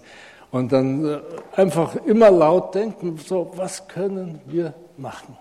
und 0.52 0.72
dann 0.72 1.06
äh, 1.06 1.19
einfach 1.56 1.95
immer 2.06 2.32
laut 2.32 2.74
denken, 2.74 3.18
so, 3.18 3.52
was 3.56 3.88
können 3.88 4.40
wir 4.45 4.74
machen? 4.98 5.38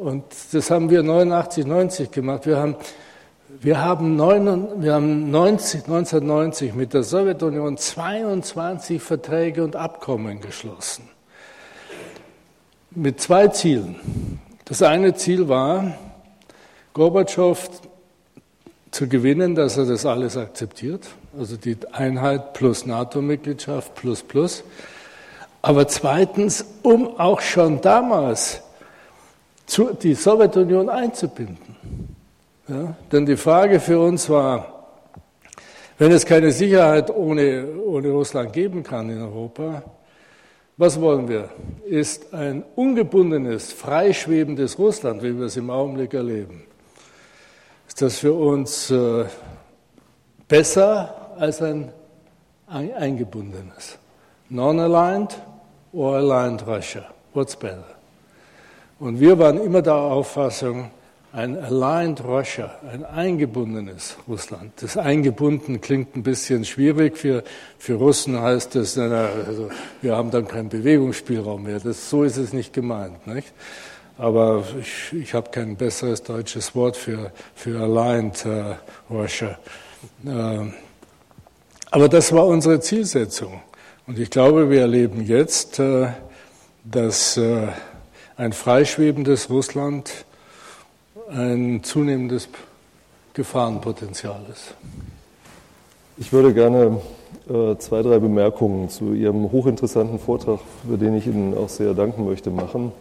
Und 0.00 0.24
das 0.52 0.70
haben 0.70 0.90
wir 0.90 1.02
89, 1.02 1.66
90 1.66 2.10
gemacht. 2.10 2.46
Wir 2.46 2.58
haben 2.58 2.76
wir 3.60 3.80
haben, 3.80 4.14
9, 4.14 4.82
wir 4.82 4.94
haben 4.94 5.30
90, 5.30 5.84
1990 5.84 6.74
mit 6.74 6.92
der 6.92 7.02
Sowjetunion 7.02 7.78
22 7.78 9.02
Verträge 9.02 9.64
und 9.64 9.74
Abkommen 9.74 10.40
geschlossen. 10.40 11.08
Mit 12.90 13.20
zwei 13.20 13.48
Zielen. 13.48 14.38
Das 14.66 14.82
eine 14.82 15.14
Ziel 15.14 15.48
war, 15.48 15.94
Gorbatschow 16.92 17.70
zu 18.90 19.08
gewinnen, 19.08 19.54
dass 19.54 19.78
er 19.78 19.86
das 19.86 20.04
alles 20.04 20.36
akzeptiert, 20.36 21.08
also 21.36 21.56
die 21.56 21.78
Einheit 21.92 22.52
plus 22.52 22.84
NATO-Mitgliedschaft 22.86 23.94
plus 23.94 24.22
plus. 24.22 24.62
Aber 25.62 25.88
zweitens, 25.88 26.66
um 26.82 27.18
auch 27.18 27.40
schon 27.40 27.80
damals 27.80 28.62
die 30.02 30.14
Sowjetunion 30.14 30.88
einzubinden. 30.88 31.76
Ja, 32.68 32.94
denn 33.10 33.26
die 33.26 33.36
Frage 33.36 33.80
für 33.80 33.98
uns 33.98 34.28
war, 34.28 34.78
wenn 35.98 36.12
es 36.12 36.24
keine 36.24 36.52
Sicherheit 36.52 37.10
ohne, 37.10 37.66
ohne 37.84 38.10
Russland 38.10 38.52
geben 38.52 38.82
kann 38.82 39.10
in 39.10 39.20
Europa, 39.20 39.82
was 40.76 41.00
wollen 41.00 41.28
wir? 41.28 41.48
Ist 41.86 42.32
ein 42.32 42.62
ungebundenes, 42.76 43.72
freischwebendes 43.72 44.78
Russland, 44.78 45.22
wie 45.22 45.36
wir 45.36 45.46
es 45.46 45.56
im 45.56 45.70
Augenblick 45.70 46.14
erleben, 46.14 46.64
ist 47.88 48.00
das 48.00 48.18
für 48.18 48.32
uns 48.32 48.90
äh, 48.90 49.24
besser 50.46 51.34
als 51.36 51.60
ein 51.60 51.92
eingebundenes? 52.68 53.98
Non-aligned 54.50 55.36
or 55.92 56.16
aligned 56.16 56.64
Russia? 56.66 57.04
What's 57.34 57.56
better? 57.56 57.97
Und 59.00 59.20
wir 59.20 59.38
waren 59.38 59.62
immer 59.62 59.80
der 59.80 59.94
Auffassung, 59.94 60.90
ein 61.32 61.56
aligned 61.56 62.24
Russia, 62.24 62.74
ein 62.90 63.04
eingebundenes 63.04 64.16
Russland. 64.26 64.72
Das 64.80 64.96
eingebunden 64.96 65.80
klingt 65.80 66.16
ein 66.16 66.22
bisschen 66.22 66.64
schwierig. 66.64 67.16
Für, 67.16 67.44
für 67.78 67.94
Russen 67.94 68.40
heißt 68.40 68.74
das, 68.74 68.98
also, 68.98 69.68
wir 70.00 70.16
haben 70.16 70.30
dann 70.30 70.48
keinen 70.48 70.68
Bewegungsspielraum 70.68 71.62
mehr. 71.62 71.78
Das, 71.78 72.10
so 72.10 72.24
ist 72.24 72.38
es 72.38 72.52
nicht 72.52 72.72
gemeint. 72.72 73.26
Nicht? 73.26 73.52
Aber 74.16 74.64
ich, 74.80 75.12
ich 75.12 75.34
habe 75.34 75.50
kein 75.50 75.76
besseres 75.76 76.22
deutsches 76.24 76.74
Wort 76.74 76.96
für, 76.96 77.30
für 77.54 77.80
aligned 77.80 78.44
uh, 78.46 78.74
Russia. 79.14 79.58
Uh, 80.24 80.66
aber 81.90 82.08
das 82.08 82.32
war 82.32 82.46
unsere 82.46 82.80
Zielsetzung. 82.80 83.60
Und 84.08 84.18
ich 84.18 84.30
glaube, 84.30 84.70
wir 84.70 84.80
erleben 84.80 85.24
jetzt, 85.24 85.78
uh, 85.78 86.08
dass 86.84 87.38
ein 88.38 88.52
freischwebendes 88.52 89.50
Russland 89.50 90.24
ein 91.28 91.82
zunehmendes 91.82 92.48
Gefahrenpotenzial 93.34 94.40
ist. 94.50 94.74
Ich 96.16 96.32
würde 96.32 96.54
gerne 96.54 97.00
äh, 97.50 97.76
zwei, 97.78 98.00
drei 98.02 98.20
Bemerkungen 98.20 98.88
zu 98.88 99.12
Ihrem 99.12 99.50
hochinteressanten 99.50 100.20
Vortrag, 100.20 100.60
für 100.88 100.96
den 100.96 101.16
ich 101.16 101.26
Ihnen 101.26 101.56
auch 101.56 101.68
sehr 101.68 101.94
danken 101.94 102.24
möchte, 102.24 102.50
machen. 102.50 102.92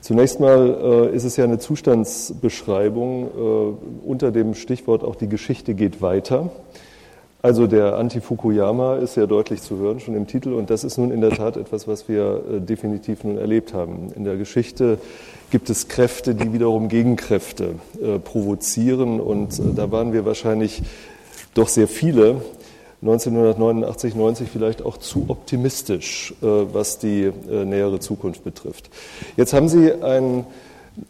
Zunächst 0.00 0.40
mal 0.40 1.08
äh, 1.12 1.16
ist 1.16 1.22
es 1.22 1.36
ja 1.36 1.44
eine 1.44 1.60
Zustandsbeschreibung 1.60 3.26
äh, 3.26 4.08
unter 4.08 4.32
dem 4.32 4.54
Stichwort 4.54 5.04
auch 5.04 5.14
die 5.14 5.28
Geschichte 5.28 5.74
geht 5.74 6.02
weiter. 6.02 6.50
Also 7.42 7.66
der 7.66 7.98
Anti-Fukuyama 7.98 8.98
ist 8.98 9.14
sehr 9.14 9.26
deutlich 9.26 9.62
zu 9.62 9.76
hören, 9.76 9.98
schon 9.98 10.14
im 10.14 10.28
Titel, 10.28 10.52
und 10.52 10.70
das 10.70 10.84
ist 10.84 10.96
nun 10.96 11.10
in 11.10 11.20
der 11.20 11.30
Tat 11.30 11.56
etwas, 11.56 11.88
was 11.88 12.08
wir 12.08 12.40
äh, 12.48 12.60
definitiv 12.60 13.24
nun 13.24 13.36
erlebt 13.36 13.74
haben. 13.74 14.12
In 14.14 14.22
der 14.22 14.36
Geschichte 14.36 14.98
gibt 15.50 15.68
es 15.68 15.88
Kräfte, 15.88 16.36
die 16.36 16.52
wiederum 16.52 16.88
Gegenkräfte 16.88 17.74
äh, 18.00 18.20
provozieren, 18.20 19.18
und 19.18 19.58
äh, 19.58 19.74
da 19.74 19.90
waren 19.90 20.12
wir 20.12 20.24
wahrscheinlich 20.24 20.82
doch 21.54 21.66
sehr 21.66 21.88
viele 21.88 22.42
1989, 23.00 24.14
90 24.14 24.48
vielleicht 24.48 24.80
auch 24.80 24.96
zu 24.96 25.24
optimistisch, 25.26 26.34
was 26.40 27.00
die 27.00 27.24
äh, 27.24 27.64
nähere 27.64 27.98
Zukunft 27.98 28.44
betrifft. 28.44 28.90
Jetzt 29.36 29.52
haben 29.52 29.68
Sie 29.68 29.92
ein 29.92 30.40
äh, 30.40 30.44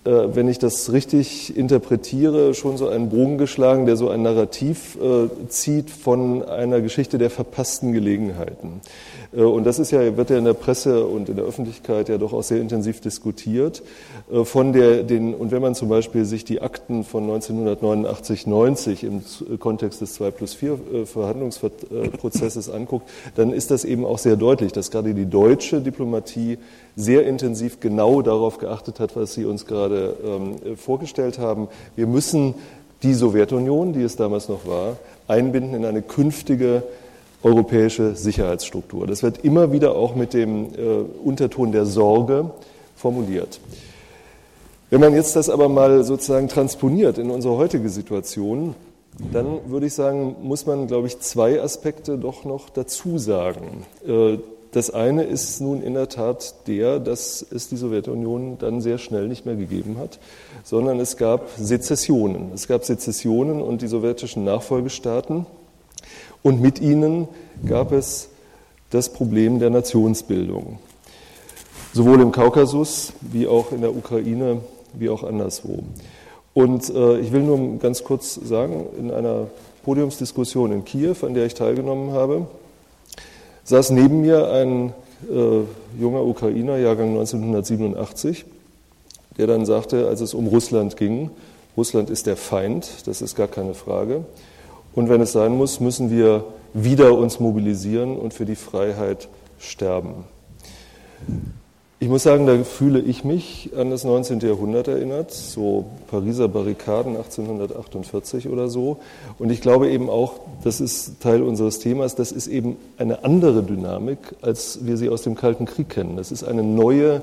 wenn 0.05 0.49
ich 0.49 0.59
das 0.59 0.93
richtig 0.93 1.57
interpretiere, 1.57 2.55
schon 2.55 2.77
so 2.77 2.89
einen 2.89 3.09
Bogen 3.09 3.39
geschlagen, 3.39 3.87
der 3.87 3.97
so 3.97 4.11
ein 4.11 4.23
Narrativ 4.23 4.97
zieht 5.49 5.91
von 5.91 6.45
einer 6.45 6.81
Geschichte 6.81 7.19
der 7.19 7.31
verpassten 7.31 7.93
Gelegenheiten. 7.93 8.81
Äh, 9.35 9.43
und 9.43 9.65
das 9.65 9.79
ist 9.79 9.91
ja, 9.91 10.17
wird 10.17 10.31
ja 10.31 10.39
in 10.39 10.45
der 10.45 10.55
Presse 10.55 11.07
und 11.07 11.29
in 11.29 11.37
der 11.37 11.45
Öffentlichkeit 11.45 12.09
ja 12.09 12.19
doch 12.19 12.33
auch 12.33 12.43
sehr 12.43 12.61
intensiv 12.61 13.01
diskutiert. 13.01 13.83
Äh, 14.31 14.45
von 14.45 14.73
der, 14.73 15.03
den, 15.03 15.35
und 15.35 15.51
wenn 15.51 15.63
man 15.63 15.75
zum 15.75 15.89
Beispiel 15.89 16.25
sich 16.25 16.45
die 16.45 16.61
Akten 16.61 17.05
von 17.05 17.25
1989, 17.25 18.47
90 18.47 19.05
im 19.05 19.23
Kontext 19.59 20.01
des 20.01 20.15
2 20.15 20.31
plus 20.31 20.55
4 20.55 20.73
äh, 20.73 21.07
Verhandlungsprozesses 21.07 22.71
anguckt, 22.71 23.09
dann 23.35 23.53
ist 23.53 23.71
das 23.71 23.85
eben 23.85 24.05
auch 24.05 24.19
sehr 24.19 24.37
deutlich, 24.37 24.73
dass 24.73 24.91
gerade 24.91 25.15
die 25.15 25.27
deutsche 25.27 25.81
Diplomatie 25.81 26.59
sehr 26.97 27.27
intensiv 27.27 27.81
genau 27.81 28.21
darauf 28.23 28.59
geachtet 28.59 29.01
hat, 29.01 29.17
was 29.17 29.35
Sie 29.35 29.45
uns 29.47 29.67
gerade 29.67 30.15
ähm, 30.25 30.77
vorgestellt 30.77 31.39
haben. 31.39 31.69
Wir 31.97 32.07
müssen 32.07 32.55
die 33.03 33.15
Sowjetunion, 33.15 33.93
die 33.93 34.03
es 34.03 34.17
damals 34.17 34.49
noch 34.49 34.67
war, 34.67 34.97
einbinden 35.27 35.75
in 35.75 35.85
eine 35.85 36.03
künftige 36.03 36.83
europäische 37.43 38.15
Sicherheitsstruktur. 38.15 39.07
Das 39.07 39.23
wird 39.23 39.45
immer 39.45 39.73
wieder 39.73 39.95
auch 39.95 40.15
mit 40.15 40.35
dem 40.35 40.67
äh, 40.67 41.05
Unterton 41.25 41.73
der 41.73 41.87
Sorge 41.87 42.51
formuliert. 42.97 43.61
Wenn 44.91 45.01
man 45.01 45.15
jetzt 45.15 45.37
das 45.37 45.49
aber 45.49 45.69
mal 45.69 46.05
sozusagen 46.05 46.49
transponiert 46.49 47.19
in 47.19 47.31
unsere 47.31 47.57
heutige 47.57 47.89
Situation, 47.89 48.75
dann 49.33 49.59
würde 49.67 49.87
ich 49.87 49.95
sagen, 49.95 50.37
muss 50.43 50.67
man, 50.67 50.87
glaube 50.87 51.07
ich, 51.07 51.19
zwei 51.21 51.61
Aspekte 51.61 52.19
doch 52.19 52.45
noch 52.45 52.71
dazu 52.71 53.19
sagen. 53.19 53.85
Äh, 54.07 54.39
das 54.73 54.89
eine 54.89 55.25
ist 55.25 55.61
nun 55.61 55.83
in 55.83 55.93
der 55.93 56.09
Tat 56.09 56.67
der, 56.67 56.99
dass 56.99 57.45
es 57.51 57.69
die 57.69 57.77
Sowjetunion 57.77 58.57
dann 58.59 58.81
sehr 58.81 58.97
schnell 58.97 59.29
nicht 59.29 59.45
mehr 59.45 59.55
gegeben 59.57 59.99
hat, 59.99 60.19
sondern 60.65 60.99
es 60.99 61.19
gab 61.19 61.51
Sezessionen. 61.59 62.53
Es 62.55 62.69
gab 62.69 62.85
Sezessionen 62.85 63.61
und 63.61 63.83
die 63.83 63.87
sowjetischen 63.87 64.45
Nachfolgestaaten 64.45 65.45
und 66.43 66.61
mit 66.61 66.81
ihnen 66.81 67.29
gab 67.67 67.93
es 67.93 68.29
das 68.91 69.13
Problem 69.13 69.59
der 69.59 69.71
Nationsbildung. 69.71 70.79
Sowohl 71.93 72.21
im 72.21 72.33
Kaukasus 72.33 73.13
wie 73.21 73.47
auch 73.47 73.73
in 73.73 73.81
der 73.81 73.95
Ukraine 73.95 74.61
wie 74.95 75.09
auch 75.09 75.23
anderswo. 75.23 75.83
Und 76.55 76.91
äh, 76.91 77.19
ich 77.21 77.33
will 77.33 77.43
nur 77.43 77.79
ganz 77.79 78.05
kurz 78.05 78.35
sagen, 78.35 78.87
in 78.99 79.11
einer 79.11 79.47
Podiumsdiskussion 79.85 80.73
in 80.73 80.85
Kiew, 80.85 81.17
an 81.23 81.35
der 81.35 81.47
ich 81.47 81.55
teilgenommen 81.55 82.13
habe, 82.13 82.47
saß 83.65 83.91
neben 83.91 84.21
mir 84.21 84.51
ein 84.51 84.93
äh, 85.31 86.01
junger 86.01 86.25
Ukrainer, 86.25 86.77
Jahrgang 86.77 87.11
1987, 87.11 88.45
der 89.39 89.47
dann 89.47 89.65
sagte, 89.65 90.09
als 90.09 90.21
es 90.21 90.35
um 90.35 90.47
Russland 90.47 90.97
ging, 90.97 91.31
Russland 91.77 92.11
ist 92.11 92.27
der 92.27 92.37
Feind, 92.37 93.07
das 93.07 93.23
ist 93.23 93.35
gar 93.35 93.49
keine 93.49 93.73
Frage. 93.73 94.25
Und 94.95 95.09
wenn 95.09 95.21
es 95.21 95.33
sein 95.33 95.57
muss, 95.57 95.81
müssen 95.81 96.11
wir 96.11 96.45
wieder 96.75 97.17
uns 97.17 97.41
mobilisieren 97.41 98.17
und 98.17 98.35
für 98.35 98.45
die 98.45 98.57
Freiheit 98.57 99.29
sterben. 99.59 100.25
Ich 102.03 102.09
muss 102.09 102.25
sagen, 102.25 102.49
da 102.49 102.65
fühle 102.65 102.99
ich 102.99 103.23
mich 103.23 103.71
an 103.77 103.91
das 103.91 104.03
19. 104.03 104.41
Jahrhundert 104.41 104.89
erinnert, 104.89 105.31
so 105.31 105.85
Pariser 106.11 106.49
Barrikaden 106.49 107.17
1848 107.17 108.49
oder 108.49 108.69
so. 108.69 108.97
Und 109.39 109.51
ich 109.53 109.61
glaube 109.61 109.89
eben 109.89 110.11
auch, 110.11 110.41
das 110.65 110.81
ist 110.81 111.21
Teil 111.21 111.43
unseres 111.43 111.79
Themas, 111.79 112.17
das 112.17 112.33
ist 112.33 112.49
eben 112.49 112.77
eine 112.99 113.25
andere 113.25 113.63
Dynamik, 113.63 114.19
als 114.43 114.85
wir 114.85 114.97
sie 114.97 115.11
aus 115.11 115.23
dem 115.23 115.37
Kalten 115.37 115.65
Krieg 115.65 115.91
kennen. 115.91 116.17
Das 116.17 116.33
ist 116.33 116.43
eine 116.43 116.65
neue 116.65 117.23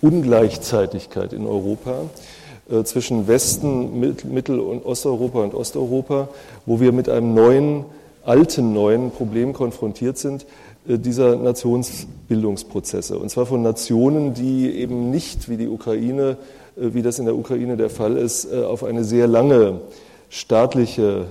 Ungleichzeitigkeit 0.00 1.32
in 1.32 1.44
Europa. 1.44 2.02
Äh, 2.70 2.84
zwischen 2.84 3.26
Westen, 3.26 3.98
Mittel- 4.00 4.60
und 4.60 4.84
Osteuropa 4.84 5.42
und 5.42 5.52
Osteuropa, 5.52 6.28
wo 6.64 6.80
wir 6.80 6.92
mit 6.92 7.08
einem 7.08 7.34
neuen, 7.34 7.84
alten 8.24 8.72
neuen 8.72 9.10
Problem 9.10 9.52
konfrontiert 9.52 10.16
sind, 10.16 10.46
äh, 10.86 10.96
dieser 10.96 11.34
Nationsbildungsprozesse. 11.36 13.18
Und 13.18 13.30
zwar 13.30 13.46
von 13.46 13.62
Nationen, 13.62 14.34
die 14.34 14.70
eben 14.70 15.10
nicht 15.10 15.48
wie 15.48 15.56
die 15.56 15.66
Ukraine, 15.66 16.36
äh, 16.76 16.94
wie 16.94 17.02
das 17.02 17.18
in 17.18 17.24
der 17.24 17.34
Ukraine 17.34 17.76
der 17.76 17.90
Fall 17.90 18.16
ist, 18.16 18.52
auf 18.52 18.84
eine 18.84 19.02
sehr 19.02 19.26
lange 19.26 19.80
staatliche 20.30 21.26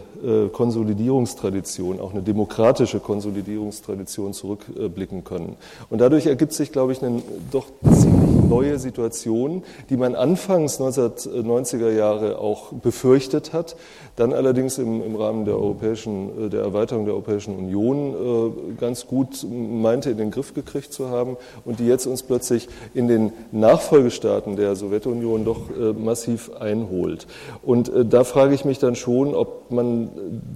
Konsolidierungstradition, 0.52 2.00
auch 2.00 2.12
eine 2.12 2.22
demokratische 2.22 3.00
Konsolidierungstradition 3.00 4.34
zurückblicken 4.34 5.24
können. 5.24 5.56
Und 5.90 6.02
dadurch 6.02 6.28
ergibt 6.28 6.54
sich, 6.54 6.72
glaube 6.72 6.92
ich, 6.92 7.02
eine 7.02 7.24
doch 7.50 7.66
ziemlich 7.84 8.41
neue 8.52 8.78
Situation, 8.80 9.64
die 9.90 9.98
man 9.98 10.14
anfangs 10.16 10.80
1990er 10.80 11.90
Jahre 11.90 12.38
auch 12.38 12.74
befürchtet 12.74 13.54
hat, 13.54 13.78
dann 14.18 14.34
allerdings 14.34 14.78
im, 14.78 15.02
im 15.02 15.16
Rahmen 15.16 15.46
der 15.46 15.56
europäischen, 15.56 16.48
äh, 16.48 16.50
der 16.50 16.62
Erweiterung 16.62 17.06
der 17.06 17.14
Europäischen 17.14 17.56
Union 17.56 18.14
äh, 18.14 18.74
ganz 18.80 19.08
gut 19.08 19.46
meinte, 19.50 20.12
in 20.12 20.18
den 20.18 20.32
Griff 20.32 20.54
gekriegt 20.54 20.92
zu 20.92 21.10
haben 21.10 21.38
und 21.64 21.80
die 21.80 21.88
jetzt 21.88 22.06
uns 22.06 22.24
plötzlich 22.24 22.68
in 22.94 23.08
den 23.08 23.32
Nachfolgestaaten 23.52 24.58
der 24.58 24.76
Sowjetunion 24.76 25.46
doch 25.46 25.62
massiv 25.98 26.52
einholt. 26.60 27.28
Und 27.64 27.92
da 28.10 28.24
frage 28.24 28.54
ich 28.54 28.66
mich 28.66 28.80
dann 28.80 28.96
schon, 28.96 29.34
ob 29.34 29.72
man 29.72 30.10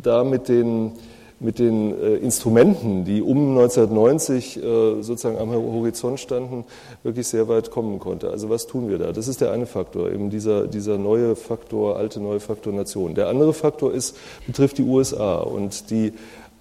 da 0.03 0.23
mit 0.23 0.49
den, 0.49 0.91
mit 1.39 1.59
den 1.59 1.99
äh, 1.99 2.15
Instrumenten, 2.15 3.03
die 3.03 3.21
um 3.21 3.57
1990 3.57 4.57
äh, 4.57 5.01
sozusagen 5.01 5.37
am 5.37 5.51
Horizont 5.51 6.19
standen, 6.19 6.63
wirklich 7.03 7.27
sehr 7.27 7.47
weit 7.47 7.71
kommen 7.71 7.99
konnte. 7.99 8.29
Also 8.29 8.49
was 8.49 8.67
tun 8.67 8.89
wir 8.89 8.97
da? 8.97 9.11
Das 9.11 9.27
ist 9.27 9.41
der 9.41 9.51
eine 9.51 9.65
Faktor, 9.65 10.11
eben 10.11 10.29
dieser, 10.29 10.67
dieser 10.67 10.97
neue 10.97 11.35
Faktor, 11.35 11.97
alte 11.97 12.21
neue 12.21 12.39
Faktor 12.39 12.71
Nation. 12.73 13.15
Der 13.15 13.27
andere 13.27 13.53
Faktor 13.53 13.93
ist, 13.93 14.15
betrifft 14.47 14.77
die 14.77 14.83
USA 14.83 15.37
und 15.37 15.89
die 15.89 16.13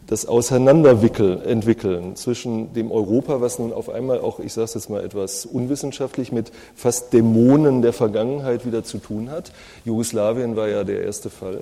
das 0.06 0.26
Auseinanderwickeln 0.26 1.40
entwickeln 1.42 2.14
zwischen 2.14 2.74
dem 2.74 2.92
Europa, 2.92 3.40
was 3.40 3.58
nun 3.58 3.72
auf 3.72 3.88
einmal 3.88 4.20
auch, 4.20 4.38
ich 4.38 4.52
sage 4.52 4.66
es 4.66 4.74
jetzt 4.74 4.90
mal 4.90 5.02
etwas 5.02 5.46
unwissenschaftlich, 5.46 6.30
mit 6.30 6.52
fast 6.74 7.14
Dämonen 7.14 7.80
der 7.80 7.94
Vergangenheit 7.94 8.66
wieder 8.66 8.84
zu 8.84 8.98
tun 8.98 9.30
hat. 9.30 9.52
Jugoslawien 9.86 10.56
war 10.56 10.68
ja 10.68 10.84
der 10.84 11.04
erste 11.04 11.30
Fall 11.30 11.60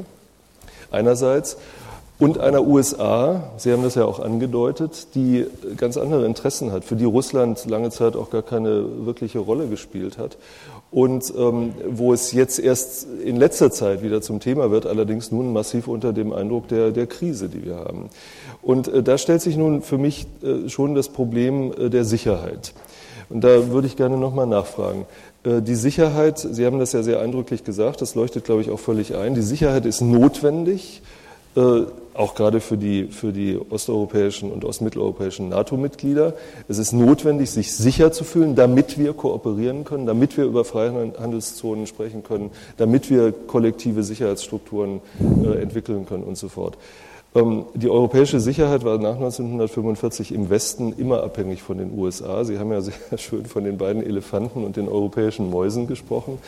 einerseits 0.92 1.56
und 2.22 2.38
einer 2.38 2.64
USA, 2.64 3.50
Sie 3.56 3.72
haben 3.72 3.82
das 3.82 3.96
ja 3.96 4.04
auch 4.04 4.20
angedeutet, 4.20 5.08
die 5.16 5.44
ganz 5.76 5.96
andere 5.96 6.24
Interessen 6.24 6.70
hat, 6.70 6.84
für 6.84 6.94
die 6.94 7.04
Russland 7.04 7.66
lange 7.66 7.90
Zeit 7.90 8.14
auch 8.14 8.30
gar 8.30 8.42
keine 8.42 8.84
wirkliche 9.04 9.40
Rolle 9.40 9.66
gespielt 9.66 10.18
hat 10.18 10.36
und 10.92 11.34
ähm, 11.36 11.72
wo 11.90 12.12
es 12.12 12.30
jetzt 12.30 12.60
erst 12.60 13.08
in 13.24 13.34
letzter 13.34 13.72
Zeit 13.72 14.04
wieder 14.04 14.22
zum 14.22 14.38
Thema 14.38 14.70
wird, 14.70 14.86
allerdings 14.86 15.32
nun 15.32 15.52
massiv 15.52 15.88
unter 15.88 16.12
dem 16.12 16.32
Eindruck 16.32 16.68
der, 16.68 16.92
der 16.92 17.08
Krise, 17.08 17.48
die 17.48 17.64
wir 17.64 17.74
haben. 17.74 18.08
Und 18.62 18.86
äh, 18.86 19.02
da 19.02 19.18
stellt 19.18 19.42
sich 19.42 19.56
nun 19.56 19.82
für 19.82 19.98
mich 19.98 20.28
äh, 20.44 20.68
schon 20.68 20.94
das 20.94 21.08
Problem 21.08 21.72
äh, 21.72 21.90
der 21.90 22.04
Sicherheit. 22.04 22.72
Und 23.30 23.42
da 23.42 23.70
würde 23.70 23.88
ich 23.88 23.96
gerne 23.96 24.16
nochmal 24.16 24.46
nachfragen. 24.46 25.06
Äh, 25.42 25.60
die 25.60 25.74
Sicherheit, 25.74 26.38
Sie 26.38 26.64
haben 26.64 26.78
das 26.78 26.92
ja 26.92 27.02
sehr 27.02 27.18
eindrücklich 27.18 27.64
gesagt, 27.64 28.00
das 28.00 28.14
leuchtet, 28.14 28.44
glaube 28.44 28.62
ich, 28.62 28.70
auch 28.70 28.78
völlig 28.78 29.16
ein. 29.16 29.34
Die 29.34 29.42
Sicherheit 29.42 29.86
ist 29.86 30.02
notwendig, 30.02 31.02
äh, 31.56 31.82
auch 32.14 32.34
gerade 32.34 32.60
für 32.60 32.76
die, 32.76 33.04
für 33.04 33.32
die 33.32 33.58
osteuropäischen 33.70 34.52
und 34.52 34.64
ostmitteleuropäischen 34.64 35.48
NATO-Mitglieder. 35.48 36.34
Es 36.68 36.78
ist 36.78 36.92
notwendig, 36.92 37.50
sich 37.50 37.74
sicher 37.74 38.12
zu 38.12 38.24
fühlen, 38.24 38.54
damit 38.54 38.98
wir 38.98 39.14
kooperieren 39.14 39.84
können, 39.84 40.06
damit 40.06 40.36
wir 40.36 40.44
über 40.44 40.64
Freihandelszonen 40.64 41.86
sprechen 41.86 42.22
können, 42.22 42.50
damit 42.76 43.10
wir 43.10 43.32
kollektive 43.32 44.02
Sicherheitsstrukturen 44.02 45.00
äh, 45.20 45.62
entwickeln 45.62 46.06
können 46.06 46.24
und 46.24 46.36
so 46.36 46.48
fort. 46.48 46.76
Ähm, 47.34 47.64
die 47.74 47.88
europäische 47.88 48.40
Sicherheit 48.40 48.84
war 48.84 48.98
nach 48.98 49.14
1945 49.14 50.32
im 50.32 50.50
Westen 50.50 50.92
immer 50.92 51.22
abhängig 51.22 51.62
von 51.62 51.78
den 51.78 51.98
USA. 51.98 52.44
Sie 52.44 52.58
haben 52.58 52.70
ja 52.72 52.82
sehr 52.82 52.94
schön 53.16 53.46
von 53.46 53.64
den 53.64 53.78
beiden 53.78 54.02
Elefanten 54.02 54.64
und 54.64 54.76
den 54.76 54.88
europäischen 54.88 55.48
Mäusen 55.50 55.86
gesprochen. 55.86 56.38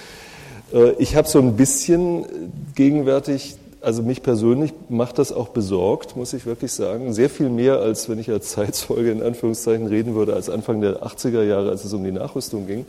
Äh, 0.74 0.92
ich 0.98 1.16
habe 1.16 1.26
so 1.26 1.38
ein 1.38 1.56
bisschen 1.56 2.26
gegenwärtig 2.74 3.56
also 3.84 4.02
mich 4.02 4.22
persönlich 4.22 4.72
macht 4.88 5.18
das 5.18 5.32
auch 5.32 5.48
besorgt, 5.48 6.16
muss 6.16 6.32
ich 6.32 6.46
wirklich 6.46 6.72
sagen. 6.72 7.12
Sehr 7.12 7.28
viel 7.28 7.50
mehr, 7.50 7.78
als 7.78 8.08
wenn 8.08 8.18
ich 8.18 8.30
als 8.30 8.50
Zeitzeuge 8.50 9.10
in 9.10 9.22
Anführungszeichen 9.22 9.86
reden 9.86 10.14
würde, 10.14 10.34
als 10.34 10.48
Anfang 10.48 10.80
der 10.80 11.02
80er 11.02 11.42
Jahre, 11.42 11.70
als 11.70 11.84
es 11.84 11.92
um 11.92 12.02
die 12.02 12.12
Nachrüstung 12.12 12.66
ging. 12.66 12.86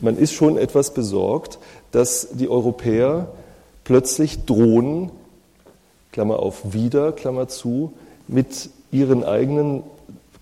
Man 0.00 0.16
ist 0.16 0.32
schon 0.32 0.56
etwas 0.56 0.94
besorgt, 0.94 1.58
dass 1.92 2.28
die 2.32 2.48
Europäer 2.48 3.28
plötzlich 3.84 4.44
drohen, 4.44 5.10
Klammer 6.12 6.38
auf 6.38 6.72
wieder, 6.72 7.12
Klammer 7.12 7.48
zu, 7.48 7.92
mit 8.26 8.70
ihren 8.90 9.24
eigenen 9.24 9.82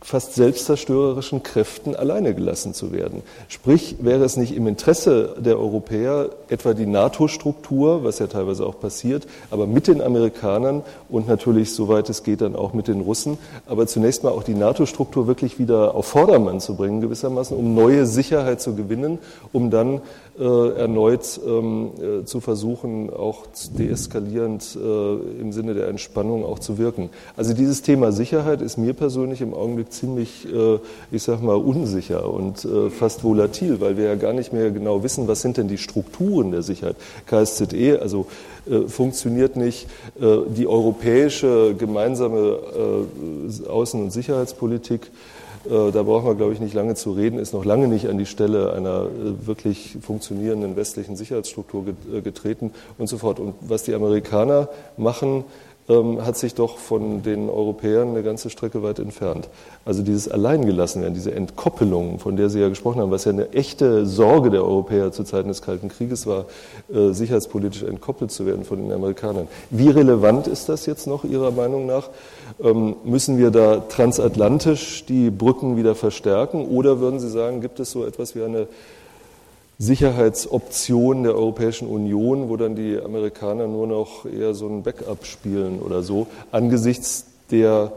fast 0.02 0.34
selbstzerstörerischen 0.34 1.42
Kräften 1.42 1.94
alleine 1.94 2.34
gelassen 2.34 2.74
zu 2.74 2.92
werden. 2.92 3.22
Sprich, 3.48 3.96
wäre 4.00 4.24
es 4.24 4.36
nicht 4.36 4.54
im 4.54 4.66
Interesse 4.66 5.36
der 5.38 5.58
Europäer, 5.58 6.30
etwa 6.48 6.74
die 6.74 6.86
NATO-Struktur, 6.86 8.04
was 8.04 8.18
ja 8.18 8.26
teilweise 8.26 8.66
auch 8.66 8.78
passiert, 8.80 9.26
aber 9.50 9.66
mit 9.66 9.86
den 9.86 10.02
Amerikanern 10.02 10.82
und 11.08 11.28
natürlich, 11.28 11.72
soweit 11.72 12.10
es 12.10 12.24
geht, 12.24 12.40
dann 12.40 12.56
auch 12.56 12.72
mit 12.72 12.88
den 12.88 13.00
Russen, 13.00 13.38
aber 13.66 13.86
zunächst 13.86 14.24
mal 14.24 14.30
auch 14.30 14.42
die 14.42 14.54
NATO-Struktur 14.54 15.26
wirklich 15.26 15.58
wieder 15.58 15.94
auf 15.94 16.06
Vordermann 16.06 16.60
zu 16.60 16.74
bringen, 16.74 17.00
gewissermaßen, 17.00 17.56
um 17.56 17.74
neue 17.74 18.06
Sicherheit 18.06 18.60
zu 18.60 18.74
gewinnen, 18.74 19.18
um 19.52 19.70
dann 19.70 20.00
erneut 20.38 21.40
ähm, 21.46 21.90
äh, 22.00 22.24
zu 22.24 22.40
versuchen, 22.40 23.10
auch 23.10 23.44
deeskalierend 23.78 24.76
äh, 24.76 25.40
im 25.40 25.52
Sinne 25.52 25.74
der 25.74 25.88
Entspannung 25.88 26.44
auch 26.44 26.58
zu 26.58 26.78
wirken. 26.78 27.10
Also 27.36 27.52
dieses 27.52 27.82
Thema 27.82 28.12
Sicherheit 28.12 28.62
ist 28.62 28.78
mir 28.78 28.94
persönlich 28.94 29.40
im 29.40 29.54
Augenblick 29.54 29.92
ziemlich, 29.92 30.46
ich 31.10 31.22
sag 31.22 31.42
mal, 31.42 31.56
unsicher 31.56 32.32
und 32.32 32.66
fast 32.90 33.24
volatil, 33.24 33.80
weil 33.80 33.96
wir 33.96 34.04
ja 34.04 34.14
gar 34.14 34.32
nicht 34.32 34.52
mehr 34.52 34.70
genau 34.70 35.02
wissen, 35.02 35.28
was 35.28 35.42
sind 35.42 35.56
denn 35.56 35.68
die 35.68 35.78
Strukturen 35.78 36.50
der 36.50 36.62
Sicherheit. 36.62 36.96
KSZE, 37.26 37.98
also 38.00 38.26
funktioniert 38.86 39.56
nicht. 39.56 39.88
Die 40.20 40.66
europäische 40.66 41.74
gemeinsame 41.74 42.58
Außen- 43.68 44.02
und 44.02 44.12
Sicherheitspolitik 44.12 45.02
äh, 45.02 45.08
da 45.64 46.02
brauchen 46.02 46.26
wir, 46.26 46.34
glaube 46.34 46.52
ich, 46.52 46.60
nicht 46.60 46.74
lange 46.74 46.94
zu 46.94 47.12
reden, 47.12 47.38
ist 47.38 47.52
noch 47.54 47.64
lange 47.64 47.88
nicht 47.88 48.08
an 48.08 48.18
die 48.18 48.26
Stelle 48.26 48.72
einer 48.72 49.06
äh, 49.06 49.46
wirklich 49.46 49.96
funktionierenden 50.00 50.76
westlichen 50.76 51.16
Sicherheitsstruktur 51.16 51.84
äh, 52.12 52.20
getreten 52.20 52.72
und 52.98 53.08
so 53.08 53.18
fort. 53.18 53.38
Und 53.38 53.54
was 53.60 53.84
die 53.84 53.94
Amerikaner 53.94 54.68
machen, 54.96 55.44
ähm, 55.88 56.24
hat 56.24 56.36
sich 56.36 56.54
doch 56.54 56.78
von 56.78 57.22
den 57.22 57.48
Europäern 57.48 58.10
eine 58.10 58.22
ganze 58.22 58.50
Strecke 58.50 58.82
weit 58.82 58.98
entfernt. 58.98 59.48
Also 59.84 60.02
dieses 60.02 60.28
Alleingelassenwerden, 60.28 61.14
diese 61.14 61.34
Entkoppelung, 61.34 62.18
von 62.18 62.36
der 62.36 62.48
Sie 62.50 62.60
ja 62.60 62.68
gesprochen 62.68 63.00
haben, 63.00 63.10
was 63.10 63.24
ja 63.24 63.32
eine 63.32 63.52
echte 63.52 64.06
Sorge 64.06 64.50
der 64.50 64.62
Europäer 64.62 65.10
zu 65.12 65.24
Zeiten 65.24 65.48
des 65.48 65.62
Kalten 65.62 65.88
Krieges 65.88 66.26
war, 66.26 66.44
äh, 66.92 67.12
sicherheitspolitisch 67.12 67.82
entkoppelt 67.82 68.30
zu 68.30 68.46
werden 68.46 68.64
von 68.64 68.80
den 68.82 68.92
Amerikanern. 68.92 69.48
Wie 69.70 69.88
relevant 69.88 70.46
ist 70.46 70.68
das 70.68 70.86
jetzt 70.86 71.06
noch 71.06 71.24
Ihrer 71.24 71.50
Meinung 71.50 71.86
nach? 71.86 72.10
Ähm, 72.62 72.96
müssen 73.04 73.38
wir 73.38 73.50
da 73.50 73.78
transatlantisch 73.78 75.04
die 75.06 75.30
Brücken 75.30 75.76
wieder 75.76 75.94
verstärken 75.94 76.66
oder 76.66 77.00
würden 77.00 77.18
Sie 77.18 77.30
sagen, 77.30 77.60
gibt 77.60 77.80
es 77.80 77.90
so 77.90 78.04
etwas 78.04 78.34
wie 78.36 78.42
eine 78.42 78.68
Sicherheitsoption 79.82 81.24
der 81.24 81.34
Europäischen 81.34 81.88
Union, 81.88 82.48
wo 82.48 82.56
dann 82.56 82.76
die 82.76 83.00
Amerikaner 83.00 83.66
nur 83.66 83.88
noch 83.88 84.26
eher 84.26 84.54
so 84.54 84.68
ein 84.68 84.84
Backup 84.84 85.26
spielen 85.26 85.80
oder 85.80 86.02
so, 86.02 86.28
angesichts 86.52 87.26
der 87.50 87.92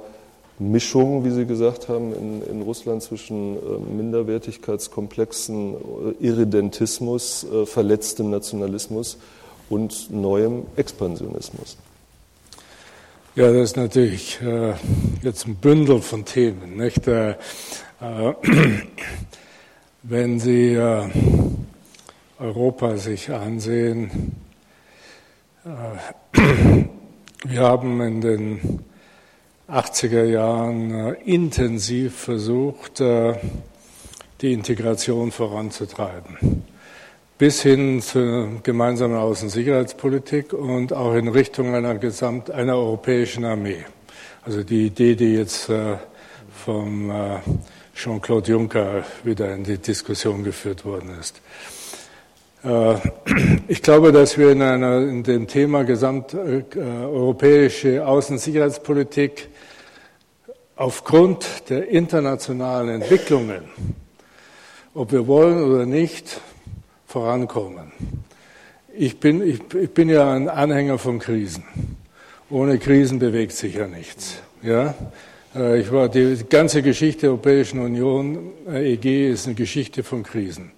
Mischung, 0.57 1.23
wie 1.25 1.29
Sie 1.29 1.45
gesagt 1.45 1.87
haben, 1.87 2.15
in, 2.15 2.41
in 2.49 2.61
Russland 2.63 3.03
zwischen 3.03 3.55
äh, 3.55 3.59
Minderwertigkeitskomplexen, 3.95 5.75
äh, 5.75 6.25
Irredentismus, 6.25 7.43
äh, 7.43 7.67
verletztem 7.67 8.31
Nationalismus 8.31 9.19
und 9.69 10.09
neuem 10.09 10.63
Expansionismus. 10.77 11.77
Ja, 13.35 13.51
das 13.51 13.71
ist 13.71 13.77
natürlich 13.77 14.39
äh, 14.41 14.73
jetzt 15.21 15.45
ein 15.45 15.55
Bündel 15.57 16.01
von 16.01 16.25
Themen. 16.25 16.77
Nicht? 16.77 17.07
Äh, 17.07 17.35
äh, 18.01 18.33
wenn 20.03 20.39
Sie 20.39 20.79
Europa 22.39 22.97
sich 22.97 23.31
ansehen. 23.31 24.35
Äh, 25.63 26.39
wir 27.45 27.61
haben 27.61 28.01
in 28.01 28.21
den 28.21 28.79
80er 29.69 30.25
Jahren 30.25 30.91
äh, 30.91 31.13
intensiv 31.23 32.15
versucht, 32.15 32.99
äh, 32.99 33.35
die 34.41 34.51
Integration 34.51 35.31
voranzutreiben, 35.31 36.63
bis 37.37 37.61
hin 37.61 38.01
zur 38.01 38.61
gemeinsamen 38.63 39.15
Außensicherheitspolitik 39.15 40.51
und 40.51 40.91
auch 40.91 41.13
in 41.13 41.29
Richtung 41.29 41.73
einer, 41.73 41.95
Gesamt 41.95 42.51
einer 42.51 42.75
europäischen 42.75 43.45
Armee. 43.45 43.85
Also 44.43 44.61
die 44.63 44.87
Idee, 44.87 45.15
die 45.15 45.35
jetzt 45.35 45.71
vom 46.65 47.41
Jean-Claude 47.95 48.51
Juncker 48.51 49.03
wieder 49.23 49.55
in 49.55 49.63
die 49.63 49.79
Diskussion 49.79 50.43
geführt 50.43 50.85
worden 50.85 51.17
ist. 51.19 51.41
Äh, 52.65 52.95
ich 53.67 53.81
glaube, 53.81 54.11
dass 54.11 54.37
wir 54.37 54.51
in, 54.51 54.61
einer, 54.61 54.99
in 55.01 55.23
dem 55.23 55.47
Thema 55.47 55.83
gesamteuropäische 55.83 57.95
äh, 57.95 57.99
Außensicherheitspolitik 57.99 59.49
aufgrund 60.75 61.69
der 61.69 61.87
internationalen 61.87 63.01
Entwicklungen, 63.01 63.63
ob 64.93 65.11
wir 65.11 65.27
wollen 65.27 65.63
oder 65.63 65.85
nicht, 65.85 66.41
vorankommen. 67.05 67.91
Ich 68.97 69.19
bin, 69.19 69.47
ich, 69.47 69.59
ich 69.73 69.91
bin 69.91 70.09
ja 70.09 70.33
ein 70.33 70.49
Anhänger 70.49 70.97
von 70.97 71.19
Krisen. 71.19 71.63
Ohne 72.49 72.79
Krisen 72.79 73.19
bewegt 73.19 73.53
sich 73.53 73.75
ja 73.75 73.87
nichts. 73.87 74.37
Ja? 74.63 74.95
Äh, 75.55 75.81
ich 75.81 75.91
war, 75.91 76.09
die 76.09 76.43
ganze 76.49 76.81
Geschichte 76.81 77.21
der 77.21 77.29
Europäischen 77.31 77.79
Union, 77.79 78.51
EG, 78.67 79.29
ist 79.29 79.45
eine 79.45 79.55
Geschichte 79.55 80.03
von 80.03 80.23
Krisen. 80.23 80.71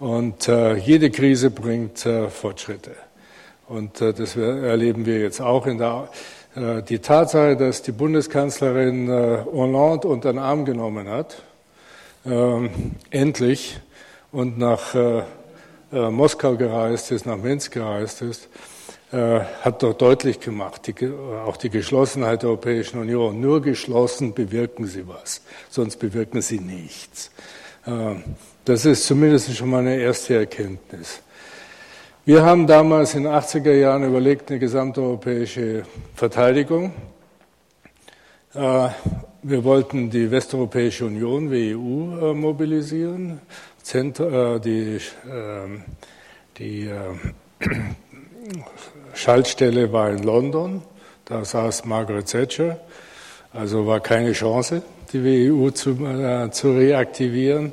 Und 0.00 0.48
äh, 0.48 0.74
jede 0.74 1.10
Krise 1.10 1.50
bringt 1.50 2.04
äh, 2.06 2.28
Fortschritte. 2.28 2.92
Und 3.68 4.00
äh, 4.00 4.12
das 4.12 4.34
erleben 4.34 5.06
wir 5.06 5.20
jetzt 5.20 5.40
auch 5.40 5.66
in 5.66 5.78
der 5.78 6.08
äh, 6.56 6.82
die 6.82 6.98
Tatsache, 6.98 7.56
dass 7.56 7.82
die 7.82 7.92
Bundeskanzlerin 7.92 9.08
äh, 9.08 9.38
Hollande 9.52 10.08
unter 10.08 10.32
den 10.32 10.38
Arm 10.38 10.64
genommen 10.64 11.08
hat, 11.08 11.42
ähm, 12.26 12.70
endlich 13.10 13.78
und 14.32 14.58
nach 14.58 14.94
äh, 14.94 15.22
Moskau 15.92 16.56
gereist 16.56 17.10
ist, 17.10 17.26
nach 17.26 17.36
Minsk 17.36 17.72
gereist 17.72 18.22
ist, 18.22 18.48
hat 19.10 19.82
doch 19.82 19.94
deutlich 19.94 20.38
gemacht, 20.38 20.86
die, 20.86 20.94
auch 21.44 21.56
die 21.56 21.68
Geschlossenheit 21.68 22.42
der 22.42 22.50
Europäischen 22.50 23.00
Union. 23.00 23.40
Nur 23.40 23.60
geschlossen 23.60 24.32
bewirken 24.32 24.86
sie 24.86 25.08
was, 25.08 25.42
sonst 25.68 25.96
bewirken 25.96 26.42
sie 26.42 26.60
nichts. 26.60 27.32
Das 28.66 28.84
ist 28.84 29.06
zumindest 29.06 29.56
schon 29.56 29.70
mal 29.70 29.78
eine 29.78 29.96
erste 29.96 30.34
Erkenntnis. 30.34 31.22
Wir 32.26 32.42
haben 32.42 32.66
damals 32.66 33.14
in 33.14 33.22
den 33.22 33.32
80er 33.32 33.72
Jahren 33.72 34.04
überlegt, 34.04 34.50
eine 34.50 34.60
gesamteuropäische 34.60 35.84
Verteidigung. 36.14 36.92
Äh, 38.52 38.88
wir 39.42 39.64
wollten 39.64 40.10
die 40.10 40.30
Westeuropäische 40.30 41.06
Union, 41.06 41.50
WEU, 41.50 42.32
äh, 42.32 42.34
mobilisieren. 42.34 43.40
Äh, 43.94 44.60
die, 44.60 45.00
ähm, 45.26 45.82
die 46.58 46.90
Schaltstelle 49.14 49.90
war 49.90 50.10
in 50.10 50.22
London, 50.22 50.82
da 51.24 51.46
saß 51.46 51.86
Margaret 51.86 52.26
Thatcher, 52.26 52.78
also 53.54 53.86
war 53.86 54.00
keine 54.00 54.32
Chance, 54.32 54.82
die 55.14 55.24
WEU 55.24 55.70
zu, 55.70 55.96
zu 56.50 56.72
reaktivieren. 56.72 57.72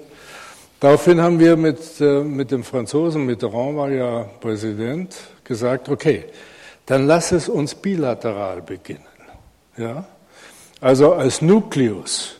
Daraufhin 0.79 1.19
haben 1.21 1.39
wir 1.39 1.57
mit, 1.57 1.99
äh, 1.99 2.21
mit 2.21 2.51
dem 2.51 2.63
Franzosen, 2.63 3.25
Mitterrand 3.25 3.77
war 3.77 3.89
ja 3.89 4.29
Präsident, 4.39 5.15
gesagt, 5.43 5.89
okay, 5.89 6.25
dann 6.85 7.07
lass 7.07 7.31
es 7.31 7.49
uns 7.49 7.73
bilateral 7.73 8.61
beginnen. 8.61 9.01
Ja? 9.75 10.05
Also 10.79 11.13
als 11.13 11.41
Nukleus. 11.41 12.35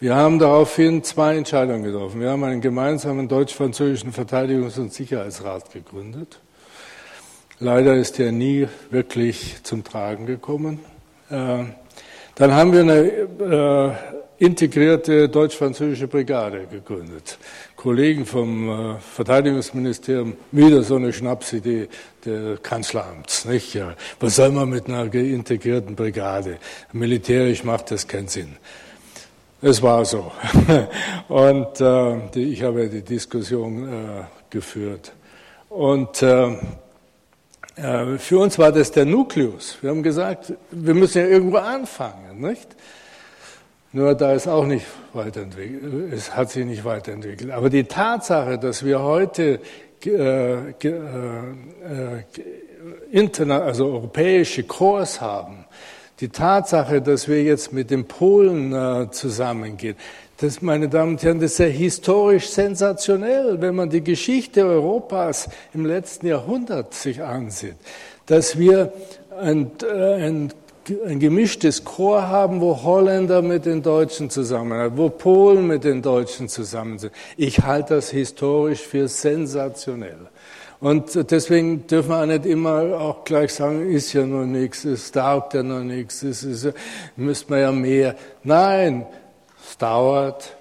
Wir 0.00 0.14
haben 0.14 0.38
daraufhin 0.38 1.02
zwei 1.02 1.36
Entscheidungen 1.36 1.82
getroffen. 1.82 2.20
Wir 2.20 2.30
haben 2.30 2.44
einen 2.44 2.60
gemeinsamen 2.60 3.26
deutsch-französischen 3.26 4.12
Verteidigungs- 4.12 4.78
und 4.78 4.92
Sicherheitsrat 4.92 5.72
gegründet. 5.72 6.40
Leider 7.58 7.96
ist 7.96 8.18
der 8.18 8.30
nie 8.30 8.68
wirklich 8.90 9.56
zum 9.64 9.82
Tragen 9.82 10.26
gekommen. 10.26 10.80
Äh, 11.30 11.64
dann 12.34 12.52
haben 12.52 12.72
wir 12.72 12.80
eine 12.82 13.96
äh, 14.38 14.44
integrierte 14.44 15.28
deutsch-französische 15.28 16.06
Brigade 16.06 16.66
gegründet. 16.70 17.38
Kollegen 17.78 18.26
vom 18.26 18.68
äh, 18.68 18.98
Verteidigungsministerium, 18.98 20.36
wieder 20.50 20.82
so 20.82 20.96
eine 20.96 21.12
Schnapsidee 21.12 21.88
des 22.24 22.60
Kanzleramts, 22.60 23.44
nicht? 23.44 23.72
Ja, 23.72 23.94
was 24.18 24.34
soll 24.34 24.50
man 24.50 24.68
mit 24.68 24.88
einer 24.88 25.14
integrierten 25.14 25.94
Brigade? 25.94 26.58
Militärisch 26.92 27.62
macht 27.62 27.92
das 27.92 28.08
keinen 28.08 28.26
Sinn. 28.26 28.56
Es 29.62 29.80
war 29.80 30.04
so. 30.04 30.32
Und 31.28 31.80
äh, 31.80 32.16
die, 32.34 32.52
ich 32.52 32.64
habe 32.64 32.88
die 32.88 33.02
Diskussion 33.02 33.88
äh, 33.88 34.24
geführt. 34.50 35.12
Und 35.68 36.20
äh, 36.20 36.56
Äh, 37.78 38.18
für 38.18 38.38
uns 38.38 38.58
war 38.58 38.72
das 38.72 38.90
der 38.90 39.04
Nukleus. 39.04 39.78
Wir 39.80 39.90
haben 39.90 40.02
gesagt, 40.02 40.52
wir 40.70 40.94
müssen 40.94 41.18
ja 41.18 41.26
irgendwo 41.28 41.58
anfangen, 41.58 42.40
nicht? 42.40 42.74
Nur 43.92 44.14
da 44.14 44.34
ist 44.34 44.46
auch 44.46 44.66
nicht 44.66 44.84
weiterentwickelt, 45.14 46.12
es 46.12 46.36
hat 46.36 46.50
sich 46.50 46.66
nicht 46.66 46.84
weiterentwickelt. 46.84 47.50
Aber 47.50 47.70
die 47.70 47.84
Tatsache, 47.84 48.58
dass 48.58 48.84
wir 48.84 49.02
heute 49.02 49.60
äh, 50.04 50.70
äh, 50.70 50.72
interna 53.10 53.60
also 53.60 53.86
europäische 53.86 54.64
Kurs 54.64 55.20
haben, 55.20 55.64
die 56.20 56.28
Tatsache, 56.28 57.00
dass 57.00 57.28
wir 57.28 57.42
jetzt 57.42 57.72
mit 57.72 57.90
den 57.90 58.04
Polen 58.04 58.72
äh, 58.72 59.10
zusammengehen, 59.10 59.96
das, 60.40 60.62
meine 60.62 60.88
Damen 60.88 61.12
und 61.12 61.22
Herren, 61.22 61.40
das 61.40 61.52
ist 61.52 61.58
ja 61.58 61.66
historisch 61.66 62.48
sensationell, 62.50 63.60
wenn 63.60 63.74
man 63.74 63.90
die 63.90 64.04
Geschichte 64.04 64.64
Europas 64.64 65.48
im 65.74 65.84
letzten 65.84 66.28
Jahrhundert 66.28 66.94
sich 66.94 67.22
ansieht, 67.22 67.74
dass 68.26 68.56
wir 68.56 68.92
ein, 69.40 69.72
äh, 69.82 70.26
ein, 70.26 70.52
ein 71.06 71.20
gemischtes 71.20 71.84
Chor 71.84 72.28
haben, 72.28 72.60
wo 72.60 72.82
Holländer 72.82 73.42
mit 73.42 73.66
den 73.66 73.82
Deutschen 73.82 74.30
zusammen, 74.30 74.96
wo 74.96 75.08
Polen 75.08 75.66
mit 75.66 75.84
den 75.84 76.02
Deutschen 76.02 76.48
zusammen 76.48 76.98
sind. 76.98 77.12
Ich 77.36 77.60
halte 77.60 77.94
das 77.94 78.10
historisch 78.10 78.80
für 78.80 79.08
sensationell. 79.08 80.28
Und 80.80 81.30
deswegen 81.30 81.86
dürfen 81.86 82.10
wir 82.10 82.22
auch 82.22 82.26
nicht 82.26 82.46
immer 82.46 83.00
auch 83.00 83.24
gleich 83.24 83.52
sagen, 83.52 83.90
ist 83.90 84.12
ja 84.12 84.24
noch 84.24 84.44
nichts, 84.44 84.84
es 84.84 85.10
taugt 85.10 85.54
ja 85.54 85.62
noch 85.62 85.82
nichts, 85.82 86.22
es 86.22 86.44
ist, 86.44 86.72
müsste 87.16 87.50
man 87.50 87.60
ja 87.60 87.72
mehr. 87.72 88.14
Nein, 88.44 89.06
dauert. 89.78 90.56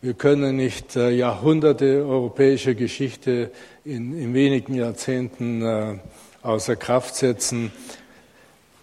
Wir 0.00 0.14
können 0.14 0.56
nicht 0.56 0.94
äh, 0.96 1.10
Jahrhunderte 1.10 2.04
europäischer 2.06 2.74
Geschichte 2.74 3.50
in, 3.84 4.16
in 4.16 4.34
wenigen 4.34 4.74
Jahrzehnten 4.74 5.62
äh, 5.62 5.98
außer 6.42 6.76
Kraft 6.76 7.16
setzen. 7.16 7.72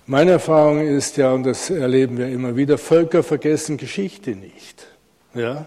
Meine 0.07 0.31
Erfahrung 0.31 0.85
ist 0.85 1.17
ja, 1.17 1.31
und 1.31 1.43
das 1.43 1.71
erleben 1.71 2.19
wir 2.19 2.27
immer 2.27 2.55
wieder, 2.55 2.77
Völker 2.77 3.23
vergessen 3.23 3.77
Geschichte 3.77 4.35
nicht. 4.35 4.85
Ja? 5.33 5.65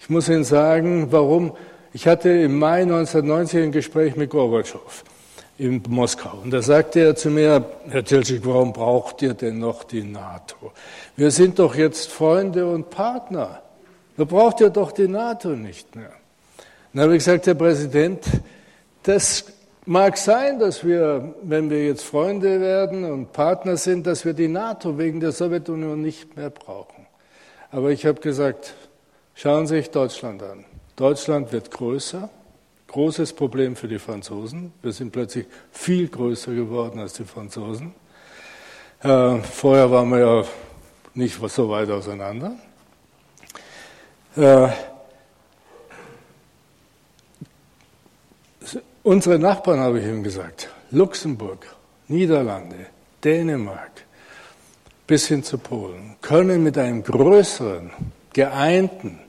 Ich 0.00 0.08
muss 0.08 0.30
Ihnen 0.30 0.44
sagen, 0.44 1.08
warum. 1.10 1.54
Ich 1.92 2.06
hatte 2.06 2.30
im 2.30 2.58
Mai 2.58 2.82
1990 2.82 3.64
ein 3.64 3.72
Gespräch 3.72 4.16
mit 4.16 4.30
Gorbatschow 4.30 5.04
in 5.58 5.82
Moskau. 5.88 6.38
Und 6.42 6.52
da 6.52 6.62
sagte 6.62 7.00
er 7.00 7.16
zu 7.16 7.28
mir, 7.28 7.66
Herr 7.90 8.04
Tilschik, 8.04 8.46
warum 8.46 8.72
braucht 8.72 9.20
ihr 9.20 9.34
denn 9.34 9.58
noch 9.58 9.84
die 9.84 10.02
NATO? 10.02 10.72
Wir 11.16 11.30
sind 11.30 11.58
doch 11.58 11.74
jetzt 11.74 12.10
Freunde 12.10 12.66
und 12.66 12.88
Partner. 12.88 13.60
Da 14.16 14.24
braucht 14.24 14.60
ihr 14.60 14.70
doch 14.70 14.92
die 14.92 15.08
NATO 15.08 15.50
nicht 15.50 15.94
mehr. 15.94 16.12
Dann 16.94 17.02
habe 17.02 17.12
ich 17.14 17.18
gesagt, 17.18 17.46
Herr 17.46 17.54
Präsident, 17.54 18.24
das 19.02 19.44
mag 19.86 20.18
sein, 20.18 20.58
dass 20.58 20.84
wir, 20.84 21.34
wenn 21.42 21.70
wir 21.70 21.86
jetzt 21.86 22.04
Freunde 22.04 22.60
werden 22.60 23.04
und 23.10 23.32
Partner 23.32 23.76
sind, 23.76 24.06
dass 24.06 24.24
wir 24.24 24.34
die 24.34 24.48
NATO 24.48 24.98
wegen 24.98 25.20
der 25.20 25.32
Sowjetunion 25.32 26.00
nicht 26.00 26.36
mehr 26.36 26.50
brauchen. 26.50 27.06
Aber 27.70 27.90
ich 27.90 28.04
habe 28.04 28.20
gesagt, 28.20 28.74
schauen 29.34 29.66
Sie 29.66 29.76
sich 29.76 29.90
Deutschland 29.90 30.42
an. 30.42 30.64
Deutschland 30.96 31.52
wird 31.52 31.70
größer 31.70 32.28
großes 32.96 33.32
Problem 33.34 33.76
für 33.76 33.88
die 33.88 33.98
Franzosen. 33.98 34.72
Wir 34.82 34.92
sind 34.92 35.12
plötzlich 35.12 35.46
viel 35.70 36.08
größer 36.08 36.54
geworden 36.54 36.98
als 36.98 37.14
die 37.14 37.24
Franzosen. 37.24 37.94
Äh, 39.02 39.38
vorher 39.40 39.90
waren 39.90 40.08
wir 40.10 40.18
ja 40.18 40.44
nicht 41.14 41.38
so 41.48 41.68
weit 41.68 41.90
auseinander. 41.90 42.52
Äh, 44.34 44.68
unsere 49.06 49.38
Nachbarn, 49.38 49.78
habe 49.78 50.00
ich 50.00 50.06
ihm 50.06 50.24
gesagt, 50.24 50.68
Luxemburg, 50.90 51.64
Niederlande, 52.08 52.86
Dänemark 53.22 53.92
bis 55.06 55.28
hin 55.28 55.44
zu 55.44 55.58
Polen, 55.58 56.16
können 56.20 56.64
mit 56.64 56.76
einem 56.76 57.04
größeren, 57.04 57.92
geeinten 58.32 59.20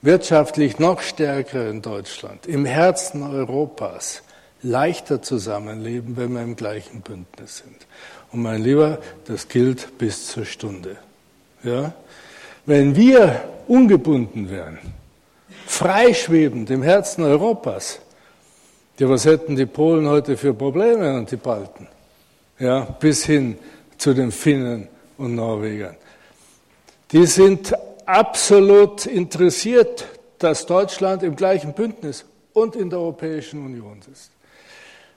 wirtschaftlich 0.00 0.78
noch 0.78 1.02
stärker 1.02 1.68
in 1.68 1.82
Deutschland, 1.82 2.46
im 2.46 2.64
Herzen 2.64 3.22
Europas, 3.22 4.22
leichter 4.62 5.20
zusammenleben, 5.20 6.16
wenn 6.16 6.32
wir 6.32 6.42
im 6.42 6.56
gleichen 6.56 7.02
Bündnis 7.02 7.58
sind. 7.58 7.86
Und 8.32 8.40
mein 8.40 8.62
Lieber, 8.62 8.98
das 9.26 9.48
gilt 9.48 9.98
bis 9.98 10.28
zur 10.28 10.46
Stunde. 10.46 10.96
Ja? 11.62 11.92
Wenn 12.64 12.96
wir 12.96 13.44
ungebunden 13.68 14.48
wären, 14.48 14.78
freischwebend 15.66 16.70
im 16.70 16.82
Herzen 16.82 17.22
Europas, 17.24 18.00
ja, 18.98 19.08
was 19.08 19.24
hätten 19.24 19.56
die 19.56 19.66
Polen 19.66 20.06
heute 20.08 20.36
für 20.36 20.54
Probleme 20.54 21.16
und 21.16 21.30
die 21.30 21.36
Balten? 21.36 21.88
Ja, 22.58 22.80
bis 22.80 23.24
hin 23.24 23.58
zu 23.98 24.14
den 24.14 24.30
Finnen 24.30 24.88
und 25.18 25.34
Norwegern. 25.34 25.96
Die 27.10 27.26
sind 27.26 27.72
absolut 28.06 29.06
interessiert, 29.06 30.06
dass 30.38 30.66
Deutschland 30.66 31.22
im 31.22 31.36
gleichen 31.36 31.72
Bündnis 31.72 32.24
und 32.52 32.76
in 32.76 32.90
der 32.90 32.98
Europäischen 32.98 33.64
Union 33.64 34.00
ist. 34.12 34.30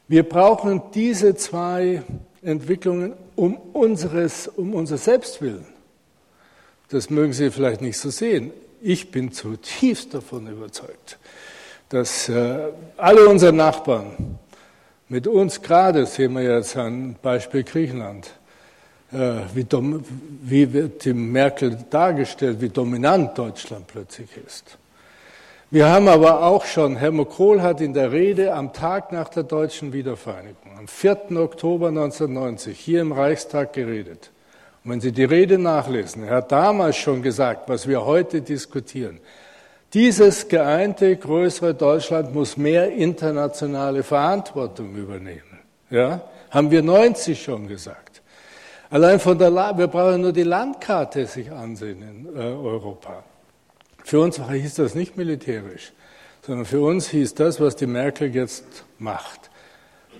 Wir 0.07 0.23
brauchen 0.23 0.81
diese 0.93 1.35
zwei 1.35 2.03
Entwicklungen 2.43 3.13
um, 3.35 3.55
unseres, 3.73 4.47
um 4.47 4.73
unser 4.73 4.97
Selbstwillen. 4.97 5.65
Das 6.89 7.09
mögen 7.09 7.33
Sie 7.33 7.49
vielleicht 7.49 7.81
nicht 7.81 7.97
so 7.97 8.11
sehen. 8.11 8.51
Ich 8.81 9.09
bin 9.09 9.31
zutiefst 9.31 10.13
davon 10.13 10.47
überzeugt, 10.47 11.17
dass 11.89 12.29
äh, 12.29 12.57
alle 12.97 13.27
unsere 13.27 13.53
Nachbarn 13.53 14.37
mit 15.07 15.27
uns 15.27 15.61
gerade, 15.61 16.05
sehen 16.05 16.33
wir 16.33 16.41
jetzt 16.41 16.75
ein 16.77 17.15
Beispiel 17.21 17.63
Griechenland, 17.63 18.31
äh, 19.11 19.41
wie, 19.53 19.65
wie 20.41 20.73
wird 20.73 21.05
die 21.05 21.13
Merkel 21.13 21.77
dargestellt, 21.89 22.59
wie 22.59 22.69
dominant 22.69 23.37
Deutschland 23.37 23.87
plötzlich 23.87 24.29
ist. 24.45 24.77
Wir 25.71 25.87
haben 25.87 26.07
aber 26.07 26.43
auch 26.43 26.65
schon, 26.65 26.95
Helmut 26.95 27.31
Kohl 27.31 27.61
hat 27.61 27.81
in 27.81 27.93
der 27.93 28.11
Rede 28.11 28.53
am 28.53 28.71
Tag 28.71 29.11
nach 29.11 29.29
der 29.29 29.43
deutschen 29.43 29.93
Wiedervereinigung, 29.93 30.77
am 30.77 30.87
4. 30.87 31.31
Oktober 31.37 31.89
1990, 31.89 32.79
hier 32.79 33.01
im 33.01 33.11
Reichstag 33.11 33.73
geredet. 33.73 34.31
Und 34.83 34.91
wenn 34.91 35.01
Sie 35.01 35.11
die 35.11 35.23
Rede 35.23 35.57
nachlesen, 35.57 36.23
er 36.23 36.37
hat 36.37 36.51
damals 36.51 36.97
schon 36.97 37.21
gesagt, 37.21 37.67
was 37.67 37.87
wir 37.87 38.05
heute 38.05 38.41
diskutieren. 38.41 39.19
Dieses 39.95 40.49
geeinte, 40.49 41.15
größere 41.15 41.73
Deutschland 41.73 42.33
muss 42.35 42.57
mehr 42.57 42.91
internationale 42.91 44.03
Verantwortung 44.03 44.93
übernehmen. 44.93 45.61
Ja? 45.89 46.21
Haben 46.51 46.69
wir 46.69 46.83
90 46.83 47.41
schon 47.41 47.65
gesagt. 47.65 48.21
Allein 48.89 49.21
von 49.21 49.39
der 49.39 49.49
La 49.49 49.77
wir 49.77 49.87
brauchen 49.87 50.19
nur 50.19 50.33
die 50.33 50.43
Landkarte 50.43 51.25
sich 51.25 51.49
ansehen 51.49 52.01
in 52.01 52.35
äh, 52.35 52.39
Europa. 52.39 53.23
Für 54.03 54.19
uns 54.19 54.37
hieß 54.37 54.75
das 54.75 54.95
nicht 54.95 55.15
militärisch, 55.15 55.93
sondern 56.45 56.65
für 56.65 56.81
uns 56.81 57.07
hieß 57.07 57.33
das, 57.33 57.61
was 57.61 57.77
die 57.77 57.87
Merkel 57.87 58.35
jetzt 58.35 58.65
macht, 58.99 59.49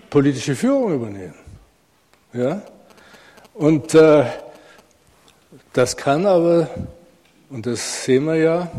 politische 0.08 0.56
Führung 0.56 0.94
übernehmen. 0.94 1.34
Ja? 2.32 2.62
Und 3.52 3.94
äh, 3.94 4.24
das 5.74 5.98
kann 5.98 6.24
aber, 6.24 6.70
und 7.50 7.66
das 7.66 8.04
sehen 8.04 8.24
wir 8.24 8.36
ja, 8.36 8.70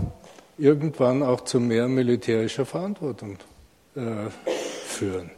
irgendwann 0.58 1.24
auch 1.24 1.42
zu 1.42 1.60
mehr 1.60 1.88
militärischer 1.88 2.66
Verantwortung 2.66 3.38
äh, 3.96 4.02
führen. 4.88 5.32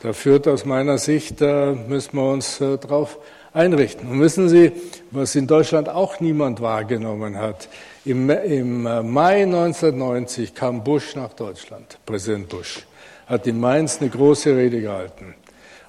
Da 0.00 0.12
führt 0.12 0.46
aus 0.46 0.64
meiner 0.64 0.98
Sicht, 0.98 1.40
da 1.40 1.74
müssen 1.74 2.16
wir 2.16 2.30
uns 2.30 2.60
äh, 2.60 2.78
drauf 2.78 3.18
einrichten. 3.52 4.08
Und 4.08 4.20
wissen 4.20 4.48
Sie, 4.48 4.72
was 5.10 5.34
in 5.34 5.46
Deutschland 5.46 5.88
auch 5.88 6.20
niemand 6.20 6.60
wahrgenommen 6.60 7.36
hat? 7.36 7.68
Im, 8.04 8.30
Im, 8.30 8.86
äh, 8.86 9.02
Mai 9.02 9.42
1990 9.42 10.54
kam 10.54 10.84
Bush 10.84 11.16
nach 11.16 11.32
Deutschland, 11.32 11.98
Präsident 12.06 12.48
Bush, 12.48 12.86
hat 13.26 13.46
in 13.46 13.58
Mainz 13.58 14.00
eine 14.00 14.10
große 14.10 14.54
Rede 14.54 14.80
gehalten. 14.80 15.34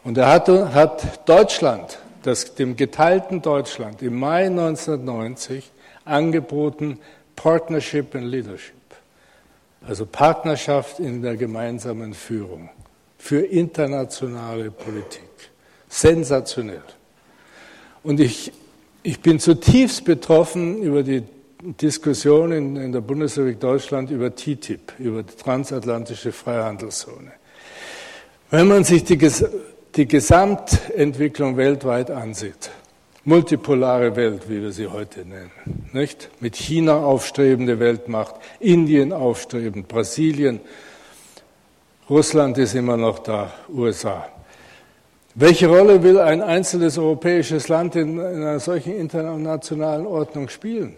Und 0.03 0.17
er 0.17 0.31
hat, 0.31 0.49
hat 0.49 1.29
Deutschland, 1.29 1.99
das, 2.23 2.55
dem 2.55 2.75
geteilten 2.75 3.41
Deutschland, 3.41 4.01
im 4.01 4.19
Mai 4.19 4.47
1990 4.47 5.71
angeboten 6.05 6.99
Partnership 7.41 8.15
and 8.15 8.25
Leadership, 8.25 8.75
also 9.87 10.05
Partnerschaft 10.05 10.99
in 10.99 11.21
der 11.21 11.37
gemeinsamen 11.37 12.13
Führung 12.13 12.69
für 13.17 13.39
internationale 13.39 14.71
Politik. 14.71 15.23
Sensationell. 15.87 16.83
Und 18.03 18.19
ich, 18.19 18.51
ich 19.03 19.21
bin 19.21 19.39
zutiefst 19.39 20.03
betroffen 20.03 20.81
über 20.81 21.01
die 21.01 21.23
Diskussion 21.61 22.51
in, 22.51 22.75
in 22.75 22.91
der 22.91 22.99
Bundesrepublik 22.99 23.61
Deutschland 23.61 24.11
über 24.11 24.35
TTIP, 24.35 24.99
über 24.99 25.23
die 25.23 25.35
transatlantische 25.35 26.33
Freihandelszone. 26.33 27.31
Wenn 28.49 28.67
man 28.67 28.83
sich 28.83 29.05
die, 29.05 29.17
die 29.95 30.07
Gesamtentwicklung 30.09 31.55
weltweit 31.55 32.11
ansieht, 32.11 32.69
multipolare 33.29 34.15
Welt, 34.15 34.49
wie 34.49 34.61
wir 34.61 34.71
sie 34.71 34.87
heute 34.87 35.19
nennen, 35.19 35.51
nicht? 35.93 36.29
Mit 36.41 36.55
China 36.55 36.97
aufstrebende 36.97 37.79
Weltmacht, 37.79 38.35
Indien 38.59 39.13
aufstrebend, 39.13 39.87
Brasilien, 39.87 40.59
Russland 42.09 42.57
ist 42.57 42.73
immer 42.73 42.97
noch 42.97 43.19
da, 43.19 43.53
USA. 43.69 44.27
Welche 45.35 45.67
Rolle 45.67 46.01
will 46.01 46.19
ein 46.19 46.41
einzelnes 46.41 46.97
europäisches 46.97 47.67
Land 47.67 47.95
in, 47.95 48.17
in 48.17 48.41
einer 48.41 48.59
solchen 48.59 48.95
internationalen 48.95 50.07
Ordnung 50.07 50.49
spielen? 50.49 50.95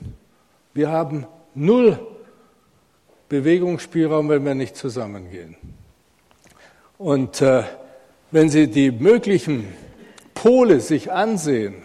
Wir 0.74 0.90
haben 0.90 1.28
null 1.54 2.00
Bewegungsspielraum, 3.28 4.30
wenn 4.30 4.46
wir 4.46 4.56
nicht 4.56 4.78
zusammengehen. 4.78 5.58
Und 6.98 7.42
äh, 7.42 7.64
wenn 8.32 8.48
Sie 8.48 8.68
die 8.68 8.92
möglichen 8.92 9.68
Pole 10.34 10.80
sich 10.80 11.12
ansehen, 11.12 11.84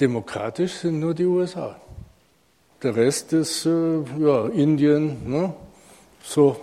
demokratisch 0.00 0.72
sind 0.74 1.00
nur 1.00 1.14
die 1.14 1.24
USA. 1.24 1.76
Der 2.82 2.96
Rest 2.96 3.32
ist 3.32 3.66
äh, 3.66 3.70
ja, 4.18 4.46
Indien, 4.48 5.16
ne? 5.26 5.54
so 6.22 6.56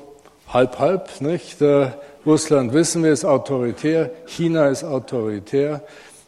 halb 0.48 0.78
halb, 0.80 1.22
nicht? 1.22 1.62
Äh, 1.62 1.92
Russland 2.26 2.74
wissen 2.74 3.04
wir 3.04 3.12
ist 3.12 3.26
autoritär, 3.26 4.12
China 4.28 4.68
ist 4.68 4.84
autoritär, 4.84 5.82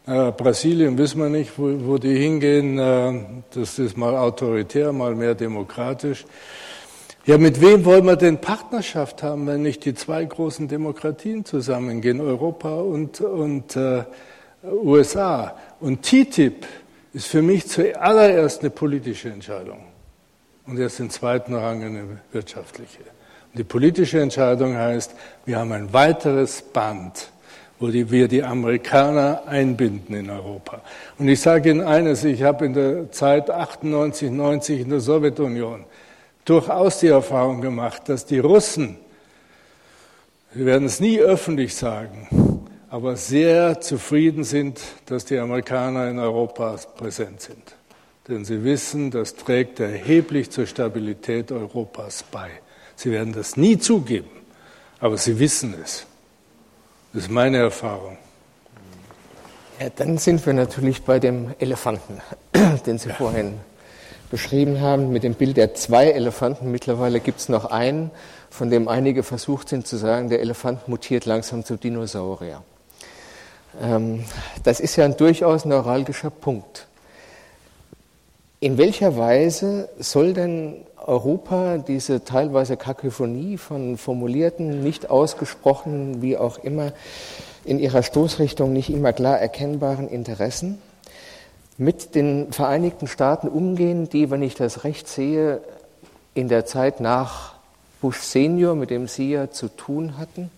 äh, 0.07 0.31
Brasilien 0.31 0.97
wissen 0.97 1.21
wir 1.21 1.30
nicht, 1.30 1.57
wo, 1.57 1.69
wo 1.85 1.97
die 1.97 2.15
hingehen. 2.15 2.80
Äh, 2.80 3.23
das 3.53 3.80
ist 3.80 3.95
mal 3.95 4.15
autoritär, 4.15 4.91
mal 4.91 5.15
mehr 5.15 5.35
demokratisch. 5.35 6.25
Ja, 7.25 7.38
mit 7.38 7.61
wem 7.61 7.85
wollen 7.85 8.05
wir 8.05 8.17
denn 8.17 8.41
Partnerschaft 8.41 9.23
haben, 9.23 9.47
wenn 9.47 9.61
nicht 9.61 9.85
die 9.85 9.93
zwei 9.93 10.25
großen 10.25 10.67
Demokratien 10.67 11.45
zusammengehen, 11.45 12.19
Europa 12.19 12.75
und, 12.75 13.21
und 13.21 13.77
äh, 13.77 14.03
USA? 14.63 15.55
Und 15.80 16.01
TTIP 16.01 16.65
ist 17.14 17.27
für 17.27 17.41
mich 17.41 17.68
zuallererst 17.68 18.61
eine 18.61 18.72
politische 18.72 19.30
Entscheidung 19.30 19.85
und 20.65 20.80
erst 20.80 20.99
in 20.99 21.10
zweiten 21.10 21.53
Rang 21.53 21.84
eine 21.84 22.03
wirtschaftliche. 22.31 22.99
Und 22.99 23.60
die 23.60 23.64
politische 23.64 24.19
Entscheidung 24.19 24.76
heißt, 24.76 25.11
wir 25.45 25.60
haben 25.60 25.72
ein 25.72 25.94
weiteres 25.94 26.61
Band, 26.61 27.30
wo 27.80 27.88
die, 27.88 28.10
wir 28.10 28.27
die 28.27 28.44
Amerikaner 28.44 29.44
einbinden 29.45 30.15
in 30.15 30.30
Europa. 30.30 30.81
Und 31.19 31.27
ich 31.27 31.40
sage 31.40 31.69
Ihnen 31.69 31.81
eines, 31.81 32.23
ich 32.23 32.41
habe 32.41 32.65
in 32.65 32.73
der 32.73 33.11
Zeit 33.11 33.52
98, 33.52 34.31
90 34.31 34.80
in 34.81 34.90
der 34.90 34.99
Sowjetunion 34.99 35.85
durchaus 36.45 36.99
die 36.99 37.07
Erfahrung 37.07 37.61
gemacht, 37.61 38.10
dass 38.10 38.26
die 38.26 38.40
Russen, 38.40 38.98
wir 40.53 40.65
werden 40.65 40.85
es 40.85 40.99
nie 40.99 41.19
öffentlich 41.19 41.76
sagen, 41.76 42.52
aber 42.94 43.15
sehr 43.15 43.82
zufrieden 43.82 44.44
sind, 44.44 44.80
dass 45.07 45.26
die 45.26 45.40
Amerikaner 45.40 46.11
in 46.11 46.20
Europa 46.20 46.78
präsent 46.95 47.41
sind. 47.41 47.76
Denn 48.28 48.45
sie 48.45 48.64
wissen, 48.64 49.10
das 49.10 49.34
trägt 49.34 49.80
erheblich 49.80 50.52
zur 50.52 50.68
Stabilität 50.68 51.52
Europas 51.52 52.24
bei. 52.32 52.52
Sie 52.95 53.10
werden 53.10 53.34
das 53.34 53.57
nie 53.57 53.80
zugeben, 53.80 54.30
aber 54.99 55.18
sie 55.18 55.40
wissen 55.40 55.74
es. 55.84 56.06
Das 57.14 57.24
ist 57.24 57.32
meine 57.32 57.57
Erfahrung. 57.57 58.15
Ja, 59.80 59.90
dann 59.90 60.20
sind 60.20 60.45
wir 60.45 60.53
natürlich 60.53 61.02
bei 61.02 61.18
dem 61.18 61.56
Elefanten, 61.57 62.22
den 62.86 62.99
Sie 62.99 63.10
ja. 63.10 63.15
vorhin 63.15 63.56
beschrieben 64.30 64.82
haben, 64.82 65.11
mit 65.11 65.24
dem 65.24 65.34
Bild 65.34 65.57
der 65.57 65.74
zwei 65.74 66.11
Elefanten. 66.11 66.70
Mittlerweile 66.70 67.20
gibt 67.20 67.40
es 67.40 67.49
noch 67.49 67.65
einen, 67.65 68.11
von 68.52 68.70
dem 68.70 68.88
einige 68.88 69.24
versucht 69.24 69.70
sind 69.70 69.88
zu 69.88 69.98
sagen, 69.98 70.30
der 70.30 70.41
Elefant 70.41 70.88
mutiert 70.88 71.26
langsam 71.26 71.65
zu 71.65 71.76
Dinosaurier. 71.76 72.61
Ähm, 73.81 74.23
das 74.63 74.79
ist 74.79 74.95
ja 74.95 75.05
ein 75.05 75.17
durchaus 75.17 75.65
neuralgischer 75.65 76.29
Punkt. 76.29 76.87
In 78.59 78.77
welcher 78.77 79.17
Weise 79.17 79.89
soll 79.99 80.33
denn 80.33 80.75
Europa 81.05 81.77
diese 81.79 82.23
teilweise 82.23 82.77
Kakophonie 82.77 83.57
von 83.57 83.97
formulierten, 83.97 84.83
nicht 84.83 85.09
ausgesprochenen, 85.09 86.21
wie 86.21 86.37
auch 86.37 86.59
immer, 86.59 86.93
in 87.65 87.79
ihrer 87.79 88.03
Stoßrichtung 88.03 88.71
nicht 88.73 88.89
immer 88.89 89.13
klar 89.13 89.39
erkennbaren 89.39 90.07
Interessen 90.07 90.81
mit 91.77 92.15
den 92.15 92.51
Vereinigten 92.51 93.07
Staaten 93.07 93.47
umgehen, 93.47 94.09
die, 94.09 94.29
wenn 94.29 94.43
ich 94.43 94.55
das 94.55 94.83
recht 94.83 95.07
sehe, 95.07 95.61
in 96.33 96.47
der 96.47 96.65
Zeit 96.65 96.99
nach 96.99 97.55
Bush 98.01 98.19
Senior, 98.19 98.75
mit 98.75 98.89
dem 98.89 99.07
Sie 99.07 99.31
ja 99.31 99.49
zu 99.49 99.67
tun 99.67 100.17
hatten, 100.17 100.51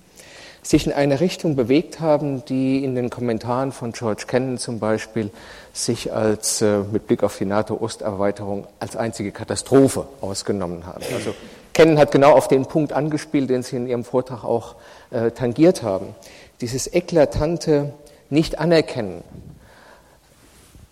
sich 0.66 0.88
in 0.88 0.94
eine 0.94 1.20
Richtung 1.20 1.56
bewegt 1.56 2.00
haben, 2.00 2.44
die 2.46 2.84
in 2.84 2.96
den 2.96 3.12
Kommentaren 3.12 3.72
von 3.72 3.92
George 3.92 4.24
Kennan 4.26 4.58
zum 4.58 4.80
Beispiel 4.80 5.30
sich 5.74 6.12
als 6.12 6.62
äh, 6.62 6.80
mit 6.92 7.06
Blick 7.06 7.22
auf 7.22 7.38
die 7.38 7.46
NATO-Osterweiterung 7.46 8.66
als 8.80 8.96
einzige 8.96 9.32
Katastrophe 9.32 10.08
ausgenommen 10.22 10.88
haben. 10.88 11.04
Also 11.14 11.36
Kennan 11.74 12.00
hat 12.00 12.12
genau 12.12 12.32
auf 12.32 12.48
den 12.48 12.66
Punkt 12.66 12.94
angespielt, 12.94 13.52
den 13.52 13.62
Sie 13.62 13.76
in 13.76 13.86
Ihrem 13.86 14.04
Vortrag 14.04 14.44
auch 14.44 14.76
äh, 15.12 15.30
tangiert 15.32 15.84
haben. 15.84 16.16
Dieses 16.62 16.92
eklatante 16.92 17.94
Nicht-Anerkennen 18.32 19.24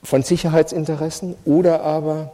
von 0.04 0.22
Sicherheitsinteressen 0.22 1.36
oder 1.46 1.82
aber 1.82 2.32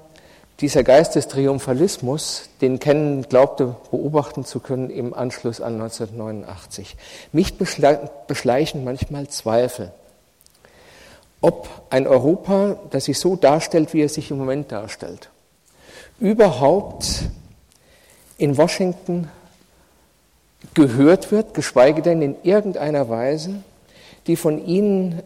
dieser 0.61 0.83
Geist 0.83 1.15
des 1.15 1.27
Triumphalismus, 1.27 2.49
den 2.61 2.79
Kennen 2.79 3.23
glaubte 3.23 3.75
beobachten 3.91 4.43
zu 4.43 4.59
können 4.59 4.89
im 4.89 5.13
Anschluss 5.13 5.61
an 5.61 5.73
1989. 5.73 6.97
Mich 7.31 7.57
beschleichen 7.57 8.83
manchmal 8.83 9.27
Zweifel, 9.29 9.91
ob 11.41 11.69
ein 11.89 12.07
Europa, 12.07 12.77
das 12.89 13.05
sich 13.05 13.19
so 13.19 13.37
darstellt, 13.37 13.93
wie 13.93 14.01
es 14.01 14.15
sich 14.15 14.31
im 14.31 14.37
Moment 14.37 14.71
darstellt, 14.71 15.29
überhaupt 16.19 17.23
in 18.37 18.57
Washington 18.57 19.29
gehört 20.73 21.31
wird, 21.31 21.53
geschweige 21.53 22.01
denn 22.01 22.21
in 22.21 22.35
irgendeiner 22.43 23.07
Weise 23.07 23.63
die 24.29 24.35
von 24.35 24.63
Ihnen, 24.63 25.23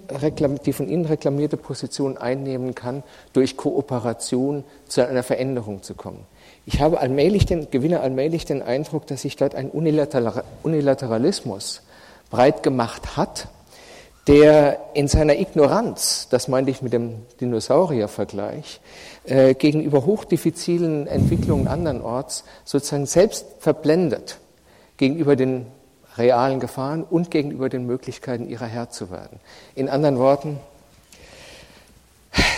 die 0.66 0.72
von 0.72 0.88
Ihnen 0.88 1.06
reklamierte 1.06 1.58
Position 1.58 2.18
einnehmen 2.18 2.74
kann, 2.74 3.04
durch 3.34 3.58
Kooperation 3.58 4.64
zu 4.88 5.06
einer 5.06 5.24
Veränderung 5.24 5.84
zu 5.84 5.94
kommen. 5.94 6.26
Ich 6.66 6.80
habe 6.80 7.02
allmählich 7.02 7.46
den, 7.46 7.70
gewinne 7.70 8.00
allmählich 8.00 8.46
den 8.46 8.62
Eindruck, 8.62 9.06
dass 9.08 9.24
sich 9.24 9.36
dort 9.36 9.56
ein 9.56 9.70
Unilateralismus 9.70 11.82
breit 12.30 12.64
gemacht 12.64 13.18
hat, 13.18 13.50
der 14.28 14.80
in 14.94 15.10
seiner 15.10 15.38
Ignoranz, 15.38 16.30
das 16.30 16.48
meinte 16.48 16.72
ich 16.72 16.82
mit 16.82 16.94
dem 16.94 17.24
Dinosaurier-Vergleich, 17.42 18.80
äh, 19.26 19.54
gegenüber 19.54 20.06
hochdiffizilen 20.06 21.08
Entwicklungen 21.08 21.68
andernorts 21.68 22.46
sozusagen 22.64 23.06
selbst 23.06 23.48
verblendet 23.60 24.38
gegenüber 24.96 25.36
den 25.36 25.66
realen 26.18 26.60
Gefahren 26.60 27.03
und 27.03 27.31
gegenüber 27.31 27.69
den 27.69 27.85
Möglichkeiten, 27.85 28.48
ihrer 28.48 28.68
Herr 28.68 28.90
zu 28.90 29.10
werden. 29.10 29.40
In 29.76 29.90
anderen 29.90 30.18
Worten, 30.18 30.60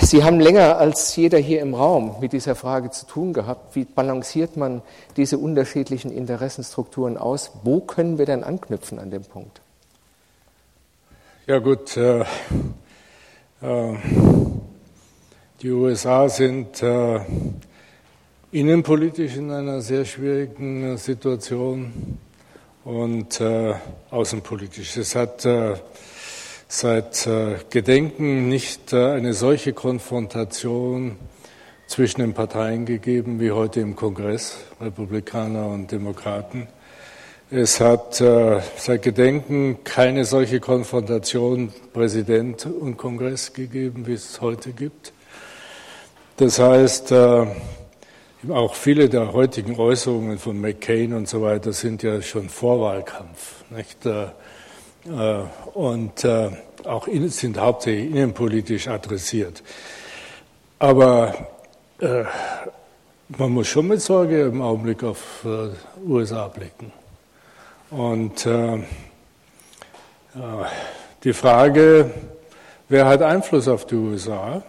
Sie 0.02 0.23
haben 0.23 0.40
länger 0.40 0.77
als 0.77 1.15
jeder 1.15 1.38
hier 1.38 1.61
im 1.61 1.73
Raum 1.73 2.15
mit 2.22 2.32
dieser 2.32 2.56
Frage 2.56 2.91
zu 2.91 3.06
tun 3.07 3.34
gehabt. 3.34 3.76
Wie 3.76 3.86
balanciert 3.86 4.56
man 4.56 4.82
diese 5.18 5.38
unterschiedlichen 5.38 6.11
Interessenstrukturen 6.11 7.18
aus? 7.18 7.52
Wo 7.64 7.82
können 7.82 8.18
wir 8.18 8.26
denn 8.26 8.44
anknüpfen 8.44 8.99
an 8.99 9.11
dem 9.11 9.23
Punkt? 9.23 9.61
Ja 11.48 11.60
gut, 11.60 11.98
äh, 11.98 12.22
äh, 12.22 13.98
die 15.61 15.72
USA 15.72 16.30
sind 16.30 16.82
äh, 16.82 17.19
innenpolitisch 18.52 19.36
in 19.36 19.52
einer 19.52 19.82
sehr 19.82 20.06
schwierigen 20.06 20.98
Situation 20.98 22.19
und 22.86 23.41
äh, 23.41 23.74
außenpolitisch. 24.12 24.95
Es 24.95 25.16
hat 25.16 25.44
äh, 25.44 25.74
seit 26.68 27.28
äh, 27.28 27.56
Gedenken 27.70 28.48
nicht 28.48 28.94
äh, 28.94 29.14
eine 29.14 29.34
solche 29.34 29.74
Konfrontation 29.74 31.18
zwischen 31.88 32.22
den 32.22 32.34
Parteien 32.34 32.86
gegeben 32.86 33.40
wie 33.40 33.52
heute 33.52 33.80
im 33.82 33.95
Kongress, 33.95 34.57
Republikaner 34.80 35.68
und 35.68 35.91
Demokraten. 35.91 36.68
Es 37.49 37.80
hat 37.80 38.22
äh, 38.22 38.60
seit 38.78 39.02
Gedenken 39.02 39.84
keine 39.84 40.24
solche 40.26 40.60
Konfrontation 40.60 41.74
Präsident 41.94 42.66
und 42.66 42.98
Kongress 42.98 43.53
gegeben, 43.53 44.06
wie 44.07 44.14
es 44.14 44.41
heute 44.41 44.72
gibt. 44.72 45.12
Das 46.38 46.60
heißt, 46.60 47.12
äh, 47.12 47.45
auch 48.49 48.76
viele 48.76 49.10
der 49.10 49.34
heutigen 49.34 49.80
Äußerungen 49.80 50.38
von 50.38 50.60
McCain 50.60 51.14
und 51.14 51.28
so 51.28 51.41
weiter 51.41 51.74
sind 51.74 52.03
ja 52.03 52.22
schon 52.22 52.49
Vorwahlkampf. 52.49 53.64
Nicht? 53.70 54.06
Äh, 54.06 54.28
äh, 55.06 55.44
und 55.74 56.24
äh, 56.24 56.52
auch 56.84 57.07
sind 57.07 57.60
hauptsächlich 57.60 58.12
innenpolitisch 58.12 58.88
adressiert. 58.88 59.64
Aber 60.78 61.34
man 63.30 63.52
muss 63.52 63.68
schon 63.68 63.88
mit 63.88 64.02
Sorge 64.02 64.41
im 64.41 64.62
Augenblick 64.62 65.03
auf 65.03 65.48
USA 66.06 66.48
blicken. 66.49 66.91
Und 67.90 68.48
die 71.24 71.34
Frage, 71.34 72.12
wer 72.90 73.06
hat 73.07 73.24
Einfluss 73.24 73.68
auf 73.68 73.88
die 73.88 73.95
USA? 73.95 74.62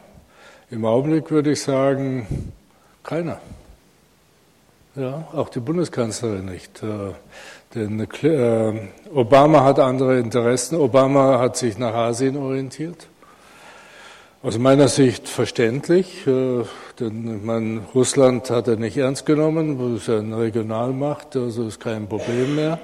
Im 0.70 0.86
Augenblick 0.86 1.30
würde 1.30 1.51
ich 1.51 1.60
sagen, 1.60 2.52
keiner. 3.02 3.40
Ja, 4.97 5.28
auch 5.35 5.51
die 5.51 5.60
Bundeskanzlerin 5.60 6.47
nicht. 6.47 6.82
Äh, 6.82 7.12
Denn 7.74 8.01
äh, 8.01 8.89
Obama 9.12 9.62
hat 9.62 9.78
andere 9.78 10.18
Interessen. 10.18 10.77
Obama 10.77 11.39
hat 11.39 11.59
sich 11.59 11.77
nach 11.77 11.93
Asien 11.93 12.39
orientiert. 12.39 13.06
Aus 14.43 14.56
meiner 14.59 14.89
Sicht 14.89 15.28
verständlich, 15.28 16.27
äh, 16.27 16.64
denn 16.98 17.44
man, 17.44 17.85
Russland 17.94 18.48
hat 18.48 18.68
er 18.68 18.77
nicht 18.77 18.97
ernst 18.97 19.27
genommen, 19.27 19.78
das 19.78 20.02
ist 20.02 20.09
eine 20.09 20.39
Regionalmacht, 20.39 21.36
also 21.36 21.66
ist 21.66 21.81
kein 21.81 22.09
Problem 22.09 22.55
mehr. 22.55 22.78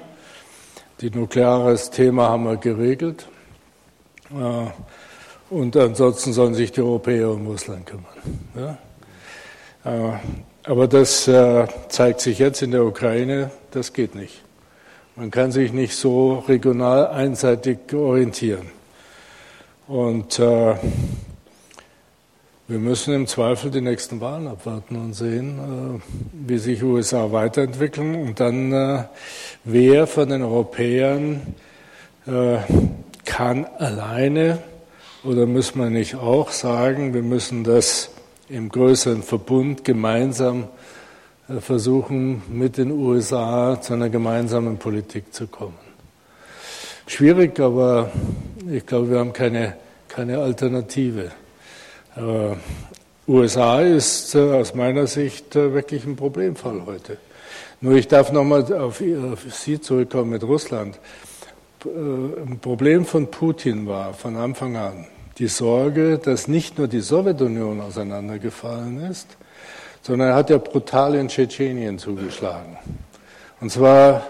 Die 1.01 1.09
nukleares 1.09 1.89
Thema 1.89 2.29
haben 2.29 2.43
wir 2.43 2.57
geregelt. 2.57 3.27
Und 5.49 5.75
ansonsten 5.75 6.31
sollen 6.31 6.53
sich 6.53 6.71
die 6.71 6.81
Europäer 6.81 7.31
um 7.31 7.47
Russland 7.47 7.85
kümmern. 7.87 8.77
Aber 10.65 10.87
das 10.87 11.27
äh, 11.27 11.67
zeigt 11.89 12.21
sich 12.21 12.39
jetzt 12.39 12.61
in 12.61 12.71
der 12.71 12.85
Ukraine, 12.85 13.51
das 13.71 13.91
geht 13.91 14.15
nicht. 14.15 14.41
Man 15.17 15.29
kann 15.29 15.51
sich 15.51 15.73
nicht 15.73 15.95
so 15.95 16.39
regional 16.47 17.07
einseitig 17.07 17.93
orientieren. 17.93 18.69
Und 19.87 20.39
äh, 20.39 20.75
wir 22.69 22.79
müssen 22.79 23.13
im 23.13 23.27
Zweifel 23.27 23.71
die 23.71 23.81
nächsten 23.81 24.21
Wahlen 24.21 24.47
abwarten 24.47 24.95
und 24.95 25.13
sehen, 25.13 25.99
äh, 25.99 26.47
wie 26.47 26.57
sich 26.57 26.81
USA 26.81 27.33
weiterentwickeln 27.33 28.15
und 28.15 28.39
dann, 28.39 28.71
äh, 28.71 29.03
wer 29.65 30.07
von 30.07 30.29
den 30.29 30.43
Europäern 30.43 31.41
äh, 32.25 32.59
kann 33.25 33.65
alleine 33.65 34.59
oder 35.25 35.45
muss 35.45 35.75
man 35.75 35.91
nicht 35.91 36.15
auch 36.15 36.51
sagen, 36.51 37.13
wir 37.13 37.21
müssen 37.21 37.65
das 37.65 38.12
im 38.49 38.69
größeren 38.69 39.23
Verbund 39.23 39.83
gemeinsam 39.83 40.67
äh, 41.47 41.59
versuchen, 41.59 42.43
mit 42.49 42.77
den 42.77 42.91
USA 42.91 43.79
zu 43.81 43.93
einer 43.93 44.09
gemeinsamen 44.09 44.77
Politik 44.77 45.33
zu 45.33 45.47
kommen. 45.47 45.77
Schwierig, 47.07 47.59
aber 47.59 48.11
ich 48.69 48.85
glaube, 48.85 49.11
wir 49.11 49.19
haben 49.19 49.33
keine, 49.33 49.77
keine 50.07 50.39
Alternative. 50.39 51.31
Aber 52.15 52.57
USA 53.27 53.81
ist 53.81 54.35
äh, 54.35 54.39
aus 54.39 54.73
meiner 54.73 55.07
Sicht 55.07 55.55
äh, 55.55 55.73
wirklich 55.73 56.05
ein 56.05 56.15
Problemfall 56.15 56.85
heute. 56.85 57.17
Nur 57.81 57.95
ich 57.95 58.07
darf 58.07 58.31
nochmal 58.31 58.61
auf, 58.73 59.01
auf 59.01 59.53
Sie 59.53 59.79
zurückkommen 59.79 60.31
mit 60.31 60.43
Russland. 60.43 60.99
Ein 61.85 62.59
Problem 62.61 63.05
von 63.05 63.29
Putin 63.29 63.87
war 63.87 64.13
von 64.13 64.37
Anfang 64.37 64.77
an, 64.77 65.05
die 65.39 65.47
Sorge, 65.47 66.17
dass 66.17 66.47
nicht 66.47 66.77
nur 66.77 66.87
die 66.87 67.01
Sowjetunion 67.01 67.81
auseinandergefallen 67.81 69.03
ist, 69.09 69.27
sondern 70.01 70.29
er 70.29 70.35
hat 70.35 70.49
ja 70.49 70.57
brutal 70.57 71.15
in 71.15 71.27
Tschetschenien 71.27 71.97
zugeschlagen. 71.97 72.77
Und 73.61 73.71
zwar, 73.71 74.27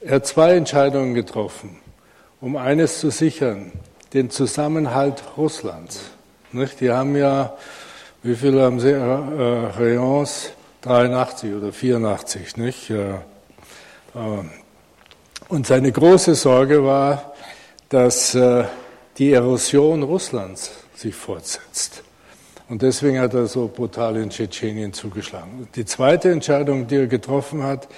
er 0.00 0.16
hat 0.16 0.26
zwei 0.26 0.54
Entscheidungen 0.54 1.14
getroffen, 1.14 1.78
um 2.40 2.56
eines 2.56 3.00
zu 3.00 3.10
sichern, 3.10 3.72
den 4.12 4.30
Zusammenhalt 4.30 5.22
Russlands. 5.36 6.02
Nicht? 6.52 6.80
Die 6.80 6.90
haben 6.90 7.16
ja, 7.16 7.54
wie 8.22 8.36
viele 8.36 8.62
haben 8.62 8.80
sie, 8.80 8.90
äh, 8.90 8.96
Rayons? 8.98 10.52
83 10.82 11.54
oder 11.54 11.72
84, 11.72 12.56
nicht? 12.56 12.90
Äh, 12.90 13.14
und 15.48 15.66
seine 15.66 15.92
große 15.92 16.34
Sorge 16.34 16.84
war, 16.84 17.34
dass 17.88 18.34
äh, 18.34 18.64
die 19.18 19.32
Erosion 19.32 20.02
Russlands 20.02 20.70
sich 20.94 21.14
fortsetzt. 21.14 22.02
Und 22.68 22.82
deswegen 22.82 23.20
hat 23.20 23.34
er 23.34 23.46
so 23.46 23.68
brutal 23.68 24.16
in 24.16 24.30
Tschetschenien 24.30 24.92
zugeschlagen. 24.92 25.68
Die 25.74 25.84
zweite 25.84 26.30
Entscheidung, 26.30 26.86
die 26.86 26.96
er 26.96 27.06
getroffen 27.06 27.62
hat, 27.62 27.88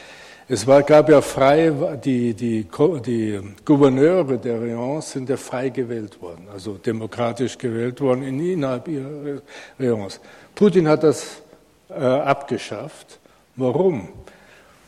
es 0.47 0.67
war, 0.67 0.83
gab 0.83 1.09
ja 1.09 1.23
frei, 1.23 1.73
die, 2.05 2.35
die, 2.35 2.67
die 3.07 3.41
Gouverneure 3.65 4.37
der 4.37 4.61
Rayons 4.61 5.13
sind 5.13 5.29
ja 5.31 5.39
frei 5.39 5.71
gewählt 5.71 6.21
worden, 6.21 6.49
also 6.53 6.75
demokratisch 6.75 7.57
gewählt 7.57 7.99
worden 8.01 8.25
innerhalb 8.25 8.89
ihrer 8.89 9.41
Rayons. 9.79 10.21
Putin 10.55 10.87
hat 10.87 11.03
das 11.03 11.43
äh, 11.89 11.95
abgeschafft. 11.95 13.19
Warum? 13.57 14.09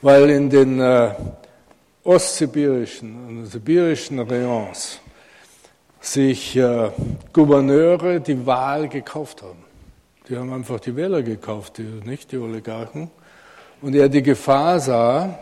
Weil 0.02 0.28
in 0.28 0.50
den 0.50 0.78
äh, 0.78 1.10
ostsibirischen 2.04 3.16
und 3.26 3.46
sibirischen 3.46 4.20
Rayons 4.20 5.00
sich 6.06 6.56
äh, 6.56 6.90
Gouverneure 7.32 8.20
die 8.20 8.46
Wahl 8.46 8.88
gekauft 8.88 9.42
haben. 9.42 9.64
Die 10.28 10.36
haben 10.36 10.52
einfach 10.52 10.80
die 10.80 10.96
Wähler 10.96 11.22
gekauft, 11.22 11.78
die, 11.78 11.82
nicht 11.82 12.32
die 12.32 12.38
Oligarchen. 12.38 13.10
Und 13.82 13.94
er 13.94 14.08
die 14.08 14.22
Gefahr 14.22 14.80
sah, 14.80 15.38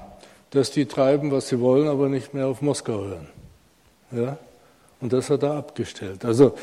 dass 0.51 0.71
die 0.71 0.87
treiben, 0.87 1.31
was 1.31 1.49
sie 1.49 1.61
wollen, 1.61 1.89
aber 1.89 2.09
nicht 2.09 2.35
mehr 2.35 2.47
auf 2.47 2.63
Moskau 2.63 3.05
hören. 3.05 3.29
Ja? 4.11 4.39
Und 5.01 5.13
das 5.13 5.31
hat 5.31 5.43
er 5.43 5.55
abgestellt. 5.55 6.25
Also, 6.25 6.55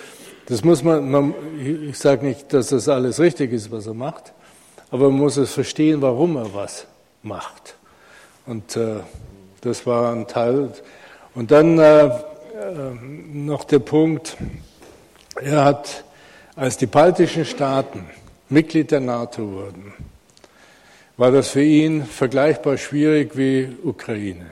das 0.47 0.63
muss 0.63 0.83
man, 0.83 1.09
man 1.09 1.33
ich 1.59 1.97
sage 1.97 2.25
nicht, 2.25 2.51
dass 2.53 2.69
das 2.69 2.89
alles 2.89 3.19
richtig 3.19 3.51
ist, 3.53 3.71
was 3.71 3.87
er 3.87 3.93
macht, 3.93 4.33
aber 4.89 5.09
man 5.09 5.19
muss 5.19 5.37
es 5.37 5.53
verstehen, 5.53 6.01
warum 6.01 6.37
er 6.37 6.53
was 6.53 6.87
macht. 7.23 7.75
Und 8.45 8.75
äh, 8.75 9.01
das 9.61 9.85
war 9.85 10.11
ein 10.11 10.27
Teil. 10.27 10.71
Und 11.35 11.51
dann 11.51 11.77
äh, 11.77 12.09
noch 13.33 13.63
der 13.63 13.79
Punkt, 13.79 14.37
er 15.41 15.63
hat, 15.63 16.03
als 16.55 16.77
die 16.77 16.85
baltischen 16.85 17.45
Staaten 17.45 18.05
Mitglied 18.49 18.91
der 18.91 18.99
NATO 18.99 19.49
wurden, 19.51 19.93
war 21.17 21.31
das 21.31 21.49
für 21.49 21.63
ihn 21.63 22.05
vergleichbar 22.05 22.77
schwierig 22.77 23.37
wie 23.37 23.75
Ukraine. 23.83 24.45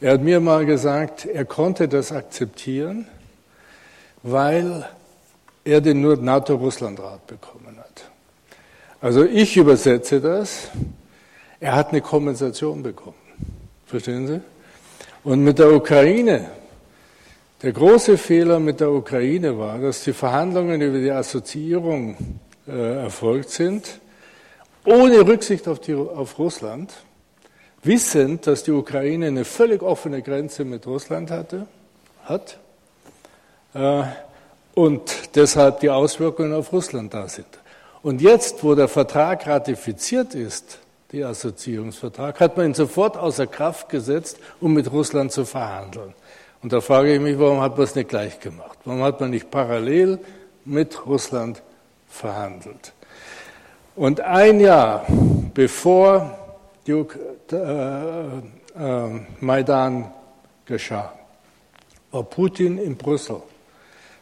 Er 0.00 0.12
hat 0.12 0.22
mir 0.22 0.40
mal 0.40 0.64
gesagt, 0.64 1.26
er 1.26 1.44
konnte 1.44 1.88
das 1.88 2.12
akzeptieren, 2.12 3.06
weil 4.22 4.88
er 5.64 5.80
den 5.80 6.02
NATO-Russland-Rat 6.02 7.26
bekommen 7.26 7.76
hat. 7.78 8.10
Also 9.00 9.24
ich 9.24 9.56
übersetze 9.56 10.20
das, 10.20 10.68
er 11.60 11.74
hat 11.74 11.90
eine 11.90 12.00
Kompensation 12.00 12.82
bekommen. 12.82 13.16
Verstehen 13.86 14.26
Sie? 14.26 14.40
Und 15.24 15.42
mit 15.42 15.58
der 15.58 15.72
Ukraine 15.72 16.48
der 17.62 17.72
große 17.72 18.18
Fehler 18.18 18.60
mit 18.60 18.80
der 18.80 18.90
Ukraine 18.90 19.58
war, 19.58 19.78
dass 19.78 20.04
die 20.04 20.12
Verhandlungen 20.12 20.80
über 20.80 20.98
die 20.98 21.10
Assoziierung 21.10 22.16
äh, 22.68 23.02
erfolgt 23.02 23.50
sind, 23.50 24.00
ohne 24.84 25.26
Rücksicht 25.26 25.66
auf, 25.66 25.80
die, 25.80 25.94
auf 25.94 26.38
Russland, 26.38 26.92
wissend, 27.82 28.46
dass 28.46 28.62
die 28.62 28.70
Ukraine 28.70 29.26
eine 29.26 29.44
völlig 29.44 29.82
offene 29.82 30.22
Grenze 30.22 30.64
mit 30.64 30.86
Russland 30.86 31.30
hatte, 31.30 31.66
hat 32.24 32.58
äh, 33.74 34.02
und 34.74 35.34
deshalb 35.34 35.80
die 35.80 35.90
Auswirkungen 35.90 36.52
auf 36.52 36.72
Russland 36.72 37.12
da 37.12 37.28
sind. 37.28 37.48
Und 38.02 38.22
jetzt, 38.22 38.62
wo 38.62 38.76
der 38.76 38.86
Vertrag 38.86 39.46
ratifiziert 39.46 40.34
ist, 40.34 40.78
der 41.10 41.28
Assoziierungsvertrag, 41.28 42.38
hat 42.38 42.56
man 42.56 42.66
ihn 42.66 42.74
sofort 42.74 43.16
außer 43.16 43.46
Kraft 43.46 43.88
gesetzt, 43.88 44.38
um 44.60 44.74
mit 44.74 44.92
Russland 44.92 45.32
zu 45.32 45.44
verhandeln. 45.44 46.14
Und 46.62 46.72
da 46.72 46.80
frage 46.80 47.14
ich 47.14 47.20
mich, 47.20 47.38
warum 47.38 47.60
hat 47.60 47.76
man 47.76 47.84
es 47.84 47.94
nicht 47.94 48.08
gleich 48.08 48.40
gemacht? 48.40 48.78
Warum 48.84 49.02
hat 49.02 49.20
man 49.20 49.30
nicht 49.30 49.50
parallel 49.50 50.18
mit 50.64 51.06
Russland 51.06 51.62
verhandelt? 52.08 52.92
Und 53.94 54.20
ein 54.20 54.60
Jahr 54.60 55.06
bevor 55.58 56.38
die, 56.86 56.92
äh, 56.92 57.56
äh, 58.76 59.20
Maidan 59.40 60.12
geschah, 60.64 61.12
war 62.12 62.22
Putin 62.22 62.78
in 62.78 62.96
Brüssel 62.96 63.42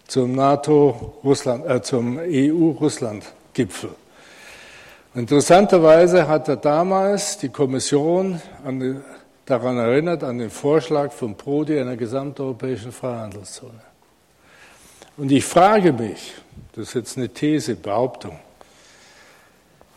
zum 0.06 0.34
NATO-Russland, 0.34 1.66
äh, 1.66 1.82
zum 1.82 2.18
EU-Russland-Gipfel. 2.18 3.90
Interessanterweise 5.14 6.26
hat 6.26 6.48
er 6.48 6.56
damals 6.56 7.36
die 7.36 7.50
Kommission 7.50 8.40
an 8.64 9.04
daran 9.46 9.78
erinnert, 9.78 10.22
an 10.24 10.38
den 10.38 10.50
Vorschlag 10.50 11.12
von 11.12 11.36
Prodi 11.36 11.78
einer 11.78 11.96
gesamteuropäischen 11.96 12.92
Freihandelszone. 12.92 13.80
Und 15.16 15.32
ich 15.32 15.44
frage 15.44 15.92
mich, 15.92 16.34
das 16.74 16.88
ist 16.88 16.94
jetzt 16.94 17.16
eine 17.16 17.28
These, 17.28 17.76
Behauptung, 17.76 18.38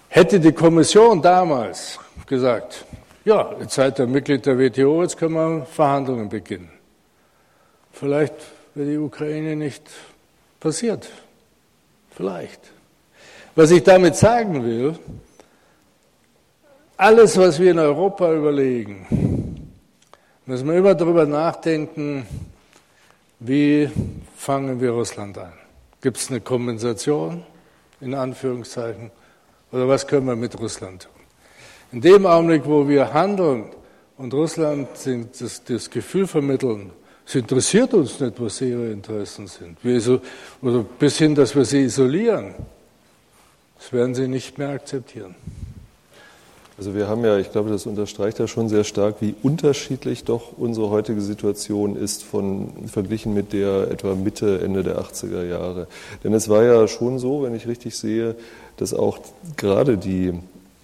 hätte 0.08 0.40
die 0.40 0.54
Kommission 0.54 1.22
damals 1.22 2.00
gesagt, 2.26 2.86
ja, 3.26 3.54
jetzt 3.60 3.74
seid 3.74 4.00
ihr 4.00 4.08
Mitglied 4.08 4.46
der 4.46 4.58
WTO, 4.58 5.02
jetzt 5.02 5.18
können 5.18 5.34
wir 5.34 5.66
Verhandlungen 5.66 6.30
beginnen. 6.30 6.70
Vielleicht 7.92 8.36
wäre 8.76 8.90
die 8.90 8.98
Ukraine 8.98 9.56
nicht 9.56 9.84
passiert. 10.60 11.10
Vielleicht. 12.12 12.62
Was 13.56 13.72
ich 13.72 13.84
damit 13.84 14.16
sagen 14.16 14.64
will, 14.64 14.98
alles, 16.96 17.38
was 17.38 17.60
wir 17.60 17.72
in 17.72 17.80
Europa 17.80 18.34
überlegen, 18.34 19.29
müssen 20.50 20.68
wir 20.68 20.78
immer 20.78 20.96
darüber 20.96 21.28
nachdenken, 21.28 22.26
wie 23.40 23.88
fangen 24.36 24.82
wir 24.82 24.90
Russland 24.90 25.38
an? 25.38 25.54
Gibt 26.02 26.18
es 26.18 26.32
eine 26.32 26.42
Kompensation, 26.42 27.44
in 28.02 28.16
Anführungszeichen, 28.16 29.12
oder 29.72 29.88
was 29.88 30.08
können 30.08 30.26
wir 30.26 30.36
mit 30.36 30.60
Russland 30.60 31.04
tun? 31.04 31.12
In 31.92 32.02
dem 32.02 32.26
Augenblick, 32.26 32.66
wo 32.66 32.88
wir 32.88 33.14
handeln 33.14 33.66
und 34.18 34.34
Russland 34.34 34.88
das, 35.68 35.90
Gefühl 35.92 36.26
vermitteln, 36.26 36.94
es 37.28 37.36
interessiert 37.36 37.94
uns 37.94 38.20
nicht, 38.20 38.42
was 38.42 38.60
ihre 38.62 38.90
Interessen 38.90 39.46
sind. 39.46 39.78
Wir 39.84 40.20
oder 40.64 40.84
bis 40.98 41.20
hin, 41.20 41.36
dass 41.36 41.56
wir 41.56 41.64
sie 41.64 41.82
isolieren. 41.84 42.56
Das 43.78 43.94
werden 43.94 44.16
sie 44.16 44.28
nicht 44.28 44.58
mehr 44.58 44.70
akzeptieren. 44.70 45.36
Also 46.80 46.96
wir 46.96 47.10
haben 47.10 47.26
ja, 47.26 47.38
ich 47.38 47.52
glaube, 47.52 47.70
das 47.70 47.86
unterstreicht 47.86 48.40
ja 48.40 48.48
schon 48.48 48.70
sehr 48.70 48.86
stark, 48.86 49.16
wie 49.20 49.36
unterschiedlich 49.44 50.24
doch 50.24 50.58
unsere 50.58 50.90
heutige 50.90 51.20
Situation 51.20 51.98
ist 51.98 52.24
von, 52.24 52.70
verglichen 52.88 53.34
mit 53.34 53.52
der 53.52 53.92
etwa 53.92 54.16
Mitte, 54.16 54.62
Ende 54.62 54.82
der 54.82 54.98
80er 54.98 55.44
Jahre. 55.44 55.88
Denn 56.24 56.34
es 56.34 56.48
war 56.48 56.64
ja 56.64 56.88
schon 56.88 57.20
so, 57.20 57.44
wenn 57.44 57.54
ich 57.54 57.68
richtig 57.68 57.98
sehe, 57.98 58.38
dass 58.78 58.94
auch 58.94 59.20
gerade 59.58 59.98
die 59.98 60.34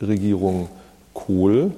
Regierung 0.02 0.68
Kohl 1.14 1.72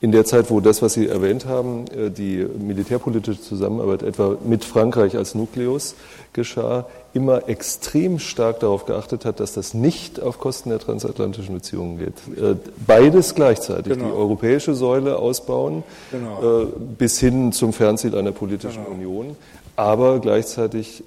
in 0.00 0.12
der 0.12 0.24
Zeit, 0.24 0.50
wo 0.50 0.60
das, 0.60 0.80
was 0.80 0.94
Sie 0.94 1.08
erwähnt 1.08 1.46
haben, 1.46 1.86
äh, 1.88 2.10
die 2.10 2.46
militärpolitische 2.58 3.40
Zusammenarbeit 3.40 4.02
etwa 4.02 4.36
mit 4.44 4.64
Frankreich 4.64 5.16
als 5.16 5.34
Nukleus 5.34 5.94
geschah, 6.32 6.86
immer 7.14 7.48
extrem 7.48 8.20
stark 8.20 8.60
darauf 8.60 8.86
geachtet 8.86 9.24
hat, 9.24 9.40
dass 9.40 9.54
das 9.54 9.74
nicht 9.74 10.20
auf 10.20 10.38
Kosten 10.38 10.70
der 10.70 10.78
transatlantischen 10.78 11.54
Beziehungen 11.54 11.98
geht. 11.98 12.14
Äh, 12.38 12.54
beides 12.86 13.34
gleichzeitig, 13.34 13.94
genau. 13.94 14.06
die 14.06 14.12
europäische 14.12 14.74
Säule 14.74 15.18
ausbauen, 15.18 15.82
genau. 16.12 16.62
Äh, 16.62 16.66
bis 16.96 17.18
hin 17.18 17.52
zum 17.52 17.72
Fernziel 17.72 18.16
einer 18.16 18.32
politischen 18.32 18.84
genau. 18.84 18.94
Union, 18.94 19.36
aber 19.74 20.18
gleichzeitig 20.18 21.04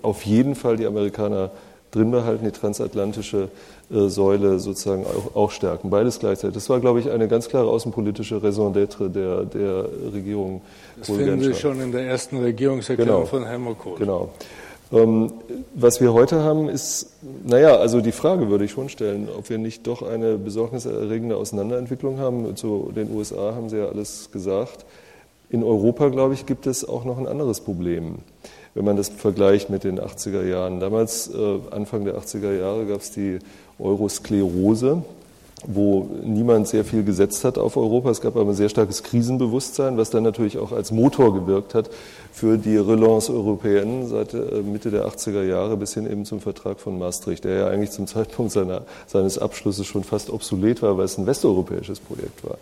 auf 0.00 0.22
jeden 0.22 0.54
Fall 0.54 0.78
die 0.78 0.86
Amerikaner 0.86 1.50
drin 1.96 2.10
behalten, 2.10 2.44
die 2.44 2.52
transatlantische 2.52 3.44
äh, 3.44 3.48
Säule 3.88 4.58
sozusagen 4.58 5.04
auch, 5.04 5.36
auch, 5.36 5.50
stärken. 5.50 5.90
Beides 5.90 6.18
gleichzeitig. 6.18 6.54
Das 6.54 6.68
war, 6.68 6.80
glaube 6.80 7.00
ich, 7.00 7.10
eine 7.10 7.28
ganz 7.28 7.48
klare 7.48 7.68
außenpolitische 7.68 8.42
Raison 8.42 8.74
d'être 8.74 9.08
der, 9.08 9.44
der 9.44 9.88
Regierung. 10.12 10.60
Das 10.96 11.06
finden 11.06 11.40
Sie 11.40 11.54
schon 11.54 11.80
in 11.80 11.92
der 11.92 12.02
ersten 12.02 12.38
Regierungserklärung 12.38 13.20
genau. 13.22 13.26
von 13.26 13.46
Helmut 13.46 13.78
Kohl. 13.78 13.98
Genau. 13.98 14.30
Ähm, 14.92 15.32
was 15.74 16.00
wir 16.00 16.12
heute 16.12 16.42
haben, 16.42 16.68
ist, 16.68 17.12
naja, 17.44 17.76
also 17.76 18.00
die 18.00 18.12
Frage 18.12 18.48
würde 18.50 18.64
ich 18.64 18.72
schon 18.72 18.88
stellen, 18.88 19.28
ob 19.36 19.50
wir 19.50 19.58
nicht 19.58 19.86
doch 19.86 20.02
eine 20.02 20.36
besorgniserregende 20.36 21.36
Auseinanderentwicklung 21.36 22.18
haben. 22.18 22.56
Zu 22.56 22.92
den 22.94 23.14
USA 23.14 23.54
haben 23.54 23.68
Sie 23.68 23.78
ja 23.78 23.86
alles 23.86 24.30
gesagt. 24.32 24.84
In 25.48 25.62
Europa, 25.62 26.08
glaube 26.08 26.34
ich, 26.34 26.46
gibt 26.46 26.66
es 26.66 26.88
auch 26.88 27.04
noch 27.04 27.18
ein 27.18 27.28
anderes 27.28 27.60
Problem 27.60 28.16
wenn 28.76 28.84
man 28.84 28.98
das 28.98 29.08
vergleicht 29.08 29.70
mit 29.70 29.84
den 29.84 29.98
80er 29.98 30.44
Jahren. 30.44 30.80
Damals, 30.80 31.30
äh, 31.34 31.58
Anfang 31.70 32.04
der 32.04 32.18
80er 32.18 32.52
Jahre, 32.52 32.84
gab 32.84 33.00
es 33.00 33.10
die 33.10 33.38
Eurosklerose, 33.78 35.02
wo 35.66 36.08
niemand 36.22 36.68
sehr 36.68 36.84
viel 36.84 37.02
gesetzt 37.02 37.44
hat 37.44 37.58
auf 37.58 37.76
Europa. 37.76 38.10
Es 38.10 38.20
gab 38.20 38.36
aber 38.36 38.50
ein 38.50 38.56
sehr 38.56 38.68
starkes 38.68 39.02
Krisenbewusstsein, 39.02 39.96
was 39.96 40.10
dann 40.10 40.22
natürlich 40.22 40.58
auch 40.58 40.72
als 40.72 40.92
Motor 40.92 41.34
gewirkt 41.34 41.74
hat 41.74 41.90
für 42.32 42.58
die 42.58 42.76
Relance 42.76 43.32
Européenne 43.32 44.06
seit 44.06 44.34
äh, 44.34 44.62
Mitte 44.62 44.90
der 44.90 45.06
80er 45.06 45.42
Jahre 45.42 45.76
bis 45.76 45.94
hin 45.94 46.10
eben 46.10 46.24
zum 46.24 46.40
Vertrag 46.40 46.78
von 46.78 46.98
Maastricht, 46.98 47.44
der 47.44 47.54
ja 47.54 47.66
eigentlich 47.68 47.90
zum 47.90 48.06
Zeitpunkt 48.06 48.52
seiner, 48.52 48.82
seines 49.06 49.38
Abschlusses 49.38 49.86
schon 49.86 50.04
fast 50.04 50.30
obsolet 50.30 50.82
war, 50.82 50.98
weil 50.98 51.06
es 51.06 51.18
ein 51.18 51.26
westeuropäisches 51.26 52.00
Projekt 52.00 52.44
war. 52.44 52.58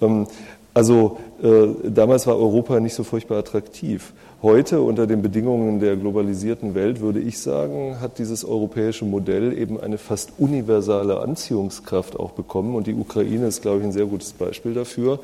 Ähm, 0.00 0.26
also 0.74 1.18
äh, 1.42 1.90
damals 1.90 2.26
war 2.28 2.36
Europa 2.36 2.78
nicht 2.78 2.94
so 2.94 3.02
furchtbar 3.02 3.38
attraktiv. 3.38 4.12
Heute 4.40 4.82
unter 4.82 5.08
den 5.08 5.20
Bedingungen 5.20 5.80
der 5.80 5.96
globalisierten 5.96 6.76
Welt 6.76 7.00
würde 7.00 7.18
ich 7.18 7.40
sagen, 7.40 7.96
hat 8.00 8.20
dieses 8.20 8.44
europäische 8.44 9.04
Modell 9.04 9.52
eben 9.58 9.80
eine 9.80 9.98
fast 9.98 10.30
universale 10.38 11.18
Anziehungskraft 11.18 12.16
auch 12.16 12.30
bekommen. 12.30 12.76
Und 12.76 12.86
die 12.86 12.94
Ukraine 12.94 13.48
ist, 13.48 13.62
glaube 13.62 13.78
ich, 13.80 13.84
ein 13.86 13.92
sehr 13.92 14.06
gutes 14.06 14.32
Beispiel 14.32 14.74
dafür, 14.74 15.18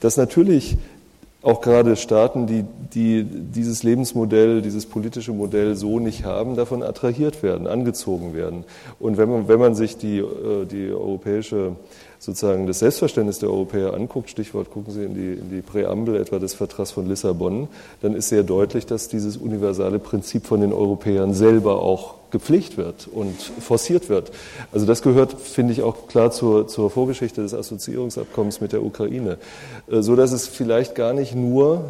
dass 0.00 0.16
natürlich 0.16 0.78
auch 1.42 1.60
gerade 1.60 1.94
Staaten, 1.96 2.46
die, 2.46 2.64
die 2.94 3.24
dieses 3.24 3.82
Lebensmodell, 3.82 4.62
dieses 4.62 4.86
politische 4.86 5.32
Modell 5.32 5.74
so 5.74 6.00
nicht 6.00 6.24
haben, 6.24 6.56
davon 6.56 6.82
attrahiert 6.82 7.42
werden, 7.42 7.66
angezogen 7.66 8.32
werden. 8.34 8.64
Und 8.98 9.18
wenn 9.18 9.28
man, 9.28 9.46
wenn 9.46 9.60
man 9.60 9.74
sich 9.74 9.98
die, 9.98 10.20
äh, 10.20 10.64
die 10.64 10.90
europäische 10.90 11.76
sozusagen 12.24 12.66
das 12.66 12.78
Selbstverständnis 12.80 13.38
der 13.38 13.50
Europäer 13.50 13.94
anguckt, 13.94 14.30
Stichwort 14.30 14.70
gucken 14.70 14.92
Sie 14.92 15.04
in 15.04 15.14
die, 15.14 15.32
in 15.34 15.50
die 15.50 15.62
Präambel 15.62 16.16
etwa 16.16 16.38
des 16.38 16.54
Vertrags 16.54 16.90
von 16.90 17.06
Lissabon, 17.06 17.68
dann 18.02 18.14
ist 18.14 18.28
sehr 18.28 18.42
deutlich, 18.42 18.86
dass 18.86 19.08
dieses 19.08 19.36
universale 19.36 19.98
Prinzip 19.98 20.46
von 20.46 20.60
den 20.60 20.72
Europäern 20.72 21.34
selber 21.34 21.82
auch 21.82 22.14
gepflegt 22.30 22.76
wird 22.76 23.06
und 23.06 23.40
forciert 23.60 24.08
wird. 24.08 24.32
Also 24.72 24.86
das 24.86 25.02
gehört, 25.02 25.34
finde 25.34 25.72
ich, 25.72 25.82
auch 25.82 26.08
klar 26.08 26.32
zur, 26.32 26.66
zur 26.66 26.90
Vorgeschichte 26.90 27.42
des 27.42 27.54
Assoziierungsabkommens 27.54 28.60
mit 28.60 28.72
der 28.72 28.82
Ukraine, 28.82 29.38
äh, 29.88 30.02
so 30.02 30.16
dass 30.16 30.32
es 30.32 30.48
vielleicht 30.48 30.94
gar 30.94 31.12
nicht 31.12 31.34
nur 31.34 31.84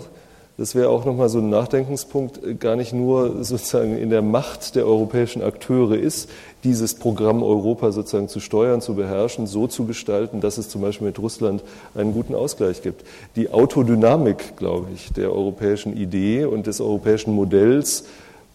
das 0.56 0.76
wäre 0.76 0.88
auch 0.88 1.04
nochmal 1.04 1.28
so 1.28 1.38
ein 1.38 1.50
Nachdenkenspunkt, 1.50 2.44
äh, 2.44 2.54
gar 2.54 2.76
nicht 2.76 2.92
nur 2.92 3.42
sozusagen 3.42 3.98
in 3.98 4.10
der 4.10 4.22
Macht 4.22 4.76
der 4.76 4.86
europäischen 4.86 5.42
Akteure 5.42 5.96
ist, 5.96 6.30
dieses 6.64 6.94
Programm 6.94 7.42
Europa 7.42 7.92
sozusagen 7.92 8.28
zu 8.28 8.40
steuern, 8.40 8.80
zu 8.80 8.94
beherrschen, 8.94 9.46
so 9.46 9.66
zu 9.66 9.84
gestalten, 9.84 10.40
dass 10.40 10.58
es 10.58 10.68
zum 10.68 10.80
Beispiel 10.80 11.06
mit 11.06 11.18
Russland 11.18 11.62
einen 11.94 12.12
guten 12.12 12.34
Ausgleich 12.34 12.82
gibt. 12.82 13.04
Die 13.36 13.50
Autodynamik, 13.50 14.56
glaube 14.56 14.88
ich, 14.94 15.12
der 15.12 15.32
europäischen 15.32 15.96
Idee 15.96 16.44
und 16.46 16.66
des 16.66 16.80
europäischen 16.80 17.34
Modells, 17.34 18.04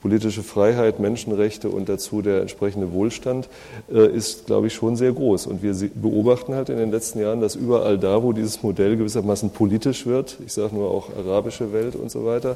politische 0.01 0.43
Freiheit, 0.43 0.99
Menschenrechte 0.99 1.69
und 1.69 1.89
dazu 1.89 2.21
der 2.21 2.41
entsprechende 2.41 2.93
Wohlstand 2.93 3.49
äh, 3.93 4.07
ist, 4.07 4.45
glaube 4.45 4.67
ich, 4.67 4.73
schon 4.73 4.95
sehr 4.95 5.11
groß. 5.11 5.47
Und 5.47 5.61
wir 5.61 5.75
beobachten 5.93 6.55
halt 6.55 6.69
in 6.69 6.77
den 6.77 6.91
letzten 6.91 7.19
Jahren, 7.19 7.41
dass 7.41 7.55
überall 7.55 7.97
da, 7.97 8.23
wo 8.23 8.31
dieses 8.31 8.63
Modell 8.63 8.95
gewissermaßen 8.97 9.49
politisch 9.49 10.05
wird, 10.05 10.37
ich 10.45 10.53
sage 10.53 10.75
nur 10.75 10.89
auch 10.89 11.09
arabische 11.17 11.73
Welt 11.73 11.95
und 11.95 12.09
so 12.09 12.25
weiter, 12.25 12.55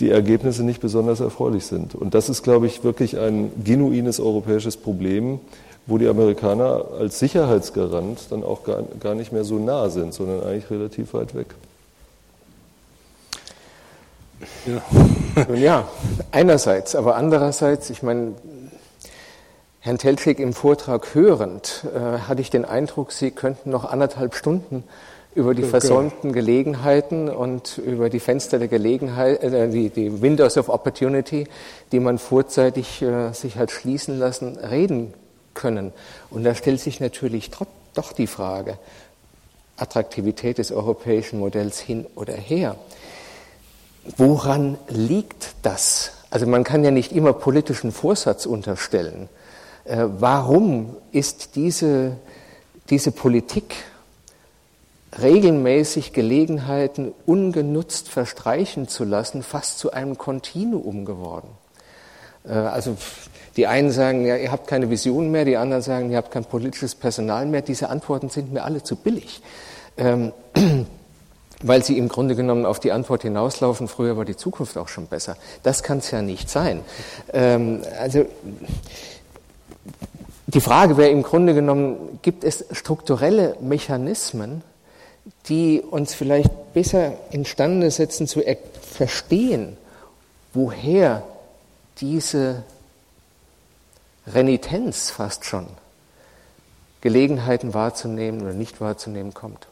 die 0.00 0.10
Ergebnisse 0.10 0.62
nicht 0.64 0.80
besonders 0.80 1.20
erfreulich 1.20 1.66
sind. 1.66 1.94
Und 1.94 2.14
das 2.14 2.28
ist, 2.28 2.42
glaube 2.42 2.66
ich, 2.66 2.82
wirklich 2.84 3.18
ein 3.18 3.50
genuines 3.62 4.18
europäisches 4.18 4.76
Problem, 4.76 5.40
wo 5.86 5.98
die 5.98 6.08
Amerikaner 6.08 6.86
als 6.98 7.18
Sicherheitsgarant 7.18 8.30
dann 8.30 8.42
auch 8.44 8.64
gar, 8.64 8.82
gar 9.00 9.14
nicht 9.14 9.32
mehr 9.32 9.44
so 9.44 9.58
nah 9.58 9.90
sind, 9.90 10.14
sondern 10.14 10.42
eigentlich 10.42 10.70
relativ 10.70 11.14
weit 11.14 11.34
weg. 11.34 11.48
Ja. 14.66 14.82
Nun 15.48 15.60
ja, 15.60 15.88
einerseits, 16.32 16.94
aber 16.94 17.16
andererseits, 17.16 17.90
ich 17.90 18.02
meine, 18.02 18.32
Herrn 19.80 19.98
Telschik 19.98 20.38
im 20.38 20.52
Vortrag 20.52 21.14
hörend, 21.14 21.86
äh, 21.94 22.20
hatte 22.20 22.40
ich 22.40 22.50
den 22.50 22.64
Eindruck, 22.64 23.12
Sie 23.12 23.30
könnten 23.30 23.70
noch 23.70 23.84
anderthalb 23.84 24.34
Stunden 24.34 24.84
über 25.34 25.54
die 25.54 25.62
versäumten 25.62 26.32
Gelegenheiten 26.32 27.28
und 27.28 27.78
über 27.78 28.10
die 28.10 28.18
Fenster 28.18 28.58
der 28.58 28.68
Gelegenheit, 28.68 29.42
äh, 29.42 29.68
die, 29.68 29.90
die, 29.90 30.20
Windows 30.20 30.58
of 30.58 30.68
Opportunity, 30.68 31.46
die 31.92 32.00
man 32.00 32.18
vorzeitig 32.18 33.00
äh, 33.02 33.32
sich 33.32 33.56
hat 33.56 33.70
schließen 33.70 34.18
lassen, 34.18 34.56
reden 34.56 35.14
können. 35.54 35.92
Und 36.30 36.44
da 36.44 36.54
stellt 36.54 36.80
sich 36.80 37.00
natürlich 37.00 37.50
doch 37.94 38.12
die 38.12 38.26
Frage, 38.26 38.78
Attraktivität 39.76 40.58
des 40.58 40.72
europäischen 40.72 41.38
Modells 41.38 41.78
hin 41.78 42.06
oder 42.16 42.34
her. 42.34 42.76
Woran 44.16 44.78
liegt 44.88 45.54
das? 45.62 46.12
Also 46.30 46.46
man 46.46 46.64
kann 46.64 46.84
ja 46.84 46.90
nicht 46.90 47.12
immer 47.12 47.32
politischen 47.32 47.92
Vorsatz 47.92 48.46
unterstellen. 48.46 49.28
Äh, 49.84 50.06
warum 50.18 50.96
ist 51.12 51.54
diese, 51.54 52.16
diese 52.88 53.12
Politik 53.12 53.76
regelmäßig 55.18 56.12
Gelegenheiten 56.12 57.12
ungenutzt 57.26 58.08
verstreichen 58.08 58.88
zu 58.88 59.04
lassen, 59.04 59.42
fast 59.42 59.78
zu 59.78 59.92
einem 59.92 60.18
Kontinuum 60.18 61.04
geworden. 61.04 61.48
Äh, 62.46 62.52
also 62.52 62.96
die 63.56 63.66
einen 63.66 63.90
sagen, 63.90 64.24
ja, 64.24 64.36
ihr 64.36 64.52
habt 64.52 64.68
keine 64.68 64.90
Vision 64.90 65.30
mehr, 65.30 65.44
die 65.44 65.56
anderen 65.56 65.82
sagen, 65.82 66.10
ihr 66.10 66.16
habt 66.16 66.30
kein 66.30 66.44
politisches 66.44 66.94
Personal 66.94 67.46
mehr. 67.46 67.62
Diese 67.62 67.88
Antworten 67.88 68.30
sind 68.30 68.52
mir 68.52 68.62
alle 68.62 68.82
zu 68.82 68.96
billig, 68.96 69.42
ähm, 69.96 70.32
weil 71.62 71.84
sie 71.84 71.98
im 71.98 72.08
Grunde 72.08 72.36
genommen 72.36 72.64
auf 72.64 72.78
die 72.78 72.92
Antwort 72.92 73.22
hinauslaufen, 73.22 73.88
früher 73.88 74.16
war 74.16 74.24
die 74.24 74.36
Zukunft 74.36 74.78
auch 74.78 74.88
schon 74.88 75.06
besser. 75.06 75.36
Das 75.62 75.82
kann 75.82 75.98
es 75.98 76.10
ja 76.10 76.22
nicht 76.22 76.48
sein. 76.48 76.82
Ähm, 77.32 77.82
also 77.98 78.24
die 80.46 80.60
Frage 80.60 80.96
wäre 80.96 81.10
im 81.10 81.22
Grunde 81.22 81.54
genommen, 81.54 82.18
gibt 82.22 82.44
es 82.44 82.64
strukturelle 82.72 83.56
Mechanismen, 83.60 84.62
die 85.48 85.80
uns 85.80 86.14
vielleicht 86.14 86.72
besser 86.74 87.14
imstande 87.30 87.90
setzen 87.90 88.26
zu 88.26 88.42
verstehen, 88.82 89.76
woher 90.52 91.22
diese 92.00 92.62
Renitenz 94.26 95.10
fast 95.10 95.44
schon, 95.44 95.66
Gelegenheiten 97.00 97.74
wahrzunehmen 97.74 98.42
oder 98.42 98.52
nicht 98.52 98.80
wahrzunehmen 98.80 99.34
kommt. 99.34 99.66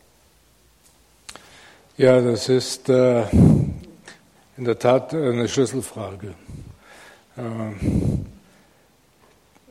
Ja, 1.96 2.20
das 2.20 2.48
ist 2.48 2.88
äh, 2.88 3.22
in 4.56 4.64
der 4.64 4.78
Tat 4.78 5.12
eine 5.12 5.48
Schlüsselfrage. 5.48 6.34
Äh, 7.36 7.72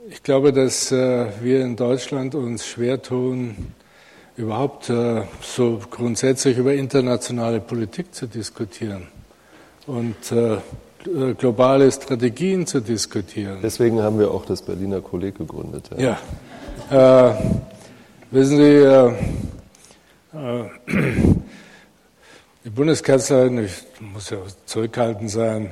ich 0.09 0.23
glaube, 0.23 0.53
dass 0.53 0.91
äh, 0.91 1.27
wir 1.41 1.61
in 1.61 1.76
Deutschland 1.76 2.35
uns 2.35 2.65
schwer 2.65 3.01
tun, 3.01 3.73
überhaupt 4.38 4.89
äh, 4.89 5.23
so 5.41 5.81
grundsätzlich 5.89 6.57
über 6.57 6.73
internationale 6.73 7.59
Politik 7.59 8.14
zu 8.14 8.27
diskutieren 8.27 9.07
und 9.88 10.31
äh, 10.31 10.57
globale 11.38 11.91
Strategien 11.91 12.68
zu 12.68 12.80
diskutieren. 12.80 13.59
Deswegen 13.64 14.01
haben 14.01 14.19
wir 14.19 14.31
auch 14.31 14.45
das 14.45 14.61
Berliner 14.61 15.01
Kolleg 15.01 15.38
gegründet. 15.38 15.89
Ja. 15.97 16.19
ja. 16.91 17.30
Äh, 17.30 17.35
wissen 18.30 18.57
Sie, 18.57 18.64
äh, 18.64 19.14
die 22.64 22.69
Bundeskanzlerin, 22.69 23.65
ich 23.65 23.84
muss 23.99 24.30
ja 24.30 24.38
zurückhaltend 24.65 25.31
sein, 25.31 25.72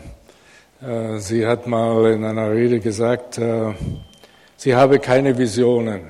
äh, 0.82 1.20
sie 1.20 1.46
hat 1.46 1.68
mal 1.68 2.12
in 2.14 2.24
einer 2.24 2.52
Rede 2.52 2.80
gesagt, 2.80 3.38
äh, 3.38 3.74
sie 4.58 4.76
habe 4.76 5.00
keine 5.00 5.38
Visionen, 5.38 6.10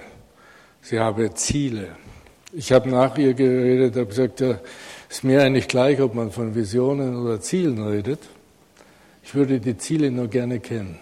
sie 0.82 1.00
habe 1.00 1.34
Ziele. 1.34 1.90
Ich 2.58 2.72
habe 2.72 2.88
nach 2.88 3.18
ihr 3.18 3.34
geredet, 3.34 3.98
habe 3.98 4.06
gesagt, 4.06 4.40
es 4.40 4.58
ist 5.10 5.24
mir 5.26 5.42
eigentlich 5.42 5.68
gleich, 5.68 6.00
ob 6.00 6.16
man 6.16 6.32
von 6.32 6.56
Visionen 6.56 7.22
oder 7.22 7.42
Zielen 7.42 7.86
redet. 7.86 8.20
Ich 9.26 9.36
würde 9.36 9.60
die 9.60 9.78
Ziele 9.78 10.10
nur 10.10 10.30
gerne 10.30 10.62
kennen. 10.62 10.98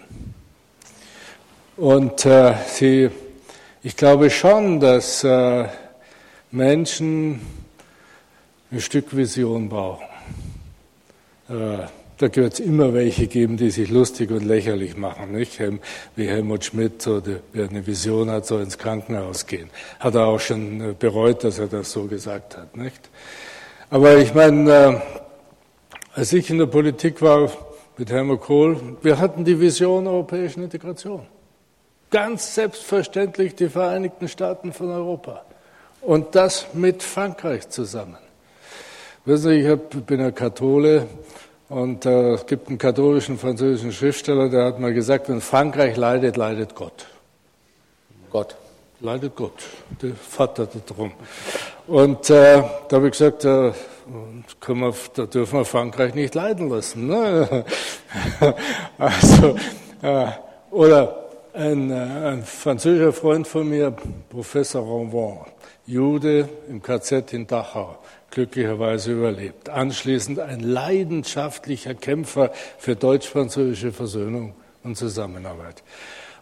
Und 1.76 2.26
äh, 2.26 2.54
sie, 2.66 3.08
ich 3.84 3.96
glaube 3.96 4.30
schon, 4.30 4.80
dass 4.80 5.22
äh, 5.22 5.66
Menschen 6.50 7.40
ein 8.72 8.80
Stück 8.80 9.16
Vision 9.16 9.68
brauchen. 9.68 10.06
Äh, 11.48 11.86
da 12.18 12.34
wird 12.34 12.54
es 12.54 12.60
immer 12.60 12.94
welche 12.94 13.26
geben, 13.26 13.56
die 13.56 13.70
sich 13.70 13.90
lustig 13.90 14.30
und 14.30 14.44
lächerlich 14.44 14.96
machen, 14.96 15.32
nicht? 15.32 15.60
Wie 16.16 16.28
Helmut 16.28 16.64
Schmidt, 16.64 17.06
oder 17.06 17.40
wer 17.52 17.68
eine 17.68 17.86
Vision 17.86 18.30
hat, 18.30 18.46
soll 18.46 18.62
ins 18.62 18.78
Krankenhaus 18.78 19.46
gehen. 19.46 19.70
Hat 19.98 20.14
er 20.14 20.26
auch 20.26 20.40
schon 20.40 20.80
äh, 20.80 20.94
bereut, 20.98 21.44
dass 21.44 21.58
er 21.58 21.66
das 21.66 21.90
so 21.90 22.04
gesagt 22.04 22.56
hat, 22.56 22.76
nicht? 22.76 23.10
Aber 23.90 24.16
ich 24.16 24.34
meine, 24.34 24.72
äh, 24.72 25.00
als 26.14 26.32
ich 26.32 26.50
in 26.50 26.58
der 26.58 26.66
Politik 26.66 27.20
war 27.20 27.50
mit 27.96 28.10
Helmut 28.10 28.40
Kohl, 28.40 28.80
wir 29.02 29.18
hatten 29.18 29.44
die 29.44 29.58
Vision 29.58 30.06
europäischen 30.06 30.62
Integration. 30.62 31.26
Ganz 32.10 32.54
selbstverständlich 32.54 33.56
die 33.56 33.68
Vereinigten 33.68 34.28
Staaten 34.28 34.72
von 34.72 34.90
Europa. 34.90 35.44
Und 36.00 36.34
das 36.34 36.66
mit 36.74 37.02
Frankreich 37.02 37.68
zusammen. 37.70 38.18
Wissen 39.24 39.50
Sie, 39.50 39.60
ich 39.60 40.04
bin 40.04 40.20
ein 40.20 40.34
Kathole 40.34 41.08
und 41.74 42.06
äh, 42.06 42.34
es 42.34 42.46
gibt 42.46 42.68
einen 42.68 42.78
katholischen 42.78 43.36
französischen 43.36 43.90
Schriftsteller, 43.90 44.48
der 44.48 44.66
hat 44.66 44.78
mal 44.78 44.94
gesagt, 44.94 45.28
wenn 45.28 45.40
Frankreich 45.40 45.96
leidet, 45.96 46.36
leidet 46.36 46.76
Gott. 46.76 47.06
Gott. 48.30 48.54
Leidet 49.00 49.34
Gott. 49.34 49.64
Der 50.00 50.14
Vater 50.14 50.68
darum. 50.86 51.10
Und 51.88 52.30
äh, 52.30 52.62
da 52.88 52.96
habe 52.96 53.06
ich 53.06 53.12
gesagt, 53.12 53.44
äh, 53.44 53.72
wir, 54.66 54.94
da 55.14 55.26
dürfen 55.26 55.58
wir 55.58 55.64
Frankreich 55.64 56.14
nicht 56.14 56.36
leiden 56.36 56.68
lassen. 56.68 57.08
Ne? 57.08 57.64
also, 58.98 59.56
äh, 60.00 60.26
oder 60.70 61.24
ein, 61.54 61.90
äh, 61.90 61.94
ein 61.94 62.44
französischer 62.44 63.12
Freund 63.12 63.48
von 63.48 63.68
mir, 63.68 63.92
Professor 64.30 64.80
Ronvon, 64.80 65.38
Jude 65.86 66.48
im 66.68 66.82
KZ 66.82 67.32
in 67.32 67.46
Dachau 67.46 67.98
glücklicherweise 68.30 69.12
überlebt. 69.12 69.68
Anschließend 69.68 70.40
ein 70.40 70.60
leidenschaftlicher 70.60 71.94
Kämpfer 71.94 72.52
für 72.78 72.96
deutsch-französische 72.96 73.92
Versöhnung 73.92 74.54
und 74.82 74.96
Zusammenarbeit. 74.96 75.82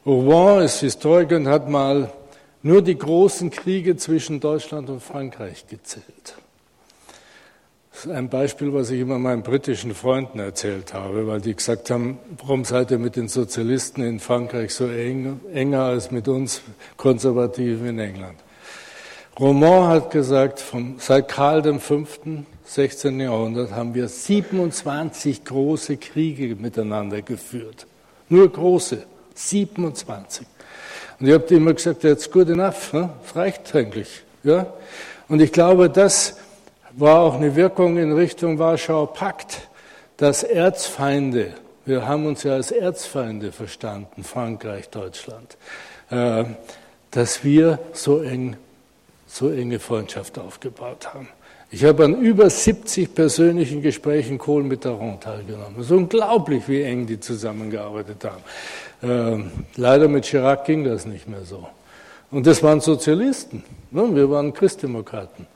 Rouen 0.06 0.62
ist 0.64 0.80
Historiker 0.80 1.36
und 1.36 1.48
hat 1.48 1.68
mal 1.68 2.12
nur 2.62 2.82
die 2.82 2.96
großen 2.96 3.50
Kriege 3.50 3.96
zwischen 3.96 4.40
Deutschland 4.40 4.88
und 4.88 5.02
Frankreich 5.02 5.66
gezählt. 5.66 6.36
Das 7.92 8.06
ist 8.06 8.10
ein 8.10 8.30
Beispiel, 8.30 8.72
was 8.72 8.90
ich 8.90 9.00
immer 9.00 9.18
meinen 9.18 9.42
britischen 9.42 9.94
Freunden 9.94 10.38
erzählt 10.38 10.94
habe, 10.94 11.26
weil 11.26 11.40
die 11.40 11.54
gesagt 11.54 11.90
haben, 11.90 12.18
warum 12.38 12.64
seid 12.64 12.90
ihr 12.90 12.98
mit 12.98 13.16
den 13.16 13.28
Sozialisten 13.28 14.02
in 14.02 14.18
Frankreich 14.18 14.72
so 14.74 14.86
eng, 14.86 15.40
enger 15.52 15.82
als 15.82 16.10
mit 16.10 16.26
uns 16.26 16.62
Konservativen 16.96 17.88
in 17.88 17.98
England? 17.98 18.38
Roman 19.40 19.88
hat 19.88 20.10
gesagt, 20.10 20.60
vom, 20.60 20.96
seit 20.98 21.28
Karl 21.28 21.78
V., 21.78 22.06
16. 22.64 23.20
Jahrhundert, 23.20 23.72
haben 23.72 23.94
wir 23.94 24.08
27 24.08 25.44
große 25.44 25.96
Kriege 25.96 26.54
miteinander 26.54 27.22
geführt. 27.22 27.86
Nur 28.28 28.50
große, 28.50 29.04
27. 29.34 30.46
Und 31.18 31.26
ich 31.28 31.34
habe 31.34 31.54
immer 31.54 31.72
gesagt, 31.72 32.02
that's 32.02 32.30
good 32.30 32.50
enough, 32.50 32.92
ne? 32.92 33.10
reicht 33.34 33.74
eigentlich. 33.74 34.22
Ja? 34.42 34.66
Und 35.28 35.40
ich 35.40 35.52
glaube, 35.52 35.88
das 35.88 36.36
war 36.92 37.20
auch 37.20 37.34
eine 37.34 37.56
Wirkung 37.56 37.96
in 37.96 38.12
Richtung 38.12 38.58
Warschauer 38.58 39.12
Pakt, 39.14 39.68
dass 40.18 40.42
Erzfeinde, 40.42 41.54
wir 41.86 42.06
haben 42.06 42.26
uns 42.26 42.42
ja 42.42 42.52
als 42.52 42.70
Erzfeinde 42.70 43.50
verstanden, 43.50 44.24
Frankreich, 44.24 44.90
Deutschland, 44.90 45.56
äh, 46.10 46.44
dass 47.10 47.44
wir 47.44 47.78
so 47.92 48.22
eng 48.22 48.56
so 49.32 49.50
enge 49.50 49.78
Freundschaft 49.78 50.38
aufgebaut 50.38 51.14
haben. 51.14 51.28
Ich 51.70 51.84
habe 51.84 52.04
an 52.04 52.20
über 52.20 52.50
70 52.50 53.14
persönlichen 53.14 53.80
Gesprächen 53.80 54.36
Kohl 54.36 54.62
mit 54.62 54.72
Mitterrand 54.72 55.22
teilgenommen. 55.22 55.76
Es 55.78 55.86
ist 55.86 55.92
unglaublich, 55.92 56.68
wie 56.68 56.82
eng 56.82 57.06
die 57.06 57.18
zusammengearbeitet 57.18 58.24
haben. 58.24 58.42
Ähm, 59.02 59.50
leider 59.76 60.06
mit 60.06 60.26
Chirac 60.26 60.66
ging 60.66 60.84
das 60.84 61.06
nicht 61.06 61.28
mehr 61.28 61.44
so. 61.44 61.66
Und 62.30 62.46
das 62.46 62.62
waren 62.62 62.82
Sozialisten. 62.82 63.64
Ne? 63.90 64.14
Wir 64.14 64.28
waren 64.30 64.52
Christdemokraten. 64.52 65.46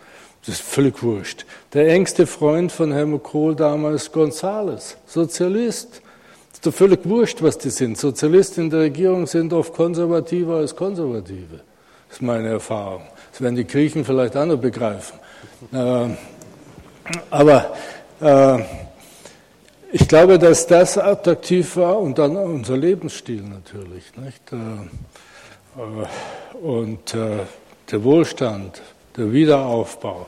Das 0.40 0.54
ist 0.54 0.62
völlig 0.62 1.02
wurscht. 1.02 1.44
Der 1.74 1.88
engste 1.88 2.26
Freund 2.26 2.72
von 2.72 2.92
Helmut 2.92 3.24
Kohl 3.24 3.54
damals, 3.54 4.10
Gonzales, 4.10 4.96
Sozialist. 5.06 6.00
Das 6.48 6.54
ist 6.54 6.66
doch 6.66 6.74
völlig 6.74 7.00
wurscht, 7.04 7.42
was 7.42 7.58
die 7.58 7.70
sind. 7.70 7.98
Sozialisten 7.98 8.62
in 8.62 8.70
der 8.70 8.80
Regierung 8.80 9.26
sind 9.26 9.52
oft 9.52 9.74
konservativer 9.74 10.56
als 10.56 10.74
Konservative. 10.74 11.60
Das 12.08 12.16
ist 12.16 12.22
meine 12.22 12.48
Erfahrung. 12.48 13.02
Das 13.36 13.42
werden 13.42 13.56
die 13.56 13.66
Griechen 13.66 14.02
vielleicht 14.02 14.34
auch 14.34 14.46
noch 14.46 14.56
begreifen. 14.56 15.18
Äh, 15.70 16.08
aber 17.28 17.76
äh, 18.18 18.62
ich 19.92 20.08
glaube, 20.08 20.38
dass 20.38 20.66
das 20.66 20.96
attraktiv 20.96 21.76
war 21.76 21.98
und 21.98 22.16
dann 22.16 22.34
unser 22.34 22.78
Lebensstil 22.78 23.42
natürlich. 23.42 24.16
Nicht? 24.16 24.40
Äh, 24.54 24.56
und 26.62 27.14
der 27.14 28.04
Wohlstand, 28.04 28.80
der 29.18 29.30
Wiederaufbau 29.30 30.24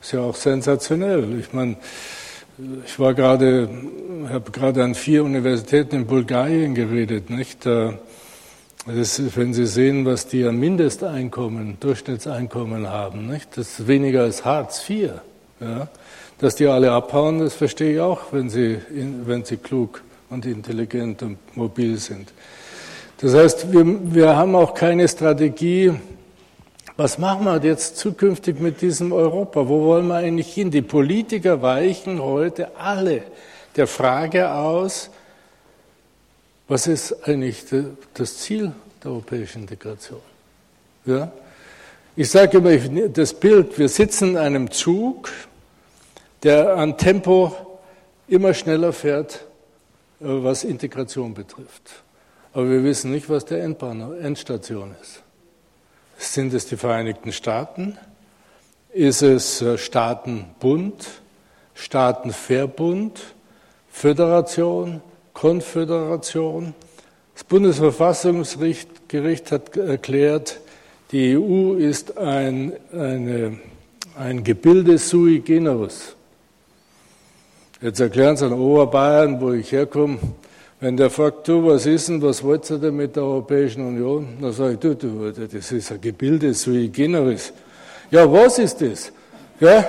ist 0.00 0.10
ja 0.10 0.18
auch 0.22 0.34
sensationell. 0.34 1.38
Ich 1.38 1.52
meine, 1.52 1.76
ich 2.84 2.98
war 2.98 3.14
gerade, 3.14 3.68
habe 4.28 4.50
gerade 4.50 4.82
an 4.82 4.96
vier 4.96 5.22
Universitäten 5.22 5.94
in 5.94 6.06
Bulgarien 6.08 6.74
geredet, 6.74 7.30
nicht? 7.30 7.64
Das, 8.86 9.36
wenn 9.36 9.52
Sie 9.52 9.66
sehen, 9.66 10.06
was 10.06 10.26
die 10.26 10.44
an 10.44 10.56
Mindesteinkommen, 10.56 11.76
Durchschnittseinkommen 11.80 12.88
haben, 12.88 13.26
nicht? 13.26 13.56
das 13.56 13.78
ist 13.78 13.86
weniger 13.86 14.22
als 14.22 14.44
Hartz 14.46 14.88
IV. 14.88 15.10
Ja? 15.60 15.88
Dass 16.38 16.54
die 16.54 16.66
alle 16.66 16.90
abhauen, 16.90 17.40
das 17.40 17.52
verstehe 17.52 17.94
ich 17.94 18.00
auch, 18.00 18.32
wenn 18.32 18.48
sie, 18.48 18.78
wenn 18.88 19.44
sie 19.44 19.58
klug 19.58 20.02
und 20.30 20.46
intelligent 20.46 21.22
und 21.22 21.36
mobil 21.54 21.98
sind. 21.98 22.32
Das 23.18 23.34
heißt, 23.34 23.70
wir, 23.70 23.84
wir 24.14 24.34
haben 24.34 24.54
auch 24.54 24.72
keine 24.72 25.06
Strategie, 25.06 25.92
was 26.96 27.18
machen 27.18 27.44
wir 27.44 27.62
jetzt 27.62 27.98
zukünftig 27.98 28.60
mit 28.60 28.80
diesem 28.80 29.12
Europa? 29.12 29.68
Wo 29.68 29.84
wollen 29.84 30.08
wir 30.08 30.16
eigentlich 30.16 30.52
hin? 30.54 30.70
Die 30.70 30.82
Politiker 30.82 31.60
weichen 31.60 32.22
heute 32.22 32.76
alle 32.78 33.24
der 33.76 33.86
Frage 33.86 34.52
aus, 34.52 35.10
was 36.70 36.86
ist 36.86 37.28
eigentlich 37.28 37.64
das 38.14 38.38
Ziel 38.38 38.72
der 39.02 39.10
europäischen 39.10 39.62
Integration? 39.62 40.20
Ja? 41.04 41.32
Ich 42.14 42.30
sage 42.30 42.58
immer 42.58 43.08
das 43.08 43.34
Bild, 43.34 43.76
wir 43.76 43.88
sitzen 43.88 44.30
in 44.30 44.36
einem 44.36 44.70
Zug, 44.70 45.32
der 46.44 46.76
an 46.76 46.96
Tempo 46.96 47.56
immer 48.28 48.54
schneller 48.54 48.92
fährt, 48.92 49.44
äh, 50.20 50.26
was 50.26 50.62
Integration 50.62 51.34
betrifft. 51.34 52.04
Aber 52.52 52.70
wir 52.70 52.84
wissen 52.84 53.10
nicht, 53.10 53.28
was 53.28 53.44
der 53.44 53.64
Endbahn, 53.64 54.20
Endstation 54.20 54.94
ist. 55.02 55.22
Sind 56.18 56.54
es 56.54 56.66
die 56.66 56.76
Vereinigten 56.76 57.32
Staaten? 57.32 57.98
Ist 58.92 59.22
es 59.22 59.60
äh, 59.60 59.76
Staatenbund, 59.76 61.04
Staatenverbund, 61.74 63.20
Föderation? 63.90 65.02
Konföderation. 65.40 66.74
Das 67.32 67.44
Bundesverfassungsgericht 67.44 69.50
hat 69.50 69.74
erklärt, 69.74 70.60
die 71.12 71.34
EU 71.34 71.76
ist 71.76 72.18
ein, 72.18 72.74
eine, 72.92 73.58
ein 74.18 74.44
Gebilde 74.44 74.98
sui 74.98 75.38
generis. 75.38 76.14
Jetzt 77.80 78.00
erklären 78.00 78.36
Sie 78.36 78.44
an 78.44 78.52
Oberbayern, 78.52 79.40
wo 79.40 79.52
ich 79.52 79.72
herkomme, 79.72 80.18
wenn 80.78 80.98
der 80.98 81.08
fragt, 81.08 81.48
du, 81.48 81.64
was 81.64 81.86
ist 81.86 82.10
denn, 82.10 82.20
was 82.20 82.42
wollt 82.42 82.70
ihr 82.70 82.76
denn 82.76 82.96
mit 82.96 83.16
der 83.16 83.22
Europäischen 83.22 83.86
Union? 83.86 84.36
Dann 84.42 84.52
sage 84.52 84.74
ich, 84.74 84.78
du, 84.78 84.94
du, 84.94 85.32
das 85.32 85.72
ist 85.72 85.90
ein 85.90 86.02
Gebilde 86.02 86.52
sui 86.52 86.88
generis. 86.88 87.50
Ja, 88.10 88.30
was 88.30 88.58
ist 88.58 88.82
das? 88.82 89.10
Ja, 89.58 89.86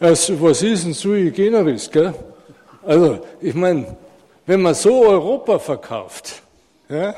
was 0.00 0.28
ist 0.28 0.84
ein 0.84 0.92
sui 0.92 1.30
generis? 1.30 1.88
Gell? 1.88 2.12
Also, 2.84 3.20
ich 3.40 3.54
meine, 3.54 3.86
wenn 4.46 4.62
man 4.62 4.74
so 4.74 5.04
Europa 5.06 5.58
verkauft, 5.58 6.42
ja, 6.88 7.14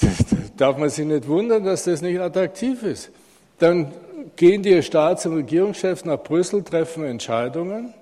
darf 0.56 0.76
man 0.76 0.90
sich 0.90 1.06
nicht 1.06 1.28
wundern, 1.28 1.64
dass 1.64 1.84
das 1.84 2.02
nicht 2.02 2.18
attraktiv 2.18 2.82
ist. 2.82 3.10
Dann 3.58 3.92
gehen 4.36 4.62
die 4.62 4.82
Staats- 4.82 5.26
und 5.26 5.34
Regierungschefs 5.34 6.04
nach 6.04 6.22
Brüssel, 6.22 6.62
treffen 6.62 7.04
Entscheidungen, 7.04 7.94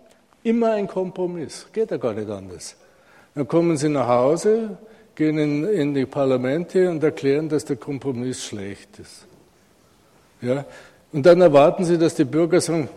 immer 0.43 0.73
ein 0.73 0.87
Kompromiss, 0.87 1.67
geht 1.73 1.91
ja 1.91 1.97
gar 1.97 2.15
nicht 2.15 2.31
anders. 2.31 2.77
Dann 3.35 3.49
kommen 3.49 3.77
sie 3.77 3.89
nach 3.89 4.09
Hause, 4.09 4.77
gehen 5.15 5.39
in, 5.39 5.65
in 5.65 5.95
die 5.95 6.07
Parlamente 6.07 6.89
und 6.91 7.03
erklären, 7.03 7.49
dass 7.49 7.65
der 7.65 7.77
Kompromiss 7.77 8.45
schlecht 8.45 8.99
ist. 8.99 9.27
Ja? 10.41 10.65
Und 11.13 11.25
dann 11.25 11.41
erwarten 11.41 11.85
sie, 11.85 11.99
dass 11.99 12.15
die 12.15 12.25
Bürger 12.25 12.61
sagen, 12.61 12.89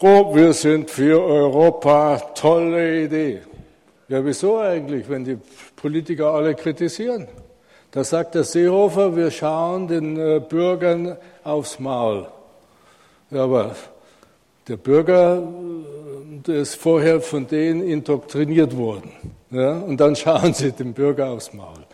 oh, 0.00 0.34
wir 0.34 0.52
sind 0.52 0.90
für 0.90 1.22
Europa, 1.22 2.18
tolle 2.34 3.04
Idee. 3.04 3.40
Ja, 4.12 4.22
wieso 4.22 4.58
eigentlich, 4.58 5.08
wenn 5.08 5.24
die 5.24 5.38
Politiker 5.74 6.34
alle 6.34 6.54
kritisieren? 6.54 7.28
Da 7.92 8.04
sagt 8.04 8.34
der 8.34 8.44
Seehofer, 8.44 9.16
wir 9.16 9.30
schauen 9.30 9.88
den 9.88 10.18
äh, 10.18 10.38
Bürgern 10.38 11.16
aufs 11.42 11.78
Maul. 11.78 12.26
Ja, 13.30 13.44
aber 13.44 13.74
der 14.68 14.76
Bürger 14.76 15.38
äh, 15.38 16.40
der 16.46 16.56
ist 16.56 16.74
vorher 16.74 17.22
von 17.22 17.46
denen 17.46 17.82
indoktriniert 17.82 18.76
worden. 18.76 19.12
Ja, 19.50 19.78
und 19.78 19.98
dann 19.98 20.14
schauen 20.22 20.52
sie 20.52 20.72
dem 20.72 20.92
Bürger 20.92 21.30
aufs 21.30 21.54
Maul. 21.54 21.86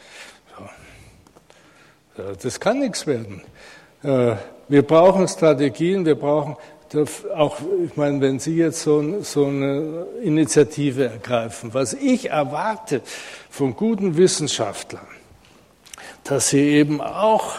Ja, 2.18 2.32
das 2.42 2.58
kann 2.58 2.80
nichts 2.80 3.06
werden. 3.06 3.42
Äh, 4.02 4.34
wir 4.66 4.82
brauchen 4.82 5.28
Strategien, 5.28 6.04
wir 6.04 6.16
brauchen 6.16 6.56
auch, 7.34 7.58
ich 7.84 7.96
meine, 7.96 8.20
wenn 8.20 8.38
Sie 8.38 8.56
jetzt 8.56 8.82
so, 8.82 9.22
so 9.22 9.46
eine 9.46 10.06
Initiative 10.22 11.04
ergreifen, 11.04 11.74
was 11.74 11.92
ich 11.92 12.30
erwarte 12.30 13.02
von 13.50 13.76
guten 13.76 14.16
Wissenschaftlern, 14.16 15.06
dass 16.24 16.48
sie 16.48 16.60
eben 16.60 17.00
auch 17.00 17.54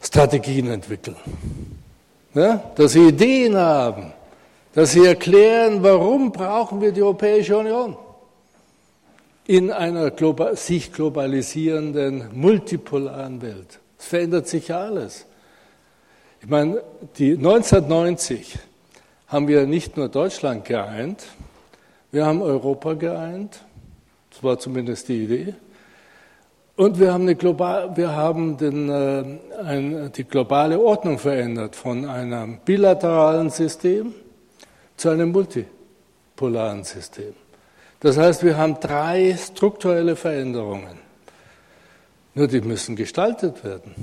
Strategien 0.00 0.70
entwickeln, 0.70 1.16
ja? 2.34 2.62
dass 2.76 2.92
sie 2.92 3.08
Ideen 3.08 3.56
haben, 3.56 4.12
dass 4.74 4.92
sie 4.92 5.04
erklären, 5.04 5.82
warum 5.82 6.32
brauchen 6.32 6.80
wir 6.80 6.92
die 6.92 7.02
Europäische 7.02 7.56
Union 7.56 7.96
in 9.46 9.70
einer 9.70 10.10
global, 10.10 10.56
sich 10.56 10.92
globalisierenden, 10.92 12.30
multipolaren 12.32 13.42
Welt. 13.42 13.78
Es 13.98 14.06
verändert 14.06 14.48
sich 14.48 14.68
ja 14.68 14.80
alles. 14.80 15.26
Ich 16.40 16.48
meine, 16.48 16.82
die 17.18 17.32
1990 17.32 18.58
haben 19.28 19.48
wir 19.48 19.66
nicht 19.66 19.96
nur 19.96 20.08
Deutschland 20.08 20.64
geeint, 20.64 21.24
wir 22.12 22.24
haben 22.24 22.40
Europa 22.40 22.94
geeint, 22.94 23.60
das 24.30 24.42
war 24.42 24.58
zumindest 24.58 25.08
die 25.08 25.24
Idee, 25.24 25.54
und 26.76 27.00
wir 27.00 27.12
haben, 27.12 27.26
global, 27.38 27.96
wir 27.96 28.14
haben 28.14 28.58
den, 28.58 28.90
äh, 28.90 29.24
ein, 29.64 30.12
die 30.12 30.24
globale 30.24 30.78
Ordnung 30.78 31.18
verändert 31.18 31.74
von 31.74 32.04
einem 32.04 32.58
bilateralen 32.64 33.48
System 33.48 34.14
zu 34.94 35.08
einem 35.08 35.32
multipolaren 35.32 36.84
System. 36.84 37.32
Das 38.00 38.18
heißt, 38.18 38.44
wir 38.44 38.58
haben 38.58 38.78
drei 38.78 39.34
strukturelle 39.38 40.16
Veränderungen. 40.16 40.98
Nur 42.34 42.46
die 42.46 42.60
müssen 42.60 42.94
gestaltet 42.94 43.64
werden. 43.64 43.94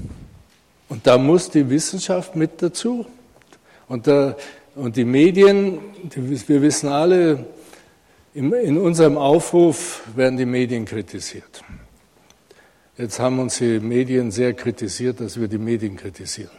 Und 0.94 1.08
da 1.08 1.18
muss 1.18 1.50
die 1.50 1.68
Wissenschaft 1.72 2.36
mit 2.36 2.62
dazu. 2.62 3.08
Und, 3.88 4.06
da, 4.06 4.36
und 4.76 4.96
die 4.96 5.06
Medien, 5.06 5.80
die, 6.04 6.48
wir 6.48 6.62
wissen 6.62 6.88
alle, 6.88 7.48
in 8.36 8.78
unserem 8.78 9.18
Aufruf 9.18 10.04
werden 10.16 10.38
die 10.38 10.46
Medien 10.46 10.86
kritisiert. 10.86 11.64
Jetzt 12.96 13.20
haben 13.20 13.40
uns 13.40 13.58
die 13.58 13.80
Medien 13.80 14.30
sehr 14.30 14.54
kritisiert, 14.54 15.20
dass 15.20 15.40
wir 15.40 15.48
die 15.48 15.58
Medien 15.58 15.98
kritisieren. 15.98 16.52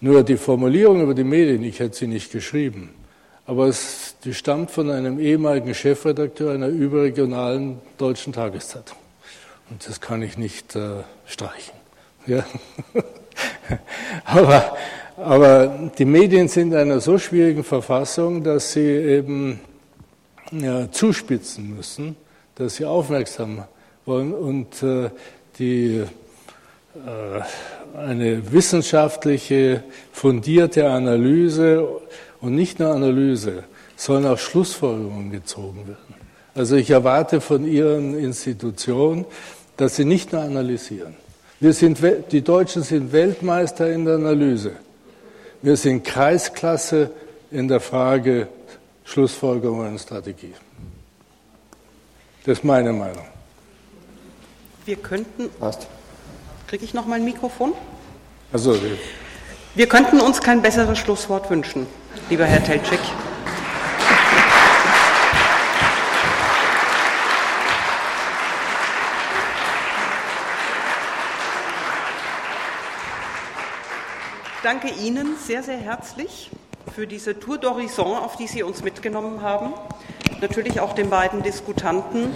Nur 0.00 0.22
die 0.22 0.38
Formulierung 0.38 1.02
über 1.02 1.12
die 1.12 1.22
Medien, 1.22 1.62
ich 1.64 1.80
hätte 1.80 1.98
sie 1.98 2.06
nicht 2.06 2.32
geschrieben, 2.32 2.94
aber 3.44 3.66
es, 3.66 4.16
die 4.24 4.32
stammt 4.32 4.70
von 4.70 4.90
einem 4.90 5.20
ehemaligen 5.20 5.74
Chefredakteur 5.74 6.54
einer 6.54 6.68
überregionalen 6.68 7.76
deutschen 7.98 8.32
Tageszeitung. 8.32 8.96
Und 9.68 9.86
das 9.86 10.00
kann 10.00 10.22
ich 10.22 10.38
nicht 10.38 10.74
äh, 10.76 11.02
streichen. 11.26 11.74
Ja. 12.26 12.46
aber, 14.24 14.76
aber 15.16 15.90
die 15.98 16.04
Medien 16.04 16.48
sind 16.48 16.72
in 16.72 16.78
einer 16.78 17.00
so 17.00 17.18
schwierigen 17.18 17.64
Verfassung, 17.64 18.42
dass 18.42 18.72
sie 18.72 18.86
eben 18.86 19.60
ja, 20.52 20.90
zuspitzen 20.90 21.76
müssen, 21.76 22.16
dass 22.54 22.76
sie 22.76 22.84
aufmerksam 22.84 23.64
wollen 24.04 24.32
und 24.32 24.82
äh, 24.82 25.10
die, 25.58 26.02
äh, 26.94 27.98
eine 27.98 28.52
wissenschaftliche, 28.52 29.84
fundierte 30.12 30.88
Analyse 30.88 31.86
und 32.40 32.54
nicht 32.54 32.78
nur 32.78 32.90
Analyse, 32.90 33.64
sollen 33.96 34.26
auch 34.26 34.38
Schlussfolgerungen 34.38 35.30
gezogen 35.30 35.86
werden. 35.86 36.14
Also 36.54 36.76
ich 36.76 36.90
erwarte 36.90 37.40
von 37.40 37.66
Ihren 37.66 38.18
Institutionen, 38.18 39.24
dass 39.76 39.96
sie 39.96 40.04
nicht 40.04 40.32
nur 40.32 40.42
analysieren. 40.42 41.14
Wir 41.60 41.72
sind, 41.72 41.98
die 42.30 42.42
Deutschen 42.42 42.82
sind 42.82 43.12
Weltmeister 43.12 43.90
in 43.90 44.04
der 44.04 44.14
Analyse. 44.14 44.72
Wir 45.60 45.76
sind 45.76 46.04
Kreisklasse 46.04 47.10
in 47.50 47.66
der 47.66 47.80
Frage 47.80 48.46
Schlussfolgerungen 49.04 49.88
und 49.88 49.98
Strategie. 49.98 50.54
Das 52.44 52.58
ist 52.58 52.64
meine 52.64 52.92
Meinung. 52.92 53.24
Wir 54.86 54.96
könnten. 54.96 55.50
Passt. 55.58 55.88
Kriege 56.68 56.84
ich 56.84 56.94
noch 56.94 57.06
mal 57.06 57.16
ein 57.16 57.24
Mikrofon? 57.24 57.72
Also, 58.52 58.76
wir 59.74 59.88
könnten 59.88 60.20
uns 60.20 60.40
kein 60.40 60.62
besseres 60.62 60.98
Schlusswort 60.98 61.50
wünschen, 61.50 61.86
lieber 62.30 62.44
Herr 62.44 62.62
Telczyk. 62.62 63.00
Danke 74.68 74.88
Ihnen 75.02 75.34
sehr, 75.42 75.62
sehr 75.62 75.78
herzlich 75.78 76.50
für 76.94 77.06
diese 77.06 77.40
Tour 77.40 77.56
d'Horizon, 77.56 78.18
auf 78.18 78.36
die 78.36 78.46
Sie 78.46 78.62
uns 78.62 78.82
mitgenommen 78.84 79.40
haben. 79.40 79.72
Natürlich 80.42 80.80
auch 80.80 80.92
den 80.92 81.08
beiden 81.08 81.42
Diskutanten, 81.42 82.28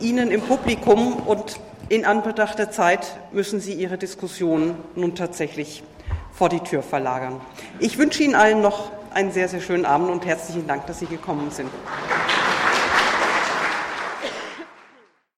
Ihnen 0.00 0.32
im 0.32 0.40
Publikum 0.40 1.18
und 1.18 1.60
in 1.88 2.04
Anbetracht 2.04 2.58
der 2.58 2.72
Zeit 2.72 3.16
müssen 3.30 3.60
Sie 3.60 3.72
Ihre 3.72 3.98
Diskussion 3.98 4.74
nun 4.96 5.14
tatsächlich 5.14 5.84
vor 6.32 6.48
die 6.48 6.58
Tür 6.58 6.82
verlagern. 6.82 7.40
Ich 7.78 7.98
wünsche 7.98 8.24
Ihnen 8.24 8.34
allen 8.34 8.62
noch 8.62 8.90
einen 9.14 9.30
sehr, 9.30 9.46
sehr 9.46 9.60
schönen 9.60 9.86
Abend 9.86 10.10
und 10.10 10.26
herzlichen 10.26 10.66
Dank, 10.66 10.88
dass 10.88 10.98
Sie 10.98 11.06
gekommen 11.06 11.52
sind. 11.52 11.70